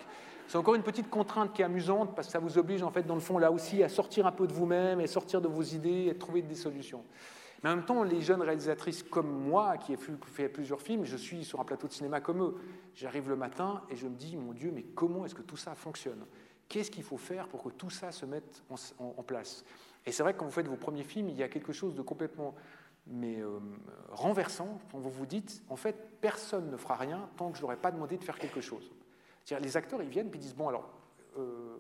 C'est 0.48 0.56
encore 0.56 0.74
une 0.74 0.82
petite 0.82 1.10
contrainte 1.10 1.52
qui 1.52 1.60
est 1.60 1.66
amusante 1.66 2.14
parce 2.14 2.28
que 2.28 2.32
ça 2.32 2.38
vous 2.38 2.56
oblige, 2.56 2.82
en 2.82 2.90
fait, 2.90 3.06
dans 3.06 3.14
le 3.14 3.20
fond, 3.20 3.36
là 3.36 3.52
aussi, 3.52 3.82
à 3.82 3.90
sortir 3.90 4.26
un 4.26 4.32
peu 4.32 4.46
de 4.46 4.54
vous-même 4.54 4.98
et 4.98 5.06
sortir 5.06 5.42
de 5.42 5.48
vos 5.48 5.62
idées 5.62 6.06
et 6.08 6.14
trouver 6.14 6.40
des 6.40 6.54
solutions. 6.54 7.02
Mais 7.62 7.70
en 7.70 7.76
même 7.76 7.84
temps, 7.84 8.02
les 8.02 8.20
jeunes 8.20 8.42
réalisatrices 8.42 9.02
comme 9.02 9.30
moi, 9.30 9.76
qui 9.78 9.92
ai 9.92 9.96
fait 9.96 10.48
plusieurs 10.48 10.80
films, 10.80 11.04
je 11.04 11.16
suis 11.16 11.44
sur 11.44 11.60
un 11.60 11.64
plateau 11.64 11.88
de 11.88 11.92
cinéma 11.92 12.20
comme 12.20 12.42
eux. 12.42 12.54
J'arrive 12.94 13.28
le 13.28 13.36
matin 13.36 13.82
et 13.90 13.96
je 13.96 14.06
me 14.06 14.14
dis, 14.14 14.36
mon 14.36 14.52
Dieu, 14.52 14.70
mais 14.72 14.82
comment 14.82 15.24
est-ce 15.24 15.34
que 15.34 15.42
tout 15.42 15.56
ça 15.56 15.74
fonctionne? 15.74 16.24
Qu'est-ce 16.68 16.90
qu'il 16.90 17.02
faut 17.02 17.16
faire 17.16 17.48
pour 17.48 17.62
que 17.64 17.70
tout 17.70 17.90
ça 17.90 18.12
se 18.12 18.26
mette 18.26 18.62
en, 18.98 19.22
place? 19.22 19.64
Et 20.06 20.12
c'est 20.12 20.22
vrai 20.22 20.34
que 20.34 20.38
quand 20.38 20.44
vous 20.44 20.52
faites 20.52 20.68
vos 20.68 20.76
premiers 20.76 21.02
films, 21.02 21.30
il 21.30 21.36
y 21.36 21.42
a 21.42 21.48
quelque 21.48 21.72
chose 21.72 21.94
de 21.94 22.02
complètement 22.02 22.54
mais, 23.06 23.40
euh, 23.40 23.58
renversant. 24.10 24.78
Quand 24.92 24.98
vous 24.98 25.10
vous 25.10 25.26
dites, 25.26 25.62
en 25.68 25.76
fait, 25.76 26.20
personne 26.20 26.70
ne 26.70 26.76
fera 26.76 26.94
rien 26.94 27.28
tant 27.36 27.50
que 27.50 27.56
je 27.56 27.62
n'aurai 27.62 27.76
pas 27.76 27.90
demandé 27.90 28.18
de 28.18 28.24
faire 28.24 28.38
quelque 28.38 28.60
chose. 28.60 28.92
Les 29.62 29.76
acteurs, 29.78 30.02
ils 30.02 30.10
viennent 30.10 30.30
ils 30.32 30.38
disent 30.38 30.54
Bon, 30.54 30.68
alors, 30.68 30.90
euh, 31.38 31.76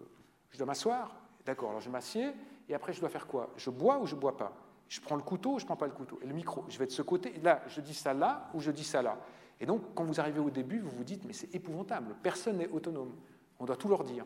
je 0.50 0.56
dois 0.56 0.66
m'asseoir. 0.66 1.14
D'accord, 1.44 1.70
alors 1.70 1.80
je 1.80 1.90
m'assieds, 1.90 2.32
et 2.68 2.74
après, 2.74 2.92
je 2.92 3.00
dois 3.00 3.08
faire 3.08 3.26
quoi? 3.26 3.50
Je 3.56 3.70
bois 3.70 3.98
ou 3.98 4.06
je 4.06 4.14
bois 4.14 4.36
pas? 4.36 4.52
Je 4.88 5.00
prends 5.00 5.16
le 5.16 5.22
couteau 5.22 5.54
ou 5.54 5.58
je 5.58 5.66
prends 5.66 5.76
pas 5.76 5.86
le 5.86 5.92
couteau 5.92 6.18
Et 6.22 6.26
le 6.26 6.34
micro, 6.34 6.64
je 6.68 6.78
vais 6.78 6.86
de 6.86 6.90
ce 6.90 7.02
côté, 7.02 7.34
là, 7.42 7.62
je 7.68 7.80
dis 7.80 7.94
ça 7.94 8.14
là 8.14 8.50
ou 8.54 8.60
je 8.60 8.70
dis 8.70 8.84
ça 8.84 9.02
là 9.02 9.18
Et 9.60 9.66
donc, 9.66 9.82
quand 9.94 10.04
vous 10.04 10.20
arrivez 10.20 10.40
au 10.40 10.50
début, 10.50 10.78
vous 10.78 10.90
vous 10.90 11.04
dites 11.04 11.24
Mais 11.24 11.32
c'est 11.32 11.54
épouvantable, 11.54 12.14
personne 12.22 12.58
n'est 12.58 12.68
autonome. 12.68 13.14
On 13.58 13.64
doit 13.64 13.76
tout 13.76 13.88
leur 13.88 14.04
dire. 14.04 14.24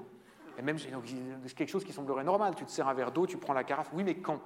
Et 0.58 0.62
même, 0.62 0.78
c'est 0.78 0.90
quelque 1.54 1.70
chose 1.70 1.84
qui 1.84 1.92
semblerait 1.92 2.24
normal. 2.24 2.54
Tu 2.54 2.64
te 2.64 2.70
sers 2.70 2.86
un 2.86 2.94
verre 2.94 3.10
d'eau, 3.10 3.26
tu 3.26 3.38
prends 3.38 3.54
la 3.54 3.64
carafe. 3.64 3.90
Oui, 3.94 4.04
mais 4.04 4.16
quand? 4.16 4.40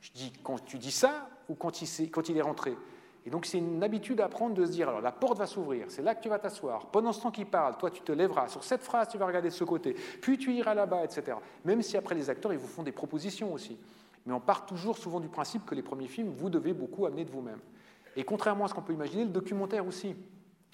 Je 0.00 0.10
dis 0.12 0.32
quand 0.42 0.64
tu 0.64 0.78
dis 0.78 0.90
ça 0.90 1.28
ou 1.48 1.54
quand 1.54 1.82
il, 1.82 2.10
quand 2.10 2.28
il 2.28 2.36
est 2.36 2.42
rentré? 2.42 2.76
Et 3.26 3.30
donc 3.30 3.44
c'est 3.44 3.58
une 3.58 3.82
habitude 3.82 4.20
à 4.20 4.26
apprendre 4.26 4.54
de 4.54 4.64
se 4.64 4.70
dire, 4.70 4.88
alors 4.88 5.02
la 5.02 5.12
porte 5.12 5.38
va 5.38 5.46
s'ouvrir, 5.46 5.86
c'est 5.90 6.00
là 6.00 6.14
que 6.14 6.22
tu 6.22 6.30
vas 6.30 6.38
t'asseoir. 6.38 6.86
Pendant 6.86 7.12
ce 7.12 7.20
temps 7.20 7.30
qu'il 7.30 7.46
parle, 7.46 7.76
toi 7.76 7.90
tu 7.90 8.00
te 8.00 8.12
lèveras. 8.12 8.48
Sur 8.48 8.64
cette 8.64 8.82
phrase, 8.82 9.08
tu 9.08 9.18
vas 9.18 9.26
regarder 9.26 9.50
de 9.50 9.54
ce 9.54 9.64
côté. 9.64 9.92
Puis 9.92 10.38
tu 10.38 10.52
iras 10.54 10.74
là-bas, 10.74 11.04
etc. 11.04 11.36
Même 11.64 11.82
si 11.82 11.98
après 11.98 12.14
les 12.14 12.30
acteurs, 12.30 12.52
ils 12.52 12.58
vous 12.58 12.66
font 12.66 12.82
des 12.82 12.92
propositions 12.92 13.52
aussi. 13.52 13.78
Mais 14.26 14.32
on 14.32 14.40
part 14.40 14.66
toujours 14.66 14.98
souvent 14.98 15.20
du 15.20 15.28
principe 15.28 15.64
que 15.64 15.74
les 15.74 15.82
premiers 15.82 16.08
films, 16.08 16.30
vous 16.30 16.50
devez 16.50 16.72
beaucoup 16.72 17.06
amener 17.06 17.24
de 17.24 17.30
vous-même. 17.30 17.60
Et 18.16 18.24
contrairement 18.24 18.64
à 18.64 18.68
ce 18.68 18.74
qu'on 18.74 18.82
peut 18.82 18.92
imaginer, 18.92 19.24
le 19.24 19.30
documentaire 19.30 19.86
aussi. 19.86 20.14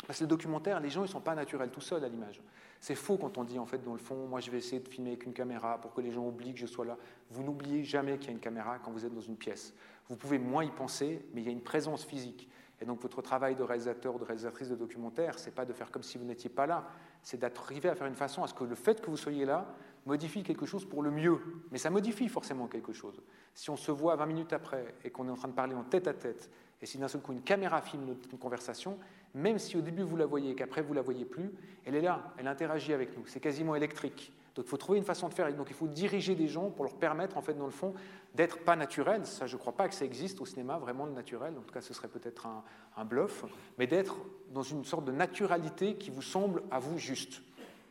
Parce 0.06 0.18
que 0.18 0.24
le 0.24 0.28
documentaire, 0.28 0.80
les 0.80 0.90
gens, 0.90 1.00
ils 1.02 1.08
ne 1.08 1.10
sont 1.10 1.20
pas 1.20 1.34
naturels 1.34 1.70
tout 1.70 1.80
seuls 1.80 2.04
à 2.04 2.08
l'image. 2.08 2.40
C'est 2.80 2.94
faux 2.94 3.16
quand 3.16 3.38
on 3.38 3.44
dit, 3.44 3.58
en 3.58 3.66
fait, 3.66 3.82
dans 3.82 3.92
le 3.92 3.98
fond, 3.98 4.26
moi 4.26 4.40
je 4.40 4.50
vais 4.50 4.58
essayer 4.58 4.80
de 4.80 4.88
filmer 4.88 5.10
avec 5.10 5.24
une 5.24 5.32
caméra 5.32 5.80
pour 5.80 5.94
que 5.94 6.00
les 6.00 6.10
gens 6.10 6.26
oublient 6.26 6.52
que 6.52 6.60
je 6.60 6.66
sois 6.66 6.84
là. 6.84 6.96
Vous 7.30 7.42
n'oubliez 7.42 7.84
jamais 7.84 8.18
qu'il 8.18 8.28
y 8.28 8.30
a 8.30 8.32
une 8.32 8.40
caméra 8.40 8.78
quand 8.78 8.90
vous 8.90 9.04
êtes 9.04 9.14
dans 9.14 9.20
une 9.20 9.36
pièce. 9.36 9.74
Vous 10.08 10.16
pouvez 10.16 10.38
moins 10.38 10.64
y 10.64 10.70
penser, 10.70 11.26
mais 11.32 11.40
il 11.40 11.46
y 11.46 11.48
a 11.48 11.52
une 11.52 11.62
présence 11.62 12.04
physique. 12.04 12.48
Et 12.80 12.84
donc 12.84 13.00
votre 13.00 13.22
travail 13.22 13.54
de 13.54 13.62
réalisateur 13.62 14.18
de 14.18 14.24
réalisatrice 14.24 14.68
de 14.68 14.76
documentaire, 14.76 15.38
c'est 15.38 15.54
pas 15.54 15.64
de 15.64 15.72
faire 15.72 15.90
comme 15.90 16.02
si 16.02 16.18
vous 16.18 16.24
n'étiez 16.24 16.50
pas 16.50 16.66
là, 16.66 16.86
c'est 17.22 17.38
d'arriver 17.38 17.88
à 17.88 17.94
faire 17.94 18.06
une 18.06 18.14
façon 18.14 18.44
à 18.44 18.46
ce 18.46 18.54
que 18.54 18.64
le 18.64 18.74
fait 18.74 19.00
que 19.00 19.10
vous 19.10 19.16
soyez 19.16 19.46
là 19.46 19.66
modifie 20.06 20.42
quelque 20.42 20.66
chose 20.66 20.84
pour 20.84 21.02
le 21.02 21.10
mieux. 21.10 21.38
Mais 21.70 21.78
ça 21.78 21.90
modifie 21.90 22.28
forcément 22.28 22.66
quelque 22.66 22.92
chose. 22.92 23.20
Si 23.54 23.70
on 23.70 23.76
se 23.76 23.90
voit 23.90 24.16
20 24.16 24.26
minutes 24.26 24.52
après 24.52 24.94
et 25.04 25.10
qu'on 25.10 25.28
est 25.28 25.30
en 25.30 25.36
train 25.36 25.48
de 25.48 25.54
parler 25.54 25.74
en 25.74 25.84
tête 25.84 26.08
à 26.08 26.14
tête, 26.14 26.50
et 26.80 26.86
si 26.86 26.98
d'un 26.98 27.08
seul 27.08 27.20
coup 27.20 27.32
une 27.32 27.42
caméra 27.42 27.80
filme 27.80 28.04
notre 28.04 28.36
conversation, 28.38 28.98
même 29.34 29.58
si 29.58 29.76
au 29.76 29.80
début 29.80 30.02
vous 30.02 30.16
la 30.16 30.26
voyez 30.26 30.50
et 30.50 30.54
qu'après 30.54 30.82
vous 30.82 30.94
la 30.94 31.02
voyez 31.02 31.24
plus, 31.24 31.50
elle 31.84 31.94
est 31.94 32.00
là, 32.00 32.34
elle 32.38 32.48
interagit 32.48 32.92
avec 32.92 33.16
nous. 33.16 33.26
C'est 33.26 33.40
quasiment 33.40 33.74
électrique. 33.74 34.32
Donc 34.56 34.64
il 34.64 34.68
faut 34.68 34.78
trouver 34.78 34.98
une 34.98 35.04
façon 35.04 35.28
de 35.28 35.34
faire. 35.34 35.52
Donc 35.54 35.66
il 35.68 35.76
faut 35.76 35.86
diriger 35.86 36.34
des 36.34 36.48
gens 36.48 36.70
pour 36.70 36.84
leur 36.84 36.94
permettre, 36.94 37.36
en 37.36 37.42
fait, 37.42 37.54
dans 37.54 37.66
le 37.66 37.70
fond, 37.70 37.94
d'être 38.34 38.58
pas 38.64 38.74
naturels. 38.74 39.26
Ça, 39.26 39.46
je 39.46 39.54
ne 39.54 39.60
crois 39.60 39.74
pas 39.74 39.86
que 39.86 39.94
ça 39.94 40.06
existe 40.06 40.40
au 40.40 40.46
cinéma, 40.46 40.78
vraiment 40.78 41.06
de 41.06 41.12
naturel. 41.12 41.54
En 41.58 41.60
tout 41.60 41.72
cas, 41.72 41.82
ce 41.82 41.92
serait 41.92 42.08
peut-être 42.08 42.46
un, 42.46 42.64
un, 42.96 43.04
bluff. 43.04 43.44
Mais 43.78 43.86
d'être 43.86 44.16
dans 44.52 44.62
une 44.62 44.84
sorte 44.84 45.04
de 45.04 45.12
naturalité 45.12 45.96
qui 45.96 46.10
vous 46.10 46.22
semble 46.22 46.62
à 46.70 46.78
vous 46.78 46.96
juste, 46.96 47.42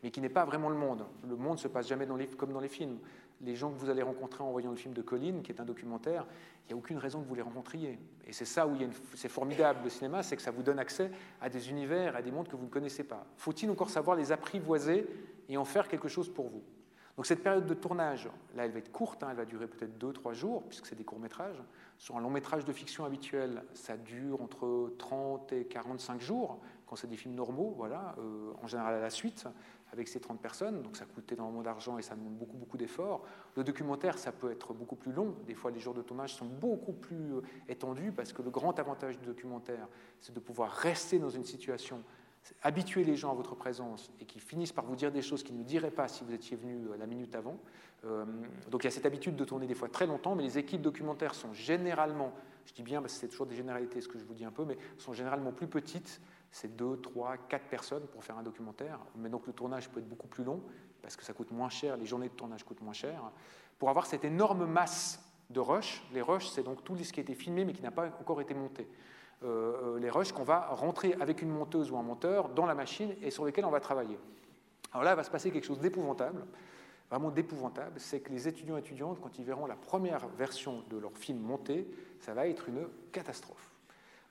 mais 0.06 0.12
qui 0.12 0.22
n'est 0.22 0.30
pas 0.30 0.46
vraiment 0.46 0.70
le 0.70 0.76
monde. 0.76 1.04
Le 1.28 1.36
monde 1.36 1.54
ne 1.54 1.58
se 1.58 1.68
passe 1.68 1.88
jamais 1.88 2.06
comme 2.38 2.54
dans 2.54 2.60
les 2.60 2.68
films. 2.68 3.00
Les 3.42 3.56
gens 3.56 3.72
que 3.72 3.80
vous 3.80 3.90
allez 3.90 4.04
rencontrer 4.04 4.44
en 4.44 4.52
voyant 4.52 4.70
le 4.70 4.76
film 4.76 4.94
de 4.94 5.02
Colline, 5.02 5.42
qui 5.42 5.52
est 5.52 5.60
un 5.60 5.66
documentaire, 5.66 6.28
il 6.62 6.68
n'y 6.68 6.74
a 6.74 6.78
aucune 6.78 7.00
raison 7.00 7.24
que 7.24 7.28
vous 7.28 7.34
les 7.34 7.42
rencontriez. 7.42 7.98
Et 8.28 8.32
c'est 8.32 8.46
ça 8.46 8.68
où 8.68 8.78
c'est 9.16 9.30
formidable 9.30 9.80
le 9.84 9.90
cinéma, 9.90 10.22
c'est 10.22 10.36
que 10.36 10.44
ça 10.44 10.52
vous 10.52 10.62
donne 10.62 10.78
accès 10.78 11.10
à 11.42 11.50
des 11.50 11.72
univers, 11.72 12.16
à 12.16 12.22
des 12.22 12.30
mondes 12.30 12.48
que 12.48 12.56
vous 12.56 12.66
ne 12.66 12.70
connaissez 12.70 13.04
pas. 13.04 13.26
Faut-il 13.36 13.68
encore 13.72 13.90
savoir 13.90 14.16
les 14.16 14.32
apprivoiser 14.32 15.08
et 15.50 15.58
en 15.58 15.66
faire 15.66 15.88
quelque 15.88 16.08
chose 16.08 16.30
pour 16.30 16.50
vous? 16.50 16.62
Donc 17.18 17.26
cette 17.26 17.42
période 17.42 17.66
de 17.66 17.74
tournage, 17.74 18.30
là, 18.56 18.66
elle 18.66 18.72
va 18.72 18.80
être 18.80 18.92
courte, 18.92 19.24
hein, 19.24 19.30
elle 19.32 19.38
va 19.38 19.46
durer 19.46 19.68
peut-être 19.68 19.98
2-3 19.98 20.34
jours, 20.34 20.64
puisque 20.64 20.86
c'est 20.86 20.96
des 20.96 21.06
courts-métrages. 21.06 21.64
Sur 21.98 22.18
un 22.18 22.22
long-métrage 22.22 22.66
de 22.66 22.74
fiction 22.74 23.06
habituel, 23.06 23.64
ça 23.74 23.96
dure 23.96 24.42
entre 24.42 24.94
30 24.98 25.54
et 25.54 25.66
45 25.66 26.20
jours, 26.20 26.60
quand 26.86 26.96
c'est 26.96 27.08
des 27.08 27.16
films 27.16 27.36
normaux, 27.36 27.74
voilà, 27.78 28.16
euh, 28.20 28.52
en 28.62 28.68
général 28.68 28.96
à 28.96 29.00
la 29.00 29.10
suite, 29.10 29.48
avec 29.92 30.08
ces 30.08 30.20
30 30.20 30.42
personnes, 30.42 30.82
donc 30.82 30.98
ça 30.98 31.06
coûte 31.06 31.32
énormément 31.32 31.62
d'argent 31.62 31.98
et 31.98 32.02
ça 32.02 32.16
demande 32.16 32.36
beaucoup, 32.36 32.58
beaucoup 32.58 32.78
d'efforts. 32.78 33.24
Le 33.56 33.64
documentaire, 33.64 34.18
ça 34.18 34.32
peut 34.32 34.52
être 34.52 34.74
beaucoup 34.74 34.96
plus 34.96 35.12
long, 35.12 35.36
des 35.46 35.56
fois 35.56 35.72
les 35.72 35.80
jours 35.80 35.94
de 35.94 36.02
tournage 36.02 36.34
sont 36.34 36.46
beaucoup 36.46 36.94
plus 36.94 37.34
euh, 37.36 37.42
étendus, 37.70 38.12
parce 38.12 38.34
que 38.34 38.42
le 38.42 38.50
grand 38.50 38.78
avantage 38.80 39.20
du 39.20 39.26
documentaire, 39.26 39.88
c'est 40.20 40.34
de 40.34 40.40
pouvoir 40.40 40.72
rester 40.72 41.20
dans 41.20 41.30
une 41.30 41.46
situation 41.46 42.04
habituer 42.62 43.04
les 43.04 43.16
gens 43.16 43.32
à 43.32 43.34
votre 43.34 43.56
présence 43.56 44.12
et 44.20 44.26
qui 44.26 44.40
finissent 44.40 44.72
par 44.72 44.86
vous 44.86 44.96
dire 44.96 45.12
des 45.12 45.22
choses 45.22 45.44
qu'ils 45.44 45.58
ne 45.58 45.64
diraient 45.64 45.92
pas 45.92 46.08
si 46.08 46.24
vous 46.24 46.34
étiez 46.34 46.58
venu 46.58 46.88
euh, 46.88 46.98
la 46.98 47.06
minute 47.06 47.36
avant. 47.36 47.60
Euh, 48.06 48.26
donc 48.70 48.84
il 48.84 48.86
y 48.86 48.88
a 48.88 48.92
cette 48.92 49.06
habitude 49.06 49.36
de 49.36 49.46
tourner 49.46 49.68
des 49.68 49.74
fois 49.74 49.90
très 49.90 50.06
longtemps, 50.06 50.36
mais 50.36 50.44
les 50.44 50.58
équipes 50.58 50.82
documentaires 50.82 51.34
sont 51.34 51.54
généralement, 51.54 52.34
je 52.66 52.74
dis 52.74 52.84
bien 52.84 53.02
parce 53.02 53.14
que 53.14 53.20
c'est 53.20 53.28
toujours 53.28 53.48
des 53.48 53.56
généralités 53.56 54.02
ce 54.02 54.08
que 54.08 54.20
je 54.20 54.26
vous 54.26 54.34
dis 54.34 54.46
un 54.46 54.52
peu, 54.52 54.66
mais 54.66 54.78
sont 54.98 55.14
généralement 55.14 55.52
plus 55.52 55.68
petites. 55.68 56.22
C'est 56.56 56.74
deux, 56.74 56.96
trois, 57.02 57.36
quatre 57.36 57.66
personnes 57.66 58.08
pour 58.08 58.24
faire 58.24 58.38
un 58.38 58.42
documentaire. 58.42 58.98
Mais 59.18 59.28
donc 59.28 59.46
le 59.46 59.52
tournage 59.52 59.90
peut 59.90 60.00
être 60.00 60.08
beaucoup 60.08 60.30
plus 60.30 60.46
long 60.46 60.62
parce 61.02 61.18
que 61.18 61.26
ça 61.26 61.34
coûte 61.34 61.52
moins 61.52 61.68
cher, 61.68 61.98
les 61.98 62.06
journées 62.06 62.30
de 62.30 62.34
tournage 62.34 62.64
coûtent 62.64 62.82
moins 62.82 62.94
cher. 62.94 63.22
Pour 63.78 63.90
avoir 63.90 64.06
cette 64.06 64.24
énorme 64.24 64.66
masse 64.66 65.22
de 65.50 65.60
rush, 65.60 66.02
les 66.14 66.22
rushs, 66.22 66.48
c'est 66.48 66.64
donc 66.64 66.82
tout 66.86 66.96
ce 66.96 67.12
qui 67.12 67.20
a 67.20 67.24
été 67.24 67.36
filmé 67.36 67.66
mais 67.66 67.74
qui 67.74 67.82
n'a 67.82 67.92
pas 67.92 68.06
encore 68.22 68.40
été 68.40 68.54
monté. 68.54 68.88
Euh, 69.44 69.98
euh, 69.98 70.00
les 70.00 70.10
rushs 70.10 70.32
qu'on 70.32 70.46
va 70.46 70.68
rentrer 70.68 71.14
avec 71.20 71.42
une 71.42 71.50
monteuse 71.50 71.92
ou 71.92 71.98
un 71.98 72.04
monteur 72.04 72.48
dans 72.48 72.66
la 72.66 72.74
machine 72.74 73.14
et 73.22 73.32
sur 73.32 73.44
lesquels 73.44 73.66
on 73.66 73.70
va 73.70 73.82
travailler. 73.82 74.18
Alors 74.94 75.04
là, 75.04 75.12
il 75.12 75.18
va 75.18 75.26
se 75.26 75.32
passer 75.32 75.52
quelque 75.52 75.66
chose 75.66 75.82
d'épouvantable, 75.82 76.46
vraiment 77.10 77.32
d'épouvantable, 77.32 78.00
c'est 78.00 78.22
que 78.22 78.32
les 78.32 78.48
étudiants 78.48 78.78
et 78.78 78.80
étudiantes, 78.80 79.20
quand 79.22 79.38
ils 79.38 79.44
verront 79.44 79.66
la 79.66 79.76
première 79.76 80.26
version 80.30 80.86
de 80.90 80.96
leur 80.96 81.18
film 81.18 81.40
monté, 81.40 81.86
ça 82.22 82.34
va 82.34 82.48
être 82.48 82.70
une 82.70 82.88
catastrophe. 83.12 83.74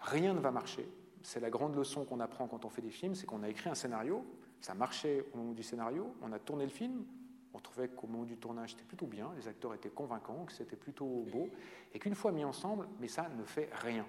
Rien 0.01 0.33
ne 0.33 0.41
va 0.41 0.51
marcher. 0.51 0.89
C'est 1.25 1.41
la 1.41 1.49
grande 1.49 1.75
leçon 1.75 2.05
qu'on 2.05 2.21
apprend 2.21 2.47
quand 2.47 2.67
on 2.67 2.69
fait 2.69 2.83
des 2.83 2.91
films, 2.91 3.15
c'est 3.15 3.25
qu'on 3.25 3.43
a 3.43 3.49
écrit 3.49 3.71
un 3.71 3.75
scénario, 3.75 4.27
ça 4.61 4.75
marchait 4.75 5.25
au 5.33 5.39
moment 5.39 5.53
du 5.53 5.63
scénario, 5.63 6.15
on 6.21 6.31
a 6.33 6.39
tourné 6.39 6.65
le 6.65 6.71
film, 6.71 7.07
on 7.55 7.61
trouvait 7.61 7.89
qu'au 7.89 8.07
moment 8.07 8.25
du 8.25 8.37
tournage 8.37 8.73
c'était 8.73 8.85
plutôt 8.85 9.07
bien, 9.07 9.31
les 9.35 9.49
acteurs 9.49 9.73
étaient 9.73 9.89
convaincants, 9.89 10.45
que 10.45 10.53
c'était 10.53 10.77
plutôt 10.77 11.25
beau, 11.33 11.49
et 11.95 11.99
qu'une 11.99 12.15
fois 12.15 12.31
mis 12.31 12.45
ensemble, 12.45 12.87
mais 13.01 13.09
ça 13.09 13.31
ne 13.31 13.45
fait 13.45 13.71
rien. 13.73 14.05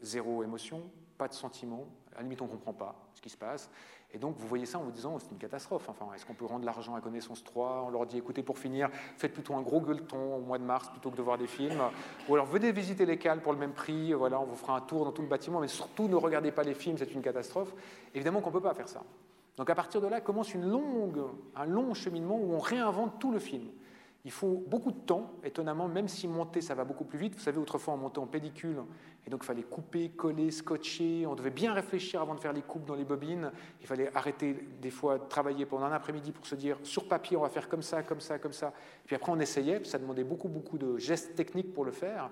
Zéro 0.00 0.44
émotion, 0.44 0.88
pas 1.16 1.28
de 1.28 1.34
sentiment, 1.34 1.86
à 2.12 2.16
la 2.16 2.22
limite 2.22 2.40
on 2.42 2.46
ne 2.46 2.50
comprend 2.50 2.72
pas 2.72 2.94
ce 3.14 3.20
qui 3.20 3.30
se 3.30 3.36
passe. 3.36 3.70
Et 4.12 4.18
donc 4.18 4.36
vous 4.36 4.46
voyez 4.46 4.64
ça 4.64 4.78
en 4.78 4.82
vous 4.82 4.92
disant 4.92 5.18
c'est 5.18 5.30
une 5.32 5.38
catastrophe. 5.38 5.88
Enfin, 5.88 6.06
est-ce 6.14 6.24
qu'on 6.24 6.34
peut 6.34 6.44
rendre 6.44 6.64
l'argent 6.64 6.94
à 6.94 7.00
connaissance 7.00 7.42
3 7.42 7.84
On 7.86 7.90
leur 7.90 8.06
dit 8.06 8.18
écoutez 8.18 8.42
pour 8.42 8.58
finir, 8.58 8.88
faites 9.16 9.32
plutôt 9.32 9.54
un 9.54 9.62
gros 9.62 9.80
gueuleton 9.80 10.36
au 10.36 10.40
mois 10.40 10.58
de 10.58 10.64
mars 10.64 10.88
plutôt 10.88 11.10
que 11.10 11.16
de 11.16 11.22
voir 11.22 11.36
des 11.36 11.48
films. 11.48 11.82
Ou 12.28 12.34
alors 12.34 12.46
venez 12.46 12.70
visiter 12.70 13.06
les 13.06 13.18
cales 13.18 13.40
pour 13.40 13.52
le 13.52 13.58
même 13.58 13.72
prix, 13.72 14.12
voilà, 14.12 14.40
on 14.40 14.44
vous 14.44 14.56
fera 14.56 14.76
un 14.76 14.80
tour 14.80 15.04
dans 15.04 15.12
tout 15.12 15.22
le 15.22 15.28
bâtiment, 15.28 15.60
mais 15.60 15.68
surtout 15.68 16.06
ne 16.06 16.16
regardez 16.16 16.52
pas 16.52 16.62
les 16.62 16.74
films, 16.74 16.96
c'est 16.96 17.12
une 17.12 17.22
catastrophe. 17.22 17.74
Évidemment 18.14 18.40
qu'on 18.40 18.50
ne 18.50 18.54
peut 18.54 18.62
pas 18.62 18.74
faire 18.74 18.88
ça. 18.88 19.02
Donc 19.56 19.68
à 19.70 19.74
partir 19.74 20.00
de 20.00 20.06
là 20.06 20.20
commence 20.20 20.54
une 20.54 20.64
longue, 20.64 21.22
un 21.56 21.66
long 21.66 21.94
cheminement 21.94 22.36
où 22.36 22.54
on 22.54 22.60
réinvente 22.60 23.18
tout 23.18 23.32
le 23.32 23.38
film. 23.38 23.68
Il 24.26 24.30
faut 24.30 24.64
beaucoup 24.66 24.90
de 24.90 25.00
temps, 25.00 25.32
étonnamment, 25.44 25.86
même 25.86 26.08
si 26.08 26.26
monter, 26.26 26.62
ça 26.62 26.74
va 26.74 26.84
beaucoup 26.84 27.04
plus 27.04 27.18
vite. 27.18 27.34
Vous 27.34 27.42
savez, 27.42 27.58
autrefois, 27.58 27.92
on 27.92 27.98
montait 27.98 28.20
en 28.20 28.26
pellicule, 28.26 28.78
et 29.26 29.30
donc 29.30 29.42
il 29.42 29.46
fallait 29.46 29.62
couper, 29.62 30.08
coller, 30.10 30.50
scotcher. 30.50 31.26
On 31.26 31.34
devait 31.34 31.50
bien 31.50 31.74
réfléchir 31.74 32.22
avant 32.22 32.34
de 32.34 32.40
faire 32.40 32.54
les 32.54 32.62
coupes 32.62 32.86
dans 32.86 32.94
les 32.94 33.04
bobines. 33.04 33.50
Il 33.82 33.86
fallait 33.86 34.10
arrêter, 34.16 34.56
des 34.80 34.90
fois, 34.90 35.18
de 35.18 35.24
travailler 35.24 35.66
pendant 35.66 35.84
un 35.84 35.92
après-midi 35.92 36.32
pour 36.32 36.46
se 36.46 36.54
dire, 36.54 36.78
sur 36.84 37.06
papier, 37.06 37.36
on 37.36 37.42
va 37.42 37.50
faire 37.50 37.68
comme 37.68 37.82
ça, 37.82 38.02
comme 38.02 38.20
ça, 38.20 38.38
comme 38.38 38.54
ça. 38.54 38.72
puis 39.04 39.14
après, 39.14 39.30
on 39.30 39.38
essayait, 39.40 39.84
ça 39.84 39.98
demandait 39.98 40.24
beaucoup, 40.24 40.48
beaucoup 40.48 40.78
de 40.78 40.96
gestes 40.96 41.34
techniques 41.34 41.74
pour 41.74 41.84
le 41.84 41.92
faire. 41.92 42.30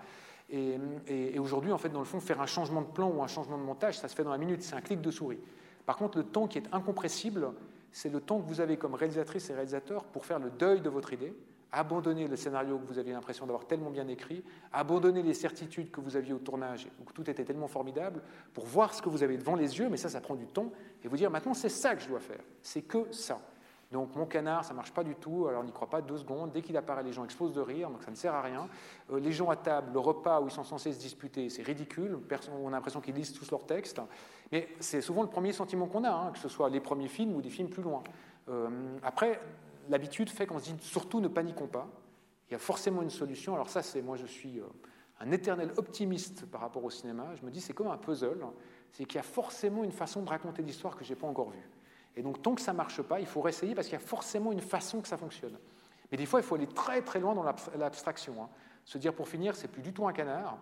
Et, 0.49 0.78
et 1.09 1.38
aujourd'hui, 1.38 1.72
en 1.72 1.78
fait, 1.78 1.90
dans 1.90 1.99
le 1.99 2.07
fond, 2.07 2.20
faire 2.20 2.40
un 2.40 2.47
changement 2.47 2.80
de 2.80 2.86
plan 2.86 3.11
ou 3.11 3.22
un 3.22 3.28
changement 3.28 3.59
de 3.59 3.64
montage, 3.64 3.99
ça 3.99 4.09
se 4.09 4.14
fait 4.14 4.24
dans 4.24 4.32
la 4.32 4.38
minute, 4.38 4.62
c'est 4.62 4.74
un 4.74 4.80
clic 4.80 5.03
de 5.03 5.11
souris. 5.11 5.40
Par 5.84 5.97
contre, 5.97 6.16
le 6.16 6.24
temps 6.24 6.47
qui 6.47 6.57
est 6.57 6.68
incompressible, 6.72 7.49
c'est 7.90 8.11
le 8.11 8.20
temps 8.20 8.40
que 8.40 8.49
vous 8.49 8.61
avez 8.61 8.78
comme 8.78 8.95
réalisatrice 8.95 9.51
et 9.51 9.55
réalisateur 9.55 10.05
pour 10.05 10.24
faire 10.24 10.38
le 10.38 10.51
deuil 10.51 10.80
de 10.80 10.88
votre 10.88 11.12
idée, 11.12 11.34
abandonner 11.72 12.28
le 12.28 12.36
scénario 12.36 12.78
que 12.78 12.86
vous 12.86 12.98
aviez 12.98 13.12
l'impression 13.12 13.46
d'avoir 13.46 13.66
tellement 13.66 13.90
bien 13.90 14.06
écrit, 14.08 14.44
abandonner 14.72 15.22
les 15.22 15.34
certitudes 15.34 15.90
que 15.90 16.00
vous 16.00 16.16
aviez 16.16 16.34
au 16.34 16.38
tournage, 16.38 16.86
où 17.00 17.10
tout 17.12 17.28
était 17.28 17.44
tellement 17.44 17.68
formidable, 17.68 18.22
pour 18.52 18.66
voir 18.66 18.92
ce 18.92 19.00
que 19.00 19.08
vous 19.08 19.22
avez 19.22 19.38
devant 19.38 19.56
les 19.56 19.78
yeux, 19.78 19.88
mais 19.88 19.96
ça, 19.96 20.08
ça 20.10 20.20
prend 20.20 20.34
du 20.34 20.46
temps, 20.46 20.70
et 21.02 21.08
vous 21.08 21.16
dire 21.16 21.30
maintenant, 21.30 21.54
c'est 21.54 21.70
ça 21.70 21.96
que 21.96 22.02
je 22.02 22.08
dois 22.08 22.20
faire, 22.20 22.44
c'est 22.60 22.82
que 22.82 23.10
ça. 23.10 23.38
Donc 23.90 24.16
mon 24.16 24.24
canard, 24.24 24.64
ça 24.64 24.72
marche 24.72 24.92
pas 24.92 25.04
du 25.04 25.14
tout, 25.14 25.46
alors 25.48 25.60
on 25.60 25.64
n'y 25.64 25.72
croit 25.72 25.88
pas 25.88 26.00
deux 26.00 26.16
secondes, 26.16 26.50
dès 26.50 26.62
qu'il 26.62 26.76
apparaît, 26.78 27.02
les 27.02 27.12
gens 27.12 27.24
explosent 27.24 27.52
de 27.52 27.60
rire, 27.60 27.90
donc 27.90 28.02
ça 28.02 28.10
ne 28.10 28.16
sert 28.16 28.34
à 28.34 28.40
rien. 28.40 28.66
Euh, 29.10 29.20
les 29.20 29.32
gens 29.32 29.50
à 29.50 29.56
table, 29.56 29.92
le 29.92 29.98
repas 29.98 30.40
où 30.40 30.48
ils 30.48 30.50
sont 30.50 30.64
censés 30.64 30.92
se 30.92 30.98
disputer, 30.98 31.50
c'est 31.50 31.62
ridicule, 31.62 32.18
on 32.62 32.68
a 32.68 32.70
l'impression 32.70 33.02
qu'ils 33.02 33.14
lisent 33.14 33.34
tous 33.34 33.50
leurs 33.50 33.66
textes, 33.66 34.00
mais 34.50 34.68
c'est 34.80 35.02
souvent 35.02 35.22
le 35.22 35.28
premier 35.28 35.52
sentiment 35.52 35.86
qu'on 35.86 36.04
a, 36.04 36.10
hein, 36.10 36.30
que 36.32 36.38
ce 36.38 36.48
soit 36.48 36.70
les 36.70 36.80
premiers 36.80 37.08
films 37.08 37.36
ou 37.36 37.42
des 37.42 37.50
films 37.50 37.68
plus 37.68 37.82
loin. 37.82 38.02
Euh, 38.48 38.68
après, 39.02 39.38
l'habitude 39.88 40.30
fait 40.30 40.46
qu'on 40.46 40.58
se 40.58 40.70
dit 40.70 40.76
surtout 40.80 41.20
ne 41.20 41.28
paniquons 41.28 41.66
pas. 41.66 41.88
Il 42.48 42.52
y 42.52 42.56
a 42.56 42.58
forcément 42.58 43.02
une 43.02 43.10
solution. 43.10 43.54
Alors 43.54 43.70
ça, 43.70 43.82
c'est 43.82 44.02
moi, 44.02 44.16
je 44.16 44.26
suis 44.26 44.60
euh, 44.60 44.64
un 45.20 45.30
éternel 45.30 45.72
optimiste 45.76 46.46
par 46.46 46.60
rapport 46.60 46.84
au 46.84 46.90
cinéma. 46.90 47.34
Je 47.34 47.44
me 47.44 47.50
dis 47.50 47.60
c'est 47.60 47.72
comme 47.72 47.88
un 47.88 47.96
puzzle. 47.96 48.44
C'est 48.92 49.04
qu'il 49.04 49.16
y 49.16 49.20
a 49.20 49.24
forcément 49.24 49.84
une 49.84 49.92
façon 49.92 50.22
de 50.22 50.28
raconter 50.28 50.62
l'histoire 50.62 50.96
que 50.96 51.04
je 51.04 51.10
n'ai 51.10 51.16
pas 51.16 51.26
encore 51.26 51.50
vue. 51.50 51.70
Et 52.16 52.22
donc 52.22 52.42
tant 52.42 52.54
que 52.54 52.60
ça 52.60 52.72
ne 52.72 52.76
marche 52.76 53.00
pas, 53.02 53.20
il 53.20 53.26
faut 53.26 53.40
réessayer 53.40 53.74
parce 53.74 53.86
qu'il 53.86 53.98
y 53.98 54.02
a 54.02 54.04
forcément 54.04 54.52
une 54.52 54.60
façon 54.60 55.00
que 55.00 55.08
ça 55.08 55.16
fonctionne. 55.16 55.58
Mais 56.10 56.18
des 56.18 56.26
fois, 56.26 56.40
il 56.40 56.42
faut 56.42 56.56
aller 56.56 56.66
très 56.66 57.00
très 57.00 57.20
loin 57.20 57.34
dans 57.34 57.44
l'abstraction. 57.78 58.34
Hein. 58.42 58.48
Se 58.84 58.98
dire 58.98 59.14
pour 59.14 59.28
finir, 59.28 59.56
c'est 59.56 59.68
plus 59.68 59.82
du 59.82 59.94
tout 59.94 60.06
un 60.06 60.12
canard, 60.12 60.58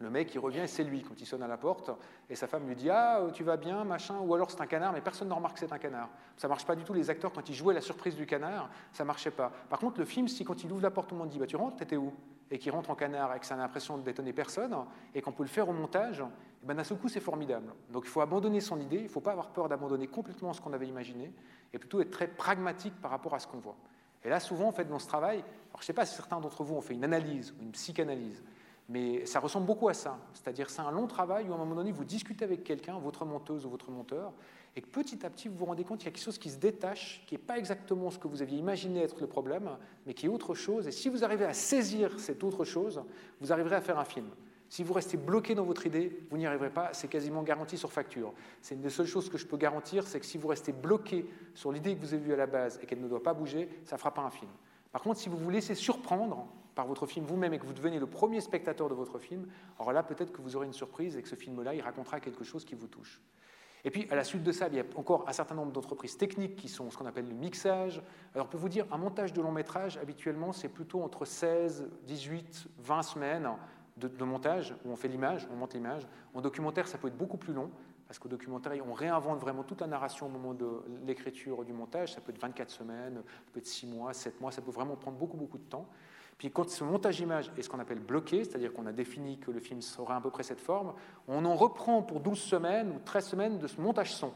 Le 0.00 0.10
mec, 0.10 0.32
il 0.34 0.38
revient 0.38 0.60
et 0.60 0.66
c'est 0.66 0.84
lui 0.84 1.02
quand 1.02 1.20
il 1.20 1.26
sonne 1.26 1.42
à 1.42 1.48
la 1.48 1.56
porte. 1.56 1.90
Et 2.30 2.36
sa 2.36 2.46
femme 2.46 2.66
lui 2.68 2.76
dit 2.76 2.88
Ah, 2.88 3.22
tu 3.32 3.42
vas 3.42 3.56
bien, 3.56 3.84
machin. 3.84 4.18
Ou 4.20 4.34
alors 4.34 4.50
c'est 4.50 4.60
un 4.60 4.66
canard, 4.66 4.92
mais 4.92 5.00
personne 5.00 5.28
ne 5.28 5.34
remarque 5.34 5.54
que 5.54 5.60
c'est 5.60 5.72
un 5.72 5.78
canard. 5.78 6.08
Ça 6.36 6.46
marche 6.46 6.64
pas 6.64 6.76
du 6.76 6.84
tout. 6.84 6.94
Les 6.94 7.10
acteurs, 7.10 7.32
quand 7.32 7.48
ils 7.48 7.54
jouaient 7.54 7.74
la 7.74 7.80
surprise 7.80 8.14
du 8.14 8.24
canard, 8.24 8.70
ça 8.92 9.04
marchait 9.04 9.32
pas. 9.32 9.50
Par 9.68 9.78
contre, 9.78 9.98
le 9.98 10.04
film, 10.04 10.28
si 10.28 10.44
quand 10.44 10.62
il 10.62 10.70
ouvre 10.70 10.82
la 10.82 10.90
porte, 10.90 11.08
tout 11.08 11.14
le 11.14 11.20
monde 11.20 11.30
dit 11.30 11.38
Bah, 11.38 11.46
tu 11.46 11.56
rentres, 11.56 11.76
t'étais 11.76 11.96
où? 11.96 12.12
Et 12.50 12.58
qu'il 12.58 12.72
rentre 12.72 12.90
en 12.90 12.94
canard 12.94 13.34
et 13.34 13.40
que 13.40 13.46
ça 13.46 13.54
a 13.54 13.58
l'impression 13.58 13.98
d'étonner 13.98 14.32
personne, 14.32 14.74
et 15.14 15.20
qu'on 15.20 15.32
peut 15.32 15.42
le 15.42 15.50
faire 15.50 15.68
au 15.68 15.72
montage, 15.72 16.24
et 16.62 16.66
ben 16.66 16.74
d'un 16.74 16.84
seul 16.84 16.96
coup, 16.96 17.08
c'est 17.08 17.20
formidable. 17.20 17.72
Donc 17.90 18.04
il 18.06 18.08
faut 18.08 18.22
abandonner 18.22 18.60
son 18.60 18.80
idée, 18.80 18.96
il 18.96 19.02
ne 19.04 19.08
faut 19.08 19.20
pas 19.20 19.32
avoir 19.32 19.50
peur 19.50 19.68
d'abandonner 19.68 20.06
complètement 20.06 20.54
ce 20.54 20.60
qu'on 20.60 20.72
avait 20.72 20.86
imaginé, 20.86 21.30
et 21.72 21.78
plutôt 21.78 22.00
être 22.00 22.10
très 22.10 22.26
pragmatique 22.26 22.98
par 23.02 23.10
rapport 23.10 23.34
à 23.34 23.38
ce 23.38 23.46
qu'on 23.46 23.58
voit. 23.58 23.76
Et 24.24 24.28
là, 24.28 24.40
souvent, 24.40 24.68
en 24.68 24.72
fait, 24.72 24.86
dans 24.86 24.98
ce 24.98 25.06
travail, 25.06 25.38
alors 25.38 25.78
je 25.78 25.82
ne 25.82 25.86
sais 25.86 25.92
pas 25.92 26.06
si 26.06 26.14
certains 26.14 26.40
d'entre 26.40 26.64
vous 26.64 26.74
ont 26.74 26.80
fait 26.80 26.94
une 26.94 27.04
analyse 27.04 27.54
ou 27.58 27.62
une 27.62 27.72
psychanalyse, 27.72 28.42
mais 28.88 29.26
ça 29.26 29.40
ressemble 29.40 29.66
beaucoup 29.66 29.88
à 29.88 29.94
ça. 29.94 30.18
C'est-à-dire, 30.32 30.70
c'est 30.70 30.80
un 30.80 30.90
long 30.90 31.06
travail 31.06 31.48
où, 31.48 31.52
à 31.52 31.56
un 31.56 31.58
moment 31.58 31.74
donné, 31.74 31.92
vous 31.92 32.04
discutez 32.04 32.44
avec 32.44 32.64
quelqu'un, 32.64 32.98
votre 32.98 33.24
monteuse 33.24 33.66
ou 33.66 33.70
votre 33.70 33.90
monteur, 33.90 34.32
et 34.76 34.80
petit 34.80 35.24
à 35.26 35.30
petit, 35.30 35.48
vous 35.48 35.56
vous 35.56 35.64
rendez 35.64 35.84
compte 35.84 35.98
qu'il 35.98 36.06
y 36.06 36.08
a 36.08 36.12
quelque 36.12 36.24
chose 36.24 36.38
qui 36.38 36.50
se 36.50 36.58
détache, 36.58 37.24
qui 37.26 37.34
n'est 37.34 37.40
pas 37.40 37.58
exactement 37.58 38.10
ce 38.10 38.18
que 38.18 38.28
vous 38.28 38.42
aviez 38.42 38.58
imaginé 38.58 39.02
être 39.02 39.20
le 39.20 39.26
problème, 39.26 39.70
mais 40.06 40.14
qui 40.14 40.26
est 40.26 40.28
autre 40.28 40.54
chose. 40.54 40.86
Et 40.86 40.92
si 40.92 41.08
vous 41.08 41.24
arrivez 41.24 41.44
à 41.44 41.52
saisir 41.52 42.18
cette 42.20 42.44
autre 42.44 42.64
chose, 42.64 43.02
vous 43.40 43.52
arriverez 43.52 43.76
à 43.76 43.80
faire 43.80 43.98
un 43.98 44.04
film. 44.04 44.28
Si 44.68 44.84
vous 44.84 44.92
restez 44.92 45.16
bloqué 45.16 45.54
dans 45.54 45.64
votre 45.64 45.86
idée, 45.86 46.22
vous 46.30 46.36
n'y 46.36 46.46
arriverez 46.46 46.70
pas, 46.70 46.90
c'est 46.92 47.08
quasiment 47.08 47.42
garanti 47.42 47.78
sur 47.78 47.90
facture. 47.90 48.34
C'est 48.60 48.74
une 48.74 48.82
des 48.82 48.90
seules 48.90 49.06
choses 49.06 49.30
que 49.30 49.38
je 49.38 49.46
peux 49.46 49.56
garantir, 49.56 50.06
c'est 50.06 50.20
que 50.20 50.26
si 50.26 50.36
vous 50.36 50.48
restez 50.48 50.72
bloqué 50.72 51.26
sur 51.54 51.72
l'idée 51.72 51.96
que 51.96 52.00
vous 52.00 52.12
avez 52.12 52.22
vue 52.22 52.34
à 52.34 52.36
la 52.36 52.46
base 52.46 52.78
et 52.82 52.86
qu'elle 52.86 53.00
ne 53.00 53.08
doit 53.08 53.22
pas 53.22 53.32
bouger, 53.32 53.68
ça 53.84 53.96
ne 53.96 53.98
fera 53.98 54.12
pas 54.12 54.22
un 54.22 54.30
film. 54.30 54.50
Par 54.92 55.02
contre, 55.02 55.18
si 55.18 55.28
vous 55.28 55.38
vous 55.38 55.50
laissez 55.50 55.74
surprendre 55.74 56.46
par 56.78 56.86
votre 56.86 57.06
film 57.06 57.26
vous-même 57.26 57.52
et 57.52 57.58
que 57.58 57.66
vous 57.66 57.72
devenez 57.72 57.98
le 57.98 58.06
premier 58.06 58.40
spectateur 58.40 58.88
de 58.88 58.94
votre 58.94 59.18
film, 59.18 59.48
alors 59.80 59.92
là, 59.92 60.04
peut-être 60.04 60.30
que 60.30 60.40
vous 60.40 60.54
aurez 60.54 60.66
une 60.66 60.72
surprise 60.72 61.16
et 61.16 61.22
que 61.22 61.28
ce 61.28 61.34
film-là, 61.34 61.74
il 61.74 61.80
racontera 61.80 62.20
quelque 62.20 62.44
chose 62.44 62.64
qui 62.64 62.76
vous 62.76 62.86
touche. 62.86 63.20
Et 63.82 63.90
puis, 63.90 64.06
à 64.12 64.14
la 64.14 64.22
suite 64.22 64.44
de 64.44 64.52
ça, 64.52 64.68
il 64.68 64.76
y 64.76 64.78
a 64.78 64.84
encore 64.94 65.28
un 65.28 65.32
certain 65.32 65.56
nombre 65.56 65.72
d'entreprises 65.72 66.16
techniques 66.16 66.54
qui 66.54 66.68
sont 66.68 66.88
ce 66.88 66.96
qu'on 66.96 67.06
appelle 67.06 67.26
le 67.26 67.34
mixage. 67.34 68.00
Alors, 68.32 68.48
pour 68.48 68.60
vous 68.60 68.68
dire, 68.68 68.86
un 68.92 68.96
montage 68.96 69.32
de 69.32 69.42
long 69.42 69.50
métrage, 69.50 69.96
habituellement, 69.96 70.52
c'est 70.52 70.68
plutôt 70.68 71.02
entre 71.02 71.24
16, 71.24 71.88
18, 72.06 72.68
20 72.78 73.02
semaines 73.02 73.50
de, 73.96 74.24
montage, 74.24 74.72
où 74.84 74.92
on 74.92 74.96
fait 74.96 75.08
l'image, 75.08 75.48
on 75.52 75.56
monte 75.56 75.74
l'image. 75.74 76.06
En 76.32 76.40
documentaire, 76.40 76.86
ça 76.86 76.96
peut 76.96 77.08
être 77.08 77.18
beaucoup 77.18 77.38
plus 77.38 77.54
long, 77.54 77.72
parce 78.06 78.20
qu'au 78.20 78.28
documentaire, 78.28 78.72
on 78.88 78.92
réinvente 78.92 79.40
vraiment 79.40 79.64
toute 79.64 79.80
la 79.80 79.88
narration 79.88 80.26
au 80.26 80.30
moment 80.30 80.54
de 80.54 80.80
l'écriture 81.04 81.64
du 81.64 81.72
montage. 81.72 82.14
Ça 82.14 82.20
peut 82.20 82.30
être 82.30 82.40
24 82.40 82.70
semaines, 82.70 83.16
ça 83.16 83.52
peut 83.52 83.58
être 83.58 83.66
6 83.66 83.88
mois, 83.88 84.12
7 84.12 84.40
mois, 84.40 84.52
ça 84.52 84.62
peut 84.62 84.70
vraiment 84.70 84.94
prendre 84.94 85.18
beaucoup, 85.18 85.36
beaucoup 85.36 85.58
de 85.58 85.64
temps. 85.64 85.88
Puis 86.38 86.52
quand 86.52 86.70
ce 86.70 86.84
montage 86.84 87.18
image 87.18 87.50
est 87.58 87.62
ce 87.62 87.68
qu'on 87.68 87.80
appelle 87.80 87.98
bloqué, 87.98 88.44
c'est-à-dire 88.44 88.72
qu'on 88.72 88.86
a 88.86 88.92
défini 88.92 89.38
que 89.38 89.50
le 89.50 89.58
film 89.58 89.82
sera 89.82 90.16
à 90.16 90.20
peu 90.20 90.30
près 90.30 90.44
cette 90.44 90.60
forme, 90.60 90.94
on 91.26 91.44
en 91.44 91.56
reprend 91.56 92.00
pour 92.02 92.20
12 92.20 92.38
semaines 92.38 92.92
ou 92.92 93.00
13 93.04 93.26
semaines 93.26 93.58
de 93.58 93.66
ce 93.66 93.80
montage 93.80 94.14
son. 94.14 94.32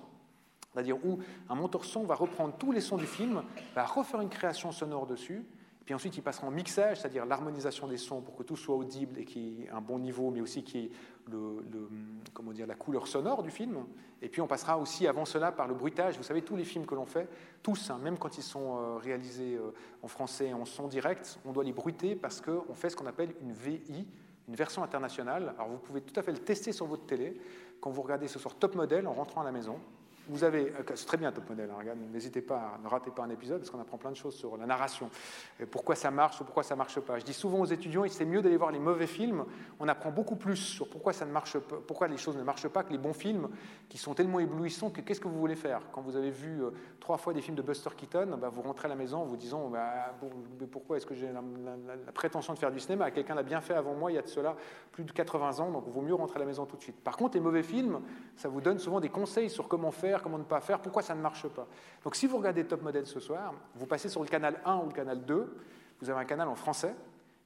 C'est-à-dire 0.73 0.97
où 1.05 1.21
un 1.49 1.55
monteur 1.55 1.85
son 1.85 2.03
va 2.05 2.17
reprendre 2.17 2.55
tous 2.59 2.73
les 2.73 2.81
sons 2.81 2.97
du 2.97 3.07
film, 3.07 3.43
va 3.75 3.85
refaire 3.85 4.21
une 4.21 4.31
création 4.31 4.73
sonore 4.73 5.07
dessus, 5.07 5.45
puis 5.85 5.95
ensuite, 5.95 6.17
il 6.17 6.23
passera 6.23 6.47
en 6.47 6.51
mixage, 6.51 7.01
c'est-à-dire 7.01 7.27
l'harmonisation 7.27 7.89
des 7.89 7.97
sons 7.97 8.21
pour 8.21 8.37
que 8.37 8.43
tout 8.43 8.57
soit 8.57 8.77
audible 8.77 9.19
et 9.19 9.25
qu'il 9.25 9.43
y 9.43 9.63
ait 9.65 9.71
un 9.71 9.81
bon 9.81 9.99
niveau, 9.99 10.31
mais 10.31 10.41
aussi 10.41 10.63
qu'il 10.63 10.81
y 10.83 10.87
ait 10.87 12.67
la 12.67 12.75
couleur 12.75 13.09
sonore 13.09 13.43
du 13.43 13.51
film. 13.51 13.85
Et 14.21 14.29
puis 14.29 14.41
on 14.41 14.47
passera 14.47 14.79
aussi 14.79 15.09
avant 15.09 15.25
cela 15.25 15.51
par 15.51 15.67
le 15.67 15.75
bruitage. 15.75 16.17
Vous 16.17 16.23
savez, 16.23 16.43
tous 16.43 16.55
les 16.55 16.65
films 16.65 16.87
que 16.87 16.95
l'on 16.95 17.07
fait, 17.07 17.29
tous, 17.63 17.91
hein, 17.91 17.99
même 18.01 18.17
quand 18.17 18.39
ils 18.39 18.43
sont 18.43 18.77
euh, 18.77 18.97
réalisés 18.99 19.57
euh, 19.57 19.73
en 20.03 20.09
français 20.09 20.53
en 20.53 20.65
son 20.65 20.87
direct, 20.87 21.41
on 21.45 21.53
doit 21.53 21.65
les 21.65 21.73
bruiter 21.73 22.15
parce 22.15 22.41
qu'on 22.41 22.75
fait 22.75 22.91
ce 22.91 22.97
qu'on 22.97 23.07
appelle 23.07 23.35
une 23.41 23.53
VI, 23.53 24.07
une 24.47 24.55
version 24.55 24.85
internationale. 24.85 25.53
Alors 25.59 25.71
vous 25.71 25.79
pouvez 25.79 26.01
tout 26.01 26.19
à 26.19 26.23
fait 26.23 26.33
le 26.33 26.39
tester 26.39 26.71
sur 26.71 26.87
votre 26.87 27.07
télé 27.07 27.41
quand 27.81 27.91
vous 27.91 28.03
regardez 28.03 28.29
ce 28.29 28.39
soir 28.39 28.55
Top 28.55 28.77
Model 28.77 29.09
en 29.09 29.13
rentrant 29.13 29.41
à 29.41 29.45
la 29.45 29.53
maison. 29.53 29.81
Euh, 30.31 30.73
c'est 30.95 31.07
très 31.07 31.17
bien 31.17 31.33
Top 31.33 31.49
Model, 31.49 31.69
hein, 31.71 31.95
n'hésitez 32.13 32.43
pas, 32.43 32.79
ne 32.83 32.89
ratez 32.89 33.11
pas 33.11 33.23
un 33.25 33.31
épisode 33.31 33.59
parce 33.59 33.71
qu'on 33.71 33.81
apprend 33.81 33.99
plein 33.99 34.11
de 34.11 34.17
choses 34.17 34.37
sur 34.37 34.57
la 34.57 34.67
narration, 34.67 35.11
et 35.59 35.67
pourquoi 35.67 35.97
ça 35.97 36.11
marche 36.11 36.41
ou 36.41 36.45
pourquoi 36.45 36.63
ça 36.63 36.75
ne 36.75 36.79
marche 36.79 37.01
pas. 37.01 37.19
Je 37.19 37.25
dis 37.25 37.33
souvent 37.33 37.59
aux 37.61 37.67
étudiants, 37.67 38.05
c'est 38.09 38.25
mieux 38.25 38.41
d'aller 38.41 38.57
voir 38.57 38.71
les 38.71 38.79
mauvais 38.79 39.09
films, 39.09 39.45
on 39.81 39.89
apprend 39.89 40.11
beaucoup 40.11 40.37
plus 40.37 40.57
sur 40.57 40.89
pourquoi, 40.89 41.13
les 42.09 42.17
choses 42.17 42.37
ne 42.37 42.43
marchent 42.43 42.69
pas 42.69 42.85
que 42.85 42.93
les 42.93 42.99
bons 42.99 43.13
films 43.13 43.49
qui 43.89 43.99
sont 43.99 44.15
tellement 44.15 44.39
éblouissants 44.39 44.91
que 44.91 45.01
qu'est-ce 45.01 45.21
que 45.21 45.29
vous 45.29 45.39
voulez 45.39 45.57
faire? 45.57 45.81
Quand 45.93 46.03
vous 46.03 46.17
avez 46.17 46.31
vu 46.31 46.63
euh, 46.63 46.71
trois 47.01 47.17
fois 47.17 47.33
des 47.33 47.41
films 47.41 47.57
de 47.57 47.63
Buster 47.63 47.91
Keaton, 47.97 48.39
bah, 48.41 48.49
vous 48.49 48.63
rentrez 48.63 48.87
à 48.87 48.89
la 48.89 48.95
maison 48.95 49.19
en 49.19 49.25
vous 49.25 49.37
disant 49.37 49.69
bah, 49.69 50.15
pourquoi 50.71 50.99
est-ce 50.99 51.07
que 51.07 51.15
j'ai 51.15 51.31
la, 51.33 52.13
prétention 52.13 52.53
de 52.53 52.59
faire 52.59 52.71
du 52.71 52.81
cinéma? 52.81 53.11
Quelqu'un 53.11 53.35
l'a 53.35 53.43
bien 53.43 53.61
fait 53.61 53.75
avant 53.75 53.95
moi 53.95 54.13
il 54.13 54.15
y 54.15 54.19
a 54.19 54.23
de 54.23 54.29
cela 54.29 54.57
plus 54.93 55.05
de 55.05 55.13
80 55.13 55.59
ans, 55.61 55.71
donc 55.71 55.85
il 55.87 55.93
vaut 55.93 56.01
mieux 56.01 56.15
rentrer 56.15 56.37
à 56.37 56.41
la 56.41 56.47
maison 56.47 56.65
tout 56.65 56.77
de 56.77 56.83
suite. 56.83 57.01
Par 57.03 57.17
contre, 57.17 57.35
les 57.35 57.41
mauvais 57.41 57.63
films, 57.63 58.01
ça 58.37 58.49
vous 58.49 58.61
donne 58.61 58.79
souvent 58.79 59.01
des 59.01 59.09
conseils 59.09 59.51
sur 59.51 59.69
comment 59.69 59.91
faire 59.91 60.12
comment 60.21 60.39
ne 60.39 60.45
pas 60.45 60.61
faire, 60.61 60.81
pourquoi 60.81 61.03
ça 61.03 61.15
ne 61.15 61.21
marche 61.21 61.47
pas. 61.47 61.69
Donc 62.03 62.17
si 62.17 62.27
vous 62.27 62.37
regardez 62.37 62.67
Top 62.67 62.83
Model 62.83 63.07
ce 63.07 63.21
soir, 63.21 63.55
vous 63.77 63.87
passez 63.87 64.09
sur 64.09 64.21
le 64.21 64.29
canal 64.29 64.61
1 64.65 64.77
ou 64.79 64.87
le 64.87 64.93
canal 64.93 65.25
2, 65.25 65.57
vous 66.01 66.11
avez 66.11 66.21
un 66.21 66.25
canal 66.25 66.49
en 66.49 66.57
français, 66.57 66.95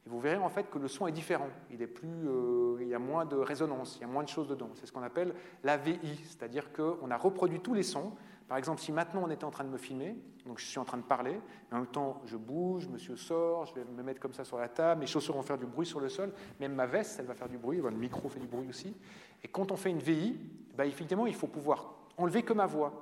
et 0.07 0.09
vous 0.09 0.19
verrez 0.19 0.43
en 0.43 0.49
fait 0.49 0.71
que 0.71 0.79
le 0.79 0.89
son 0.89 1.07
est 1.07 1.13
différent. 1.13 1.49
Il, 1.71 1.83
est 1.83 1.87
plus, 1.87 2.29
euh, 2.29 2.79
il 2.81 2.89
y 2.89 2.95
a 2.95 2.99
moins 2.99 3.27
de 3.27 3.37
résonance, 3.37 3.97
il 3.97 4.03
y 4.03 4.05
a 4.05 4.09
moins 4.09 4.23
de 4.23 4.29
choses 4.29 4.49
dedans. 4.49 4.71
C'est 4.75 4.87
ce 4.87 4.93
qu'on 4.93 5.03
appelle 5.03 5.35
la 5.63 5.77
VI, 5.77 5.99
c'est-à-dire 6.25 6.73
qu'on 6.73 7.11
a 7.11 7.17
reproduit 7.17 7.61
tous 7.61 7.75
les 7.75 7.83
sons. 7.83 8.13
Par 8.49 8.57
exemple, 8.57 8.81
si 8.81 8.93
maintenant 8.93 9.25
on 9.25 9.31
était 9.31 9.45
en 9.45 9.51
train 9.51 9.65
de 9.65 9.69
me 9.69 9.77
filmer, 9.77 10.17
donc 10.47 10.61
je 10.61 10.65
suis 10.65 10.79
en 10.79 10.85
train 10.85 10.99
de 10.99 11.03
parler, 11.03 11.41
en 11.73 11.77
même 11.77 11.87
temps 11.87 12.23
je 12.25 12.37
bouge, 12.37 12.87
monsieur 12.89 13.17
sort, 13.17 13.67
je 13.67 13.75
vais 13.75 13.85
me 13.85 14.03
mettre 14.05 14.21
comme 14.21 14.33
ça 14.33 14.45
sur 14.45 14.59
la 14.59 14.69
table, 14.69 15.01
mes 15.01 15.07
chaussures 15.07 15.35
vont 15.35 15.43
faire 15.43 15.59
du 15.59 15.67
bruit 15.67 15.87
sur 15.87 15.99
le 15.99 16.09
sol, 16.09 16.33
même 16.61 16.73
ma 16.73 16.87
veste, 16.87 17.19
elle 17.19 17.27
va 17.27 17.35
faire 17.35 17.49
du 17.49 17.59
bruit, 17.59 17.79
le 17.79 17.91
micro 17.91 18.29
fait 18.29 18.39
du 18.39 18.47
bruit 18.47 18.69
aussi. 18.69 18.95
Et 19.43 19.49
quand 19.49 19.73
on 19.73 19.77
fait 19.77 19.91
une 19.91 19.99
VI, 19.99 20.39
bah, 20.77 20.87
effectivement, 20.87 21.27
il 21.27 21.35
faut 21.35 21.49
pouvoir 21.49 21.95
enlever 22.17 22.43
que 22.43 22.53
ma 22.53 22.67
voix. 22.67 22.93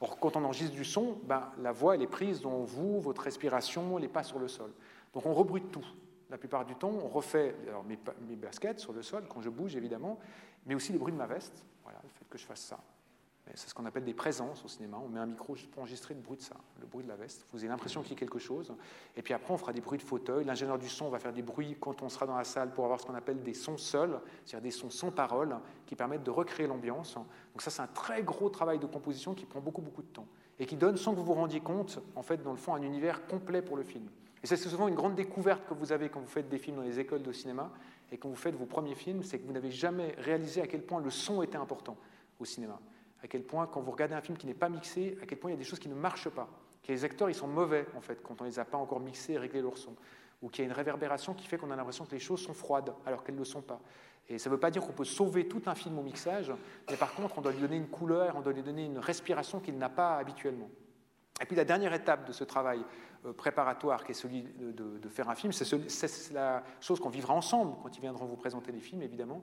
Or, 0.00 0.18
quand 0.18 0.36
on 0.36 0.44
enregistre 0.44 0.74
du 0.74 0.84
son, 0.84 1.18
ben, 1.24 1.50
la 1.58 1.72
voix 1.72 1.94
elle 1.94 2.02
est 2.02 2.06
prise 2.06 2.40
dans 2.40 2.64
vous, 2.64 3.00
votre 3.00 3.22
respiration, 3.22 3.98
n'est 3.98 4.08
pas 4.08 4.22
sur 4.22 4.38
le 4.38 4.48
sol. 4.48 4.72
Donc 5.12 5.26
on 5.26 5.32
rebrute 5.32 5.70
tout. 5.70 5.86
La 6.30 6.38
plupart 6.38 6.64
du 6.64 6.74
temps, 6.74 6.90
on 6.90 7.08
refait 7.08 7.54
mes, 7.86 7.98
mes, 8.28 8.36
baskets 8.36 8.80
sur 8.80 8.92
le 8.92 9.02
sol, 9.02 9.24
quand 9.28 9.40
je 9.40 9.50
bouge 9.50 9.76
évidemment, 9.76 10.18
mais 10.66 10.74
aussi 10.74 10.92
les 10.92 10.98
bruits 10.98 11.12
de 11.12 11.18
ma 11.18 11.26
veste. 11.26 11.64
Voilà, 11.84 12.00
le 12.02 12.08
fait 12.08 12.24
que 12.28 12.38
je 12.38 12.44
fasse 12.44 12.60
ça. 12.60 12.78
C'est 13.52 13.68
ce 13.68 13.74
qu'on 13.74 13.84
appelle 13.84 14.04
des 14.04 14.14
présences 14.14 14.64
au 14.64 14.68
cinéma. 14.68 14.96
On 15.04 15.08
met 15.08 15.20
un 15.20 15.26
micro 15.26 15.54
juste 15.54 15.70
pour 15.70 15.82
enregistrer 15.82 16.14
le 16.14 16.20
bruit 16.20 16.38
de 16.38 16.42
ça, 16.42 16.56
le 16.80 16.86
bruit 16.86 17.04
de 17.04 17.08
la 17.08 17.14
veste. 17.14 17.46
Vous 17.52 17.58
avez 17.58 17.68
l'impression 17.68 18.00
qu'il 18.00 18.12
y 18.12 18.16
a 18.16 18.18
quelque 18.18 18.38
chose. 18.38 18.72
Et 19.16 19.22
puis 19.22 19.34
après, 19.34 19.52
on 19.52 19.58
fera 19.58 19.72
des 19.72 19.82
bruits 19.82 19.98
de 19.98 20.02
fauteuil. 20.02 20.44
L'ingénieur 20.44 20.78
du 20.78 20.88
son 20.88 21.10
va 21.10 21.18
faire 21.18 21.32
des 21.32 21.42
bruits 21.42 21.76
quand 21.78 22.02
on 22.02 22.08
sera 22.08 22.26
dans 22.26 22.36
la 22.36 22.44
salle 22.44 22.72
pour 22.72 22.84
avoir 22.84 23.00
ce 23.00 23.06
qu'on 23.06 23.14
appelle 23.14 23.42
des 23.42 23.54
sons 23.54 23.76
seuls, 23.76 24.18
c'est-à-dire 24.44 24.62
des 24.64 24.70
sons 24.70 24.90
sans 24.90 25.10
parole, 25.10 25.56
qui 25.86 25.94
permettent 25.94 26.24
de 26.24 26.30
recréer 26.30 26.66
l'ambiance. 26.66 27.14
Donc 27.14 27.60
ça, 27.60 27.70
c'est 27.70 27.82
un 27.82 27.86
très 27.86 28.22
gros 28.22 28.48
travail 28.48 28.78
de 28.78 28.86
composition 28.86 29.34
qui 29.34 29.44
prend 29.44 29.60
beaucoup, 29.60 29.82
beaucoup 29.82 30.02
de 30.02 30.08
temps. 30.08 30.26
Et 30.58 30.66
qui 30.66 30.76
donne, 30.76 30.96
sans 30.96 31.12
que 31.12 31.18
vous 31.18 31.24
vous 31.24 31.34
rendiez 31.34 31.60
compte, 31.60 32.00
en 32.16 32.22
fait, 32.22 32.42
dans 32.42 32.52
le 32.52 32.56
fond, 32.56 32.74
un 32.74 32.82
univers 32.82 33.26
complet 33.26 33.60
pour 33.60 33.76
le 33.76 33.82
film. 33.82 34.08
Et 34.42 34.46
c'est 34.46 34.56
souvent 34.56 34.88
une 34.88 34.94
grande 34.94 35.14
découverte 35.14 35.66
que 35.68 35.74
vous 35.74 35.92
avez 35.92 36.08
quand 36.08 36.20
vous 36.20 36.26
faites 36.26 36.48
des 36.48 36.58
films 36.58 36.76
dans 36.76 36.82
les 36.82 36.98
écoles 36.98 37.22
de 37.22 37.32
cinéma 37.32 37.70
et 38.10 38.18
quand 38.18 38.28
vous 38.28 38.36
faites 38.36 38.54
vos 38.54 38.66
premiers 38.66 38.94
films, 38.94 39.22
c'est 39.22 39.38
que 39.38 39.46
vous 39.46 39.52
n'avez 39.52 39.70
jamais 39.70 40.14
réalisé 40.18 40.60
à 40.60 40.66
quel 40.66 40.82
point 40.82 41.00
le 41.00 41.10
son 41.10 41.42
était 41.42 41.56
important 41.56 41.96
au 42.38 42.44
cinéma 42.44 42.78
à 43.24 43.26
quel 43.26 43.42
point, 43.42 43.66
quand 43.66 43.80
vous 43.80 43.90
regardez 43.90 44.14
un 44.14 44.20
film 44.20 44.36
qui 44.36 44.46
n'est 44.46 44.52
pas 44.52 44.68
mixé, 44.68 45.16
à 45.22 45.26
quel 45.26 45.38
point 45.38 45.50
il 45.50 45.54
y 45.54 45.56
a 45.56 45.58
des 45.58 45.64
choses 45.64 45.78
qui 45.78 45.88
ne 45.88 45.94
marchent 45.94 46.28
pas, 46.28 46.46
que 46.82 46.92
les 46.92 47.04
acteurs 47.04 47.30
ils 47.30 47.34
sont 47.34 47.48
mauvais, 47.48 47.86
en 47.96 48.02
fait, 48.02 48.22
quand 48.22 48.40
on 48.42 48.44
ne 48.44 48.50
les 48.50 48.58
a 48.58 48.66
pas 48.66 48.76
encore 48.76 49.00
mixés 49.00 49.32
et 49.32 49.38
réglés 49.38 49.62
leur 49.62 49.78
son, 49.78 49.96
ou 50.42 50.50
qu'il 50.50 50.62
y 50.62 50.68
a 50.68 50.70
une 50.70 50.76
réverbération 50.76 51.32
qui 51.32 51.46
fait 51.46 51.56
qu'on 51.56 51.70
a 51.70 51.76
l'impression 51.76 52.04
que 52.04 52.10
les 52.10 52.18
choses 52.18 52.42
sont 52.42 52.52
froides, 52.52 52.92
alors 53.06 53.24
qu'elles 53.24 53.34
ne 53.34 53.40
le 53.40 53.46
sont 53.46 53.62
pas. 53.62 53.80
Et 54.28 54.38
ça 54.38 54.50
ne 54.50 54.54
veut 54.54 54.60
pas 54.60 54.70
dire 54.70 54.82
qu'on 54.82 54.92
peut 54.92 55.04
sauver 55.04 55.48
tout 55.48 55.62
un 55.66 55.74
film 55.74 55.98
au 55.98 56.02
mixage, 56.02 56.52
mais 56.90 56.96
par 56.96 57.14
contre, 57.14 57.38
on 57.38 57.40
doit 57.40 57.52
lui 57.52 57.60
donner 57.60 57.76
une 57.76 57.88
couleur, 57.88 58.36
on 58.36 58.42
doit 58.42 58.52
lui 58.52 58.62
donner 58.62 58.84
une 58.84 58.98
respiration 58.98 59.58
qu'il 59.58 59.78
n'a 59.78 59.88
pas 59.88 60.18
habituellement. 60.18 60.68
Et 61.40 61.46
puis 61.46 61.56
la 61.56 61.64
dernière 61.64 61.94
étape 61.94 62.26
de 62.26 62.32
ce 62.32 62.44
travail 62.44 62.84
euh, 63.24 63.32
préparatoire, 63.32 64.04
qui 64.04 64.12
est 64.12 64.14
celui 64.14 64.42
de, 64.42 65.08
faire 65.08 65.30
un 65.30 65.34
film, 65.34 65.52
c'est 65.52 66.32
la 66.32 66.62
chose 66.80 67.00
qu'on 67.00 67.08
vivra 67.08 67.32
ensemble 67.32 67.76
quand 67.82 67.96
ils 67.96 68.00
viendront 68.02 68.26
vous 68.26 68.36
présenter 68.36 68.70
les 68.70 68.80
films, 68.80 69.02
évidemment, 69.02 69.42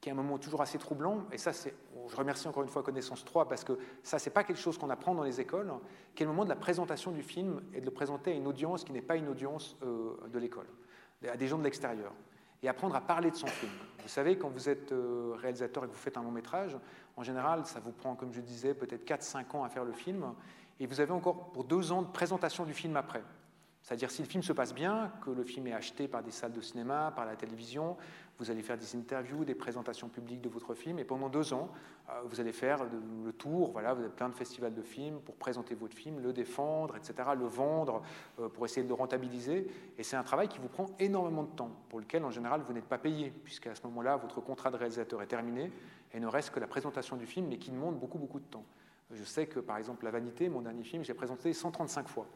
qui 0.00 0.08
est 0.08 0.12
un 0.12 0.14
moment 0.14 0.38
toujours 0.38 0.62
assez 0.62 0.78
troublant. 0.78 1.24
Et 1.32 1.38
ça, 1.38 1.52
c'est, 1.52 1.74
je 2.08 2.16
remercie 2.16 2.46
encore 2.46 2.62
une 2.62 2.68
fois 2.68 2.82
Connaissance 2.82 3.24
3 3.24 3.48
parce 3.48 3.64
que 3.64 3.78
ça, 4.02 4.18
c'est 4.18 4.30
pas 4.30 4.44
quelque 4.44 4.60
chose 4.60 4.78
qu'on 4.78 4.90
apprend 4.90 5.14
dans 5.14 5.24
les 5.24 5.40
écoles, 5.40 5.72
qui 6.14 6.22
est 6.22 6.26
le 6.26 6.32
moment 6.32 6.44
de 6.44 6.48
la 6.48 6.56
présentation 6.56 7.10
du 7.10 7.22
film 7.22 7.60
et 7.74 7.80
de 7.80 7.84
le 7.84 7.90
présenter 7.90 8.32
à 8.32 8.34
une 8.34 8.46
audience 8.46 8.84
qui 8.84 8.92
n'est 8.92 9.02
pas 9.02 9.16
une 9.16 9.28
audience 9.28 9.76
euh, 9.82 10.16
de 10.32 10.38
l'école, 10.38 10.68
à 11.28 11.36
des 11.36 11.48
gens 11.48 11.58
de 11.58 11.64
l'extérieur. 11.64 12.12
Et 12.62 12.68
apprendre 12.68 12.96
à 12.96 13.00
parler 13.00 13.30
de 13.30 13.36
son 13.36 13.46
film. 13.46 13.70
Vous 14.02 14.08
savez, 14.08 14.36
quand 14.36 14.48
vous 14.48 14.68
êtes 14.68 14.90
euh, 14.90 15.34
réalisateur 15.36 15.84
et 15.84 15.86
que 15.86 15.92
vous 15.92 15.98
faites 15.98 16.16
un 16.16 16.22
long 16.22 16.32
métrage, 16.32 16.76
en 17.16 17.22
général, 17.22 17.64
ça 17.66 17.78
vous 17.78 17.92
prend, 17.92 18.16
comme 18.16 18.32
je 18.32 18.40
disais, 18.40 18.74
peut-être 18.74 19.06
4-5 19.06 19.56
ans 19.56 19.62
à 19.62 19.68
faire 19.68 19.84
le 19.84 19.92
film, 19.92 20.34
et 20.80 20.86
vous 20.86 21.00
avez 21.00 21.12
encore 21.12 21.50
pour 21.52 21.64
deux 21.64 21.92
ans 21.92 22.02
de 22.02 22.08
présentation 22.08 22.64
du 22.64 22.74
film 22.74 22.96
après. 22.96 23.22
C'est-à-dire 23.82 24.10
si 24.10 24.22
le 24.22 24.28
film 24.28 24.42
se 24.42 24.52
passe 24.52 24.74
bien, 24.74 25.12
que 25.24 25.30
le 25.30 25.44
film 25.44 25.66
est 25.66 25.72
acheté 25.72 26.08
par 26.08 26.22
des 26.22 26.30
salles 26.30 26.52
de 26.52 26.60
cinéma, 26.60 27.12
par 27.14 27.24
la 27.24 27.36
télévision, 27.36 27.96
vous 28.38 28.50
allez 28.50 28.62
faire 28.62 28.78
des 28.78 28.94
interviews, 28.96 29.44
des 29.44 29.54
présentations 29.54 30.08
publiques 30.08 30.40
de 30.40 30.48
votre 30.48 30.74
film, 30.74 30.98
et 30.98 31.04
pendant 31.04 31.28
deux 31.28 31.52
ans, 31.52 31.70
euh, 32.08 32.20
vous 32.24 32.40
allez 32.40 32.52
faire 32.52 32.84
le 32.84 33.32
tour, 33.32 33.72
voilà, 33.72 33.94
vous 33.94 34.00
avez 34.00 34.12
plein 34.12 34.28
de 34.28 34.34
festivals 34.34 34.74
de 34.74 34.82
films 34.82 35.20
pour 35.20 35.34
présenter 35.34 35.74
votre 35.74 35.96
film, 35.96 36.20
le 36.20 36.32
défendre, 36.32 36.96
etc., 36.96 37.30
le 37.36 37.46
vendre, 37.46 38.02
euh, 38.38 38.48
pour 38.48 38.64
essayer 38.64 38.82
de 38.84 38.88
le 38.88 38.94
rentabiliser. 38.94 39.66
Et 39.98 40.02
c'est 40.02 40.16
un 40.16 40.22
travail 40.22 40.48
qui 40.48 40.58
vous 40.58 40.68
prend 40.68 40.86
énormément 40.98 41.42
de 41.42 41.50
temps, 41.50 41.70
pour 41.88 41.98
lequel 41.98 42.24
en 42.24 42.30
général 42.30 42.62
vous 42.66 42.72
n'êtes 42.72 42.88
pas 42.88 42.98
payé, 42.98 43.32
puisqu'à 43.44 43.74
ce 43.74 43.82
moment-là, 43.84 44.16
votre 44.16 44.40
contrat 44.40 44.70
de 44.70 44.76
réalisateur 44.76 45.20
est 45.22 45.26
terminé, 45.26 45.72
et 46.12 46.20
ne 46.20 46.26
reste 46.26 46.50
que 46.50 46.60
la 46.60 46.68
présentation 46.68 47.16
du 47.16 47.26
film, 47.26 47.48
mais 47.48 47.58
qui 47.58 47.70
demande 47.70 47.98
beaucoup, 47.98 48.18
beaucoup 48.18 48.40
de 48.40 48.46
temps. 48.46 48.64
Je 49.10 49.24
sais 49.24 49.46
que 49.46 49.60
par 49.60 49.78
exemple 49.78 50.04
La 50.04 50.10
Vanité, 50.10 50.48
mon 50.48 50.60
dernier 50.60 50.84
film, 50.84 51.02
j'ai 51.02 51.14
présenté 51.14 51.52
135 51.52 52.08
fois. 52.08 52.26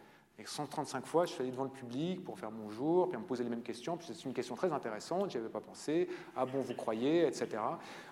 Et 0.42 0.44
135 0.44 1.06
fois, 1.06 1.24
je 1.24 1.32
suis 1.32 1.40
allé 1.40 1.52
devant 1.52 1.62
le 1.62 1.70
public 1.70 2.24
pour 2.24 2.36
faire 2.36 2.50
mon 2.50 2.68
jour, 2.68 3.08
puis 3.08 3.16
me 3.16 3.22
poser 3.22 3.44
les 3.44 3.50
mêmes 3.50 3.62
questions. 3.62 3.96
Puis 3.96 4.08
c'est 4.12 4.24
une 4.24 4.34
question 4.34 4.56
très 4.56 4.72
intéressante, 4.72 5.30
j'y 5.30 5.36
avais 5.38 5.48
pas 5.48 5.60
pensé. 5.60 6.08
Ah 6.34 6.44
bon, 6.44 6.60
vous 6.60 6.74
croyez, 6.74 7.28
etc. 7.28 7.62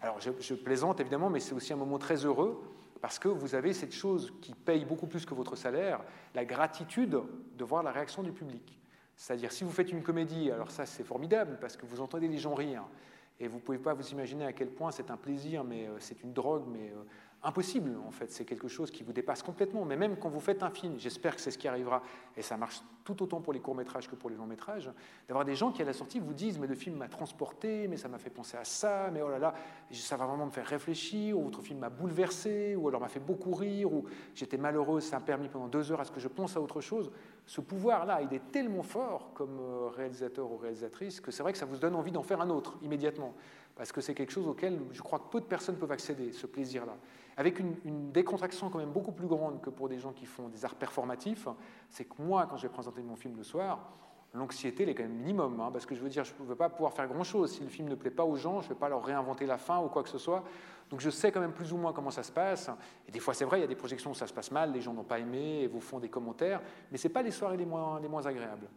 Alors 0.00 0.20
je, 0.20 0.54
plaisante 0.54 1.00
évidemment, 1.00 1.28
mais 1.28 1.40
c'est 1.40 1.54
aussi 1.54 1.72
un 1.72 1.76
moment 1.76 1.98
très 1.98 2.24
heureux 2.24 2.62
parce 3.00 3.18
que 3.18 3.26
vous 3.26 3.56
avez 3.56 3.72
cette 3.72 3.92
chose 3.92 4.32
qui 4.40 4.54
paye 4.54 4.84
beaucoup 4.84 5.08
plus 5.08 5.26
que 5.26 5.34
votre 5.34 5.56
salaire, 5.56 6.02
la 6.36 6.44
gratitude 6.44 7.18
de 7.56 7.64
voir 7.64 7.82
la 7.82 7.90
réaction 7.90 8.22
du 8.22 8.30
public. 8.30 8.78
C'est-à-dire, 9.16 9.50
si 9.50 9.64
vous 9.64 9.72
faites 9.72 9.90
une 9.90 10.04
comédie, 10.04 10.52
alors 10.52 10.70
ça 10.70 10.86
c'est 10.86 11.02
formidable 11.02 11.58
parce 11.60 11.76
que 11.76 11.84
vous 11.84 12.00
entendez 12.00 12.28
les 12.28 12.38
gens 12.38 12.54
rire. 12.54 12.84
Et 13.40 13.48
vous 13.48 13.56
ne 13.56 13.62
pouvez 13.62 13.78
pas 13.78 13.94
vous 13.94 14.08
imaginer 14.10 14.44
à 14.44 14.52
quel 14.52 14.68
point 14.68 14.92
c'est 14.92 15.10
un 15.10 15.16
plaisir, 15.16 15.64
mais 15.64 15.88
euh, 15.88 15.96
c'est 15.98 16.22
une 16.22 16.32
drogue, 16.32 16.64
mais 16.70 16.90
euh, 16.90 17.02
impossible 17.42 17.96
en 18.06 18.10
fait, 18.10 18.30
c'est 18.30 18.44
quelque 18.44 18.68
chose 18.68 18.90
qui 18.90 19.02
vous 19.02 19.12
dépasse 19.12 19.42
complètement. 19.42 19.84
Mais 19.84 19.96
même 19.96 20.16
quand 20.16 20.28
vous 20.28 20.40
faites 20.40 20.62
un 20.62 20.70
film, 20.70 20.98
j'espère 20.98 21.34
que 21.34 21.40
c'est 21.40 21.50
ce 21.50 21.58
qui 21.58 21.68
arrivera, 21.68 22.02
et 22.36 22.42
ça 22.42 22.56
marche 22.56 22.82
tout 23.04 23.22
autant 23.22 23.40
pour 23.40 23.52
les 23.52 23.60
courts-métrages 23.60 24.08
que 24.08 24.14
pour 24.14 24.30
les 24.30 24.36
longs-métrages, 24.36 24.90
d'avoir 25.26 25.44
des 25.44 25.54
gens 25.54 25.72
qui 25.72 25.82
à 25.82 25.84
la 25.84 25.92
sortie 25.92 26.20
vous 26.20 26.34
disent 26.34 26.58
mais 26.58 26.66
le 26.66 26.74
film 26.74 26.96
m'a 26.96 27.08
transporté, 27.08 27.88
mais 27.88 27.96
ça 27.96 28.08
m'a 28.08 28.18
fait 28.18 28.30
penser 28.30 28.56
à 28.56 28.64
ça, 28.64 29.10
mais 29.12 29.22
oh 29.22 29.28
là 29.28 29.38
là, 29.38 29.54
ça 29.90 30.16
va 30.16 30.26
vraiment 30.26 30.46
me 30.46 30.50
faire 30.50 30.66
réfléchir, 30.66 31.38
ou 31.38 31.44
votre 31.44 31.62
film 31.62 31.78
m'a 31.78 31.88
bouleversé, 31.88 32.76
ou 32.76 32.88
alors 32.88 33.00
m'a 33.00 33.08
fait 33.08 33.20
beaucoup 33.20 33.54
rire, 33.54 33.92
ou 33.92 34.04
j'étais 34.34 34.58
malheureux, 34.58 35.00
ça 35.00 35.16
a 35.16 35.20
permis 35.20 35.48
pendant 35.48 35.68
deux 35.68 35.90
heures 35.92 36.00
à 36.00 36.04
ce 36.04 36.12
que 36.12 36.20
je 36.20 36.28
pense 36.28 36.56
à 36.56 36.60
autre 36.60 36.80
chose. 36.80 37.10
Ce 37.46 37.60
pouvoir-là, 37.60 38.20
il 38.22 38.32
est 38.34 38.52
tellement 38.52 38.82
fort 38.82 39.32
comme 39.34 39.58
euh, 39.58 39.88
réalisateur 39.88 40.50
ou 40.52 40.56
réalisatrice 40.56 41.20
que 41.20 41.30
c'est 41.30 41.42
vrai 41.42 41.52
que 41.52 41.58
ça 41.58 41.66
vous 41.66 41.78
donne 41.78 41.96
envie 41.96 42.12
d'en 42.12 42.22
faire 42.22 42.40
un 42.40 42.50
autre 42.50 42.78
immédiatement 42.82 43.34
parce 43.74 43.92
que 43.92 44.00
c'est 44.00 44.14
quelque 44.14 44.32
chose 44.32 44.46
auquel 44.46 44.78
je 44.92 45.00
crois 45.00 45.18
que 45.18 45.30
peu 45.30 45.40
de 45.40 45.46
personnes 45.46 45.76
peuvent 45.76 45.90
accéder, 45.90 46.32
ce 46.32 46.46
plaisir-là. 46.46 46.96
Avec 47.40 47.58
une, 47.58 48.12
décontraction 48.12 48.68
quand 48.68 48.76
même 48.76 48.92
beaucoup 48.92 49.12
plus 49.12 49.26
grande 49.26 49.62
que 49.62 49.70
pour 49.70 49.88
des 49.88 49.98
gens 49.98 50.12
qui 50.12 50.26
font 50.26 50.48
des 50.50 50.66
arts 50.66 50.74
performatifs, 50.74 51.48
c'est 51.88 52.04
que 52.04 52.20
moi, 52.20 52.46
quand 52.46 52.58
j'ai 52.58 52.68
présenté 52.68 53.00
mon 53.00 53.16
film 53.16 53.34
le 53.34 53.42
soir, 53.42 53.92
l'anxiété, 54.34 54.82
elle 54.82 54.90
est 54.90 54.94
quand 54.94 55.04
même 55.04 55.14
minimum, 55.14 55.58
hein, 55.58 55.70
parce 55.72 55.86
que 55.86 55.94
je 55.94 56.02
veux 56.02 56.10
dire, 56.10 56.22
je 56.22 56.34
ne 56.38 56.46
veux 56.46 56.54
pas 56.54 56.68
pouvoir 56.68 56.92
faire 56.92 57.08
grand-chose. 57.08 57.52
Si 57.52 57.62
le 57.62 57.70
film 57.70 57.88
ne 57.88 57.94
plaît 57.94 58.10
pas 58.10 58.24
aux 58.24 58.36
gens, 58.36 58.60
je 58.60 58.66
ne 58.68 58.74
vais 58.74 58.78
pas 58.78 58.90
leur 58.90 59.02
réinventer 59.02 59.46
la 59.46 59.56
fin 59.56 59.80
ou 59.80 59.88
quoi 59.88 60.02
que 60.02 60.10
ce 60.10 60.18
soit. 60.18 60.44
Donc 60.90 61.00
je 61.00 61.08
sais 61.08 61.32
quand 61.32 61.40
même 61.40 61.54
plus 61.54 61.72
ou 61.72 61.78
moins 61.78 61.94
comment 61.94 62.10
ça 62.10 62.22
se 62.22 62.30
passe. 62.30 62.68
Et 63.08 63.10
des 63.10 63.20
fois, 63.20 63.32
c'est 63.32 63.46
vrai, 63.46 63.56
il 63.56 63.62
y 63.62 63.64
a 63.64 63.68
des 63.68 63.74
projections 63.74 64.10
où 64.10 64.14
ça 64.14 64.26
se 64.26 64.34
passe 64.34 64.50
mal, 64.50 64.70
les 64.70 64.82
gens 64.82 64.92
n'ont 64.92 65.02
pas 65.02 65.18
aimé 65.18 65.62
et 65.62 65.66
vous 65.66 65.80
font 65.80 65.98
des 65.98 66.10
commentaires, 66.10 66.60
mais 66.92 66.98
ce 66.98 67.08
n'est 67.08 67.14
pas 67.14 67.22
les 67.22 67.30
soirées 67.30 67.56
les 67.56 67.64
moins, 67.64 67.98
les 68.00 68.08
moins 68.08 68.26
agréables. 68.26 68.68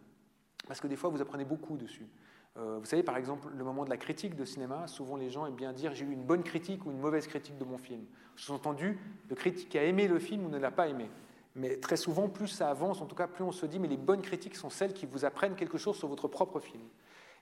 Parce 0.66 0.80
que 0.80 0.86
des 0.86 0.96
fois, 0.96 1.10
vous 1.10 1.20
apprenez 1.20 1.44
beaucoup 1.44 1.76
dessus. 1.76 2.08
Euh, 2.56 2.78
vous 2.78 2.86
savez, 2.86 3.02
par 3.02 3.18
exemple, 3.18 3.48
le 3.54 3.64
moment 3.64 3.84
de 3.84 3.90
la 3.90 3.96
critique 3.96 4.36
de 4.36 4.46
cinéma, 4.46 4.86
souvent 4.86 5.16
les 5.16 5.28
gens 5.28 5.44
aiment 5.44 5.54
bien 5.54 5.74
dire 5.74 5.92
j'ai 5.92 6.04
eu 6.04 6.12
une 6.12 6.24
bonne 6.24 6.42
critique 6.42 6.86
ou 6.86 6.92
une 6.92 7.00
mauvaise 7.00 7.26
critique 7.26 7.58
de 7.58 7.64
mon 7.64 7.76
film. 7.78 8.04
Sous-entendu, 8.36 8.98
le 9.28 9.34
critique 9.36 9.74
a 9.76 9.84
aimé 9.84 10.08
le 10.08 10.18
film 10.18 10.46
ou 10.46 10.48
ne 10.48 10.58
l'a 10.58 10.70
pas 10.70 10.88
aimé. 10.88 11.08
Mais 11.56 11.76
très 11.76 11.96
souvent, 11.96 12.28
plus 12.28 12.48
ça 12.48 12.68
avance, 12.68 13.00
en 13.00 13.06
tout 13.06 13.14
cas, 13.14 13.28
plus 13.28 13.44
on 13.44 13.52
se 13.52 13.66
dit 13.66 13.78
mais 13.78 13.88
les 13.88 13.96
bonnes 13.96 14.22
critiques 14.22 14.56
sont 14.56 14.70
celles 14.70 14.92
qui 14.92 15.06
vous 15.06 15.24
apprennent 15.24 15.54
quelque 15.54 15.78
chose 15.78 15.96
sur 15.96 16.08
votre 16.08 16.28
propre 16.28 16.58
film. 16.58 16.82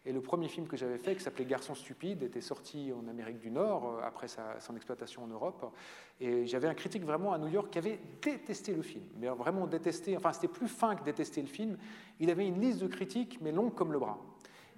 Et 0.05 0.12
le 0.12 0.20
premier 0.20 0.49
film 0.49 0.66
que 0.66 0.76
j'avais 0.76 0.99
fait, 0.99 1.14
qui 1.14 1.22
s'appelait 1.22 1.45
Garçon 1.45 1.74
stupide, 1.76 2.24
était 2.24 2.40
sorti 2.40 2.93
en 2.93 3.07
Amérique 3.09 3.38
du 3.38 3.51
Nord, 3.51 3.86
euh, 3.86 4.07
après 4.07 4.26
son 4.28 4.74
exploitation 4.74 5.22
en 5.22 5.28
Europe. 5.28 5.72
Et 6.20 6.47
j'avais 6.47 6.66
un 6.66 6.74
critique 6.74 7.05
vraiment 7.05 7.32
à 7.32 7.38
New 7.38 7.47
York 7.47 7.70
qui 7.70 7.78
avait 7.78 8.01
détesté 8.20 8.74
le 8.74 8.82
film, 8.82 9.05
mais 9.16 9.28
vraiment 9.28 9.66
détesté, 9.66 10.16
enfin 10.16 10.32
c'était 10.32 10.49
plus 10.49 10.68
fin 10.68 10.97
que 10.97 11.05
détester 11.05 11.40
le 11.40 11.47
film. 11.47 11.78
Il 12.18 12.30
avait 12.30 12.47
une 12.47 12.61
liste 12.61 12.80
de 12.80 12.88
critiques, 12.88 13.38
mais 13.40 13.53
longue 13.53 13.74
comme 13.74 13.93
le 13.93 14.01
bras. 14.01 14.18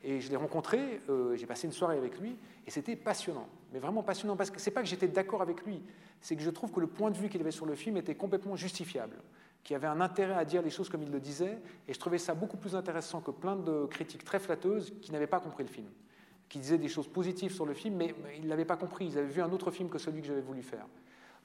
Et 0.07 0.21
je 0.21 0.29
l'ai 0.29 0.37
rencontré, 0.37 1.01
euh, 1.09 1.35
j'ai 1.35 1.47
passé 1.47 1.67
une 1.67 1.73
soirée 1.73 1.97
avec 1.97 2.21
lui, 2.21 2.37
et 2.67 2.71
c'était 2.71 2.95
passionnant, 2.95 3.49
mais 3.73 3.79
vraiment 3.79 4.03
passionnant, 4.03 4.37
parce 4.37 4.51
que 4.51 4.61
c'est 4.61 4.71
pas 4.71 4.83
que 4.83 4.87
j'étais 4.87 5.09
d'accord 5.09 5.41
avec 5.41 5.65
lui, 5.65 5.83
c'est 6.21 6.37
que 6.37 6.43
je 6.43 6.51
trouve 6.51 6.71
que 6.71 6.81
le 6.81 6.87
point 6.87 7.11
de 7.11 7.17
vue 7.17 7.31
qu'il 7.31 7.41
avait 7.41 7.51
sur 7.51 7.65
le 7.65 7.75
film 7.75 7.97
était 7.97 8.15
complètement 8.15 8.55
justifiable, 8.55 9.17
qu'il 9.63 9.75
avait 9.75 9.87
un 9.87 10.03
intérêt 10.03 10.35
à 10.35 10.45
dire 10.45 10.61
les 10.61 10.69
choses 10.69 10.91
comme 10.91 11.03
il 11.03 11.11
le 11.11 11.21
disait, 11.21 11.59
et 11.89 11.95
je 11.95 11.99
trouvais 11.99 12.19
ça 12.19 12.35
beaucoup 12.35 12.59
plus 12.59 12.77
intéressant 12.77 13.23
que 13.23 13.31
plein 13.31 13.57
de 13.57 13.87
critiques 13.87 14.25
très 14.25 14.39
flatteuses 14.39 14.93
qui 15.01 15.11
n'avaient 15.11 15.27
pas 15.27 15.41
compris 15.41 15.65
le 15.65 15.71
film, 15.71 15.89
qui 16.51 16.59
disaient 16.59 16.77
des 16.77 16.89
choses 16.89 17.09
positives 17.09 17.55
sur 17.55 17.65
le 17.65 17.73
film, 17.73 17.97
mais 17.97 18.15
ils 18.37 18.45
ne 18.45 18.49
l'avaient 18.51 18.67
pas 18.67 18.77
compris, 18.77 19.07
ils 19.07 19.17
avaient 19.17 19.27
vu 19.27 19.41
un 19.41 19.53
autre 19.53 19.71
film 19.71 19.89
que 19.89 19.99
celui 19.99 20.21
que 20.21 20.27
j'avais 20.27 20.43
voulu 20.43 20.63
faire. 20.63 20.87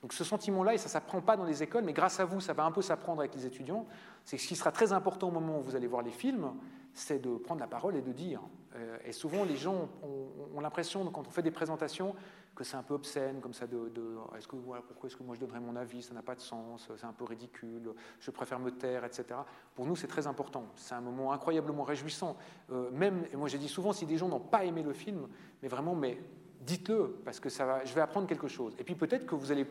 Donc 0.01 0.11
ce 0.11 0.25
sentiment-là, 0.25 0.73
et 0.73 0.77
ça 0.77 0.85
ne 0.85 0.91
s'apprend 0.91 1.21
pas 1.21 1.37
dans 1.37 1.45
les 1.45 1.63
écoles, 1.63 1.85
mais 1.85 1.93
grâce 1.93 2.19
à 2.19 2.25
vous, 2.25 2.41
ça 2.41 2.51
va 2.51 2.65
un 2.65 2.71
peu 2.71 2.81
s'apprendre 2.81 3.21
avec 3.21 3.33
les 3.35 3.45
étudiants, 3.45 3.85
c'est 4.25 4.37
ce 4.37 4.47
qui 4.47 4.57
sera 4.57 4.73
très 4.73 4.91
important 4.91 5.29
au 5.29 5.31
moment 5.31 5.59
où 5.59 5.61
vous 5.61 5.75
allez 5.77 5.87
voir 5.87 6.03
les 6.03 6.11
films, 6.11 6.51
c'est 6.93 7.19
de 7.19 7.37
prendre 7.37 7.61
la 7.61 7.67
parole 7.67 7.95
et 7.95 8.01
de 8.01 8.11
dire. 8.11 8.41
Euh, 8.75 8.97
et 9.05 9.11
souvent, 9.11 9.43
les 9.43 9.55
gens 9.55 9.89
ont, 10.03 10.59
l'impression, 10.61 11.09
quand 11.11 11.27
on 11.27 11.31
fait 11.31 11.41
des 11.41 11.51
présentations, 11.51 12.15
que 12.55 12.63
c'est 12.63 12.75
un 12.75 12.83
peu 12.83 12.93
obscène, 12.93 13.39
comme 13.39 13.53
ça, 13.53 13.67
de, 13.67 13.89
est-ce 14.37 14.47
que, 14.47 14.55
pourquoi 14.55 15.07
est-ce 15.07 15.15
que 15.15 15.23
moi 15.23 15.33
je 15.35 15.39
donnerais 15.39 15.61
mon 15.61 15.77
avis, 15.77 16.01
ça 16.01 16.13
n'a 16.13 16.21
pas 16.21 16.35
de 16.35 16.41
sens, 16.41 16.91
c'est 16.97 17.05
un 17.05 17.13
peu 17.13 17.23
ridicule, 17.23 17.93
je 18.19 18.31
préfère 18.31 18.59
me 18.59 18.71
taire, 18.71 19.05
etc. 19.05 19.39
Pour 19.75 19.85
nous, 19.85 19.95
c'est 19.95 20.07
très 20.07 20.27
important. 20.27 20.65
C'est 20.75 20.93
un 20.93 21.01
moment 21.01 21.31
incroyablement 21.31 21.83
réjouissant. 21.83 22.35
Euh, 22.71 22.91
même, 22.91 23.25
et 23.31 23.37
moi 23.37 23.47
j'ai 23.47 23.57
dit 23.57 23.69
souvent, 23.69 23.93
si 23.93 24.05
des 24.05 24.17
gens 24.17 24.27
n'ont 24.27 24.41
pas 24.41 24.65
aimé 24.65 24.83
le 24.83 24.91
film, 24.91 25.29
mais 25.61 25.69
vraiment, 25.69 25.95
mais 25.95 26.21
dites-le, 26.59 27.21
parce 27.23 27.39
que 27.39 27.47
ça 27.47 27.65
va, 27.65 27.85
je 27.85 27.93
vais 27.93 28.01
apprendre 28.01 28.27
quelque 28.27 28.49
chose. 28.49 28.75
Et 28.77 28.83
puis 28.83 28.95
peut-être 28.95 29.25
que 29.25 29.35
vous 29.35 29.53
allez, 29.53 29.65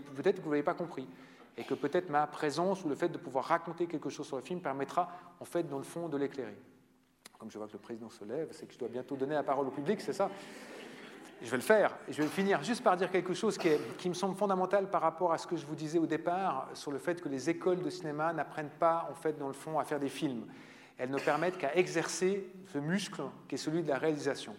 l'avez 0.46 0.62
pas 0.62 0.74
compris 0.74 1.06
et 1.58 1.64
que 1.64 1.74
peut-être 1.74 2.08
ma 2.08 2.26
présence 2.26 2.84
ou 2.84 2.88
le 2.88 2.94
fait 2.94 3.08
de 3.08 3.18
pouvoir 3.18 3.44
raconter 3.44 3.86
quelque 3.86 4.08
chose 4.08 4.26
sur 4.26 4.36
le 4.36 4.42
film 4.42 4.60
permettra 4.60 5.10
en 5.40 5.44
fait 5.44 5.64
dans 5.64 5.78
le 5.78 5.84
fond 5.84 6.08
de 6.08 6.16
l'éclairer 6.16 6.56
comme 7.38 7.50
je 7.50 7.58
vois 7.58 7.68
que 7.68 7.72
le 7.74 7.78
président 7.78 8.10
se 8.10 8.24
lève, 8.24 8.48
c'est 8.50 8.66
que 8.66 8.74
je 8.74 8.78
dois 8.78 8.88
bientôt 8.88 9.16
donner 9.16 9.34
la 9.34 9.42
parole 9.42 9.68
au 9.68 9.70
public, 9.70 10.00
c'est 10.00 10.12
ça? 10.12 10.28
Je 11.40 11.48
vais 11.48 11.56
le 11.56 11.62
faire. 11.62 11.96
Je 12.08 12.20
vais 12.20 12.28
finir 12.28 12.62
juste 12.64 12.82
par 12.82 12.96
dire 12.96 13.10
quelque 13.10 13.32
chose 13.32 13.56
qui, 13.56 14.08
me 14.08 14.14
semble 14.14 14.36
fondamental 14.36 14.90
par 14.90 15.02
rapport 15.02 15.32
à 15.32 15.38
ce 15.38 15.46
que 15.46 15.56
je 15.56 15.64
vous 15.64 15.76
disais 15.76 16.00
au 16.00 16.06
départ 16.06 16.68
sur 16.74 16.90
le 16.90 16.98
fait 16.98 17.20
que 17.20 17.28
les 17.28 17.48
écoles 17.48 17.80
de 17.80 17.90
cinéma 17.90 18.32
n'apprennent 18.32 18.72
pas, 18.80 19.08
en 19.08 19.14
fait, 19.14 19.38
dans 19.38 19.46
le 19.46 19.52
fond, 19.52 19.78
à 19.78 19.84
faire 19.84 20.00
des 20.00 20.08
films. 20.08 20.46
Elles 20.98 21.10
ne 21.10 21.18
permettent 21.18 21.58
qu'à 21.58 21.76
exercer 21.76 22.50
ce 22.72 22.78
muscle 22.78 23.22
qui 23.46 23.54
est 23.54 23.58
celui 23.58 23.84
de 23.84 23.88
la 23.88 23.98
réalisation. 23.98 24.56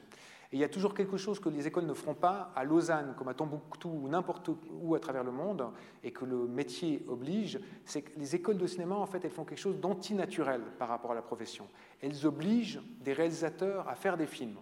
Et 0.52 0.56
il 0.56 0.60
y 0.60 0.64
a 0.64 0.70
toujours 0.70 0.96
quelque 0.96 1.18
chose 1.18 1.40
que 1.40 1.50
les 1.50 1.68
écoles 1.68 1.86
ne 1.86 1.94
feront 1.94 2.16
pas 2.16 2.52
à 2.56 2.64
Lausanne, 2.64 3.14
comme 3.16 3.28
à 3.28 3.36
Tombouctou 3.36 3.90
ou 3.90 4.08
n'importe 4.10 4.50
où 4.82 4.96
à 4.96 5.00
travers 5.00 5.24
le 5.24 5.32
monde, 5.32 5.68
et 6.04 6.12
que 6.12 6.26
le 6.26 6.48
métier 6.48 7.06
oblige, 7.08 7.60
c'est 7.86 8.02
que 8.02 8.20
les 8.20 8.36
écoles 8.36 8.58
de 8.58 8.66
cinéma, 8.66 8.96
en 8.96 9.06
fait, 9.06 9.24
elles 9.24 9.32
font 9.32 9.46
quelque 9.46 9.60
chose 9.60 9.80
d'antinaturel 9.80 10.62
par 10.80 10.88
rapport 10.88 11.12
à 11.12 11.16
la 11.16 11.22
profession. 11.22 11.68
Elles 12.02 12.26
obligent 12.26 12.82
des 13.02 13.14
réalisateurs 13.14 13.88
à 13.88 13.94
faire 13.94 14.18
des 14.18 14.26
films. 14.26 14.58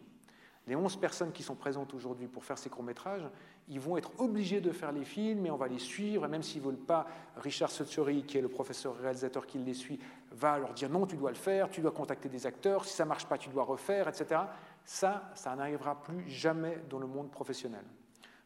Les 0.68 0.76
11 0.76 0.98
personnes 0.98 1.32
qui 1.32 1.44
sont 1.44 1.56
présentes 1.56 1.94
aujourd'hui 1.94 2.28
pour 2.28 2.44
faire 2.44 2.58
ces 2.58 2.70
courts-métrages, 2.70 3.26
ils 3.70 3.80
vont 3.80 3.96
être 3.96 4.12
obligés 4.18 4.60
de 4.60 4.72
faire 4.72 4.92
les 4.92 5.06
films 5.06 5.46
et 5.46 5.52
on 5.52 5.56
va 5.56 5.70
les 5.70 5.80
suivre. 5.80 6.28
Même 6.28 6.44
s'ils 6.44 6.62
ne 6.62 6.68
veulent 6.68 6.76
pas, 6.76 7.08
Richard 7.38 7.72
Sotsuri, 7.72 8.24
qui 8.24 8.38
est 8.38 8.42
le 8.42 8.50
professeur 8.50 8.98
réalisateur 8.98 9.48
qui 9.48 9.60
les 9.60 9.74
suit, 9.74 9.98
va 10.32 10.58
leur 10.58 10.74
dire 10.74 10.90
non, 10.90 11.08
tu 11.08 11.16
dois 11.16 11.32
le 11.32 11.38
faire, 11.38 11.70
tu 11.70 11.80
dois 11.80 11.92
contacter 11.92 12.28
des 12.28 12.46
acteurs, 12.46 12.84
si 12.84 12.94
ça 12.94 13.06
ne 13.06 13.10
marche 13.10 13.26
pas, 13.28 13.38
tu 13.38 13.50
dois 13.50 13.64
refaire, 13.64 14.10
etc. 14.10 14.42
Ça, 14.88 15.30
ça 15.36 15.54
n'arrivera 15.54 16.02
plus 16.02 16.30
jamais 16.30 16.80
dans 16.90 16.98
le 16.98 17.08
monde 17.08 17.30
professionnel. 17.30 17.84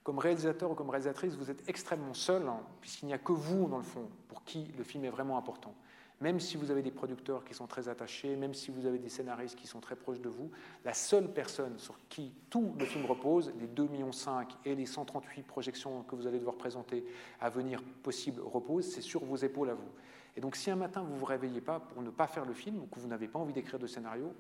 Comme 0.04 0.18
réalisateur 0.18 0.72
ou 0.72 0.74
comme 0.74 0.90
réalisatrice, 0.90 1.36
vous 1.36 1.52
êtes 1.52 1.70
extrêmement 1.70 2.16
seul, 2.16 2.48
hein, 2.48 2.62
puisqu'il 2.82 3.06
n'y 3.06 3.14
a 3.14 3.20
que 3.20 3.32
vous, 3.32 3.68
dans 3.68 3.78
le 3.78 3.84
fond, 3.84 4.10
pour 4.28 4.44
qui 4.44 4.66
le 4.76 4.84
film 4.84 5.06
est 5.06 5.12
vraiment 5.12 5.38
important. 5.38 5.76
Même 6.20 6.40
si 6.40 6.58
vous 6.58 6.72
avez 6.72 6.82
des 6.82 6.90
producteurs 6.90 7.44
qui 7.44 7.54
sont 7.54 7.68
très 7.68 7.90
attachés, 7.90 8.36
même 8.36 8.56
si 8.56 8.72
vous 8.72 8.88
avez 8.88 8.98
des 8.98 9.10
scénaristes 9.10 9.56
qui 9.56 9.68
sont 9.68 9.80
très 9.80 9.96
proches 9.96 10.20
de 10.20 10.30
vous, 10.30 10.50
la 10.84 10.96
seule 10.96 11.32
personne 11.32 11.78
sur 11.78 11.96
qui 12.10 12.34
tout 12.50 12.74
le 12.80 12.86
film 12.86 13.06
repose, 13.06 13.54
les 13.60 13.68
2,5 13.68 13.92
millions 13.92 14.12
et 14.66 14.74
les 14.74 14.88
138 14.88 15.44
projections 15.44 16.02
que 16.04 16.16
vous 16.16 16.26
allez 16.26 16.40
devoir 16.40 16.56
présenter 16.56 17.06
à 17.40 17.52
venir 17.52 17.84
possible 18.02 18.42
reposent, 18.42 18.92
c'est 18.92 19.02
sur 19.02 19.24
vos 19.24 19.38
épaules 19.38 19.70
à 19.70 19.76
vous. 19.76 19.92
Et 20.36 20.42
donc 20.42 20.56
si 20.56 20.72
un 20.72 20.76
matin 20.76 21.02
vous 21.02 21.14
ne 21.14 21.20
vous 21.20 21.26
réveillez 21.26 21.62
pas 21.62 21.80
pour 21.80 22.02
ne 22.02 22.10
pas 22.10 22.26
faire 22.26 22.46
le 22.46 22.54
film, 22.54 22.82
ou 22.82 22.88
que 22.88 23.00
vous 23.00 23.08
n'avez 23.08 23.28
pas 23.28 23.38
envie 23.38 23.54
d'écrire 23.54 23.78
de 23.78 23.88
scénario, 23.88 24.34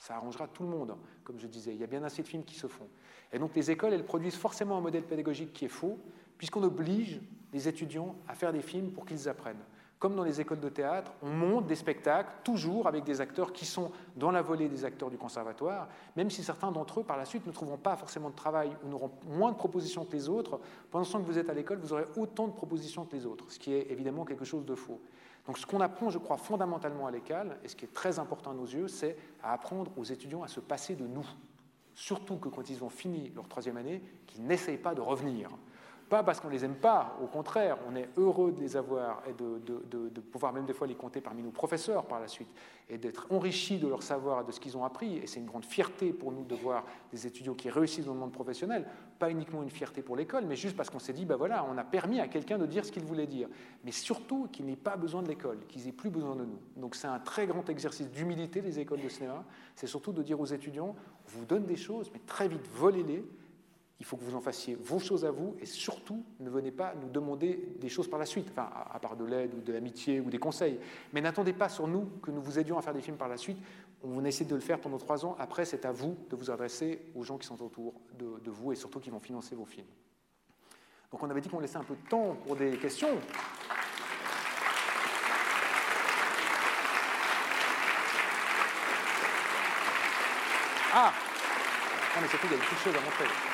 ça 0.00 0.16
arrangera 0.16 0.48
tout 0.48 0.62
le 0.62 0.70
monde, 0.70 0.96
comme 1.22 1.38
je 1.38 1.46
disais. 1.46 1.72
Il 1.72 1.78
y 1.78 1.84
a 1.84 1.86
bien 1.86 2.02
assez 2.02 2.22
de 2.22 2.26
films 2.26 2.42
qui 2.42 2.56
se 2.56 2.66
font. 2.66 2.88
Et 3.32 3.38
donc 3.38 3.54
les 3.54 3.70
écoles, 3.70 3.92
elles 3.92 4.04
produisent 4.04 4.36
forcément 4.36 4.78
un 4.78 4.80
modèle 4.80 5.04
pédagogique 5.04 5.52
qui 5.52 5.66
est 5.66 5.68
faux, 5.68 5.98
puisqu'on 6.38 6.62
oblige 6.62 7.20
les 7.52 7.68
étudiants 7.68 8.16
à 8.26 8.34
faire 8.34 8.52
des 8.52 8.62
films 8.62 8.90
pour 8.92 9.04
qu'ils 9.04 9.28
apprennent. 9.28 9.62
Comme 9.98 10.16
dans 10.16 10.24
les 10.24 10.40
écoles 10.40 10.60
de 10.60 10.70
théâtre, 10.70 11.12
on 11.20 11.28
monte 11.28 11.66
des 11.66 11.74
spectacles, 11.74 12.32
toujours 12.42 12.86
avec 12.86 13.04
des 13.04 13.20
acteurs 13.20 13.52
qui 13.52 13.66
sont 13.66 13.92
dans 14.16 14.30
la 14.30 14.40
volée 14.40 14.70
des 14.70 14.86
acteurs 14.86 15.10
du 15.10 15.18
conservatoire, 15.18 15.88
même 16.16 16.30
si 16.30 16.42
certains 16.42 16.72
d'entre 16.72 17.00
eux, 17.00 17.04
par 17.04 17.18
la 17.18 17.26
suite, 17.26 17.46
ne 17.46 17.52
trouveront 17.52 17.76
pas 17.76 17.96
forcément 17.96 18.30
de 18.30 18.34
travail 18.34 18.74
ou 18.82 18.88
n'auront 18.88 19.10
moins 19.26 19.52
de 19.52 19.58
propositions 19.58 20.06
que 20.06 20.12
les 20.12 20.30
autres. 20.30 20.58
Pendant 20.90 21.04
que 21.04 21.26
vous 21.26 21.36
êtes 21.36 21.50
à 21.50 21.52
l'école, 21.52 21.80
vous 21.80 21.92
aurez 21.92 22.06
autant 22.16 22.48
de 22.48 22.52
propositions 22.52 23.04
que 23.04 23.14
les 23.14 23.26
autres, 23.26 23.44
ce 23.52 23.58
qui 23.58 23.74
est 23.74 23.90
évidemment 23.90 24.24
quelque 24.24 24.46
chose 24.46 24.64
de 24.64 24.74
faux. 24.74 25.02
Donc 25.50 25.58
ce 25.58 25.66
qu'on 25.66 25.80
apprend, 25.80 26.10
je 26.10 26.18
crois, 26.18 26.36
fondamentalement 26.36 27.08
à 27.08 27.10
l'école, 27.10 27.58
et 27.64 27.68
ce 27.68 27.74
qui 27.74 27.84
est 27.84 27.92
très 27.92 28.20
important 28.20 28.52
à 28.52 28.54
nos 28.54 28.66
yeux, 28.66 28.86
c'est 28.86 29.16
à 29.42 29.52
apprendre 29.52 29.90
aux 29.96 30.04
étudiants 30.04 30.44
à 30.44 30.46
se 30.46 30.60
passer 30.60 30.94
de 30.94 31.04
nous. 31.08 31.26
Surtout 31.92 32.36
que 32.36 32.48
quand 32.48 32.70
ils 32.70 32.84
ont 32.84 32.88
fini 32.88 33.32
leur 33.34 33.48
troisième 33.48 33.76
année, 33.76 34.00
qu'ils 34.28 34.44
n'essayent 34.44 34.78
pas 34.78 34.94
de 34.94 35.00
revenir. 35.00 35.50
Pas 36.10 36.24
parce 36.24 36.40
qu'on 36.40 36.48
ne 36.48 36.54
les 36.54 36.64
aime 36.64 36.74
pas, 36.74 37.16
au 37.22 37.28
contraire, 37.28 37.78
on 37.88 37.94
est 37.94 38.08
heureux 38.16 38.50
de 38.50 38.60
les 38.60 38.76
avoir 38.76 39.22
et 39.28 39.32
de, 39.32 40.20
pouvoir 40.20 40.52
même 40.52 40.66
des 40.66 40.72
fois 40.72 40.88
les 40.88 40.96
compter 40.96 41.20
parmi 41.20 41.40
nos 41.40 41.52
professeurs 41.52 42.04
par 42.04 42.18
la 42.18 42.26
suite 42.26 42.48
et 42.88 42.98
d'être 42.98 43.28
enrichis 43.30 43.78
de 43.78 43.86
leur 43.86 44.02
savoir 44.02 44.40
et 44.40 44.44
de 44.44 44.50
ce 44.50 44.58
qu'ils 44.58 44.76
ont 44.76 44.84
appris. 44.84 45.18
Et 45.18 45.28
c'est 45.28 45.38
une 45.38 45.46
grande 45.46 45.64
fierté 45.64 46.12
pour 46.12 46.32
nous 46.32 46.42
de 46.42 46.56
voir 46.56 46.84
des 47.12 47.28
étudiants 47.28 47.54
qui 47.54 47.70
réussissent 47.70 48.06
dans 48.06 48.14
le 48.14 48.18
monde 48.18 48.32
professionnel, 48.32 48.88
pas 49.20 49.30
uniquement 49.30 49.62
une 49.62 49.70
fierté 49.70 50.02
pour 50.02 50.16
l'école, 50.16 50.46
mais 50.46 50.56
juste 50.56 50.76
parce 50.76 50.90
qu'on 50.90 50.98
s'est 50.98 51.12
dit, 51.12 51.24
ben 51.24 51.36
voilà, 51.36 51.64
on 51.72 51.78
a 51.78 51.84
permis 51.84 52.18
à 52.18 52.26
quelqu'un 52.26 52.58
de 52.58 52.66
dire 52.66 52.84
ce 52.84 52.90
qu'il 52.90 53.04
voulait 53.04 53.28
dire. 53.28 53.46
Mais 53.84 53.92
surtout 53.92 54.48
qu'ils 54.50 54.66
n'aient 54.66 54.74
pas 54.74 54.96
besoin 54.96 55.22
de 55.22 55.28
l'école, 55.28 55.60
qu'ils 55.68 55.84
n'aient 55.84 55.92
plus 55.92 56.10
besoin 56.10 56.34
de 56.34 56.44
nous. 56.44 56.58
Donc 56.76 56.96
c'est 56.96 57.06
un 57.06 57.20
très 57.20 57.46
grand 57.46 57.70
exercice 57.70 58.10
d'humilité 58.10 58.62
des 58.62 58.80
écoles 58.80 59.00
de 59.00 59.08
cinéma, 59.08 59.44
c'est 59.76 59.86
surtout 59.86 60.12
de 60.12 60.24
dire 60.24 60.40
aux 60.40 60.46
étudiants, 60.46 60.96
on 61.24 61.38
vous 61.38 61.44
donne 61.44 61.66
des 61.66 61.76
choses, 61.76 62.10
mais 62.12 62.20
très 62.26 62.48
vite, 62.48 62.66
volez-les 62.74 63.24
il 64.00 64.06
faut 64.06 64.16
que 64.16 64.24
vous 64.24 64.34
en 64.34 64.40
fassiez 64.40 64.76
vos 64.76 64.98
choses 64.98 65.26
à 65.26 65.30
vous 65.30 65.54
et 65.60 65.66
surtout 65.66 66.24
ne 66.40 66.48
venez 66.48 66.70
pas 66.70 66.94
nous 67.00 67.10
demander 67.10 67.68
des 67.78 67.90
choses 67.90 68.08
par 68.08 68.18
la 68.18 68.24
suite, 68.24 68.48
enfin, 68.50 68.68
à 68.90 68.98
part 68.98 69.14
de 69.14 69.26
l'aide 69.26 69.52
ou 69.54 69.60
de 69.60 69.72
l'amitié 69.72 70.20
ou 70.20 70.30
des 70.30 70.38
conseils. 70.38 70.80
Mais 71.12 71.20
n'attendez 71.20 71.52
pas 71.52 71.68
sur 71.68 71.86
nous 71.86 72.08
que 72.22 72.30
nous 72.30 72.40
vous 72.40 72.58
aidions 72.58 72.78
à 72.78 72.82
faire 72.82 72.94
des 72.94 73.02
films 73.02 73.18
par 73.18 73.28
la 73.28 73.36
suite. 73.36 73.58
On 74.02 74.24
essaie 74.24 74.46
de 74.46 74.54
le 74.54 74.62
faire 74.62 74.80
pendant 74.80 74.96
trois 74.96 75.26
ans. 75.26 75.36
Après, 75.38 75.66
c'est 75.66 75.84
à 75.84 75.92
vous 75.92 76.16
de 76.30 76.34
vous 76.34 76.50
adresser 76.50 77.02
aux 77.14 77.22
gens 77.24 77.36
qui 77.36 77.46
sont 77.46 77.62
autour 77.62 77.92
de, 78.18 78.50
vous 78.50 78.72
et 78.72 78.74
surtout 78.74 79.00
qui 79.00 79.10
vont 79.10 79.20
financer 79.20 79.54
vos 79.54 79.66
films. 79.66 79.86
Donc 81.12 81.22
on 81.22 81.28
avait 81.28 81.42
dit 81.42 81.50
qu'on 81.50 81.60
laissait 81.60 81.76
un 81.76 81.84
peu 81.84 81.94
de 81.94 82.08
temps 82.08 82.36
pour 82.46 82.56
des 82.56 82.78
questions. 82.78 83.18
Ah 90.94 91.12
Non 92.16 92.22
mais 92.22 92.28
surtout, 92.28 92.46
il 92.46 92.52
y 92.52 92.54
a 92.54 92.58
des 92.58 92.64
choses 92.64 92.96
à 92.96 93.04
montrer. 93.04 93.49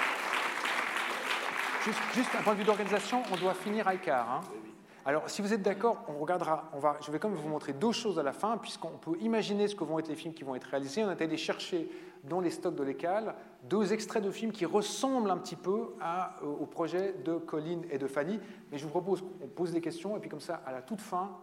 Juste, 1.86 2.30
un 2.36 2.42
point 2.42 2.54
de 2.54 2.58
vue 2.58 2.64
d'organisation, 2.64 3.22
on 3.32 3.36
doit 3.36 3.54
finir 3.54 3.86
à 3.86 3.94
écart. 3.94 4.28
Hein. 4.28 4.40
Alors, 5.04 5.30
si 5.30 5.40
vous 5.40 5.52
êtes 5.52 5.62
d'accord, 5.62 6.04
on 6.08 6.18
regardera. 6.18 6.68
On 6.72 6.80
va, 6.80 6.96
je 7.00 7.12
vais 7.12 7.20
quand 7.20 7.28
même 7.28 7.38
vous 7.38 7.48
montrer 7.48 7.72
deux 7.72 7.92
choses 7.92 8.18
à 8.18 8.24
la 8.24 8.32
fin, 8.32 8.56
puisqu'on 8.56 8.98
peut 8.98 9.16
imaginer 9.20 9.68
ce 9.68 9.76
que 9.76 9.84
vont 9.84 10.00
être 10.00 10.08
les 10.08 10.16
films 10.16 10.34
qui 10.34 10.42
vont 10.42 10.56
être 10.56 10.64
réalisés. 10.64 11.04
On 11.04 11.08
a 11.08 11.12
allé 11.12 11.36
chercher 11.36 11.88
dans 12.24 12.40
les 12.40 12.50
stocks 12.50 12.74
de 12.74 12.82
l'écale 12.82 13.36
deux 13.62 13.92
extraits 13.92 14.20
de 14.20 14.32
films 14.32 14.50
qui 14.50 14.66
ressemblent 14.66 15.30
un 15.30 15.38
petit 15.38 15.54
peu 15.54 15.94
à, 16.00 16.38
euh, 16.42 16.46
au 16.46 16.66
projet 16.66 17.14
de 17.24 17.36
Colline 17.36 17.84
et 17.88 17.98
de 17.98 18.08
Fanny. 18.08 18.40
Mais 18.72 18.78
je 18.78 18.84
vous 18.84 18.90
propose 18.90 19.22
qu'on 19.22 19.46
pose 19.46 19.70
des 19.70 19.80
questions, 19.80 20.16
et 20.16 20.20
puis 20.20 20.28
comme 20.28 20.40
ça, 20.40 20.60
à 20.66 20.72
la 20.72 20.82
toute 20.82 21.00
fin, 21.00 21.36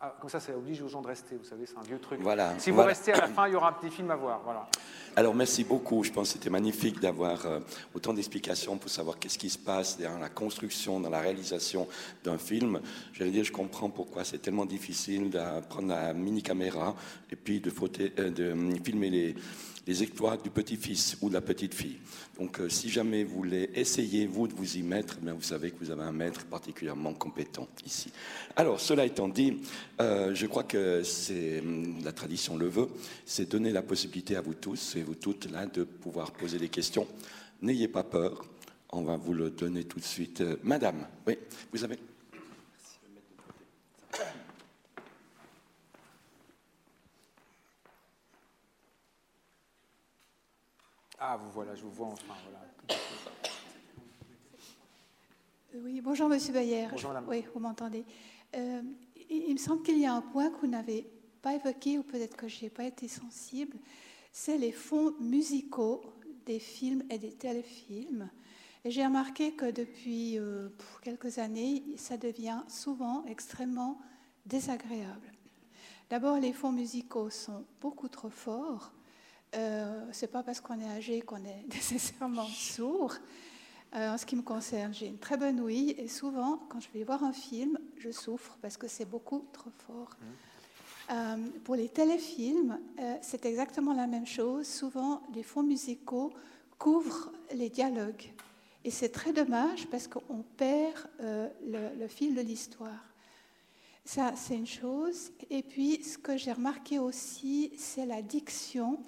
ah, 0.00 0.14
comme 0.20 0.28
ça, 0.28 0.40
ça 0.40 0.52
oblige 0.54 0.82
aux 0.82 0.88
gens 0.88 1.00
de 1.00 1.06
rester. 1.06 1.36
Vous 1.36 1.44
savez, 1.44 1.64
c'est 1.66 1.78
un 1.78 1.82
vieux 1.82 1.98
truc. 1.98 2.20
Voilà. 2.20 2.58
Si 2.58 2.70
vous 2.70 2.82
restez 2.82 3.12
à 3.12 3.20
la 3.22 3.28
fin, 3.28 3.46
il 3.48 3.54
y 3.54 3.56
aura 3.56 3.70
un 3.70 3.72
petit 3.72 3.90
film 3.90 4.10
à 4.10 4.16
voir. 4.16 4.40
Voilà. 4.44 4.68
Alors, 5.16 5.34
merci 5.34 5.64
beaucoup. 5.64 6.02
Je 6.04 6.10
pense 6.10 6.28
que 6.28 6.32
c'était 6.34 6.50
magnifique 6.50 7.00
d'avoir 7.00 7.46
euh, 7.46 7.60
autant 7.94 8.12
d'explications 8.12 8.76
pour 8.76 8.90
savoir 8.90 9.18
qu'est-ce 9.18 9.38
qui 9.38 9.48
se 9.48 9.58
passe 9.58 9.98
dans 9.98 10.18
la 10.18 10.28
construction, 10.28 11.00
dans 11.00 11.10
la 11.10 11.20
réalisation 11.20 11.88
d'un 12.22 12.36
film. 12.36 12.80
J'allais 13.12 13.30
dire, 13.30 13.44
je 13.44 13.52
comprends 13.52 13.88
pourquoi 13.88 14.24
c'est 14.24 14.38
tellement 14.38 14.66
difficile 14.66 15.30
de 15.30 15.40
prendre 15.68 15.88
la 15.88 16.12
mini 16.12 16.42
caméra 16.42 16.94
et 17.30 17.36
puis 17.36 17.60
de, 17.60 17.72
euh, 18.18 18.30
de 18.30 18.82
filmer 18.84 19.10
les 19.10 19.34
les 19.86 20.02
exploits 20.02 20.36
du 20.36 20.50
petit-fils 20.50 21.16
ou 21.20 21.28
de 21.28 21.34
la 21.34 21.40
petite-fille. 21.40 21.98
Donc 22.38 22.60
euh, 22.60 22.68
si 22.68 22.88
jamais 22.88 23.24
vous 23.24 23.36
voulez 23.36 23.70
essayer, 23.74 24.26
vous, 24.26 24.48
de 24.48 24.54
vous 24.54 24.76
y 24.76 24.82
mettre, 24.82 25.18
bien, 25.18 25.34
vous 25.34 25.42
savez 25.42 25.70
que 25.70 25.78
vous 25.78 25.90
avez 25.90 26.02
un 26.02 26.12
maître 26.12 26.44
particulièrement 26.46 27.12
compétent 27.12 27.68
ici. 27.84 28.10
Alors, 28.56 28.80
cela 28.80 29.04
étant 29.04 29.28
dit, 29.28 29.58
euh, 30.00 30.34
je 30.34 30.46
crois 30.46 30.64
que 30.64 31.02
c'est 31.02 31.62
la 32.02 32.12
tradition 32.12 32.56
le 32.56 32.68
veut, 32.68 32.88
c'est 33.26 33.48
donner 33.50 33.72
la 33.72 33.82
possibilité 33.82 34.36
à 34.36 34.40
vous 34.40 34.54
tous 34.54 34.96
et 34.96 35.02
vous 35.02 35.14
toutes 35.14 35.50
là 35.50 35.66
de 35.66 35.84
pouvoir 35.84 36.32
poser 36.32 36.58
des 36.58 36.68
questions. 36.68 37.06
N'ayez 37.62 37.88
pas 37.88 38.04
peur, 38.04 38.44
on 38.90 39.02
va 39.02 39.16
vous 39.16 39.32
le 39.34 39.50
donner 39.50 39.84
tout 39.84 39.98
de 39.98 40.04
suite. 40.04 40.40
Euh, 40.40 40.56
madame, 40.62 41.06
oui, 41.26 41.36
vous 41.72 41.84
avez... 41.84 41.98
Ah, 51.26 51.38
vous 51.42 51.50
voilà, 51.52 51.74
je 51.74 51.82
vous 51.82 51.90
vois 51.90 52.08
enfin. 52.08 52.34
Voilà. 52.50 53.00
Oui, 55.76 56.02
bonjour 56.02 56.28
Monsieur 56.28 56.52
Bayer. 56.52 56.86
Bonjour 56.90 57.12
Madame. 57.12 57.26
Oui, 57.26 57.46
vous 57.54 57.60
m'entendez. 57.60 58.04
Euh, 58.54 58.82
il 59.30 59.54
me 59.54 59.58
semble 59.58 59.82
qu'il 59.82 59.98
y 59.98 60.04
a 60.04 60.12
un 60.12 60.20
point 60.20 60.50
que 60.50 60.60
vous 60.60 60.66
n'avez 60.66 61.10
pas 61.40 61.54
évoqué, 61.54 61.96
ou 61.96 62.02
peut-être 62.02 62.36
que 62.36 62.46
je 62.46 62.64
n'ai 62.64 62.68
pas 62.68 62.84
été 62.84 63.08
sensible, 63.08 63.78
c'est 64.32 64.58
les 64.58 64.70
fonds 64.70 65.14
musicaux 65.18 66.02
des 66.44 66.58
films 66.58 67.02
et 67.08 67.16
des 67.16 67.32
téléfilms. 67.32 68.28
Et 68.84 68.90
j'ai 68.90 69.06
remarqué 69.06 69.54
que 69.54 69.70
depuis 69.70 70.38
euh, 70.38 70.68
quelques 71.00 71.38
années, 71.38 71.84
ça 71.96 72.18
devient 72.18 72.60
souvent 72.68 73.24
extrêmement 73.24 73.98
désagréable. 74.44 75.32
D'abord, 76.10 76.38
les 76.38 76.52
fonds 76.52 76.72
musicaux 76.72 77.30
sont 77.30 77.64
beaucoup 77.80 78.08
trop 78.08 78.28
forts 78.28 78.92
euh, 79.56 80.06
c'est 80.12 80.30
pas 80.30 80.42
parce 80.42 80.60
qu'on 80.60 80.80
est 80.80 80.88
âgé 80.88 81.20
qu'on 81.22 81.44
est 81.44 81.64
nécessairement 81.68 82.46
sourd. 82.46 83.14
Euh, 83.94 84.14
en 84.14 84.18
ce 84.18 84.26
qui 84.26 84.34
me 84.34 84.42
concerne, 84.42 84.92
j'ai 84.92 85.06
une 85.06 85.18
très 85.18 85.36
bonne 85.36 85.60
ouïe 85.60 85.94
et 85.98 86.08
souvent, 86.08 86.60
quand 86.68 86.80
je 86.80 86.88
vais 86.92 87.04
voir 87.04 87.22
un 87.22 87.32
film, 87.32 87.78
je 87.98 88.10
souffre 88.10 88.58
parce 88.60 88.76
que 88.76 88.88
c'est 88.88 89.04
beaucoup 89.04 89.46
trop 89.52 89.70
fort. 89.86 90.10
Mmh. 90.10 90.24
Euh, 91.12 91.36
pour 91.64 91.76
les 91.76 91.88
téléfilms, 91.88 92.80
c'est 93.20 93.44
exactement 93.44 93.92
la 93.92 94.06
même 94.06 94.26
chose. 94.26 94.66
Souvent, 94.66 95.22
les 95.34 95.42
fonds 95.42 95.62
musicaux 95.62 96.32
couvrent 96.78 97.30
les 97.52 97.68
dialogues. 97.68 98.32
Et 98.84 98.90
c'est 98.90 99.10
très 99.10 99.32
dommage 99.32 99.86
parce 99.88 100.08
qu'on 100.08 100.42
perd 100.56 101.06
le, 101.20 101.94
le, 101.98 102.08
fil 102.08 102.34
de 102.34 102.40
l'histoire. 102.40 103.04
Ça, 104.04 104.32
c'est 104.34 104.56
une 104.56 104.66
chose. 104.66 105.30
Et 105.50 105.62
puis, 105.62 106.02
ce 106.02 106.16
que 106.16 106.38
j'ai 106.38 106.52
remarqué 106.52 106.98
aussi, 106.98 107.72
c'est 107.76 108.06
la 108.06 108.22
diction 108.22 108.98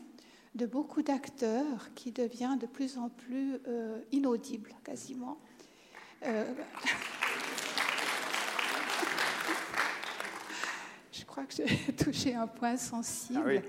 de 0.56 0.66
beaucoup 0.66 1.02
d'acteurs 1.02 1.92
qui 1.94 2.10
devient 2.12 2.56
de 2.58 2.66
plus 2.66 2.96
en 2.96 3.10
plus 3.10 3.58
euh, 3.68 4.00
inaudible, 4.10 4.72
quasiment. 4.82 5.36
Euh, 6.24 6.50
je 11.12 11.24
crois 11.24 11.44
que 11.44 11.54
j'ai 11.54 11.92
touché 12.04 12.34
un 12.34 12.46
point 12.46 12.78
sensible. 12.78 13.62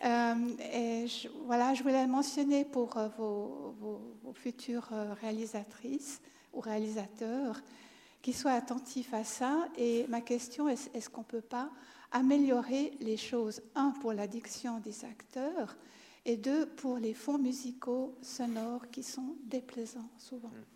Ah 0.00 0.34
euh, 0.34 0.36
et 0.72 1.08
je, 1.08 1.28
voilà, 1.46 1.74
je 1.74 1.82
voulais 1.82 2.06
mentionner 2.06 2.64
pour 2.64 2.96
vos, 3.16 3.74
vos, 3.80 4.00
futures 4.34 4.90
réalisatrices 5.20 6.20
ou 6.52 6.60
réalisateurs 6.60 7.60
qu'ils 8.20 8.36
soient 8.36 8.52
attentifs 8.52 9.14
à 9.14 9.24
ça. 9.24 9.66
Et 9.78 10.04
ma 10.08 10.20
question 10.20 10.68
est 10.68 10.94
est-ce 10.94 11.08
qu'on 11.08 11.22
ne 11.22 11.26
peut 11.26 11.40
pas 11.40 11.70
améliorer 12.14 12.92
les 13.00 13.16
choses, 13.16 13.60
un, 13.74 13.90
pour 14.00 14.12
l'addiction 14.12 14.78
des 14.78 15.04
acteurs, 15.04 15.76
et 16.26 16.36
deux, 16.36 16.66
pour 16.66 16.98
les 16.98 17.14
fonds 17.14 17.38
musicaux 17.38 18.14
sonores 18.22 18.88
qui 18.90 19.02
sont 19.02 19.36
déplaisants 19.44 20.10
souvent. 20.18 20.48
Hmm. 20.48 20.74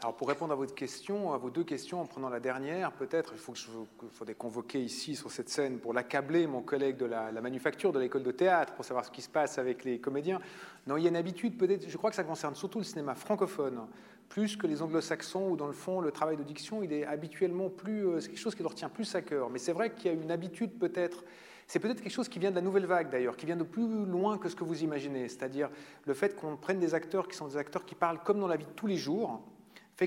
Alors 0.00 0.14
pour 0.14 0.28
répondre 0.28 0.52
à 0.52 0.56
votre 0.56 0.74
question, 0.74 1.32
à 1.32 1.38
vos 1.38 1.50
deux 1.50 1.64
questions, 1.64 2.00
en 2.00 2.06
prenant 2.06 2.28
la 2.28 2.40
dernière, 2.40 2.92
peut-être, 2.92 3.32
il 3.34 3.38
faut 3.38 3.52
que 3.52 3.58
je, 3.58 3.68
faudrait 4.12 4.34
convoquer 4.34 4.80
ici 4.80 5.16
sur 5.16 5.30
cette 5.30 5.48
scène 5.48 5.80
pour 5.80 5.92
l'accabler 5.92 6.46
mon 6.46 6.62
collègue 6.62 6.96
de 6.96 7.04
la, 7.04 7.32
manufacture 7.40 7.92
de 7.92 7.98
l'école 7.98 8.22
de 8.22 8.30
théâtre 8.30 8.74
pour 8.74 8.84
savoir 8.84 9.04
ce 9.04 9.10
qui 9.10 9.22
se 9.22 9.28
passe 9.28 9.58
avec 9.58 9.84
les 9.84 9.98
comédiens. 9.98 10.40
Non, 10.86 10.96
il 10.96 11.02
y 11.02 11.06
a 11.06 11.08
une 11.08 11.16
habitude, 11.16 11.58
peut-être, 11.58 11.88
je 11.88 11.96
crois 11.96 12.10
que 12.10 12.16
ça 12.16 12.24
concerne 12.24 12.54
surtout 12.54 12.78
le 12.78 12.84
cinéma 12.84 13.14
francophone, 13.14 13.80
plus 14.28 14.56
que 14.56 14.66
les 14.66 14.82
anglo-saxons 14.82 15.50
où 15.50 15.56
dans 15.56 15.66
le 15.66 15.72
fond 15.72 16.00
le 16.00 16.12
travail 16.12 16.36
de 16.36 16.44
diction, 16.44 16.82
il 16.82 16.92
est 16.92 17.04
habituellement 17.04 17.68
plus, 17.68 18.06
euh, 18.06 18.20
c'est 18.20 18.28
quelque 18.28 18.38
chose 18.38 18.54
qui 18.54 18.62
leur 18.62 18.74
tient 18.74 18.88
plus 18.88 19.14
à 19.14 19.20
cœur. 19.20 19.50
Mais 19.50 19.58
c'est 19.58 19.72
vrai 19.72 19.92
qu'il 19.92 20.06
y 20.06 20.14
a 20.14 20.18
une 20.18 20.30
habitude 20.30 20.78
peut-être 20.78 21.24
c'est 21.66 21.78
peut-être 21.78 22.02
quelque 22.02 22.12
chose 22.12 22.28
qui 22.28 22.38
vient 22.38 22.50
de 22.50 22.56
la 22.56 22.62
nouvelle 22.62 22.86
vague 22.86 23.10
d'ailleurs, 23.10 23.36
qui 23.36 23.46
vient 23.46 23.56
de 23.56 23.62
plus 23.62 24.04
loin 24.04 24.38
que 24.38 24.48
ce 24.48 24.56
que 24.56 24.64
vous 24.64 24.82
imaginez, 24.82 25.28
c'est-à-dire 25.28 25.70
le 26.06 26.14
fait 26.14 26.36
qu'on 26.36 26.56
prenne 26.56 26.78
des 26.78 26.94
acteurs 26.94 27.28
qui 27.28 27.36
sont 27.36 27.48
des 27.48 27.56
acteurs 27.56 27.84
qui 27.84 27.94
parlent 27.94 28.22
comme 28.22 28.40
dans 28.40 28.48
la 28.48 28.56
vie 28.56 28.66
de 28.66 28.72
tous 28.72 28.86
les 28.86 28.96
jours, 28.96 29.40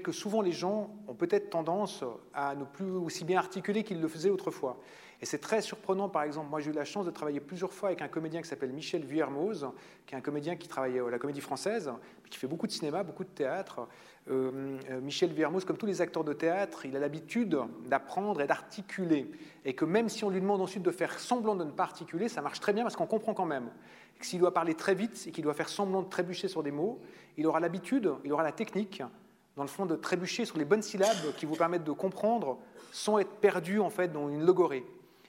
que 0.02 0.12
souvent 0.12 0.42
les 0.42 0.52
gens 0.52 0.90
ont 1.08 1.14
peut-être 1.14 1.50
tendance 1.50 2.04
à 2.34 2.56
ne 2.56 2.64
plus 2.64 2.92
aussi 2.92 3.24
bien 3.24 3.40
articuler 3.40 3.84
qu'ils 3.84 4.02
le 4.02 4.08
faisaient 4.08 4.30
autrefois. 4.30 4.80
Et 5.22 5.26
c'est 5.26 5.40
très 5.40 5.62
surprenant, 5.62 6.10
par 6.10 6.24
exemple, 6.24 6.50
moi 6.50 6.60
j'ai 6.60 6.72
eu 6.72 6.74
la 6.74 6.86
chance 6.86 7.06
de 7.06 7.12
travailler 7.12 7.40
plusieurs 7.40 7.72
fois 7.72 7.90
avec 7.90 8.02
un 8.02 8.08
comédien 8.08 8.42
qui 8.42 8.50
s'appelle 8.50 8.74
Michel 8.74 9.06
Vuillermoz, 9.06 9.70
qui 10.06 10.14
est 10.14 10.18
un 10.18 10.22
comédien 10.22 10.56
qui 10.56 10.68
travaille 10.68 11.00
à 11.00 11.10
la 11.10 11.20
comédie 11.20 11.42
française, 11.42 11.92
qui 12.30 12.38
fait 12.38 12.48
beaucoup 12.48 12.68
de 12.68 12.72
cinéma, 12.72 13.04
beaucoup 13.04 13.24
de 13.24 13.30
théâtre, 13.30 13.88
euh, 14.28 14.80
euh, 14.90 15.02
Michel 15.02 15.32
Vermouz, 15.34 15.66
comme 15.66 15.78
tous 15.78 15.86
les 15.86 16.02
acteurs 16.02 16.24
de 16.24 16.34
théâtre, 16.34 16.86
il 16.86 16.96
a 16.96 17.00
l'habitude 17.00 17.58
d'apprendre 17.88 18.42
et 18.42 18.48
d'articuler. 18.48 19.30
Et 19.64 19.74
que 19.74 19.86
même 19.86 20.10
si 20.10 20.24
on 20.24 20.30
lui 20.30 20.42
demande 20.42 20.62
ensuite 20.62 20.84
de 20.84 20.92
faire 20.92 21.20
semblant 21.20 21.56
de 21.56 21.64
ne 21.64 21.72
pas 21.72 21.84
articuler, 21.84 22.28
ça 22.28 22.42
marche 22.42 22.60
très 22.60 22.74
bien 22.74 22.84
parce 22.84 22.96
qu'on 22.96 23.06
comprend 23.06 23.34
quand 23.34 23.46
même. 23.46 23.70
S'il 24.22 24.40
doit 24.40 24.54
parler 24.54 24.74
très 24.74 24.96
vite 24.96 25.26
et 25.28 25.32
qu'il 25.32 25.44
doit 25.44 25.54
faire 25.54 25.70
semblant 25.70 26.02
de 26.02 26.10
trébucher 26.10 26.48
sur 26.48 26.64
des 26.64 26.72
mots, 26.72 27.00
il 27.38 27.46
aura 27.46 27.60
l'habitude, 27.60 28.14
il 28.24 28.34
aura 28.34 28.44
la 28.44 28.52
technique 28.52 29.04
dans 29.56 29.64
le 29.64 29.70
fond, 29.70 29.86
de 29.86 29.96
trébucher 29.96 30.46
sur 30.46 30.58
les 30.58 30.66
bonnes 30.66 30.82
syllabes 30.82 31.34
qui 31.38 31.46
vous 31.46 31.56
permettent 31.56 31.84
de 31.84 31.92
comprendre 31.92 32.58
sans 32.92 33.20
être 33.20 33.36
perdu 33.38 33.80
en 33.80 33.90
fait 33.90 34.12
dans 34.12 34.30
une 34.30 34.46
logorée. 34.46 34.86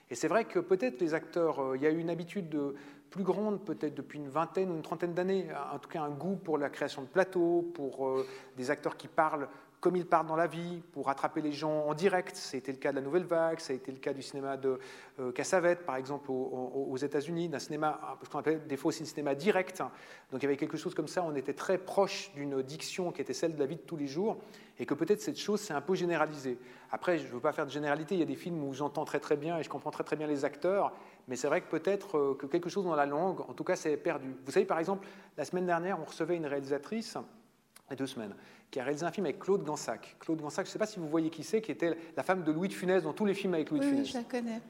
Et 0.09 0.15
c'est 0.15 0.27
vrai 0.27 0.45
que 0.45 0.59
peut-être 0.59 1.01
les 1.01 1.13
acteurs, 1.13 1.59
euh, 1.59 1.75
il 1.75 1.83
y 1.83 1.85
a 1.85 1.91
eu 1.91 1.97
une 1.97 2.09
habitude 2.09 2.47
de, 2.49 2.75
plus 3.09 3.23
grande, 3.23 3.63
peut-être 3.63 3.95
depuis 3.95 4.19
une 4.19 4.29
vingtaine 4.29 4.69
ou 4.71 4.75
une 4.75 4.81
trentaine 4.81 5.13
d'années, 5.13 5.47
en 5.73 5.79
tout 5.79 5.89
cas 5.89 6.01
un 6.01 6.09
goût 6.09 6.35
pour 6.35 6.57
la 6.57 6.69
création 6.69 7.01
de 7.01 7.07
plateaux, 7.07 7.69
pour 7.73 8.07
euh, 8.07 8.25
des 8.57 8.69
acteurs 8.69 8.97
qui 8.97 9.07
parlent 9.07 9.47
comme 9.87 9.95
ils 9.95 10.05
partent 10.05 10.27
dans 10.27 10.35
la 10.35 10.47
vie, 10.47 10.81
pour 10.91 11.05
rattraper 11.05 11.39
les 11.39 11.53
gens 11.53 11.85
en 11.87 11.93
direct. 11.93 12.35
C'était 12.35 12.73
le 12.73 12.77
cas 12.77 12.91
de 12.91 12.97
la 12.97 13.01
Nouvelle 13.01 13.23
Vague, 13.23 13.61
ça 13.61 13.71
a 13.71 13.75
été 13.77 13.89
le 13.89 13.99
cas 13.99 14.11
du 14.11 14.21
cinéma 14.21 14.57
de 14.57 14.79
euh, 15.21 15.31
Cassavette, 15.31 15.85
par 15.85 15.95
exemple, 15.95 16.29
aux, 16.29 16.97
États-Unis, 16.97 17.47
d'un 17.47 17.59
cinéma, 17.59 18.17
ce 18.21 18.27
qu'on 18.27 18.39
appelle 18.39 18.67
des 18.67 18.75
fois 18.75 18.89
aussi 18.89 19.03
le 19.03 19.05
cinéma 19.05 19.33
direct. 19.33 19.79
Donc 20.29 20.41
il 20.41 20.43
y 20.43 20.45
avait 20.45 20.57
quelque 20.57 20.75
chose 20.75 20.93
comme 20.93 21.07
ça, 21.07 21.23
on 21.23 21.33
était 21.37 21.53
très 21.53 21.77
proche 21.77 22.33
d'une 22.35 22.61
diction 22.63 23.13
qui 23.13 23.21
était 23.21 23.31
celle 23.31 23.55
de 23.55 23.59
la 23.61 23.65
vie 23.65 23.77
de 23.77 23.81
tous 23.81 23.95
les 23.95 24.07
jours, 24.07 24.35
et 24.77 24.85
que 24.85 24.93
peut-être 24.93 25.21
cette 25.21 25.39
chose 25.39 25.61
s'est 25.61 25.73
un 25.73 25.79
peu 25.79 25.95
généralisée. 25.95 26.59
Après, 26.91 27.17
je 27.17 27.25
ne 27.27 27.31
veux 27.31 27.39
pas 27.39 27.53
faire 27.53 27.65
de 27.65 27.71
généralité, 27.71 28.15
il 28.15 28.19
y 28.19 28.23
a 28.23 28.25
des 28.25 28.35
films 28.35 28.61
où 28.61 28.73
j'entends 28.73 29.05
très 29.05 29.21
très 29.21 29.37
bien 29.37 29.57
et 29.57 29.63
je 29.63 29.69
comprends 29.69 29.91
très 29.91 30.03
très 30.03 30.17
bien 30.17 30.27
les 30.27 30.43
acteurs, 30.43 30.91
mais 31.29 31.37
c'est 31.37 31.47
vrai 31.47 31.61
que 31.61 31.69
peut-être 31.69 32.17
euh, 32.17 32.37
que 32.37 32.45
quelque 32.45 32.69
chose 32.69 32.83
dans 32.83 32.95
la 32.97 33.05
langue, 33.05 33.39
en 33.39 33.53
tout 33.53 33.63
cas, 33.63 33.77
c'est 33.77 33.95
perdu. 33.95 34.35
Vous 34.45 34.51
savez, 34.51 34.65
par 34.65 34.79
exemple, 34.79 35.07
la 35.37 35.45
semaine 35.45 35.65
dernière, 35.65 35.97
on 35.97 36.03
recevait 36.03 36.35
une 36.35 36.45
réalisatrice, 36.45 37.17
a 37.89 37.95
deux 37.95 38.07
semaines, 38.07 38.35
qui 38.71 38.79
a 38.79 38.83
réalisé 38.83 39.05
un 39.05 39.11
film 39.11 39.25
avec 39.25 39.39
Claude 39.39 39.63
Gansac. 39.63 40.17
Claude 40.19 40.41
Gansac, 40.41 40.65
je 40.65 40.69
ne 40.69 40.73
sais 40.73 40.79
pas 40.79 40.85
si 40.85 40.99
vous 40.99 41.07
voyez 41.07 41.29
qui 41.29 41.43
c'est, 41.43 41.61
qui 41.61 41.71
était 41.71 41.97
la 42.15 42.23
femme 42.23 42.43
de 42.43 42.51
Louis 42.51 42.67
de 42.67 42.73
Funès 42.73 43.03
dans 43.03 43.13
tous 43.13 43.25
les 43.25 43.33
films 43.33 43.53
avec 43.53 43.69
Louis 43.69 43.79
de 43.79 43.85
Funès. 43.85 44.05
Oui, 44.05 44.11
je 44.11 44.17
la 44.17 44.23
connais. 44.23 44.61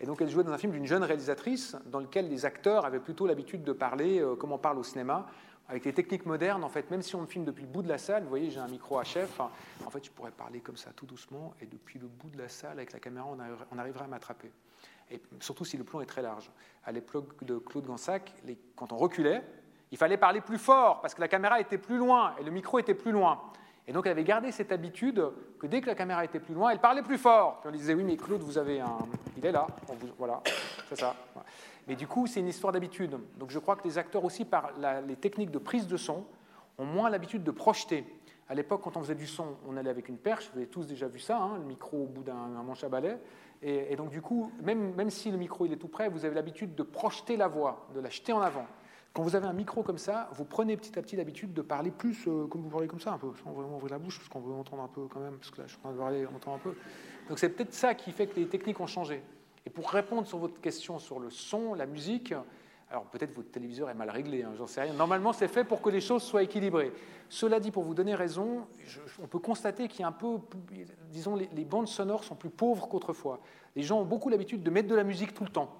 Et 0.00 0.06
donc 0.06 0.20
elle 0.20 0.28
jouait 0.28 0.44
dans 0.44 0.52
un 0.52 0.58
film 0.58 0.72
d'une 0.72 0.86
jeune 0.86 1.04
réalisatrice 1.04 1.76
dans 1.86 2.00
lequel 2.00 2.28
les 2.28 2.44
acteurs 2.44 2.84
avaient 2.84 3.00
plutôt 3.00 3.26
l'habitude 3.26 3.62
de 3.62 3.72
parler 3.72 4.20
euh, 4.20 4.34
comme 4.34 4.50
on 4.50 4.58
parle 4.58 4.78
au 4.78 4.82
cinéma, 4.82 5.26
avec 5.68 5.84
des 5.84 5.92
techniques 5.92 6.26
modernes. 6.26 6.64
En 6.64 6.68
fait, 6.68 6.90
même 6.90 7.02
si 7.02 7.14
on 7.14 7.20
me 7.20 7.26
filme 7.26 7.44
depuis 7.44 7.62
le 7.62 7.68
bout 7.68 7.82
de 7.82 7.88
la 7.88 7.98
salle, 7.98 8.24
vous 8.24 8.28
voyez, 8.28 8.50
j'ai 8.50 8.58
un 8.58 8.68
micro 8.68 8.98
à 8.98 9.04
chef, 9.04 9.38
en 9.40 9.90
fait, 9.90 10.04
je 10.04 10.10
pourrais 10.10 10.32
parler 10.32 10.60
comme 10.60 10.76
ça 10.76 10.90
tout 10.94 11.06
doucement, 11.06 11.54
et 11.60 11.66
depuis 11.66 12.00
le 12.00 12.08
bout 12.08 12.30
de 12.30 12.38
la 12.38 12.48
salle, 12.48 12.72
avec 12.72 12.92
la 12.92 12.98
caméra, 12.98 13.26
on 13.70 13.78
arriverait 13.78 14.04
à 14.04 14.08
m'attraper. 14.08 14.50
Et 15.10 15.20
surtout 15.40 15.64
si 15.64 15.76
le 15.76 15.84
plan 15.84 16.00
est 16.00 16.06
très 16.06 16.22
large. 16.22 16.50
À 16.84 16.90
l'époque 16.90 17.44
de 17.44 17.58
Claude 17.58 17.86
Gansac, 17.86 18.34
quand 18.74 18.92
on 18.92 18.96
reculait, 18.96 19.44
il 19.92 19.98
fallait 19.98 20.16
parler 20.16 20.40
plus 20.40 20.58
fort 20.58 21.00
parce 21.02 21.14
que 21.14 21.20
la 21.20 21.28
caméra 21.28 21.60
était 21.60 21.78
plus 21.78 21.98
loin 21.98 22.34
et 22.40 22.42
le 22.42 22.50
micro 22.50 22.78
était 22.78 22.94
plus 22.94 23.12
loin. 23.12 23.40
Et 23.86 23.92
donc 23.92 24.06
elle 24.06 24.12
avait 24.12 24.24
gardé 24.24 24.50
cette 24.50 24.72
habitude 24.72 25.22
que 25.58 25.66
dès 25.66 25.82
que 25.82 25.86
la 25.86 25.94
caméra 25.94 26.24
était 26.24 26.40
plus 26.40 26.54
loin, 26.54 26.70
elle 26.70 26.78
parlait 26.78 27.02
plus 27.02 27.18
fort. 27.18 27.60
Puis 27.60 27.68
on 27.68 27.72
lui 27.72 27.78
disait 27.78 27.94
oui 27.94 28.02
mais 28.02 28.16
Claude 28.16 28.40
vous 28.40 28.56
avez 28.56 28.80
un, 28.80 28.98
il 29.36 29.44
est 29.44 29.52
là, 29.52 29.66
voilà, 30.18 30.40
c'est 30.88 30.98
ça. 30.98 31.14
Mais 31.86 31.94
du 31.94 32.06
coup 32.06 32.26
c'est 32.26 32.40
une 32.40 32.48
histoire 32.48 32.72
d'habitude. 32.72 33.18
Donc 33.36 33.50
je 33.50 33.58
crois 33.58 33.76
que 33.76 33.84
les 33.84 33.98
acteurs 33.98 34.24
aussi 34.24 34.46
par 34.46 34.70
les 35.06 35.16
techniques 35.16 35.50
de 35.50 35.58
prise 35.58 35.86
de 35.86 35.98
son 35.98 36.24
ont 36.78 36.86
moins 36.86 37.10
l'habitude 37.10 37.44
de 37.44 37.50
projeter. 37.50 38.06
À 38.48 38.54
l'époque 38.54 38.80
quand 38.82 38.96
on 38.96 39.00
faisait 39.00 39.14
du 39.14 39.26
son, 39.26 39.56
on 39.68 39.76
allait 39.76 39.90
avec 39.90 40.08
une 40.08 40.18
perche. 40.18 40.48
Vous 40.54 40.58
avez 40.58 40.68
tous 40.68 40.86
déjà 40.86 41.06
vu 41.06 41.18
ça, 41.18 41.36
hein, 41.36 41.58
le 41.58 41.64
micro 41.64 42.04
au 42.04 42.06
bout 42.06 42.22
d'un 42.22 42.34
manche 42.64 42.82
à 42.82 42.88
balai. 42.88 43.18
Et, 43.60 43.92
et, 43.92 43.96
donc 43.96 44.08
du 44.08 44.22
coup 44.22 44.50
même, 44.62 44.94
même 44.94 45.10
si 45.10 45.30
le 45.30 45.36
micro 45.36 45.66
il 45.66 45.72
est 45.74 45.76
tout 45.76 45.88
près, 45.88 46.08
vous 46.08 46.24
avez 46.24 46.34
l'habitude 46.34 46.74
de 46.74 46.82
projeter 46.82 47.36
la 47.36 47.46
voix, 47.46 47.86
de 47.94 48.00
la 48.00 48.08
jeter 48.08 48.32
en 48.32 48.40
avant. 48.40 48.66
Quand 49.12 49.22
vous 49.22 49.36
avez 49.36 49.46
un 49.46 49.52
micro 49.52 49.82
comme 49.82 49.98
ça, 49.98 50.30
vous 50.32 50.46
prenez 50.46 50.74
petit 50.76 50.98
à 50.98 51.02
petit 51.02 51.16
l'habitude 51.16 51.52
de 51.52 51.60
parler 51.60 51.90
plus 51.90 52.26
euh, 52.26 52.46
comme 52.46 52.62
vous 52.62 52.70
parlez 52.70 52.88
comme 52.88 53.00
ça, 53.00 53.12
un 53.12 53.18
peu, 53.18 53.30
sans 53.44 53.52
vraiment 53.52 53.76
ouvrir 53.76 53.92
la 53.92 53.98
bouche, 53.98 54.16
parce 54.16 54.28
qu'on 54.30 54.40
veut 54.40 54.54
entendre 54.54 54.82
un 54.82 54.88
peu 54.88 55.06
quand 55.06 55.20
même, 55.20 55.36
parce 55.36 55.50
que 55.50 55.60
là, 55.60 55.66
je 55.66 55.72
suis 55.72 55.78
en 55.80 55.82
train 55.82 55.92
de 55.92 55.98
parler, 55.98 56.26
on 56.32 56.34
entend 56.34 56.54
un 56.54 56.58
peu. 56.58 56.74
Donc 57.28 57.38
c'est 57.38 57.50
peut-être 57.50 57.74
ça 57.74 57.94
qui 57.94 58.10
fait 58.10 58.26
que 58.26 58.36
les 58.36 58.46
techniques 58.46 58.80
ont 58.80 58.86
changé. 58.86 59.22
Et 59.66 59.70
pour 59.70 59.90
répondre 59.90 60.26
sur 60.26 60.38
votre 60.38 60.60
question 60.60 60.98
sur 60.98 61.20
le 61.20 61.28
son, 61.28 61.74
la 61.74 61.84
musique, 61.84 62.32
alors 62.90 63.04
peut-être 63.04 63.34
votre 63.34 63.50
téléviseur 63.50 63.90
est 63.90 63.94
mal 63.94 64.08
réglé, 64.08 64.44
hein, 64.44 64.52
j'en 64.56 64.66
sais 64.66 64.80
rien. 64.80 64.94
Normalement, 64.94 65.34
c'est 65.34 65.48
fait 65.48 65.64
pour 65.64 65.82
que 65.82 65.90
les 65.90 66.00
choses 66.00 66.22
soient 66.22 66.42
équilibrées. 66.42 66.92
Cela 67.28 67.60
dit, 67.60 67.70
pour 67.70 67.82
vous 67.82 67.94
donner 67.94 68.14
raison, 68.14 68.66
on 69.22 69.26
peut 69.26 69.38
constater 69.38 69.88
qu'il 69.88 70.00
y 70.00 70.04
a 70.04 70.08
un 70.08 70.12
peu, 70.12 70.38
disons, 71.10 71.36
les, 71.36 71.50
les 71.52 71.64
bandes 71.66 71.88
sonores 71.88 72.24
sont 72.24 72.34
plus 72.34 72.50
pauvres 72.50 72.88
qu'autrefois. 72.88 73.40
Les 73.76 73.82
gens 73.82 74.00
ont 74.00 74.06
beaucoup 74.06 74.30
l'habitude 74.30 74.62
de 74.62 74.70
mettre 74.70 74.88
de 74.88 74.94
la 74.94 75.04
musique 75.04 75.34
tout 75.34 75.44
le 75.44 75.50
temps, 75.50 75.70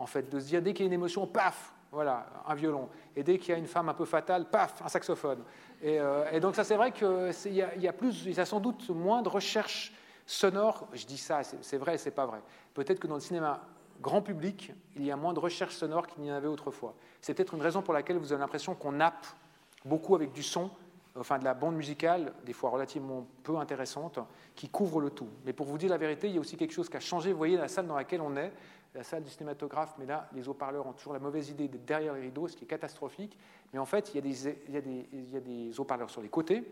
en 0.00 0.06
fait, 0.06 0.28
de 0.28 0.40
se 0.40 0.46
dire 0.46 0.60
dès 0.60 0.72
qu'il 0.72 0.84
y 0.84 0.86
a 0.86 0.88
une 0.88 0.92
émotion, 0.92 1.24
paf, 1.26 1.72
voilà, 1.92 2.26
un 2.46 2.54
violon. 2.54 2.88
Et 3.16 3.22
dès 3.22 3.38
qu'il 3.38 3.50
y 3.50 3.54
a 3.54 3.58
une 3.58 3.66
femme 3.66 3.88
un 3.88 3.94
peu 3.94 4.04
fatale, 4.04 4.48
paf, 4.48 4.82
un 4.82 4.88
saxophone. 4.88 5.42
Et, 5.82 5.98
euh, 5.98 6.38
donc 6.40 6.54
ça, 6.54 6.64
c'est 6.64 6.76
vrai 6.76 6.92
qu'il 6.92 7.52
y, 7.52 7.62
a, 7.62 7.74
y 7.76 7.88
a 7.88 7.92
plus, 7.92 8.26
il 8.26 8.34
y 8.34 8.40
a 8.40 8.46
sans 8.46 8.60
doute 8.60 8.88
moins 8.90 9.22
de 9.22 9.28
recherche 9.28 9.92
sonore. 10.26 10.86
Je 10.92 11.06
dis 11.06 11.18
ça, 11.18 11.42
c'est 11.42 11.78
vrai, 11.78 11.98
c'est 11.98 12.12
pas 12.12 12.26
vrai. 12.26 12.40
Peut-être 12.74 13.00
que 13.00 13.06
dans 13.06 13.16
le 13.16 13.20
cinéma 13.20 13.60
grand 14.00 14.22
public, 14.22 14.72
il 14.96 15.04
y 15.04 15.10
a 15.10 15.16
moins 15.16 15.32
de 15.32 15.40
recherche 15.40 15.74
sonore 15.74 16.06
qu'il 16.06 16.22
n'y 16.22 16.30
en 16.30 16.34
avait 16.34 16.48
autrefois. 16.48 16.94
C'est 17.20 17.34
peut-être 17.34 17.54
une 17.54 17.62
raison 17.62 17.82
pour 17.82 17.94
laquelle 17.94 18.16
vous 18.16 18.32
avez 18.32 18.40
l'impression 18.40 18.74
qu'on 18.74 18.92
nappe 18.92 19.26
beaucoup 19.84 20.14
avec 20.14 20.32
du 20.32 20.42
son, 20.42 20.70
enfin 21.16 21.38
de 21.38 21.44
la 21.44 21.54
bande 21.54 21.76
musicale, 21.76 22.32
des 22.44 22.52
fois 22.52 22.70
relativement 22.70 23.26
peu 23.42 23.56
intéressante, 23.56 24.18
qui 24.54 24.68
couvre 24.68 25.00
le 25.00 25.10
tout. 25.10 25.28
Mais 25.44 25.52
pour 25.52 25.66
vous 25.66 25.78
dire 25.78 25.90
la 25.90 25.98
vérité, 25.98 26.28
il 26.28 26.34
y 26.34 26.38
a 26.38 26.40
aussi 26.40 26.56
quelque 26.56 26.72
chose 26.72 26.88
qui 26.88 26.96
a 26.96 27.00
changé. 27.00 27.32
Vous 27.32 27.38
voyez 27.38 27.56
la 27.56 27.68
salle 27.68 27.86
dans 27.86 27.96
laquelle 27.96 28.20
on 28.20 28.36
est, 28.36 28.52
la 28.94 29.04
salle 29.04 29.22
du 29.22 29.30
cinématographe, 29.30 29.94
mais 29.98 30.06
là, 30.06 30.28
les 30.32 30.48
haut-parleurs 30.48 30.86
ont 30.86 30.92
toujours 30.92 31.12
la 31.12 31.20
mauvaise 31.20 31.50
idée 31.50 31.68
d'être 31.68 31.84
derrière 31.84 32.14
les 32.14 32.22
rideaux, 32.22 32.48
ce 32.48 32.56
qui 32.56 32.64
est 32.64 32.68
catastrophique. 32.68 33.36
Mais 33.72 33.78
en 33.78 33.86
fait, 33.86 34.12
il 34.12 34.16
y 34.16 34.76
a 34.76 35.40
des, 35.40 35.78
haut-parleurs 35.78 36.10
sur 36.10 36.22
les 36.22 36.28
côtés, 36.28 36.64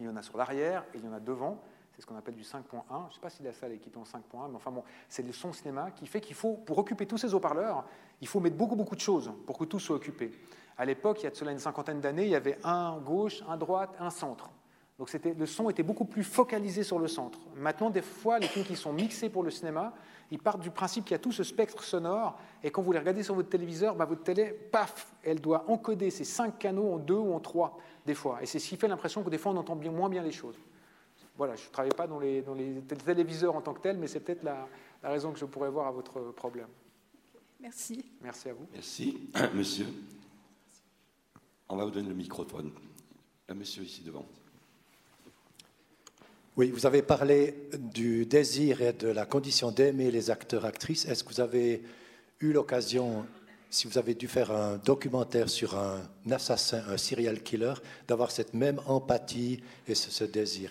il 0.00 0.06
y 0.06 0.08
en 0.08 0.16
a 0.16 0.22
sur 0.22 0.36
l'arrière 0.36 0.84
et 0.94 0.98
il 0.98 1.04
y 1.04 1.08
en 1.08 1.12
a 1.12 1.20
devant. 1.20 1.60
C'est 1.94 2.02
ce 2.02 2.06
qu'on 2.06 2.16
appelle 2.16 2.34
du 2.34 2.42
5.1. 2.42 2.58
Je 2.58 3.08
ne 3.08 3.12
sais 3.12 3.20
pas 3.20 3.30
si 3.30 3.44
la 3.44 3.52
salle 3.52 3.70
est 3.70 3.76
équipée 3.76 3.98
en 3.98 4.02
5.1, 4.02 4.48
mais 4.48 4.56
enfin 4.56 4.72
bon, 4.72 4.82
c'est 5.08 5.22
le 5.22 5.32
son 5.32 5.52
cinéma 5.52 5.92
qui 5.92 6.08
fait 6.08 6.20
qu'il 6.20 6.34
faut, 6.34 6.54
pour 6.54 6.78
occuper 6.78 7.06
tous 7.06 7.18
ces 7.18 7.34
haut-parleurs, 7.34 7.84
il 8.20 8.26
faut 8.26 8.40
mettre 8.40 8.56
beaucoup, 8.56 8.74
beaucoup 8.74 8.96
de 8.96 9.00
choses 9.00 9.32
pour 9.46 9.56
que 9.56 9.64
tout 9.64 9.78
soit 9.78 9.94
occupé. 9.94 10.32
À 10.76 10.84
l'époque, 10.84 11.20
il 11.20 11.24
y 11.24 11.26
a 11.28 11.30
de 11.30 11.36
cela 11.36 11.52
une 11.52 11.60
cinquantaine 11.60 12.00
d'années, 12.00 12.24
il 12.24 12.30
y 12.30 12.34
avait 12.34 12.58
un 12.64 12.98
gauche, 12.98 13.44
un 13.48 13.56
droite, 13.56 13.94
un 14.00 14.10
centre. 14.10 14.50
Donc 14.98 15.12
le 15.12 15.46
son 15.46 15.70
était 15.70 15.82
beaucoup 15.82 16.04
plus 16.04 16.24
focalisé 16.24 16.82
sur 16.82 16.98
le 16.98 17.08
centre. 17.08 17.38
Maintenant, 17.56 17.90
des 17.90 18.02
fois, 18.02 18.38
les 18.38 18.46
films 18.46 18.64
qui 18.64 18.76
sont 18.76 18.92
mixés 18.92 19.28
pour 19.28 19.42
le 19.42 19.50
cinéma, 19.50 19.92
ils 20.34 20.42
partent 20.42 20.60
du 20.60 20.70
principe 20.70 21.04
qu'il 21.04 21.12
y 21.12 21.14
a 21.14 21.20
tout 21.20 21.30
ce 21.30 21.44
spectre 21.44 21.84
sonore, 21.84 22.36
et 22.64 22.72
quand 22.72 22.82
vous 22.82 22.90
les 22.90 22.98
regardez 22.98 23.22
sur 23.22 23.36
votre 23.36 23.48
téléviseur, 23.48 23.94
bah, 23.94 24.04
votre 24.04 24.24
télé, 24.24 24.46
paf, 24.46 25.14
elle 25.22 25.40
doit 25.40 25.64
encoder 25.68 26.10
ces 26.10 26.24
cinq 26.24 26.58
canaux 26.58 26.92
en 26.92 26.98
deux 26.98 27.14
ou 27.14 27.32
en 27.34 27.38
trois, 27.38 27.78
des 28.04 28.14
fois. 28.14 28.42
Et 28.42 28.46
c'est 28.46 28.58
ce 28.58 28.68
qui 28.68 28.76
fait 28.76 28.88
l'impression 28.88 29.22
que 29.22 29.30
des 29.30 29.38
fois, 29.38 29.52
on 29.52 29.56
entend 29.56 29.76
bien, 29.76 29.92
moins 29.92 30.08
bien 30.08 30.24
les 30.24 30.32
choses. 30.32 30.56
Voilà, 31.36 31.54
je 31.54 31.64
ne 31.64 31.70
travaille 31.70 31.94
pas 31.96 32.08
dans 32.08 32.18
les, 32.18 32.42
dans 32.42 32.54
les, 32.54 32.80
téléviseurs 32.82 33.54
en 33.54 33.60
tant 33.60 33.74
que 33.74 33.80
tel, 33.80 33.96
mais 33.96 34.08
c'est 34.08 34.18
peut-être 34.18 34.42
la, 34.42 34.66
la, 35.04 35.08
raison 35.08 35.30
que 35.30 35.38
je 35.38 35.44
pourrais 35.44 35.70
voir 35.70 35.86
à 35.86 35.92
votre 35.92 36.32
problème. 36.32 36.68
Merci. 37.60 38.04
Merci 38.20 38.48
à 38.48 38.54
vous. 38.54 38.66
Merci, 38.72 39.30
monsieur. 39.54 39.86
On 41.68 41.76
va 41.76 41.84
vous 41.84 41.92
donner 41.92 42.08
le 42.08 42.14
microphone. 42.16 42.72
Un 43.48 43.54
monsieur 43.54 43.84
ici 43.84 44.02
devant. 44.02 44.26
Oui, 46.56 46.70
vous 46.70 46.86
avez 46.86 47.02
parlé 47.02 47.68
du 47.76 48.26
désir 48.26 48.80
et 48.80 48.92
de 48.92 49.08
la 49.08 49.26
condition 49.26 49.72
d'aimer 49.72 50.12
les 50.12 50.30
acteurs-actrices. 50.30 51.04
Est-ce 51.04 51.24
que 51.24 51.30
vous 51.30 51.40
avez 51.40 51.82
eu 52.38 52.52
l'occasion, 52.52 53.26
si 53.70 53.88
vous 53.88 53.98
avez 53.98 54.14
dû 54.14 54.28
faire 54.28 54.52
un 54.52 54.76
documentaire 54.76 55.48
sur 55.48 55.76
un 55.76 56.00
assassin, 56.30 56.84
un 56.88 56.96
serial 56.96 57.42
killer, 57.42 57.74
d'avoir 58.06 58.30
cette 58.30 58.54
même 58.54 58.80
empathie 58.86 59.64
et 59.88 59.96
ce, 59.96 60.22
désir? 60.22 60.70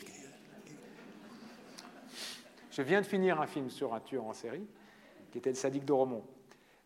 Je 2.72 2.82
viens 2.82 3.02
de 3.02 3.06
finir 3.06 3.42
un 3.42 3.48
film 3.48 3.70
sur 3.70 3.94
un 3.94 4.00
tueur 4.00 4.24
en 4.24 4.34
série, 4.34 4.66
qui 5.34 5.40
était 5.40 5.50
le 5.50 5.58
sadique 5.58 5.84
de 5.84 5.92
Romont, 5.92 6.24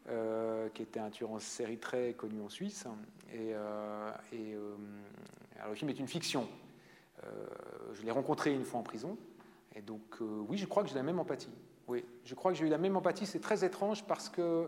euh, 0.10 0.70
qui 0.70 0.82
était 0.82 1.00
un 1.00 1.12
tueur 1.12 1.30
en 1.30 1.40
série 1.40 1.78
très 1.78 2.14
connu 2.14 2.42
en 2.42 2.50
Suisse. 2.50 2.88
Et, 3.32 3.54
euh, 3.54 4.10
euh, 4.34 4.76
alors 5.60 5.70
le 5.70 5.76
film 5.76 5.92
est 5.92 6.00
une 6.00 6.08
fiction, 6.08 6.50
je 7.94 8.04
l'ai 8.04 8.12
rencontré 8.12 8.54
une 8.54 8.64
fois 8.64 8.80
en 8.80 8.84
prison. 8.84 9.18
Et 9.76 9.82
donc, 9.82 10.02
euh, 10.22 10.44
oui, 10.48 10.58
je 10.58 10.66
crois 10.66 10.84
que 10.84 10.90
j'ai 10.90 10.96
la 10.96 11.04
même 11.04 11.20
empathie. 11.20 11.54
Oui, 11.88 12.04
je 12.26 12.36
crois 12.36 12.52
que 12.52 12.58
j'ai 12.58 12.66
eu 12.66 12.70
la 12.70 12.78
même 12.78 12.96
empathie. 12.96 13.26
C'est 13.26 13.40
très 13.40 13.64
étrange 13.64 14.04
parce 14.06 14.30
que. 14.30 14.68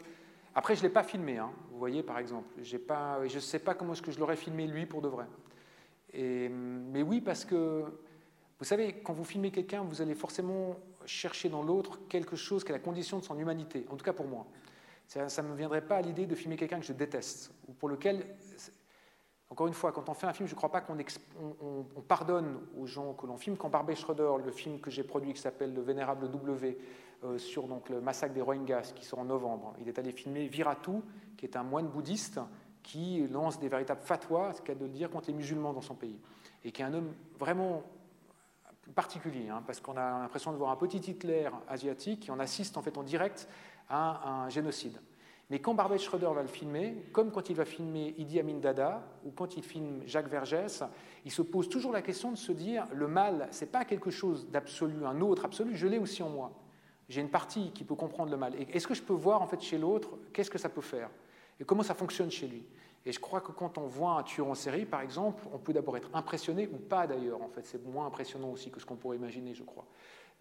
Après, 0.55 0.75
je 0.75 0.81
ne 0.81 0.87
l'ai 0.87 0.93
pas 0.93 1.03
filmé, 1.03 1.37
hein, 1.37 1.51
vous 1.71 1.77
voyez, 1.77 2.01
par 2.01 2.17
exemple. 2.17 2.47
Je 2.61 2.75
ne 2.75 3.39
sais 3.39 3.59
pas 3.59 3.73
comment 3.75 3.93
est-ce 3.93 4.01
que 4.01 4.11
je 4.11 4.19
l'aurais 4.19 4.35
filmé, 4.35 4.67
lui, 4.67 4.85
pour 4.85 5.01
de 5.01 5.07
vrai. 5.07 5.25
Mais 6.13 7.03
oui, 7.03 7.21
parce 7.21 7.45
que, 7.45 7.85
vous 8.57 8.65
savez, 8.65 8.95
quand 9.03 9.13
vous 9.13 9.23
filmez 9.23 9.51
quelqu'un, 9.51 9.83
vous 9.83 10.01
allez 10.01 10.15
forcément 10.15 10.75
chercher 11.05 11.49
dans 11.49 11.61
l'autre 11.61 11.99
quelque 12.09 12.35
chose 12.35 12.63
qui 12.63 12.71
est 12.71 12.73
la 12.73 12.79
condition 12.79 13.19
de 13.19 13.23
son 13.23 13.37
humanité, 13.37 13.85
en 13.89 13.95
tout 13.95 14.03
cas 14.03 14.13
pour 14.13 14.27
moi. 14.27 14.47
Ça 15.07 15.43
ne 15.43 15.47
me 15.47 15.55
viendrait 15.55 15.85
pas 15.85 15.97
à 15.97 16.01
l'idée 16.01 16.25
de 16.25 16.35
filmer 16.35 16.55
quelqu'un 16.55 16.79
que 16.79 16.85
je 16.85 16.93
déteste, 16.93 17.51
ou 17.67 17.73
pour 17.73 17.89
lequel 17.89 18.25
encore 19.49 19.67
une 19.67 19.73
fois, 19.73 19.91
quand 19.91 20.07
on 20.09 20.13
fait 20.13 20.27
un 20.27 20.33
film, 20.33 20.47
je 20.47 20.53
ne 20.53 20.57
crois 20.57 20.71
pas 20.71 20.81
qu'on 20.81 20.97
on, 21.61 22.01
pardonne 22.01 22.59
aux 22.77 22.85
gens 22.85 23.13
que 23.13 23.25
l'on 23.25 23.37
filme. 23.37 23.57
Quand 23.57 23.69
Barbet 23.69 23.95
Schroeder, 23.95 24.31
le 24.43 24.51
film 24.51 24.79
que 24.79 24.91
j'ai 24.91 25.03
produit 25.03 25.33
qui 25.33 25.41
s'appelle 25.41 25.73
Le 25.73 25.81
Vénérable 25.81 26.29
W, 26.29 26.77
euh, 27.23 27.37
sur 27.39 27.67
le 27.89 27.99
massacre 27.99 28.33
des 28.33 28.41
Rohingyas, 28.41 28.93
qui 28.95 29.03
sort 29.03 29.19
en 29.19 29.25
novembre, 29.25 29.73
il 29.79 29.87
est 29.87 29.97
allé 29.97 30.11
filmer 30.11 30.47
Viratu, 30.47 31.01
qui 31.35 31.45
est 31.45 31.55
un 31.55 31.63
moine 31.63 31.87
bouddhiste 31.87 32.39
qui 32.83 33.27
lance 33.27 33.59
des 33.59 33.69
véritables 33.69 34.01
fatwas, 34.01 34.53
ce 34.53 34.61
qu'il 34.61 34.77
de 34.77 34.87
dire, 34.87 35.09
contre 35.09 35.27
les 35.27 35.33
musulmans 35.33 35.73
dans 35.73 35.81
son 35.81 35.95
pays. 35.95 36.19
Et 36.63 36.71
qui 36.71 36.81
est 36.81 36.85
un 36.85 36.93
homme 36.93 37.13
vraiment 37.39 37.83
particulier, 38.93 39.49
hein, 39.49 39.63
parce 39.65 39.79
qu'on 39.79 39.97
a 39.97 40.19
l'impression 40.19 40.51
de 40.51 40.57
voir 40.57 40.71
un 40.71 40.75
petit 40.75 40.97
Hitler 40.97 41.49
asiatique 41.67 42.21
qui 42.21 42.31
en 42.31 42.39
assiste 42.39 42.77
en 42.77 42.81
fait 42.81 42.97
en 42.97 43.03
direct 43.03 43.47
à 43.89 44.43
un 44.43 44.49
génocide. 44.49 44.99
Mais 45.49 45.59
quand 45.59 45.73
Barbet 45.73 45.97
Schroeder 45.97 46.29
va 46.33 46.43
le 46.43 46.47
filmer, 46.47 47.05
comme 47.11 47.31
quand 47.31 47.49
il 47.49 47.55
va 47.55 47.65
filmer 47.65 48.13
Idi 48.17 48.39
Amin 48.39 48.59
Dada 48.59 49.03
ou 49.25 49.31
quand 49.31 49.57
il 49.57 49.63
filme 49.63 50.01
Jacques 50.05 50.29
Vergès, 50.29 50.83
il 51.25 51.31
se 51.31 51.41
pose 51.41 51.69
toujours 51.69 51.91
la 51.91 52.03
question 52.03 52.31
de 52.31 52.37
se 52.37 52.51
dire 52.51 52.85
le 52.93 53.07
mal, 53.07 53.47
c'est 53.49 53.71
pas 53.71 53.83
quelque 53.83 54.11
chose 54.11 54.47
d'absolu, 54.51 55.05
un 55.05 55.21
autre 55.21 55.45
absolu, 55.45 55.75
je 55.75 55.87
l'ai 55.87 55.97
aussi 55.97 56.21
en 56.21 56.29
moi. 56.29 56.51
J'ai 57.09 57.21
une 57.21 57.29
partie 57.29 57.71
qui 57.71 57.83
peut 57.83 57.95
comprendre 57.95 58.29
le 58.29 58.37
mal. 58.37 58.53
Est-ce 58.71 58.87
que 58.87 58.93
je 58.93 59.01
peux 59.01 59.13
voir 59.13 59.41
en 59.41 59.47
fait 59.47 59.59
chez 59.61 59.79
l'autre 59.79 60.09
qu'est-ce 60.31 60.51
que 60.51 60.59
ça 60.59 60.69
peut 60.69 60.81
faire? 60.81 61.09
Et 61.59 61.63
comment 61.63 61.81
ça 61.81 61.95
fonctionne 61.95 62.29
chez 62.29 62.47
lui? 62.47 62.63
Et 63.03 63.11
je 63.11 63.19
crois 63.19 63.41
que 63.41 63.51
quand 63.51 63.79
on 63.79 63.87
voit 63.87 64.19
un 64.19 64.23
tueur 64.23 64.47
en 64.47 64.55
série, 64.55 64.85
par 64.85 65.01
exemple, 65.01 65.43
on 65.51 65.57
peut 65.57 65.73
d'abord 65.73 65.97
être 65.97 66.09
impressionné 66.13 66.67
ou 66.67 66.77
pas 66.77 67.07
d'ailleurs. 67.07 67.41
En 67.41 67.47
fait, 67.47 67.65
c'est 67.65 67.83
moins 67.87 68.05
impressionnant 68.05 68.51
aussi 68.51 68.69
que 68.69 68.79
ce 68.79 68.85
qu'on 68.85 68.97
pourrait 68.97 69.17
imaginer, 69.17 69.55
je 69.55 69.63
crois. 69.63 69.85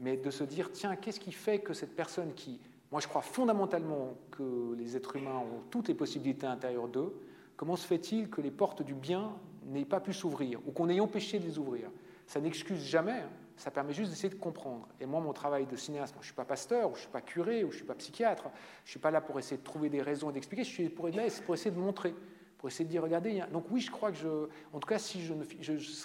Mais 0.00 0.18
de 0.18 0.30
se 0.30 0.44
dire 0.44 0.70
tiens, 0.70 0.96
qu'est-ce 0.96 1.20
qui 1.20 1.32
fait 1.32 1.60
que 1.60 1.72
cette 1.72 1.96
personne 1.96 2.34
qui 2.34 2.60
moi, 2.90 3.00
je 3.00 3.08
crois 3.08 3.22
fondamentalement 3.22 4.14
que 4.30 4.74
les 4.78 4.96
êtres 4.96 5.16
humains 5.16 5.36
ont 5.36 5.62
toutes 5.70 5.88
les 5.88 5.94
possibilités 5.94 6.46
à 6.46 6.50
l'intérieur 6.50 6.88
d'eux. 6.88 7.14
Comment 7.56 7.76
se 7.76 7.86
fait-il 7.86 8.30
que 8.30 8.40
les 8.40 8.50
portes 8.50 8.82
du 8.82 8.94
bien 8.94 9.32
n'aient 9.66 9.84
pas 9.84 10.00
pu 10.00 10.14
s'ouvrir 10.14 10.60
ou 10.66 10.72
qu'on 10.72 10.88
ait 10.88 11.00
empêché 11.00 11.38
de 11.38 11.44
les 11.44 11.58
ouvrir? 11.58 11.90
Ça 12.26 12.40
n'excuse 12.40 12.82
jamais, 12.82 13.12
hein. 13.12 13.30
ça 13.56 13.70
permet 13.70 13.92
juste 13.92 14.10
d'essayer 14.10 14.30
de 14.30 14.38
comprendre. 14.38 14.88
Et 15.00 15.06
moi, 15.06 15.20
mon 15.20 15.34
travail 15.34 15.66
de 15.66 15.76
cinéaste, 15.76 16.14
je 16.14 16.20
ne 16.20 16.24
suis 16.24 16.34
pas 16.34 16.44
pasteur, 16.46 16.90
ou 16.90 16.94
je 16.94 16.98
ne 16.98 17.02
suis 17.02 17.10
pas 17.10 17.20
curé, 17.20 17.64
ou 17.64 17.68
je 17.68 17.74
ne 17.74 17.78
suis 17.78 17.86
pas 17.86 17.94
psychiatre, 17.94 18.44
je 18.84 18.88
ne 18.88 18.90
suis 18.90 18.98
pas 18.98 19.10
là 19.10 19.20
pour 19.20 19.38
essayer 19.38 19.58
de 19.58 19.62
trouver 19.62 19.90
des 19.90 20.00
raisons 20.00 20.30
et 20.30 20.32
d'expliquer, 20.32 20.64
je 20.64 20.70
suis 20.70 20.88
pour, 20.88 21.08
là 21.08 21.22
pour 21.44 21.54
essayer 21.54 21.70
de 21.70 21.78
montrer, 21.78 22.14
pour 22.56 22.68
essayer 22.68 22.84
de 22.86 22.90
dire, 22.90 23.02
regardez, 23.02 23.42
donc 23.52 23.66
oui, 23.70 23.80
je 23.80 23.90
crois 23.90 24.10
que 24.12 24.16
je... 24.18 24.48
En 24.72 24.78
tout 24.78 24.88
cas, 24.88 24.98
si 24.98 25.22
je 25.22 25.34
ne, 25.34 25.44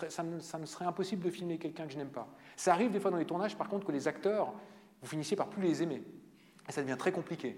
ça, 0.10 0.24
me, 0.24 0.66
serait 0.66 0.86
impossible 0.86 1.24
de 1.24 1.30
filmer 1.30 1.58
quelqu'un 1.58 1.86
que 1.86 1.94
je 1.94 1.98
n'aime 1.98 2.12
pas. 2.12 2.28
Ça 2.58 2.74
arrive 2.74 2.92
des 2.92 3.00
fois 3.00 3.12
dans 3.12 3.18
les 3.18 3.26
tournages, 3.26 3.58
par 3.58 3.70
contre, 3.70 3.86
que 3.86 3.92
les 3.92 4.08
acteurs, 4.08 4.54
vous 5.02 5.08
finissiez 5.08 5.38
par 5.38 5.50
plus 5.50 5.62
les 5.62 5.84
aimer. 5.84 6.04
Et 6.68 6.72
ça 6.72 6.82
devient 6.82 6.98
très 6.98 7.12
compliqué. 7.12 7.58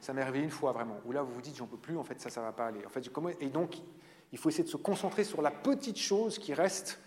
Ça 0.00 0.12
m'est 0.12 0.22
arrivé 0.22 0.40
une 0.40 0.50
fois 0.50 0.72
vraiment, 0.72 0.98
où 1.04 1.12
là 1.12 1.22
vous 1.22 1.32
vous 1.32 1.40
dites 1.40 1.56
j'en 1.56 1.66
peux 1.66 1.76
plus, 1.76 1.96
en 1.96 2.04
fait 2.04 2.20
ça, 2.20 2.30
ça 2.30 2.40
va 2.42 2.52
pas 2.52 2.66
aller. 2.66 2.84
En 2.86 2.88
fait. 2.88 3.08
Et 3.40 3.48
donc, 3.48 3.76
il 4.32 4.38
faut 4.38 4.48
essayer 4.48 4.64
de 4.64 4.68
se 4.68 4.76
concentrer 4.76 5.24
sur 5.24 5.42
la 5.42 5.50
petite 5.50 5.98
chose 5.98 6.38
qui 6.38 6.54
reste 6.54 7.00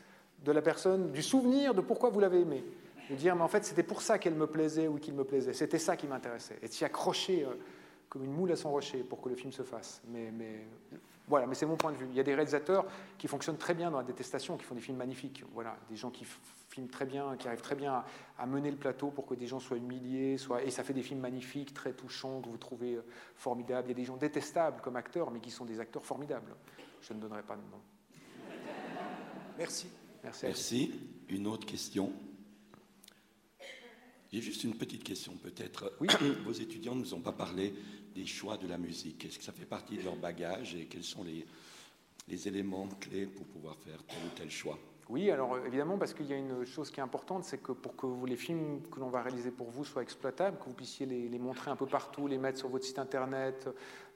de 0.44 0.52
la 0.52 0.62
personne, 0.62 1.12
du 1.12 1.22
souvenir 1.22 1.74
de 1.74 1.82
pourquoi 1.82 2.10
vous 2.10 2.20
l'avez 2.20 2.42
aimé. 2.42 2.64
De 3.10 3.16
dire, 3.16 3.36
mais 3.36 3.42
en 3.42 3.48
fait, 3.48 3.66
c'était 3.66 3.84
pour 3.84 4.02
ça 4.02 4.20
qu'elle 4.20 4.36
me 4.36 4.48
plaisait 4.48 4.88
ou 4.88 4.98
qu'il 4.98 5.16
me 5.16 5.24
plaisait. 5.24 5.54
C'était 5.54 5.80
ça 5.80 5.98
qui 5.98 6.08
m'intéressait. 6.08 6.58
Et 6.62 6.68
de 6.68 6.72
s'y 6.72 6.86
accrocher 6.86 7.44
euh, 7.44 7.56
comme 8.08 8.24
une 8.24 8.32
moule 8.32 8.52
à 8.52 8.56
son 8.56 8.72
rocher 8.72 9.00
pour 9.00 9.20
que 9.20 9.30
le 9.30 9.36
film 9.36 9.52
se 9.52 9.64
fasse. 9.64 10.02
Mais 10.08 10.32
voilà, 11.30 11.46
mais 11.46 11.54
c'est 11.54 11.68
mon 11.68 11.78
point 11.78 11.92
de 11.92 11.98
vue. 11.98 12.08
Il 12.10 12.16
y 12.18 12.20
a 12.20 12.24
des 12.24 12.34
réalisateurs 12.34 12.88
qui 13.20 13.28
fonctionnent 13.28 13.58
très 13.58 13.76
bien 13.76 13.92
dans 13.92 14.00
la 14.00 14.04
détestation, 14.04 14.58
qui 14.58 14.66
font 14.66 14.74
des 14.74 14.82
films 14.82 14.98
magnifiques. 14.98 15.44
Voilà, 15.54 15.78
des 15.88 15.96
gens 15.96 16.10
qui 16.10 16.26
filment 16.70 16.90
très 16.90 17.06
bien, 17.06 17.38
qui 17.38 17.48
arrivent 17.48 17.62
très 17.62 17.76
bien 17.76 18.04
à, 18.40 18.46
mener 18.48 18.72
le 18.72 18.78
plateau 18.78 19.12
pour 19.12 19.28
que 19.28 19.36
des 19.36 19.46
gens 19.46 19.60
soient 19.60 19.78
humiliés, 19.78 20.40
soient, 20.40 20.64
et 20.64 20.72
ça 20.72 20.84
fait 20.84 20.94
des 20.94 21.04
films 21.04 21.20
magnifiques, 21.20 21.74
très 21.76 21.94
touchants, 21.94 22.42
que 22.42 22.50
vous 22.50 22.58
trouvez 22.58 22.96
euh, 22.96 23.06
formidables. 23.36 23.88
Il 23.88 23.92
y 23.92 23.94
a 23.94 23.98
des 23.98 24.06
gens 24.06 24.18
détestables 24.18 24.82
comme 24.82 24.96
acteurs, 24.96 25.30
mais 25.30 25.40
qui 25.40 25.52
sont 25.52 25.66
des 25.66 25.80
acteurs 25.80 26.04
formidables. 26.04 26.56
Je 27.02 27.14
ne 27.14 27.20
donnerai 27.20 27.44
pas 27.44 27.56
de 27.56 27.62
nom. 27.62 27.82
Merci. 29.60 29.88
Merci. 30.24 30.46
Merci. 30.46 30.92
Une 31.30 31.46
autre 31.46 31.68
question 31.68 32.12
J'ai 34.34 34.42
juste 34.42 34.64
une 34.64 34.76
petite 34.76 35.04
question, 35.04 35.34
peut-être. 35.34 35.94
Oui. 36.00 36.08
Vos 36.44 36.54
étudiants 36.54 36.96
ne 36.96 37.02
nous 37.02 37.14
ont 37.14 37.22
pas 37.22 37.34
parlé 37.34 37.76
des 38.14 38.26
choix 38.26 38.58
de 38.58 38.68
la 38.68 38.78
musique. 38.78 39.26
Est-ce 39.26 39.38
que 39.38 39.44
ça 39.44 39.52
fait 39.52 39.66
partie 39.66 39.98
de 39.98 40.04
leur 40.04 40.16
bagage 40.16 40.76
et 40.76 40.86
quels 40.86 41.04
sont 41.04 41.24
les, 41.24 41.46
les 42.28 42.48
éléments 42.48 42.88
clés 43.00 43.26
pour 43.26 43.46
pouvoir 43.46 43.78
faire 43.78 44.04
tel 44.04 44.18
ou 44.26 44.30
tel 44.36 44.50
choix? 44.50 44.78
Oui, 45.10 45.32
alors 45.32 45.56
euh, 45.56 45.66
évidemment, 45.66 45.98
parce 45.98 46.14
qu'il 46.14 46.28
y 46.28 46.34
a 46.34 46.38
une 46.38 46.66
chose 46.66 46.92
qui 46.92 47.00
est 47.00 47.04
importante, 47.04 47.44
c'est 47.44 47.58
que 47.58 47.72
pour 47.72 47.96
que 47.96 48.06
les 48.28 48.36
films 48.36 48.82
que 48.92 49.00
l'on 49.00 49.10
va 49.10 49.24
réaliser 49.24 49.50
pour 49.50 49.72
vous 49.72 49.84
soient 49.84 50.04
exploitables, 50.04 50.58
que 50.60 50.66
vous 50.66 50.76
puissiez 50.76 51.08
les, 51.08 51.40
montrer 51.40 51.72
un 51.72 51.76
peu 51.76 51.88
partout, 51.88 52.28
les 52.28 52.38
mettre 52.38 52.60
sur 52.60 52.70
votre 52.70 52.86
site 52.86 53.00
internet, 53.00 53.68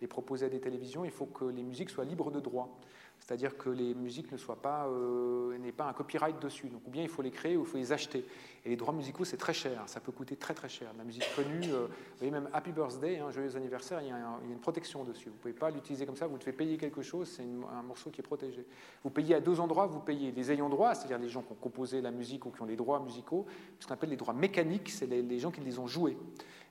les 0.01 0.07
proposer 0.07 0.45
à 0.45 0.49
des 0.49 0.59
télévisions, 0.59 1.03
il 1.03 1.11
faut 1.11 1.25
que 1.25 1.45
les 1.45 1.63
musiques 1.63 1.89
soient 1.89 2.05
libres 2.05 2.29
de 2.29 2.39
droit. 2.39 2.79
C'est-à-dire 3.25 3.55
que 3.55 3.69
les 3.69 3.93
musiques 3.93 4.29
ne 4.33 4.37
pas, 4.37 4.85
euh, 4.87 5.57
n'aient 5.57 5.71
pas 5.71 5.85
un 5.85 5.93
copyright 5.93 6.41
dessus. 6.41 6.67
Donc, 6.67 6.81
ou 6.85 6.89
bien 6.89 7.03
il 7.03 7.07
faut 7.07 7.21
les 7.21 7.31
créer 7.31 7.55
ou 7.55 7.61
il 7.61 7.65
faut 7.65 7.77
les 7.77 7.93
acheter. 7.93 8.25
Et 8.65 8.69
les 8.69 8.75
droits 8.75 8.93
musicaux, 8.93 9.23
c'est 9.23 9.37
très 9.37 9.53
cher. 9.53 9.81
Ça 9.85 10.01
peut 10.01 10.11
coûter 10.11 10.35
très 10.35 10.53
très 10.53 10.67
cher. 10.67 10.91
La 10.97 11.05
musique 11.05 11.23
connue, 11.33 11.71
euh, 11.71 11.87
vous 11.87 12.17
voyez 12.17 12.31
même 12.31 12.49
Happy 12.51 12.73
Birthday, 12.73 13.19
hein, 13.19 13.31
joyeux 13.31 13.55
anniversaire, 13.55 14.01
il 14.01 14.09
y, 14.09 14.11
a 14.11 14.17
une 14.51 14.59
protection 14.59 15.05
dessus. 15.05 15.29
Vous 15.29 15.35
ne 15.35 15.39
pouvez 15.39 15.53
pas 15.53 15.71
l'utiliser 15.71 16.05
comme 16.05 16.17
ça. 16.17 16.27
Vous 16.27 16.37
devez 16.37 16.51
payer 16.51 16.75
quelque 16.75 17.01
chose. 17.01 17.29
C'est 17.29 17.43
un 17.43 17.81
morceau 17.83 18.09
qui 18.09 18.19
est 18.19 18.23
protégé. 18.23 18.65
Vous 19.05 19.09
payez 19.09 19.35
à 19.35 19.39
deux 19.39 19.57
endroits. 19.61 19.85
Vous 19.85 20.01
payez 20.01 20.33
les 20.33 20.51
ayants 20.51 20.69
droit, 20.69 20.93
c'est-à-dire 20.93 21.19
les 21.19 21.29
gens 21.29 21.43
qui 21.43 21.53
ont 21.53 21.61
composé 21.61 22.01
la 22.01 22.11
musique 22.11 22.45
ou 22.45 22.49
qui 22.49 22.61
ont 22.61 22.65
les 22.65 22.75
droits 22.75 22.99
musicaux. 22.99 23.45
Ce 23.79 23.87
qu'on 23.87 23.93
appelle 23.93 24.09
les 24.09 24.17
droits 24.17 24.33
mécaniques, 24.33 24.89
c'est 24.89 25.05
les, 25.05 25.39
gens 25.39 25.51
qui 25.51 25.61
les 25.61 25.79
ont 25.79 25.87
joués. 25.87 26.17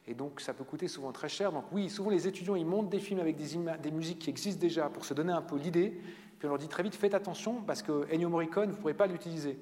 Et 0.07 0.13
donc, 0.13 0.41
ça 0.41 0.53
peut 0.53 0.65
coûter 0.65 0.87
souvent 0.87 1.13
très 1.13 1.31
cher. 1.31 1.51
Donc, 1.51 1.65
oui, 1.73 1.89
souvent 1.89 2.11
les 2.11 2.29
étudiants, 2.29 2.57
ils 2.57 2.67
montent 2.67 2.91
des 2.91 2.99
films 2.99 3.21
avec 3.21 3.37
des 3.37 3.91
musiques 3.91 4.19
qui 4.19 4.29
existent 4.29 4.61
déjà 4.61 4.91
pour 4.91 5.07
se 5.07 5.15
donner 5.15 5.33
un 5.33 5.41
peu 5.41 5.57
l'idée. 5.57 5.99
Puis 6.43 6.49
on 6.49 6.55
leur 6.55 6.59
dit 6.59 6.67
très 6.67 6.83
vite, 6.83 6.97
faites 6.97 7.15
attention 7.15 7.63
parce 7.63 7.83
que 7.83 8.13
Ennio 8.13 8.29
Morricone, 8.29 8.71
vous 8.71 8.75
ne 8.75 8.81
pourrez 8.81 8.95
pas 8.95 9.07
l'utiliser. 9.07 9.61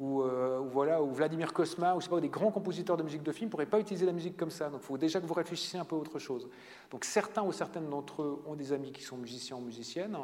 Ou, 0.00 0.22
euh, 0.22 0.58
voilà, 0.72 1.00
ou 1.00 1.12
Vladimir 1.12 1.52
Kosma, 1.52 1.94
ou 1.94 2.00
pas, 2.00 2.20
des 2.20 2.28
grands 2.28 2.50
compositeurs 2.50 2.96
de 2.96 3.04
musique 3.04 3.22
de 3.22 3.30
film 3.30 3.46
ne 3.46 3.50
pourraient 3.52 3.64
pas 3.64 3.78
utiliser 3.78 4.06
la 4.06 4.12
musique 4.12 4.36
comme 4.36 4.50
ça. 4.50 4.68
Donc 4.68 4.80
il 4.82 4.86
faut 4.86 4.98
déjà 4.98 5.20
que 5.20 5.24
vous 5.24 5.34
réfléchissiez 5.34 5.78
un 5.78 5.84
peu 5.84 5.94
à 5.94 6.00
autre 6.00 6.18
chose. 6.18 6.48
Donc 6.90 7.04
certains 7.04 7.44
ou 7.44 7.52
certaines 7.52 7.88
d'entre 7.88 8.24
eux 8.24 8.42
ont 8.44 8.56
des 8.56 8.72
amis 8.72 8.90
qui 8.90 9.04
sont 9.04 9.16
musiciens 9.16 9.56
ou 9.56 9.60
musiciennes. 9.60 10.18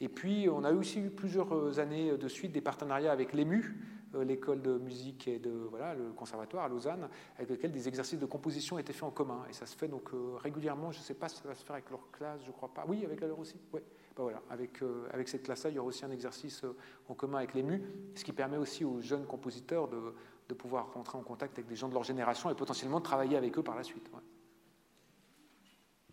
Et 0.00 0.08
puis 0.08 0.48
on 0.50 0.64
a 0.64 0.72
aussi 0.72 0.98
eu 0.98 1.10
plusieurs 1.10 1.78
années 1.78 2.18
de 2.18 2.26
suite 2.26 2.50
des 2.50 2.60
partenariats 2.60 3.12
avec 3.12 3.32
l'EMU, 3.32 3.76
euh, 4.16 4.24
l'école 4.24 4.60
de 4.60 4.76
musique 4.78 5.28
et 5.28 5.38
de 5.38 5.52
voilà, 5.70 5.94
le 5.94 6.10
conservatoire 6.16 6.64
à 6.64 6.68
Lausanne, 6.68 7.08
avec 7.38 7.48
lequel 7.48 7.70
des 7.70 7.86
exercices 7.86 8.18
de 8.18 8.26
composition 8.26 8.76
étaient 8.80 8.92
faits 8.92 9.04
en 9.04 9.12
commun. 9.12 9.44
Et 9.48 9.52
ça 9.52 9.66
se 9.66 9.76
fait 9.76 9.86
donc 9.86 10.12
euh, 10.14 10.34
régulièrement, 10.42 10.90
je 10.90 10.98
ne 10.98 11.04
sais 11.04 11.14
pas 11.14 11.28
si 11.28 11.36
ça 11.36 11.46
va 11.46 11.54
se 11.54 11.64
faire 11.64 11.76
avec 11.76 11.90
leur 11.90 12.10
classe, 12.10 12.40
je 12.42 12.48
ne 12.48 12.52
crois 12.54 12.74
pas. 12.74 12.84
Oui, 12.88 13.04
avec 13.04 13.20
la 13.20 13.28
leur 13.28 13.38
aussi. 13.38 13.54
Oui. 13.72 13.80
Ben 14.16 14.22
voilà, 14.22 14.42
avec, 14.48 14.82
euh, 14.82 15.08
avec 15.12 15.28
cette 15.28 15.42
classe-là, 15.42 15.70
il 15.70 15.76
y 15.76 15.78
aura 15.78 15.88
aussi 15.88 16.04
un 16.04 16.10
exercice 16.10 16.62
euh, 16.62 16.76
en 17.08 17.14
commun 17.14 17.38
avec 17.38 17.54
l'EMU, 17.54 17.82
ce 18.14 18.22
qui 18.22 18.32
permet 18.32 18.56
aussi 18.56 18.84
aux 18.84 19.00
jeunes 19.00 19.26
compositeurs 19.26 19.88
de, 19.88 20.14
de, 20.48 20.54
pouvoir 20.54 20.92
rentrer 20.94 21.18
en 21.18 21.22
contact 21.22 21.58
avec 21.58 21.66
des 21.66 21.74
gens 21.74 21.88
de 21.88 21.94
leur 21.94 22.04
génération 22.04 22.48
et 22.48 22.54
potentiellement 22.54 23.00
de 23.00 23.04
travailler 23.04 23.36
avec 23.36 23.58
eux 23.58 23.62
par 23.62 23.74
la 23.74 23.82
suite. 23.82 24.08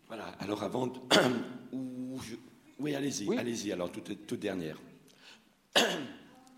Voilà, 0.08 0.26
alors 0.40 0.62
avant 0.62 0.88
de... 0.88 0.98
Oui, 2.80 2.96
allez-y, 2.96 3.38
allez-y, 3.38 3.70
alors 3.72 3.92
toute, 3.92 4.26
toute 4.26 4.40
dernière. 4.40 4.76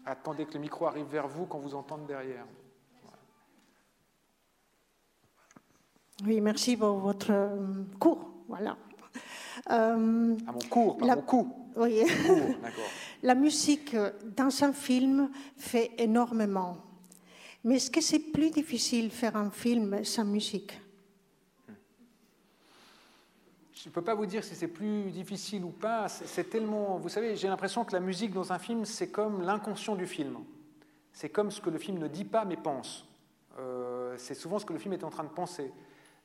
Attendez 0.07 0.47
que 0.47 0.55
le 0.55 0.61
micro 0.61 0.87
arrive 0.87 1.07
vers 1.07 1.29
vous 1.29 1.45
quand 1.45 1.59
vous 1.59 1.75
entendez 1.75 2.07
derrière. 2.07 2.47
Oui, 6.25 6.41
merci 6.41 6.77
pour 6.77 6.99
votre 6.99 7.31
euh, 7.31 7.85
cours. 7.99 8.31
Voilà. 8.49 8.77
Euh, 9.70 10.36
à 10.47 10.53
mon 10.53 10.59
cours, 10.69 10.99
pas 10.99 11.07
la, 11.07 11.16
mon 11.16 11.23
coup. 11.23 11.70
Oui. 11.77 12.03
la 13.23 13.35
musique 13.35 13.97
dans 14.36 14.65
un 14.65 14.73
film 14.73 15.31
fait 15.57 15.93
énormément. 15.99 16.77
Mais 17.65 17.77
est-ce 17.77 17.91
que 17.91 18.03
c'est 18.03 18.19
plus 18.19 18.51
difficile 18.51 19.11
faire 19.11 19.36
un 19.36 19.51
film 19.51 20.05
sans 20.05 20.24
musique? 20.24 20.78
Je 23.73 23.91
ne 23.91 23.93
peux 23.93 24.03
pas 24.03 24.15
vous 24.15 24.27
dire 24.27 24.43
si 24.43 24.55
c'est 24.55 24.69
plus 24.69 25.11
difficile 25.11 25.65
ou 25.65 25.70
pas. 25.70 26.09
C'est 26.09 26.49
tellement. 26.49 26.97
Vous 26.99 27.11
savez, 27.11 27.36
j'ai 27.36 27.49
l'impression 27.49 27.85
que 27.85 27.93
la 27.93 28.01
musique 28.01 28.32
dans 28.32 28.51
un 28.53 28.59
film, 28.59 28.85
c'est 28.85 29.09
comme 29.09 29.43
l'inconscient 29.43 29.95
du 29.95 30.07
film. 30.07 30.39
C'est 31.12 31.28
comme 31.28 31.51
ce 31.51 31.61
que 31.61 31.70
le 31.70 31.78
film 31.78 31.99
ne 31.99 32.09
dit 32.09 32.24
pas 32.24 32.45
mais 32.45 32.57
pense. 32.57 33.07
Euh, 33.59 34.15
c'est 34.19 34.35
souvent 34.35 34.59
ce 34.59 34.65
que 34.65 34.73
le 34.73 34.78
film 34.78 34.95
est 34.95 35.05
en 35.05 35.11
train 35.11 35.24
de 35.24 35.28
penser. 35.28 35.70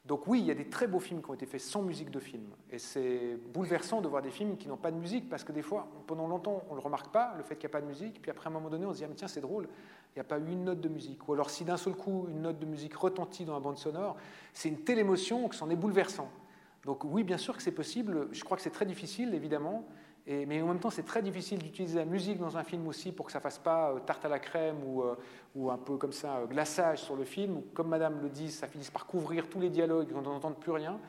Donc 0.06 0.28
oui, 0.28 0.40
il 0.40 0.46
y 0.46 0.52
a 0.52 0.56
des 0.56 0.70
très 0.70 0.88
beaux 0.88 1.00
films 1.00 1.22
qui 1.22 1.30
ont 1.30 1.34
été 1.34 1.46
faits 1.46 1.62
sans 1.62 1.82
musique 1.82 2.10
de 2.10 2.20
film. 2.20 2.46
Et 2.72 2.80
c'est 2.80 3.38
bouleversant 3.54 4.02
de 4.02 4.08
voir 4.08 4.22
des 4.22 4.32
films 4.32 4.58
qui 4.58 4.68
n'ont 4.68 4.78
pas 4.78 4.92
de 4.92 4.98
musique, 4.98 5.30
parce 5.30 5.44
que 5.44 5.52
des 5.52 5.62
fois, 5.62 5.88
pendant 6.08 6.28
longtemps, 6.28 6.64
on 6.70 6.72
ne 6.72 6.80
le 6.80 6.84
remarque 6.84 7.12
pas, 7.12 7.34
le 7.38 7.44
fait 7.44 7.56
qu'il 7.56 7.68
n'y 7.68 7.72
a 7.72 7.78
pas 7.78 7.82
de 7.82 7.88
musique, 7.88 8.22
puis 8.22 8.32
après, 8.32 8.48
à 8.48 8.50
un 8.50 8.54
moment 8.54 8.70
donné, 8.70 8.86
on 8.86 8.94
se 8.94 9.00
dit, 9.00 9.04
ah, 9.04 9.14
tiens, 9.16 9.28
c'est 9.28 9.42
drôle, 9.42 9.68
il 10.16 10.18
n'y 10.18 10.22
a 10.22 10.24
pas 10.24 10.40
eu 10.40 10.52
une 10.52 10.64
note 10.64 10.82
de 10.82 10.90
musique. 10.90 11.28
Ou 11.28 11.34
alors, 11.34 11.50
si 11.50 11.66
d'un 11.66 11.78
seul 11.78 11.94
coup, 11.94 12.28
une 12.30 12.42
note 12.42 12.60
de 12.60 12.66
musique 12.66 12.96
retentit 12.96 13.46
dans 13.46 13.54
la 13.54 13.60
bande 13.60 13.78
sonore, 13.78 14.16
c'est 14.54 14.70
une 14.70 14.84
telle 14.84 15.00
émotion 15.00 15.48
que 15.48 15.56
c'en 15.56 15.70
est 15.70 15.76
bouleversant. 15.76 16.30
Donc 16.86 17.04
oui, 17.04 17.24
bien 17.24 17.38
sûr 17.38 17.56
que 17.56 17.62
c'est 17.62 17.72
possible. 17.72 18.30
Je 18.32 18.44
crois 18.44 18.58
que 18.58 18.64
c'est 18.64 18.70
très 18.70 18.86
difficile, 18.86 19.34
évidemment 19.34 19.86
mais 20.30 20.62
en 20.62 20.68
même 20.68 20.80
temps, 20.80 20.92
c'est 20.92 21.06
très 21.06 21.24
difficile 21.24 21.58
d'utiliser 21.58 21.98
la 21.98 22.06
musique 22.06 22.38
dans 22.38 22.56
un 22.56 22.64
film 22.64 22.88
aussi 22.88 23.12
pour 23.12 23.26
que 23.26 23.32
ça 23.32 23.40
fasse 23.40 23.58
pas 23.58 23.90
euh, 23.90 24.00
tarte 24.00 24.26
à 24.26 24.30
la 24.30 24.38
crème 24.38 24.78
ou, 24.86 25.02
euh, 25.02 25.16
ou 25.56 25.72
un 25.72 25.78
peu 25.78 25.98
comme 25.98 26.12
ça 26.12 26.38
euh, 26.38 26.46
glaçage 26.46 27.00
sur 27.00 27.16
le 27.16 27.24
film, 27.24 27.64
comme 27.74 27.88
Madame 27.88 28.22
le 28.22 28.30
dit, 28.30 28.52
ça 28.52 28.68
finisse 28.68 28.92
par 28.92 29.08
couvrir 29.08 29.50
tous 29.50 29.60
les 29.60 29.72
dialogues, 29.72 30.10
on 30.14 30.22
n'entend 30.22 30.52
plus 30.52 30.72
rien. 30.72 31.00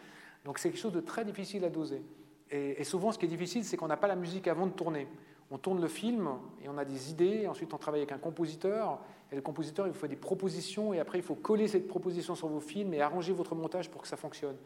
Donc 0.46 0.58
c'est 0.58 0.70
quelque 0.70 0.80
chose 0.80 0.94
de 0.94 1.00
très 1.00 1.26
difficile 1.26 1.66
à 1.66 1.68
doser. 1.68 2.02
Et, 2.50 2.82
souvent, 2.82 3.12
ce 3.12 3.18
qui 3.18 3.26
est 3.26 3.28
difficile, 3.28 3.64
c'est 3.64 3.76
qu'on 3.76 3.86
n'a 3.86 3.98
pas 3.98 4.08
la 4.08 4.16
musique 4.16 4.48
avant 4.48 4.66
de 4.66 4.72
tourner. 4.72 5.06
On 5.52 5.58
tourne 5.58 5.80
le 5.80 5.86
film 5.86 6.30
et 6.64 6.68
on 6.68 6.78
a 6.78 6.84
des 6.84 7.10
idées, 7.10 7.46
ensuite 7.46 7.72
on 7.74 7.78
travaille 7.78 8.00
avec 8.00 8.12
un 8.12 8.18
compositeur, 8.18 8.98
et 9.30 9.36
le 9.36 9.42
compositeur 9.42 9.86
il 9.86 9.92
vous 9.92 9.98
fait 9.98 10.08
des 10.08 10.16
propositions, 10.16 10.94
et 10.94 10.98
après 10.98 11.18
il 11.18 11.22
faut 11.22 11.36
coller 11.36 11.68
cette 11.68 11.86
proposition 11.86 12.34
sur 12.34 12.48
vos 12.48 12.58
films 12.58 12.94
et 12.94 13.02
arranger 13.02 13.32
votre 13.32 13.54
montage 13.54 13.88
pour 13.90 14.02
que 14.02 14.08
ça 14.08 14.16
fonctionne. 14.16 14.56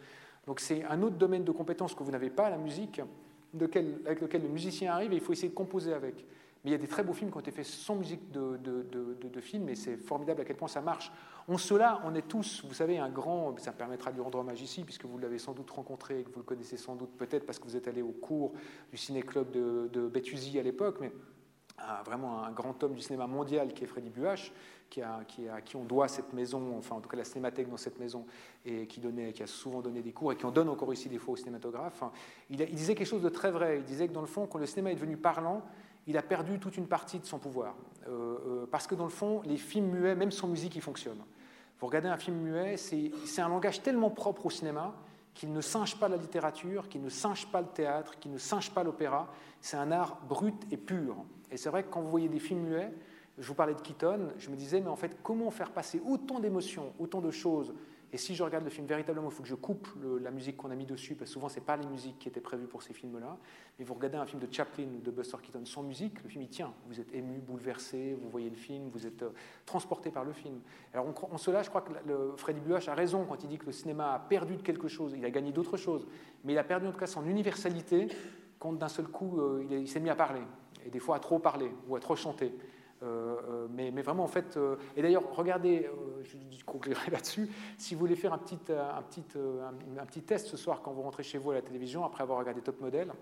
Donc 0.46 0.60
c'est 0.60 0.84
un 0.84 1.02
autre 1.02 1.16
domaine 1.16 1.44
de 1.44 1.50
compétence 1.50 1.94
que 1.94 2.02
vous 2.02 2.12
n'avez 2.12 2.30
pas, 2.30 2.48
la 2.48 2.56
musique, 2.56 3.02
avec 4.06 4.20
lequel 4.20 4.42
le 4.42 4.48
musicien 4.48 4.92
arrive 4.92 5.12
et 5.12 5.16
il 5.16 5.20
faut 5.20 5.32
essayer 5.32 5.48
de 5.48 5.54
composer 5.54 5.92
avec. 5.92 6.24
Mais 6.64 6.70
il 6.70 6.72
y 6.72 6.76
a 6.76 6.78
des 6.78 6.88
très 6.88 7.02
beaux 7.02 7.12
films 7.12 7.30
qui 7.30 7.36
ont 7.36 7.40
été 7.40 7.50
faits 7.50 7.66
sans 7.66 7.94
musique 7.94 8.30
de, 8.30 9.40
film, 9.40 9.68
et 9.68 9.74
c'est 9.74 9.98
formidable 9.98 10.40
à 10.40 10.44
quel 10.44 10.56
point 10.56 10.68
ça 10.68 10.80
marche. 10.80 11.12
On 11.46 11.58
cela, 11.58 12.00
on 12.06 12.14
est 12.14 12.26
tous, 12.26 12.64
vous 12.66 12.72
savez, 12.72 12.96
un 12.96 13.10
grand, 13.10 13.54
ça 13.60 13.72
me 13.72 13.76
permettra 13.76 14.10
de 14.10 14.16
lui 14.16 14.22
rendre 14.22 14.38
hommage 14.38 14.62
ici, 14.62 14.82
puisque 14.82 15.04
vous 15.04 15.18
l'avez 15.18 15.38
sans 15.38 15.52
doute 15.52 15.70
rencontré 15.70 16.20
et 16.20 16.22
que 16.24 16.30
vous 16.30 16.38
le 16.38 16.44
connaissez 16.44 16.78
sans 16.78 16.96
doute 16.96 17.10
peut-être 17.18 17.44
parce 17.44 17.58
que 17.58 17.64
vous 17.64 17.76
êtes 17.76 17.86
allé 17.86 18.00
au 18.00 18.12
cours 18.12 18.54
du 18.90 18.96
ciné-club 18.96 19.50
de, 19.50 19.90
de 19.92 20.58
à 20.58 20.62
l'époque, 20.62 20.96
mais 21.02 21.12
vraiment 22.04 22.44
un 22.44 22.50
grand 22.52 22.82
homme 22.82 22.94
du 22.94 23.00
cinéma 23.00 23.26
mondial 23.26 23.72
qui 23.72 23.84
est 23.84 23.86
Freddy 23.86 24.10
Buach, 24.10 24.52
à 25.02 25.60
qui 25.60 25.76
on 25.76 25.84
doit 25.84 26.08
cette 26.08 26.32
maison, 26.32 26.76
enfin 26.78 26.96
en 26.96 27.00
tout 27.00 27.08
cas 27.08 27.16
la 27.16 27.24
cinémathèque 27.24 27.68
dans 27.68 27.76
cette 27.76 27.98
maison, 27.98 28.24
et 28.64 28.86
qui, 28.86 29.00
a 29.42 29.46
souvent 29.46 29.80
donné 29.80 30.02
des 30.02 30.12
cours 30.12 30.32
et 30.32 30.36
qui 30.36 30.46
en 30.46 30.52
donne 30.52 30.68
encore 30.68 30.92
ici 30.92 31.08
des 31.08 31.18
fois 31.18 31.34
aux 31.34 31.36
cinématographes. 31.36 32.02
Il, 32.50 32.60
il 32.60 32.74
disait 32.74 32.94
quelque 32.94 33.08
chose 33.08 33.22
de 33.22 33.28
très 33.28 33.50
vrai. 33.50 33.78
Il 33.78 33.84
disait 33.84 34.06
que 34.08 34.12
dans 34.12 34.20
le 34.20 34.26
fond, 34.26 34.46
quand 34.46 34.58
le 34.58 34.66
cinéma 34.66 34.92
est 34.92 34.94
devenu 34.94 35.16
parlant, 35.16 35.62
il 36.06 36.16
a 36.18 36.22
perdu 36.22 36.58
toute 36.58 36.76
une 36.76 36.86
partie 36.86 37.18
de 37.18 37.24
son 37.24 37.38
pouvoir. 37.38 37.74
Euh, 38.06 38.36
euh, 38.46 38.66
parce 38.70 38.86
que 38.86 38.94
dans 38.94 39.04
le 39.04 39.10
fond, 39.10 39.42
les 39.44 39.56
films 39.56 39.90
muets, 39.90 40.14
même 40.14 40.30
sans 40.30 40.48
musique, 40.48 40.76
ils 40.76 40.82
fonctionnent. 40.82 41.24
Vous 41.80 41.86
regardez 41.86 42.08
un 42.08 42.16
film 42.16 42.36
muet, 42.36 42.76
c'est 42.76 43.40
un 43.40 43.48
langage 43.48 43.82
tellement 43.82 44.10
propre 44.10 44.46
au 44.46 44.50
cinéma 44.50 44.94
qu'il 45.34 45.52
ne 45.52 45.60
singe 45.60 45.96
pas 45.96 46.08
la 46.08 46.16
littérature, 46.16 46.88
qu'il 46.88 47.02
ne 47.02 47.08
singe 47.08 47.46
pas 47.46 47.60
le 47.60 47.66
théâtre, 47.66 48.18
qu'il 48.20 48.30
ne 48.30 48.38
singe 48.38 48.70
pas 48.70 48.84
l'opéra. 48.84 49.28
C'est 49.60 49.76
un 49.76 49.90
art 49.90 50.20
brut 50.28 50.54
et 50.70 50.76
pur. 50.76 51.16
Et 51.54 51.56
c'est 51.56 51.70
vrai 51.70 51.84
que 51.84 51.88
quand 51.88 52.00
vous 52.00 52.10
voyez 52.10 52.28
des 52.28 52.40
films 52.40 52.62
muets, 52.62 52.92
je 53.38 53.46
vous 53.46 53.54
parlais 53.54 53.74
de 53.74 53.80
Keaton, 53.80 54.32
je 54.38 54.50
me 54.50 54.56
disais, 54.56 54.80
mais 54.80 54.88
en 54.88 54.96
fait, 54.96 55.16
comment 55.22 55.52
faire 55.52 55.70
passer 55.70 56.02
autant 56.04 56.40
d'émotions, 56.40 56.92
autant 56.98 57.20
de 57.20 57.30
choses? 57.30 57.72
Et 58.12 58.16
si 58.16 58.34
je 58.34 58.42
regarde 58.42 58.64
le 58.64 58.70
film 58.70 58.88
véritablement, 58.88 59.28
il 59.28 59.32
faut 59.32 59.44
que 59.44 59.48
je 59.48 59.54
coupe 59.54 59.88
la 60.20 60.32
musique 60.32 60.56
qu'on 60.56 60.72
a 60.72 60.74
mis 60.74 60.84
dessus, 60.84 61.14
parce 61.14 61.30
que 61.30 61.34
souvent, 61.34 61.48
ce 61.48 61.60
n'est 61.60 61.64
pas 61.64 61.76
les 61.76 61.86
musiques 61.86 62.18
qui 62.18 62.28
étaient 62.28 62.40
prévues 62.40 62.66
pour 62.66 62.82
ces 62.82 62.92
films-là. 62.92 63.36
Mais 63.78 63.84
vous 63.84 63.94
regardez 63.94 64.16
un 64.16 64.26
film 64.26 64.40
de 64.40 64.52
Chaplin 64.52 64.86
ou 64.98 65.00
de 65.00 65.12
Buster 65.12 65.36
Keaton 65.40 65.64
sans 65.64 65.84
musique, 65.84 66.20
le 66.24 66.28
film, 66.28 66.42
il 66.42 66.48
tient. 66.48 66.74
Vous 66.88 66.98
êtes 66.98 67.14
ému, 67.14 67.38
bouleversé, 67.38 68.18
vous 68.20 68.28
voyez 68.28 68.50
le 68.50 68.56
film, 68.56 68.88
vous 68.92 69.06
êtes 69.06 69.22
euh, 69.22 69.30
transporté 69.64 70.10
par 70.10 70.24
le 70.24 70.32
film. 70.32 70.58
Alors, 70.92 71.06
en 71.30 71.38
cela, 71.38 71.62
je 71.62 71.68
crois 71.68 71.82
que 71.82 71.92
le, 72.04 72.32
Freddy 72.36 72.60
Buach 72.60 72.88
a 72.88 72.94
raison 72.94 73.26
quand 73.26 73.44
il 73.44 73.48
dit 73.48 73.58
que 73.58 73.66
le 73.66 73.72
cinéma 73.72 74.14
a 74.14 74.18
perdu 74.18 74.56
de 74.56 74.62
quelque 74.62 74.88
chose. 74.88 75.14
Il 75.16 75.24
a 75.24 75.30
gagné 75.30 75.52
d'autres 75.52 75.76
choses. 75.76 76.04
Mais 76.42 76.52
il 76.52 76.58
a 76.58 76.64
perdu 76.64 76.88
en 76.88 76.92
tout 76.92 76.98
cas 76.98 77.06
son 77.06 77.24
universalité 77.26 78.08
quand 78.58 78.72
d'un 78.72 78.88
seul 78.88 79.08
coup, 79.08 79.40
euh, 79.40 79.66
il 79.70 79.88
s'est 79.88 80.00
mis 80.00 80.08
à 80.10 80.14
parler. 80.14 80.40
Et 80.84 80.90
des 80.90 80.98
fois 80.98 81.16
à 81.16 81.18
trop 81.18 81.38
parler 81.38 81.70
ou 81.88 81.96
à 81.96 82.00
trop 82.00 82.16
chanter. 82.16 82.52
Euh, 83.02 83.36
euh, 83.48 83.66
mais, 83.70 83.90
vraiment, 84.02 84.24
en 84.24 84.28
fait, 84.28 84.56
euh, 84.56 84.76
et 84.96 85.02
d'ailleurs, 85.02 85.24
regardez, 85.34 85.88
je 86.22 86.64
conclurai 86.64 87.10
là-dessus, 87.10 87.48
si 87.76 87.94
vous 87.94 88.00
voulez 88.00 88.16
faire 88.16 88.32
un 88.32 88.38
petit, 88.38 88.58
un, 88.70 89.02
petit, 89.02 89.24
un, 89.98 90.06
petit 90.06 90.22
test 90.22 90.46
ce 90.46 90.56
soir 90.56 90.80
quand 90.82 90.92
vous 90.92 91.02
rentrez 91.02 91.22
chez 91.22 91.38
vous 91.38 91.50
à 91.50 91.54
la 91.54 91.62
télévision, 91.62 92.04
après 92.04 92.22
avoir 92.22 92.38
regardé 92.38 92.60
Top 92.60 92.80
Model, 92.80 93.12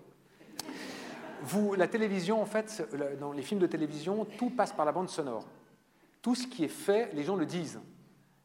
vous, 1.41 1.73
la 1.73 1.87
télévision, 1.87 2.41
en 2.41 2.45
fait, 2.45 2.87
dans 3.19 3.33
les 3.33 3.41
films 3.41 3.59
de 3.59 3.67
télévision, 3.67 4.25
tout 4.37 4.49
passe 4.49 4.71
par 4.71 4.85
la 4.85 4.93
bande 4.93 5.09
sonore. 5.09 5.45
Tout 6.21 6.35
ce 6.35 6.47
qui 6.47 6.63
est 6.63 6.69
fait, 6.69 7.13
les 7.13 7.23
gens 7.23 7.35
le 7.35 7.45
disent. 7.45 7.81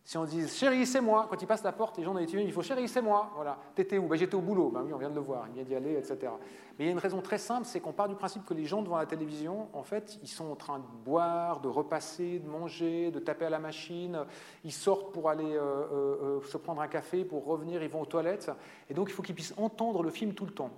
Si 0.08 0.16
on 0.16 0.24
dit 0.24 0.48
chérie, 0.48 0.86
c'est 0.86 1.02
moi, 1.02 1.26
quand 1.28 1.36
il 1.42 1.46
passe 1.46 1.62
la 1.62 1.72
porte, 1.72 1.98
les 1.98 2.02
gens 2.02 2.14
dans 2.14 2.20
les 2.20 2.24
TV, 2.24 2.42
il 2.42 2.50
faut 2.50 2.62
chérie, 2.62 2.88
c'est 2.88 3.02
moi. 3.02 3.30
Voilà. 3.34 3.58
T'étais 3.74 3.98
où? 3.98 4.08
Ben, 4.08 4.16
J'étais 4.16 4.36
au 4.36 4.40
boulot. 4.40 4.70
Ben 4.70 4.80
oui, 4.82 4.94
on 4.94 4.96
vient 4.96 5.10
de 5.10 5.14
le 5.14 5.20
voir, 5.20 5.44
il 5.48 5.52
vient 5.52 5.64
d'y 5.64 5.74
aller, 5.74 5.98
etc. 5.98 6.32
Mais 6.78 6.84
il 6.84 6.86
y 6.86 6.88
a 6.88 6.92
une 6.92 6.98
raison 6.98 7.20
très 7.20 7.36
simple, 7.36 7.66
c'est 7.66 7.78
qu'on 7.78 7.92
part 7.92 8.08
du 8.08 8.14
principe 8.14 8.46
que 8.46 8.54
les 8.54 8.64
gens 8.64 8.80
devant 8.80 8.96
la 8.96 9.04
télévision, 9.04 9.68
en 9.74 9.82
fait, 9.82 10.18
ils 10.22 10.28
sont 10.28 10.46
en 10.46 10.56
train 10.56 10.78
de 10.78 11.04
boire, 11.04 11.60
de 11.60 11.68
repasser, 11.68 12.38
de 12.38 12.48
manger, 12.48 13.10
de 13.10 13.18
taper 13.18 13.44
à 13.44 13.50
la 13.50 13.58
machine. 13.58 14.24
Ils 14.64 14.72
sortent 14.72 15.12
pour 15.12 15.28
aller 15.28 15.44
euh, 15.44 15.60
euh, 15.60 16.38
euh, 16.38 16.40
se 16.40 16.56
prendre 16.56 16.80
un 16.80 16.88
café, 16.88 17.26
pour 17.26 17.44
revenir, 17.44 17.82
ils 17.82 17.90
vont 17.90 18.00
aux 18.00 18.06
toilettes. 18.06 18.50
Et 18.88 18.94
donc, 18.94 19.10
il 19.10 19.12
faut 19.12 19.22
qu'ils 19.22 19.34
puissent 19.34 19.54
entendre 19.58 20.02
le 20.02 20.08
film 20.08 20.32
tout 20.32 20.46
le 20.46 20.52
temps. 20.52 20.70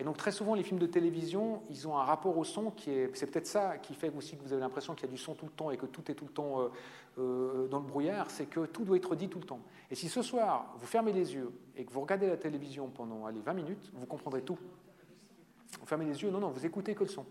Et 0.00 0.04
donc 0.04 0.16
très 0.16 0.30
souvent, 0.30 0.54
les 0.54 0.62
films 0.62 0.78
de 0.78 0.86
télévision, 0.86 1.62
ils 1.70 1.88
ont 1.88 1.96
un 1.96 2.04
rapport 2.04 2.36
au 2.38 2.44
son 2.44 2.70
qui 2.70 2.90
est, 2.90 3.10
c'est 3.16 3.26
peut-être 3.26 3.46
ça 3.46 3.78
qui 3.78 3.94
fait 3.94 4.12
aussi 4.16 4.36
que 4.36 4.42
vous 4.42 4.52
avez 4.52 4.60
l'impression 4.60 4.94
qu'il 4.94 5.06
y 5.06 5.08
a 5.08 5.12
du 5.12 5.18
son 5.18 5.34
tout 5.34 5.46
le 5.46 5.52
temps 5.52 5.70
et 5.70 5.76
que 5.76 5.86
tout 5.86 6.08
est 6.10 6.14
tout 6.14 6.26
le 6.26 6.32
temps 6.32 6.60
euh, 6.60 6.68
euh, 7.18 7.68
dans 7.68 7.80
le 7.80 7.86
brouillard, 7.86 8.30
c'est 8.30 8.46
que 8.46 8.66
tout 8.66 8.84
doit 8.84 8.96
être 8.96 9.16
dit 9.16 9.28
tout 9.28 9.40
le 9.40 9.46
temps. 9.46 9.60
Et 9.90 9.96
si 9.96 10.08
ce 10.08 10.22
soir, 10.22 10.72
vous 10.78 10.86
fermez 10.86 11.12
les 11.12 11.34
yeux 11.34 11.50
et 11.76 11.84
que 11.84 11.92
vous 11.92 12.00
regardez 12.00 12.28
la 12.28 12.36
télévision 12.36 12.88
pendant 12.88 13.26
allez, 13.26 13.40
20 13.40 13.52
minutes, 13.54 13.90
vous 13.94 14.06
comprendrez 14.06 14.42
tout. 14.42 14.58
Vous 15.80 15.86
fermez 15.86 16.04
les 16.04 16.22
yeux, 16.22 16.30
non, 16.30 16.38
non, 16.38 16.50
vous 16.50 16.64
écoutez 16.64 16.94
que 16.94 17.02
le 17.02 17.10
son. 17.10 17.26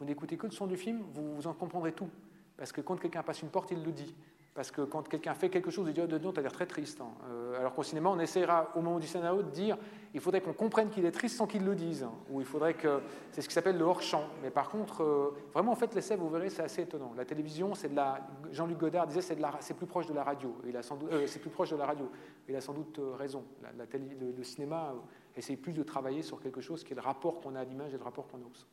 Vous 0.00 0.04
n'écoutez 0.04 0.36
que 0.36 0.46
le 0.46 0.52
son 0.52 0.66
du 0.66 0.76
film, 0.76 1.02
vous, 1.12 1.36
vous 1.36 1.46
en 1.46 1.52
comprendrez 1.52 1.92
tout. 1.92 2.10
Parce 2.56 2.72
que 2.72 2.80
quand 2.80 2.96
quelqu'un 2.96 3.22
passe 3.22 3.42
une 3.42 3.48
porte, 3.48 3.70
il 3.70 3.82
le 3.82 3.92
dit. 3.92 4.14
Parce 4.54 4.72
que 4.72 4.82
quand 4.82 5.08
quelqu'un 5.08 5.34
fait 5.34 5.50
quelque 5.50 5.70
chose, 5.70 5.86
il 5.88 5.94
dit 5.94 6.00
oh, 6.02 6.06
de 6.06 6.18
tu 6.18 6.38
as 6.38 6.42
l'air 6.42 6.52
très 6.52 6.66
triste. 6.66 7.00
Hein. 7.00 7.10
Euh, 7.30 7.60
alors 7.60 7.74
qu'au 7.74 7.84
cinéma, 7.84 8.08
on 8.08 8.18
essaiera 8.18 8.72
au 8.74 8.80
moment 8.80 8.98
du 8.98 9.06
scénario 9.06 9.42
de 9.42 9.50
dire 9.50 9.76
il 10.14 10.20
faudrait 10.20 10.40
qu'on 10.40 10.52
comprenne 10.52 10.90
qu'il 10.90 11.04
est 11.04 11.12
triste 11.12 11.36
sans 11.36 11.46
qu'il 11.46 11.64
le 11.64 11.74
dise. 11.74 12.06
Ou 12.30 12.40
il 12.40 12.46
faudrait 12.46 12.74
que. 12.74 13.00
C'est 13.30 13.40
ce 13.40 13.48
qui 13.48 13.54
s'appelle 13.54 13.78
le 13.78 13.84
hors-champ. 13.84 14.24
Mais 14.42 14.50
par 14.50 14.68
contre, 14.68 15.02
euh, 15.02 15.36
vraiment, 15.52 15.72
en 15.72 15.76
fait, 15.76 15.94
l'essai, 15.94 16.16
vous 16.16 16.28
verrez, 16.28 16.50
c'est 16.50 16.62
assez 16.62 16.82
étonnant. 16.82 17.12
La 17.16 17.24
télévision, 17.24 17.74
c'est 17.74 17.88
de 17.88 17.94
la. 17.94 18.26
Jean-Luc 18.50 18.78
Godard 18.78 19.06
disait 19.06 19.20
c'est, 19.20 19.36
de 19.36 19.42
la... 19.42 19.52
c'est 19.60 19.74
plus 19.74 19.86
proche 19.86 20.06
de 20.06 20.14
la 20.14 20.24
radio. 20.24 20.56
Il 20.66 20.76
a 20.76 20.82
sans 20.82 20.96
doute... 20.96 21.12
Euh, 21.12 21.26
c'est 21.26 21.38
plus 21.38 21.50
proche 21.50 21.70
de 21.70 21.76
la 21.76 21.86
radio. 21.86 22.10
Il 22.48 22.56
a 22.56 22.60
sans 22.60 22.72
doute 22.72 23.00
raison. 23.16 23.44
La, 23.76 23.86
télé... 23.86 24.06
le, 24.20 24.42
cinéma 24.42 24.94
essaye 25.36 25.56
plus 25.56 25.72
de 25.72 25.82
travailler 25.82 26.22
sur 26.22 26.40
quelque 26.40 26.60
chose 26.60 26.82
qui 26.82 26.94
est 26.94 26.96
le 26.96 27.02
rapport 27.02 27.40
qu'on 27.40 27.54
a 27.54 27.60
à 27.60 27.64
l'image 27.64 27.94
et 27.94 27.98
le 27.98 28.04
rapport 28.04 28.26
qu'on 28.26 28.38
a 28.38 28.46
au 28.46 28.54
son. 28.54 28.66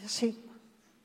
Merci. 0.00 0.40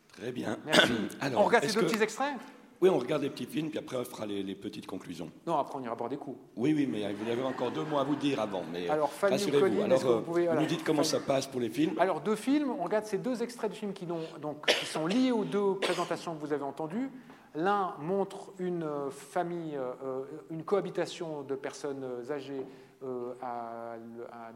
Très 0.10 0.32
bien. 0.32 0.58
Merci. 0.66 0.94
Alors, 1.22 1.42
on 1.42 1.46
regarde 1.46 1.66
ces 1.66 1.80
deux 1.80 1.86
petits 1.86 2.02
extraits? 2.02 2.36
Oui, 2.81 2.89
on 2.89 2.97
regarde 2.97 3.23
les 3.23 3.30
petits 3.30 3.45
films, 3.45 3.69
puis 3.69 3.80
après 3.80 3.97
on 3.97 4.03
fera 4.03 4.26
les, 4.26 4.56
petites 4.56 4.85
conclusions. 4.85 5.31
Non, 5.47 5.57
après 5.57 5.77
on 5.80 5.84
ira 5.84 5.95
boire 5.95 6.10
des 6.10 6.18
coups. 6.18 6.38
Oui, 6.56 6.73
oui, 6.73 6.88
mais 6.91 7.11
vous 7.14 7.30
avez 7.30 7.43
encore 7.43 7.72
deux 7.72 7.84
mots 7.84 7.99
à 7.99 8.03
vous 8.03 8.15
dire 8.15 8.39
avant. 8.39 8.64
Mais 8.72 8.89
Alors, 8.89 9.11
Fanny 9.11 9.43
ou 9.45 9.60
Colline, 9.60 9.81
Alors, 9.84 9.99
vous, 9.99 10.22
pouvez, 10.22 10.47
vous 10.47 10.60
nous 10.60 10.65
dites 10.65 10.84
comment 10.84 11.03
ça 11.03 11.19
passe 11.19 11.47
pour 11.47 11.61
les 11.61 11.69
films 11.69 11.95
Alors, 11.99 12.22
deux 12.22 12.35
films, 12.35 12.72
on 12.77 12.84
regarde 12.84 13.06
ces 13.06 13.18
deux 13.18 13.41
extraits 13.41 13.72
de 13.72 13.76
films 13.76 13.93
qui, 13.93 14.06
donc, 14.06 14.65
qui 14.68 14.85
sont 14.85 15.07
liés 15.07 15.31
aux 15.31 15.45
deux 15.45 15.76
présentations 15.76 16.35
que 16.35 16.41
vous 16.41 16.53
avez 16.53 16.64
entendues. 16.64 17.10
L'un 17.56 17.93
montre 17.99 18.52
une 18.60 18.84
euh, 18.84 19.10
famille, 19.10 19.77
euh, 19.77 19.93
euh, 20.03 20.23
une 20.49 20.64
cohabitation 20.64 21.41
de 21.43 21.56
personnes 21.56 22.06
âgées 22.30 22.65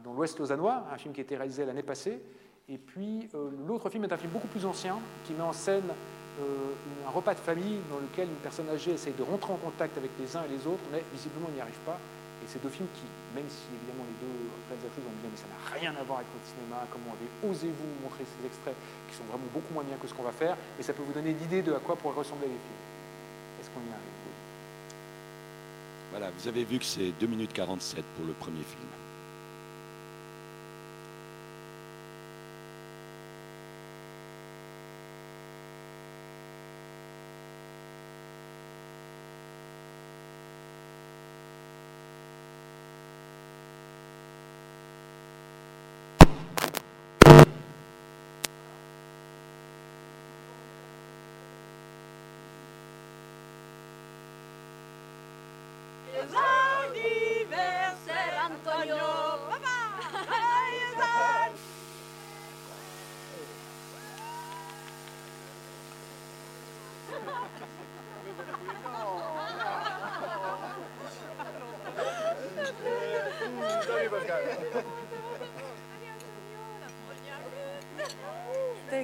dans 0.03 0.13
l'Ouest 0.13 0.39
lausannois, 0.39 0.85
un 0.91 0.97
film 0.97 1.13
qui 1.13 1.21
a 1.21 1.23
été 1.23 1.37
réalisé 1.37 1.65
l'année 1.65 1.83
passée. 1.83 2.19
Et 2.67 2.79
puis 2.79 3.29
l'autre 3.67 3.89
film 3.89 4.05
est 4.05 4.13
un 4.13 4.17
film 4.17 4.31
beaucoup 4.31 4.47
plus 4.47 4.65
ancien 4.65 4.97
qui 5.25 5.33
met 5.33 5.43
en 5.43 5.53
scène 5.53 5.83
euh, 6.39 7.07
un 7.07 7.11
repas 7.11 7.33
de 7.33 7.39
famille 7.39 7.79
dans 7.91 7.99
lequel 7.99 8.29
une 8.29 8.41
personne 8.41 8.69
âgée 8.69 8.91
essaye 8.91 9.13
de 9.13 9.23
rentrer 9.23 9.51
en 9.51 9.57
contact 9.57 9.97
avec 9.97 10.11
les 10.19 10.29
uns 10.37 10.43
et 10.47 10.51
les 10.51 10.63
autres, 10.67 10.83
mais 10.91 11.03
visiblement 11.11 11.49
n'y 11.53 11.59
arrive 11.59 11.83
pas. 11.85 11.99
Et 12.39 12.47
ces 12.47 12.59
deux 12.59 12.69
films 12.69 12.87
qui, 12.95 13.03
même 13.35 13.49
si 13.51 13.67
évidemment 13.75 14.07
les 14.07 14.17
deux 14.23 14.39
réalisateurs 14.71 15.03
ont 15.03 15.17
dit 15.19 15.27
mais 15.27 15.35
ça 15.35 15.51
n'a 15.51 15.59
rien 15.75 15.91
à 15.99 16.03
voir 16.07 16.23
avec 16.23 16.31
votre 16.31 16.47
cinéma, 16.47 16.87
comment 16.87 17.11
avez 17.11 17.27
osez-vous 17.43 17.91
montrer 17.99 18.23
ces 18.23 18.39
extraits 18.47 18.77
qui 19.11 19.19
sont 19.19 19.27
vraiment 19.27 19.51
beaucoup 19.51 19.73
moins 19.75 19.83
bien 19.83 19.99
que 19.99 20.07
ce 20.07 20.15
qu'on 20.15 20.23
va 20.23 20.31
faire, 20.31 20.55
mais 20.79 20.83
ça 20.83 20.95
peut 20.95 21.03
vous 21.03 21.11
donner 21.11 21.35
l'idée 21.35 21.59
de 21.61 21.75
à 21.75 21.83
quoi 21.83 21.99
pourraient 21.99 22.23
ressembler 22.23 22.47
les 22.47 22.61
films. 22.63 22.83
Est-ce 23.59 23.69
qu'on 23.75 23.83
y 23.83 23.91
arrive? 23.91 24.19
Voilà, 26.15 26.31
vous 26.31 26.47
avez 26.47 26.63
vu 26.63 26.79
que 26.79 26.85
c'est 26.85 27.11
2 27.19 27.27
minutes 27.27 27.53
47 27.53 28.03
pour 28.15 28.25
le 28.25 28.33
premier 28.33 28.63
film. 28.63 28.87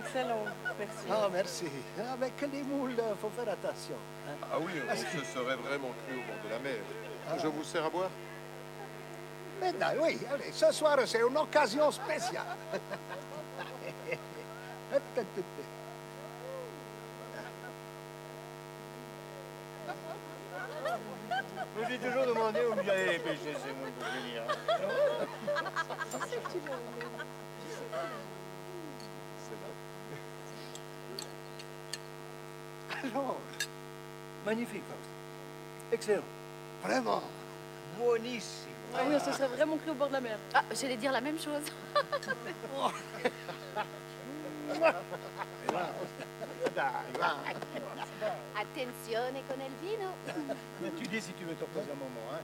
excellent, 0.05 0.45
Avec 2.13 2.33
les 2.41 2.63
moules, 2.63 2.91
il 2.91 3.17
faut 3.21 3.29
faire 3.29 3.53
attention. 3.53 3.95
Hein. 4.27 4.47
Ah 4.51 4.57
oui, 4.59 4.73
on 4.89 4.95
se 4.95 5.25
serait 5.31 5.55
vraiment 5.55 5.93
cru 6.05 6.17
au 6.17 6.23
bord 6.25 6.43
de 6.43 6.49
la 6.49 6.59
mer. 6.59 6.81
Ah. 7.29 7.37
Je 7.41 7.47
vous 7.47 7.63
sers 7.63 7.85
à 7.85 7.89
boire? 7.89 8.09
Maintenant, 9.61 9.87
oui, 10.01 10.17
allez, 10.33 10.51
ce 10.51 10.71
soir, 10.71 10.97
c'est 11.05 11.19
une 11.19 11.37
occasion 11.37 11.91
spéciale. 11.91 12.43
Je 21.75 21.81
me 21.81 21.85
suis 21.85 21.99
toujours 21.99 22.25
demandé 22.25 22.59
où 22.71 22.75
j'allais 22.83 23.13
les 23.13 23.19
pêcher, 23.19 23.55
c'est 23.63 23.73
moi 23.73 23.87
pour 23.99 24.07
venir. 24.07 24.43
Magnifique, 34.45 34.83
Faust. 34.87 35.09
Excellent. 35.91 36.23
Vraiment. 36.83 37.23
Buonissimo. 37.97 38.73
Ah 38.93 39.01
oui, 39.07 39.15
on 39.15 39.19
se 39.19 39.31
serait 39.31 39.47
vraiment 39.47 39.77
cru 39.77 39.89
au 39.91 39.95
bord 39.95 40.07
de 40.07 40.13
la 40.13 40.21
mer. 40.21 40.37
Ah, 40.53 40.63
j'allais 40.79 40.97
dire 40.97 41.11
la 41.11 41.21
même 41.21 41.39
chose. 41.39 41.63
Attenzione 48.55 49.41
con 49.47 49.59
il 49.59 49.71
vino. 49.81 50.09
Mais 50.81 50.91
tu 50.97 51.07
dis 51.07 51.21
si 51.21 51.33
tu 51.33 51.43
veux 51.45 51.55
te 51.55 51.63
reposer 51.63 51.91
un 51.91 51.95
moment, 51.95 52.27
hein 52.33 52.41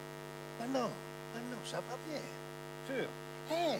Ah 0.61 0.67
non, 0.67 0.89
ah 1.35 1.39
non, 1.49 1.57
ça 1.65 1.77
va 1.77 1.95
bien. 2.07 2.21
Sûr. 2.87 3.07
Hey, 3.49 3.79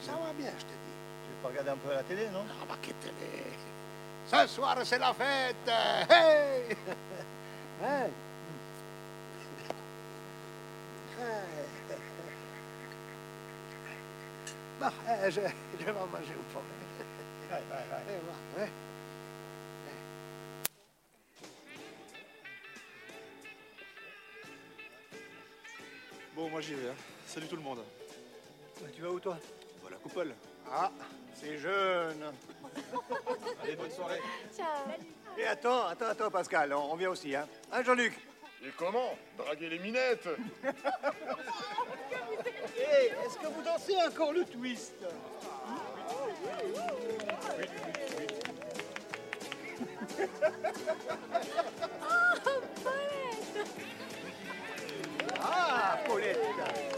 ça 0.00 0.12
va 0.12 0.32
bien, 0.32 0.50
je 0.58 0.64
te 0.64 0.70
dis. 0.70 0.96
Tu 1.24 1.30
veux 1.30 1.42
pas 1.42 1.48
regarder 1.48 1.70
un 1.70 1.76
peu 1.76 1.92
la 1.94 2.02
télé, 2.02 2.28
non? 2.32 2.44
Ah, 2.60 2.64
ma 2.68 2.76
che 2.76 2.92
télé. 3.00 3.44
Ce 4.32 4.46
soir, 4.46 4.76
c'est 4.84 4.98
la 4.98 5.12
fête. 5.12 5.68
Hey! 5.68 6.76
Hey. 7.82 8.10
Bon, 14.80 14.90
eh, 15.08 15.30
je, 15.30 15.40
je 15.78 15.84
vais 15.84 15.92
manger 15.92 16.32
un 16.32 16.52
peu. 16.52 16.58
Ouais, 17.50 17.62
ouais, 17.70 17.84
ouais. 17.92 18.02
Eh, 18.08 18.60
va. 18.60 18.66
Bon, 26.34 26.48
moi 26.48 26.60
j'y 26.60 26.74
vais. 26.74 26.88
hein. 26.88 26.94
Salut 27.26 27.46
tout 27.46 27.56
le 27.56 27.62
monde. 27.62 27.80
Tu 28.94 29.02
vas 29.02 29.10
où, 29.10 29.20
toi? 29.20 29.38
Bah, 29.82 29.88
la 29.90 29.96
coupole. 29.98 30.34
Ah, 30.70 30.90
c'est 31.34 31.58
jeune. 31.58 32.32
Allez, 33.62 33.76
bonne 33.76 33.90
soirée. 33.90 34.20
Ciao. 34.56 34.66
Et 35.38 35.46
attends, 35.46 35.86
attends, 35.86 36.06
attends, 36.06 36.30
Pascal, 36.30 36.72
on, 36.72 36.92
on 36.92 36.96
vient 36.96 37.10
aussi, 37.10 37.34
hein. 37.34 37.46
Hein, 37.72 37.82
Jean-Luc? 37.82 38.14
Et 38.64 38.70
comment? 38.76 39.16
Draguer 39.36 39.70
les 39.70 39.78
minettes. 39.78 40.28
Hé, 42.76 43.12
est-ce 43.24 43.38
que 43.38 43.46
vous 43.46 43.62
dansez 43.62 43.96
encore 44.06 44.32
le 44.32 44.44
twist? 44.44 44.94
Ah, 55.40 55.98
Paulette. 56.06 56.38
Ah, 56.60 56.91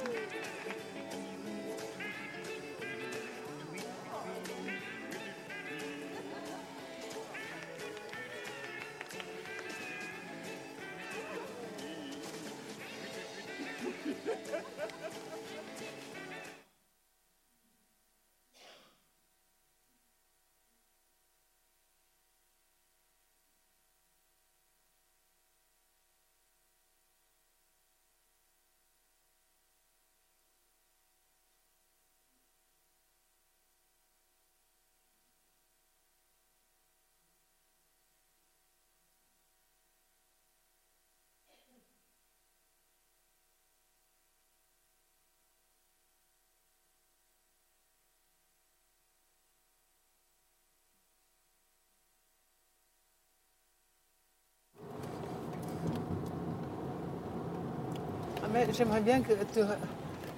mais 58.55 58.73
J'aimerais 58.73 59.01
bien 59.01 59.21
que 59.21 59.33
tu... 59.33 59.61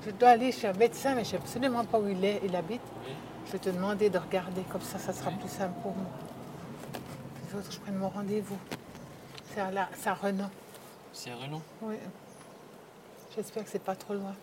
Je 0.04 0.10
dois 0.12 0.30
aller 0.30 0.50
chez 0.52 0.68
un 0.68 0.72
médecin, 0.72 1.14
mais 1.14 1.24
je 1.24 1.28
ne 1.28 1.30
sais 1.32 1.36
absolument 1.36 1.84
pas 1.84 1.98
où 1.98 2.08
il 2.08 2.24
est, 2.24 2.40
il 2.44 2.54
habite. 2.56 2.80
Je 3.46 3.52
vais 3.52 3.58
te 3.58 3.70
demander 3.70 4.08
de 4.08 4.18
regarder, 4.18 4.62
comme 4.62 4.80
ça, 4.80 4.98
ça 4.98 5.12
sera 5.12 5.30
plus 5.30 5.48
simple 5.48 5.74
pour 5.82 5.94
moi. 5.94 6.06
Faut 7.50 7.58
que 7.58 7.72
je 7.72 7.78
prenne 7.78 7.96
mon 7.96 8.08
rendez-vous. 8.08 8.58
C'est 9.52 9.60
à, 9.60 9.70
la... 9.70 9.88
c'est 9.98 10.08
à 10.08 10.14
Renan. 10.14 10.50
C'est 11.12 11.30
à 11.30 11.36
Renan 11.36 11.60
Oui. 11.82 11.96
J'espère 13.34 13.64
que 13.64 13.70
c'est 13.70 13.82
pas 13.82 13.96
trop 13.96 14.14
loin. 14.14 14.34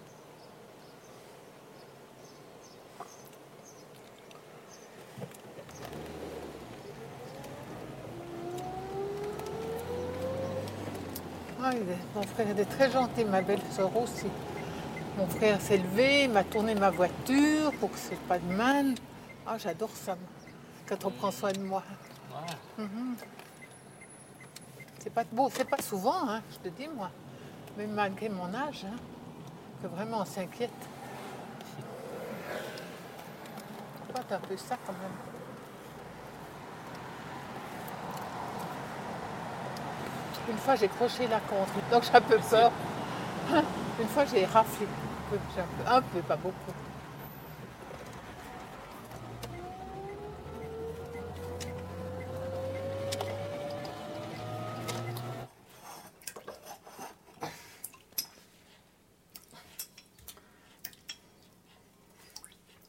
Il 11.76 11.90
est- 11.90 12.16
mon 12.16 12.24
frère 12.24 12.48
est 12.58 12.66
très 12.66 12.92
gentil, 12.92 13.26
ma 13.26 13.42
belle-sœur 13.42 13.96
aussi. 13.98 14.28
Mon 15.18 15.28
frère 15.28 15.62
s'est 15.62 15.78
levé, 15.78 16.24
il 16.24 16.32
m'a 16.32 16.44
tourné 16.44 16.74
ma 16.76 16.90
voiture 16.90 17.72
pour 17.80 17.92
que 17.92 17.98
ce 17.98 18.10
soit 18.10 18.18
pas 18.28 18.40
de 18.40 18.52
manne. 18.54 18.96
Ah, 19.46 19.58
j'adore 19.58 19.90
ça, 19.94 20.18
quand 20.88 21.06
on 21.06 21.12
prend 21.12 21.32
soin 21.32 21.52
de 21.52 21.60
moi. 21.60 21.84
Mhm. 22.78 23.16
C'est 25.00 25.14
pas 25.14 25.24
beau, 25.32 25.50
c'est 25.54 25.70
pas 25.70 25.82
souvent, 25.82 26.30
hein, 26.30 26.42
je 26.52 26.70
te 26.70 26.74
dis 26.76 26.88
moi, 26.88 27.12
même 27.78 27.92
malgré 27.92 28.30
mon 28.30 28.54
âge, 28.56 28.86
hein, 28.86 28.96
que 29.82 29.88
vraiment 29.88 30.22
on 30.22 30.26
s'inquiète. 30.26 30.72
Toi, 34.14 34.24
t'as 34.28 34.38
un 34.38 34.40
peu 34.40 34.56
ça 34.58 34.78
quand 34.86 34.94
même. 34.94 35.43
Une 40.50 40.58
fois, 40.58 40.76
j'ai 40.76 40.88
croché 40.90 41.28
la 41.28 41.40
contre, 41.40 41.72
donc 41.92 42.04
j'ai 42.04 42.16
un 42.16 42.22
peu 42.22 42.38
peur. 42.38 42.72
Une 44.00 44.08
fois, 44.08 44.26
j'ai 44.26 44.46
raflé. 44.46 44.86
un 44.86 45.30
peu, 45.30 45.40
j'ai 45.56 45.62
un 45.62 45.66
peu, 45.66 45.92
un 45.92 46.02
peu, 46.02 46.20
pas 46.22 46.36
beaucoup. 46.36 46.74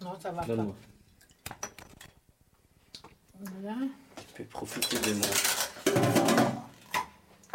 Non, 0.00 0.18
ça 0.20 0.30
va 0.32 0.40
pas. 0.42 0.46
Donne-moi. 0.46 0.74
Voilà. 3.40 3.76
Tu 4.16 4.24
peux 4.34 4.44
profiter 4.44 4.98
de 4.98 5.14
moi. 5.14 5.28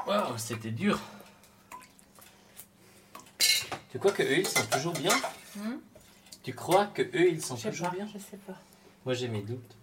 Waouh, 0.08 0.39
c'était 0.50 0.72
dur. 0.72 1.00
Tu 3.92 4.00
crois 4.00 4.12
que 4.12 4.24
eux 4.24 4.40
ils 4.40 4.48
sont 4.48 4.66
toujours 4.66 4.94
bien? 4.94 5.16
Hmm? 5.56 5.76
Tu 6.42 6.54
crois 6.56 6.88
que 6.88 7.04
eux 7.04 7.30
ils 7.30 7.44
sont 7.44 7.56
Je 7.56 7.62
sais 7.64 7.70
toujours 7.70 7.90
pas, 7.90 7.96
bien? 7.96 8.08
je 8.12 8.18
sais 8.18 8.38
pas. 8.38 8.58
Moi 9.06 9.14
j'ai 9.14 9.28
mes 9.28 9.42
doutes. 9.44 9.76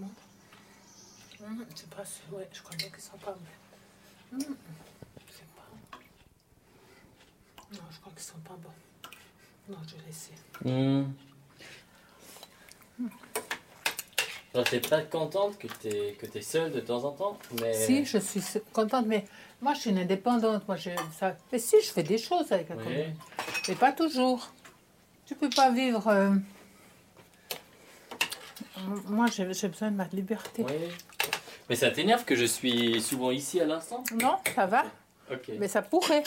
Hum, 0.00 1.62
C'est 1.74 1.90
pas 1.90 2.04
ouais, 2.32 2.48
je 2.54 2.62
crois 2.62 2.74
bien 2.76 2.88
qu'ils 2.88 3.02
sont 3.02 3.18
pas 3.18 3.32
bons. 3.32 4.38
Hum, 4.46 4.56
Je 5.28 5.32
sais 5.34 5.44
pas. 5.54 5.98
Non, 7.74 7.82
je 7.90 8.00
crois 8.00 8.12
qu'ils 8.14 8.22
sont 8.24 8.38
pas 8.38 8.54
bons. 8.56 8.72
Non, 9.68 9.76
je 9.86 9.96
vais 9.96 10.02
laisser. 10.06 10.32
Hmm. 10.64 11.12
Alors 14.54 14.68
t'es 14.68 14.78
pas 14.80 15.02
contente 15.02 15.58
que 15.58 15.66
t'es 15.66 16.16
que 16.20 16.26
t'es 16.26 16.40
seule 16.40 16.70
de 16.70 16.78
temps 16.80 17.02
en 17.04 17.10
temps 17.10 17.36
mais... 17.60 17.72
Si, 17.74 18.04
je 18.04 18.18
suis 18.18 18.40
contente, 18.72 19.06
mais 19.06 19.24
moi 19.60 19.74
je 19.74 19.80
suis 19.80 19.90
une 19.90 19.98
indépendante. 19.98 20.66
Moi, 20.68 20.76
je, 20.76 20.90
ça, 21.18 21.36
mais 21.50 21.58
si, 21.58 21.80
je 21.80 21.90
fais 21.90 22.04
des 22.04 22.18
choses 22.18 22.52
avec 22.52 22.70
un 22.70 22.76
Oui. 22.76 23.06
Mais 23.68 23.74
pas 23.74 23.90
toujours. 23.92 24.52
Tu 25.26 25.34
peux 25.34 25.50
pas 25.50 25.70
vivre. 25.72 26.06
euh, 26.06 26.30
Moi, 29.06 29.26
j'ai 29.28 29.44
besoin 29.44 29.90
de 29.90 29.96
ma 29.96 30.06
liberté. 30.12 30.64
Oui. 30.68 30.74
Mais 31.68 31.76
ça 31.76 31.90
t'énerve 31.90 32.24
que 32.24 32.36
je 32.36 32.44
suis 32.44 33.00
souvent 33.00 33.30
ici 33.30 33.60
à 33.60 33.64
l'instant? 33.64 34.04
Non, 34.22 34.36
ça 34.54 34.66
va. 34.66 34.84
Mais 35.58 35.68
ça 35.68 35.80
pourrait. 35.82 36.22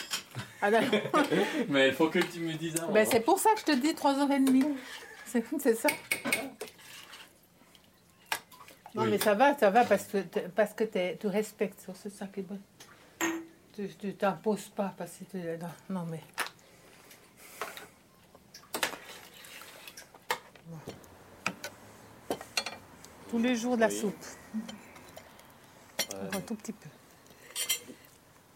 Alors, 0.61 0.81
Mais 1.69 1.89
il 1.89 1.93
faut 1.93 2.09
que 2.09 2.19
tu 2.19 2.39
me 2.39 2.53
dises 2.53 2.75
avant. 2.77 2.91
ben, 2.91 3.07
c'est 3.09 3.19
pour 3.19 3.37
ça 3.37 3.51
que 3.53 3.59
je 3.59 3.65
te 3.65 3.71
dis 3.73 3.91
3h30. 3.93 4.65
C'est 5.27 5.43
c'est 5.59 5.75
ça. 5.75 5.89
Non, 8.97 9.03
Oui. 9.03 9.11
mais 9.11 9.19
ça 9.19 9.35
va, 9.35 9.55
ça 9.55 9.69
va 9.69 9.85
parce 9.85 10.05
que, 10.05 10.17
parce 10.55 10.73
que 10.73 10.83
tu 11.13 11.27
respectes. 11.27 11.85
Qui 12.33 12.39
est 12.39 12.43
bon. 12.43 12.59
Tu 13.99 14.15
t'imposes 14.15 14.69
pas 14.69 14.91
parce 14.97 15.11
que 15.17 15.23
tu. 15.25 15.37
Non, 15.37 16.01
non, 16.01 16.05
mais. 16.09 16.23
Tous 23.29 23.39
les 23.39 23.55
jours 23.55 23.75
de 23.75 23.81
la 23.81 23.87
Oui. 23.87 23.99
soupe. 23.99 24.25
Un 26.33 26.41
tout 26.41 26.55
petit 26.55 26.73
peu. 26.73 26.89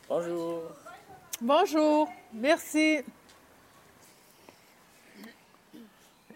Bonjour. 0.08 0.64
Bonjour, 1.42 2.10
merci. 2.34 3.02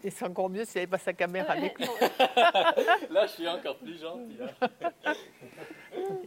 Et 0.06 0.11
c'est 0.11 0.23
encore 0.26 0.52
mieux 0.52 0.64
s'il 0.65 0.76
n'y 0.76 0.84
avait 0.84 0.91
pas 0.91 0.99
sa 0.99 1.14
caméra 1.14 1.53
avec 1.53 1.80
nous. 1.80 1.88
Là, 3.10 3.26
je 3.26 3.32
suis 3.32 3.48
encore 3.48 3.76
plus 3.80 3.99
gentil. 3.99 4.38
hein. 4.40 4.68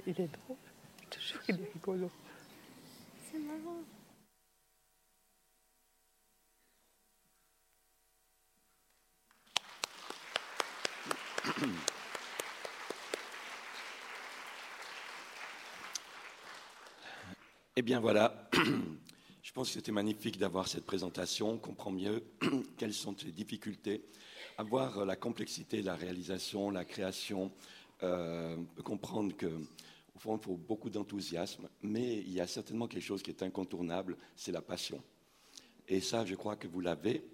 Il 0.04 0.20
est 0.20 0.26
drôle. 0.26 0.56
Je 1.04 1.08
te 1.16 1.20
jure 1.20 1.40
qu'il 1.42 1.60
est 1.60 1.72
rigolo. 1.74 2.10
C'est 3.30 3.38
marrant. 3.38 3.84
Eh 17.76 17.82
bien 17.82 18.00
voilà, 18.00 18.48
je 19.48 19.54
pense 19.54 19.68
que 19.68 19.74
c'était 19.76 19.92
magnifique 19.92 20.36
d'avoir 20.36 20.68
cette 20.68 20.84
présentation. 20.84 21.52
On 21.52 21.56
comprend 21.56 21.90
mieux 21.90 22.22
quelles 22.76 22.92
sont 22.92 23.16
les 23.24 23.32
difficultés. 23.32 24.04
Avoir 24.58 25.06
la 25.06 25.16
complexité 25.16 25.80
la 25.80 25.94
réalisation, 25.94 26.68
la 26.70 26.84
création, 26.84 27.50
euh, 28.02 28.58
comprendre 28.84 29.34
que 29.34 29.46
au 29.46 30.18
fond, 30.18 30.36
il 30.36 30.44
faut 30.44 30.58
beaucoup 30.58 30.90
d'enthousiasme, 30.90 31.66
mais 31.80 32.18
il 32.18 32.30
y 32.30 32.42
a 32.42 32.46
certainement 32.46 32.88
quelque 32.88 33.02
chose 33.02 33.22
qui 33.22 33.30
est 33.30 33.42
incontournable, 33.42 34.18
c'est 34.36 34.52
la 34.52 34.60
passion. 34.60 35.02
Et 35.88 36.02
ça, 36.02 36.26
je 36.26 36.34
crois 36.34 36.56
que 36.56 36.68
vous 36.68 36.82
l'avez. 36.82 37.24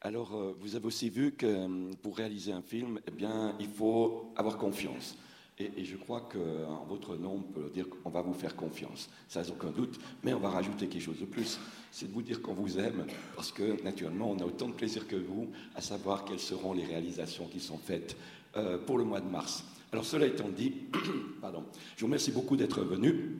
Alors, 0.00 0.34
euh, 0.34 0.56
vous 0.58 0.74
avez 0.74 0.86
aussi 0.86 1.10
vu 1.10 1.32
que 1.32 1.92
pour 1.96 2.16
réaliser 2.16 2.52
un 2.52 2.62
film, 2.62 2.98
eh 3.06 3.10
bien, 3.10 3.54
il 3.60 3.68
faut 3.68 4.32
avoir 4.36 4.56
confiance. 4.56 5.18
Et, 5.60 5.72
et 5.76 5.84
je 5.84 5.96
crois 5.96 6.20
qu'en 6.32 6.84
votre 6.88 7.16
nom, 7.16 7.36
on 7.38 7.52
peut 7.52 7.70
dire 7.74 7.86
qu'on 7.88 8.10
va 8.10 8.22
vous 8.22 8.32
faire 8.34 8.54
confiance, 8.54 9.10
sans 9.28 9.48
aucun 9.50 9.70
doute, 9.70 9.98
mais 10.22 10.32
on 10.32 10.38
va 10.38 10.50
rajouter 10.50 10.86
quelque 10.86 11.02
chose 11.02 11.18
de 11.20 11.24
plus. 11.26 11.58
C'est 11.90 12.06
de 12.08 12.12
vous 12.12 12.22
dire 12.22 12.40
qu'on 12.42 12.54
vous 12.54 12.78
aime, 12.78 13.04
parce 13.34 13.50
que 13.50 13.82
naturellement, 13.82 14.30
on 14.30 14.38
a 14.38 14.44
autant 14.44 14.68
de 14.68 14.74
plaisir 14.74 15.06
que 15.08 15.16
vous 15.16 15.48
à 15.74 15.80
savoir 15.80 16.24
quelles 16.24 16.38
seront 16.38 16.72
les 16.74 16.84
réalisations 16.84 17.46
qui 17.48 17.60
sont 17.60 17.78
faites 17.78 18.16
euh, 18.56 18.78
pour 18.78 18.98
le 18.98 19.04
mois 19.04 19.20
de 19.20 19.28
mars. 19.28 19.64
Alors, 19.92 20.04
cela 20.04 20.26
étant 20.26 20.48
dit, 20.48 20.74
pardon, 21.40 21.64
je 21.96 22.00
vous 22.02 22.06
remercie 22.06 22.30
beaucoup 22.30 22.56
d'être 22.56 22.82
venu. 22.82 23.36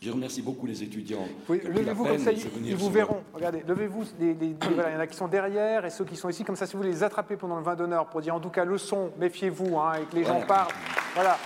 Je 0.00 0.10
remercie 0.10 0.42
beaucoup 0.42 0.66
les 0.66 0.82
étudiants. 0.82 1.28
Oui, 1.48 1.60
levez-vous 1.64 2.04
comme 2.04 2.18
ça, 2.18 2.32
ils, 2.32 2.40
ils 2.66 2.74
vous 2.74 2.90
verront. 2.90 3.22
Regardez, 3.34 3.62
levez-vous. 3.68 4.04
les- 4.18 4.34
les- 4.34 4.56
voilà, 4.74 4.90
il 4.90 4.94
y 4.94 4.96
en 4.96 5.00
a 5.00 5.06
qui 5.06 5.16
sont 5.16 5.28
derrière 5.28 5.84
et 5.84 5.90
ceux 5.90 6.04
qui 6.04 6.16
sont 6.16 6.28
ici. 6.28 6.42
Comme 6.42 6.56
ça, 6.56 6.66
si 6.66 6.76
vous 6.76 6.82
les 6.82 7.04
attrapez 7.04 7.36
pendant 7.36 7.56
le 7.56 7.62
vin 7.62 7.76
d'honneur 7.76 8.08
pour 8.08 8.20
dire 8.20 8.34
en 8.34 8.40
tout 8.40 8.48
cas 8.50 8.64
le 8.64 8.78
son, 8.78 9.12
méfiez-vous, 9.20 9.78
hein, 9.78 9.92
et 10.02 10.04
que 10.06 10.16
les 10.16 10.24
gens 10.24 10.40
Voilà. 10.44 10.66
Voilà. 11.14 11.38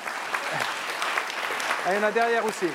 Ah, 1.84 1.92
il 1.92 1.96
y 1.96 1.98
en 1.98 2.02
a 2.04 2.12
derrière 2.12 2.44
aussi. 2.44 2.66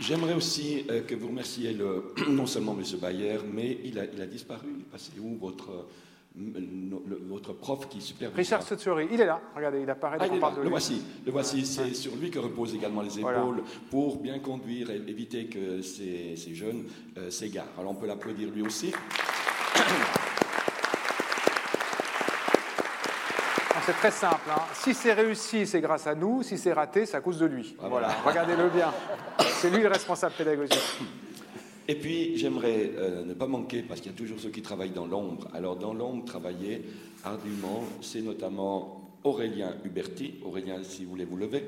J'aimerais 0.00 0.34
aussi 0.34 0.84
euh, 0.90 1.02
que 1.02 1.14
vous 1.14 1.28
remerciez 1.28 1.78
non 2.28 2.46
seulement 2.46 2.76
M. 2.76 2.82
Bayer, 3.00 3.38
mais 3.52 3.78
il 3.84 3.98
a, 3.98 4.26
disparu. 4.26 4.66
Où 5.20 5.38
votre, 5.38 5.70
euh, 5.70 5.88
votre 6.36 7.52
prof 7.52 7.88
qui 7.88 8.00
supervise 8.00 8.36
Richard 8.36 8.62
Sotsuri, 8.64 9.06
il 9.12 9.20
est 9.20 9.26
là. 9.26 9.40
Regardez, 9.54 9.80
il 9.82 9.88
apparaît 9.90 10.16
Ah, 10.20 10.26
il 10.32 10.40
parle 10.40 10.54
de 10.54 10.58
le 10.58 10.64
lui. 10.64 10.70
voici, 10.70 11.02
le 11.24 11.30
voici. 11.30 11.64
C'est 11.64 11.94
sur 11.94 12.16
lui 12.16 12.30
que 12.30 12.40
reposent 12.40 12.74
également 12.74 13.02
les 13.02 13.18
épaules 13.18 13.34
Voilà. 13.34 13.62
pour 13.90 14.16
bien 14.20 14.38
conduire 14.40 14.90
et 14.90 14.96
éviter 14.96 15.46
que 15.46 15.80
ces, 15.80 16.34
ces 16.36 16.54
jeunes 16.54 16.84
euh, 17.18 17.30
s'égarent. 17.30 17.68
Alors 17.78 17.92
on 17.92 17.94
peut 17.94 18.06
l'applaudir 18.08 18.50
lui 18.50 18.62
aussi. 18.62 18.92
Ah, 23.76 23.80
C'est 23.86 23.92
très 23.92 24.10
simple. 24.10 24.48
hein. 24.50 24.62
Si 24.72 24.94
c'est 24.94 25.12
réussi, 25.12 25.66
c'est 25.66 25.80
grâce 25.80 26.06
à 26.06 26.14
nous. 26.14 26.42
Si 26.42 26.58
c'est 26.58 26.72
raté, 26.72 27.06
c'est 27.06 27.16
à 27.16 27.20
cause 27.20 27.38
de 27.38 27.46
lui. 27.46 27.76
Ah, 27.82 27.88
voilà. 27.88 28.08
voilà. 28.22 28.44
Regardez-le 28.46 28.70
bien. 28.70 28.92
C'est 29.60 29.70
lui 29.70 29.82
le 29.82 29.88
responsable 29.88 30.34
pédagogique. 30.36 30.80
Et 31.86 31.96
puis, 31.96 32.36
j'aimerais 32.38 32.92
euh, 32.96 33.24
ne 33.24 33.34
pas 33.34 33.46
manquer, 33.46 33.82
parce 33.82 34.00
qu'il 34.00 34.10
y 34.10 34.14
a 34.14 34.16
toujours 34.16 34.40
ceux 34.40 34.48
qui 34.48 34.62
travaillent 34.62 34.90
dans 34.90 35.06
l'ombre. 35.06 35.48
Alors, 35.52 35.76
dans 35.76 35.92
l'ombre, 35.92 36.24
travailler 36.24 36.82
ardument, 37.24 37.84
c'est 38.00 38.22
notamment 38.22 39.18
Aurélien 39.22 39.76
Huberti. 39.84 40.34
Aurélien, 40.44 40.82
si 40.82 41.04
vous 41.04 41.10
voulez 41.10 41.26
vous 41.26 41.36
lever. 41.36 41.64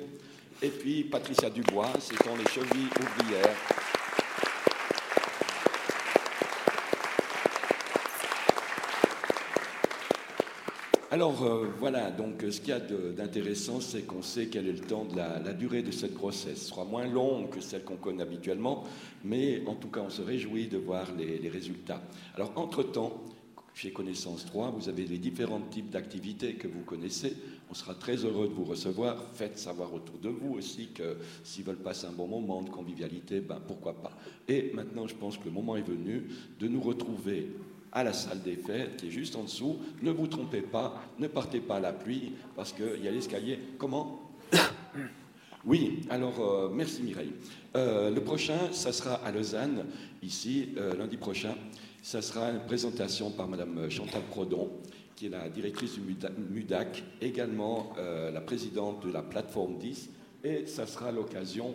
Et 0.62 0.68
puis, 0.68 1.04
Patricia 1.04 1.50
Dubois, 1.50 1.92
ce 2.00 2.14
sont 2.16 2.34
les 2.36 2.50
chevilles 2.50 2.88
ouvrières. 2.98 3.56
Alors 11.16 11.42
euh, 11.44 11.68
voilà, 11.78 12.10
donc 12.10 12.44
euh, 12.44 12.50
ce 12.50 12.60
qu'il 12.60 12.68
y 12.68 12.72
a 12.72 12.78
d'intéressant, 12.78 13.80
c'est 13.80 14.02
qu'on 14.02 14.20
sait 14.20 14.48
quel 14.48 14.68
est 14.68 14.72
le 14.72 14.80
temps 14.80 15.06
de 15.06 15.16
la, 15.16 15.38
la 15.38 15.54
durée 15.54 15.82
de 15.82 15.90
cette 15.90 16.12
grossesse. 16.12 16.60
Ce 16.60 16.68
sera 16.68 16.84
moins 16.84 17.06
longue 17.06 17.48
que 17.48 17.62
celle 17.62 17.84
qu'on 17.84 17.96
connaît 17.96 18.22
habituellement, 18.22 18.84
mais 19.24 19.62
en 19.66 19.76
tout 19.76 19.88
cas, 19.88 20.00
on 20.00 20.10
se 20.10 20.20
réjouit 20.20 20.66
de 20.66 20.76
voir 20.76 21.06
les, 21.16 21.38
les 21.38 21.48
résultats. 21.48 22.02
Alors, 22.34 22.52
entre-temps, 22.56 23.24
chez 23.72 23.92
Connaissance 23.92 24.44
3, 24.44 24.72
vous 24.72 24.90
avez 24.90 25.06
les 25.06 25.16
différents 25.16 25.62
types 25.62 25.88
d'activités 25.88 26.56
que 26.56 26.68
vous 26.68 26.82
connaissez. 26.82 27.34
On 27.70 27.74
sera 27.74 27.94
très 27.94 28.16
heureux 28.16 28.48
de 28.48 28.52
vous 28.52 28.64
recevoir. 28.64 29.16
Faites 29.32 29.58
savoir 29.58 29.94
autour 29.94 30.18
de 30.18 30.28
vous 30.28 30.52
aussi 30.52 30.88
que 30.88 31.16
s'ils 31.44 31.64
veulent 31.64 31.76
passer 31.76 32.06
un 32.06 32.12
bon 32.12 32.26
moment 32.26 32.60
de 32.60 32.68
convivialité, 32.68 33.40
ben 33.40 33.62
pourquoi 33.66 33.94
pas. 33.94 34.12
Et 34.48 34.70
maintenant, 34.74 35.06
je 35.06 35.14
pense 35.14 35.38
que 35.38 35.46
le 35.46 35.52
moment 35.52 35.78
est 35.78 35.88
venu 35.88 36.24
de 36.60 36.68
nous 36.68 36.82
retrouver 36.82 37.52
à 37.96 38.04
la 38.04 38.12
salle 38.12 38.42
des 38.42 38.56
fêtes, 38.56 38.98
qui 38.98 39.06
est 39.08 39.10
juste 39.10 39.36
en 39.36 39.44
dessous. 39.44 39.78
Ne 40.02 40.10
vous 40.10 40.26
trompez 40.26 40.60
pas, 40.60 41.02
ne 41.18 41.26
partez 41.28 41.60
pas 41.60 41.76
à 41.76 41.80
la 41.80 41.94
pluie, 41.94 42.34
parce 42.54 42.70
qu'il 42.74 43.02
y 43.02 43.08
a 43.08 43.10
l'escalier. 43.10 43.58
Comment? 43.78 44.20
Oui, 45.64 46.02
alors 46.10 46.38
euh, 46.40 46.70
merci 46.72 47.02
Mireille. 47.02 47.32
Euh, 47.74 48.08
le 48.10 48.20
prochain, 48.20 48.70
ça 48.70 48.92
sera 48.92 49.14
à 49.14 49.32
Lausanne, 49.32 49.86
ici, 50.22 50.68
euh, 50.76 50.94
lundi 50.94 51.16
prochain. 51.16 51.56
Ça 52.02 52.22
sera 52.22 52.50
une 52.50 52.60
présentation 52.60 53.32
par 53.32 53.48
Madame 53.48 53.90
Chantal 53.90 54.22
Prodon, 54.30 54.70
qui 55.16 55.26
est 55.26 55.30
la 55.30 55.48
directrice 55.48 55.94
du 55.94 56.00
MUDA- 56.02 56.30
MUDAC, 56.52 57.02
également 57.20 57.94
la 58.32 58.40
présidente 58.42 59.04
de 59.04 59.10
la 59.10 59.22
plateforme 59.22 59.76
10. 59.78 60.10
Et 60.44 60.66
ça 60.66 60.86
sera 60.86 61.10
l'occasion 61.10 61.74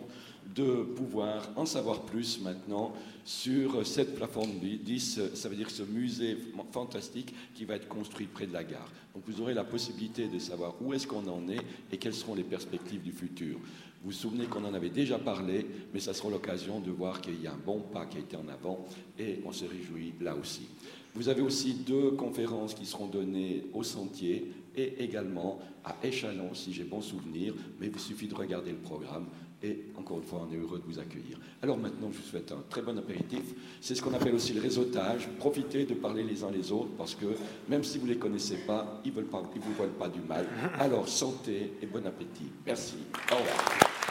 de 0.54 0.82
pouvoir 0.82 1.48
en 1.56 1.66
savoir 1.66 2.02
plus 2.02 2.40
maintenant 2.40 2.92
sur 3.24 3.86
cette 3.86 4.16
plateforme 4.16 4.50
10, 4.60 5.20
ça 5.34 5.48
veut 5.48 5.56
dire 5.56 5.70
ce 5.70 5.82
musée 5.82 6.36
fantastique 6.72 7.34
qui 7.54 7.64
va 7.64 7.76
être 7.76 7.88
construit 7.88 8.26
près 8.26 8.46
de 8.46 8.52
la 8.52 8.64
gare. 8.64 8.90
Donc 9.14 9.22
vous 9.26 9.40
aurez 9.40 9.54
la 9.54 9.64
possibilité 9.64 10.28
de 10.28 10.38
savoir 10.38 10.74
où 10.80 10.92
est-ce 10.92 11.06
qu'on 11.06 11.26
en 11.28 11.48
est 11.48 11.60
et 11.92 11.98
quelles 11.98 12.14
seront 12.14 12.34
les 12.34 12.42
perspectives 12.42 13.02
du 13.02 13.12
futur. 13.12 13.58
Vous 14.02 14.10
vous 14.10 14.12
souvenez 14.12 14.46
qu'on 14.46 14.64
en 14.64 14.74
avait 14.74 14.90
déjà 14.90 15.18
parlé, 15.18 15.64
mais 15.94 16.00
ça 16.00 16.12
sera 16.12 16.30
l'occasion 16.30 16.80
de 16.80 16.90
voir 16.90 17.20
qu'il 17.20 17.40
y 17.40 17.46
a 17.46 17.52
un 17.52 17.60
bon 17.64 17.80
pas 17.80 18.06
qui 18.06 18.16
a 18.16 18.20
été 18.20 18.36
en 18.36 18.48
avant 18.48 18.84
et 19.18 19.40
on 19.44 19.52
se 19.52 19.64
réjouit 19.64 20.14
là 20.20 20.34
aussi. 20.34 20.66
Vous 21.14 21.28
avez 21.28 21.42
aussi 21.42 21.74
deux 21.74 22.12
conférences 22.12 22.74
qui 22.74 22.86
seront 22.86 23.06
données 23.06 23.66
au 23.74 23.82
Sentier 23.82 24.50
et 24.74 25.04
également 25.04 25.60
à 25.84 25.94
Échalon, 26.02 26.54
si 26.54 26.72
j'ai 26.72 26.84
bon 26.84 27.02
souvenir, 27.02 27.54
mais 27.78 27.86
il 27.86 27.92
vous 27.92 27.98
suffit 27.98 28.26
de 28.26 28.34
regarder 28.34 28.70
le 28.70 28.78
programme 28.78 29.26
et 29.62 29.84
encore 29.96 30.18
une 30.18 30.24
fois, 30.24 30.46
on 30.48 30.52
est 30.52 30.58
heureux 30.58 30.78
de 30.78 30.84
vous 30.84 30.98
accueillir. 30.98 31.38
Alors 31.62 31.78
maintenant, 31.78 32.10
je 32.10 32.18
vous 32.18 32.24
souhaite 32.24 32.50
un 32.52 32.62
très 32.68 32.82
bon 32.82 32.98
apéritif. 32.98 33.42
C'est 33.80 33.94
ce 33.94 34.02
qu'on 34.02 34.14
appelle 34.14 34.34
aussi 34.34 34.52
le 34.52 34.60
réseautage. 34.60 35.28
Profitez 35.38 35.84
de 35.84 35.94
parler 35.94 36.24
les 36.24 36.42
uns 36.42 36.50
les 36.50 36.72
autres 36.72 36.90
parce 36.98 37.14
que 37.14 37.26
même 37.68 37.84
si 37.84 37.98
vous 37.98 38.06
ne 38.06 38.12
les 38.12 38.18
connaissez 38.18 38.56
pas, 38.66 39.00
ils 39.04 39.12
ne 39.14 39.20
vous 39.22 39.74
veulent 39.78 39.90
pas 39.98 40.08
du 40.08 40.20
mal. 40.20 40.46
Alors 40.78 41.08
santé 41.08 41.74
et 41.80 41.86
bon 41.86 42.04
appétit. 42.06 42.50
Merci. 42.66 42.96
Au 43.30 43.36
revoir. 43.36 44.01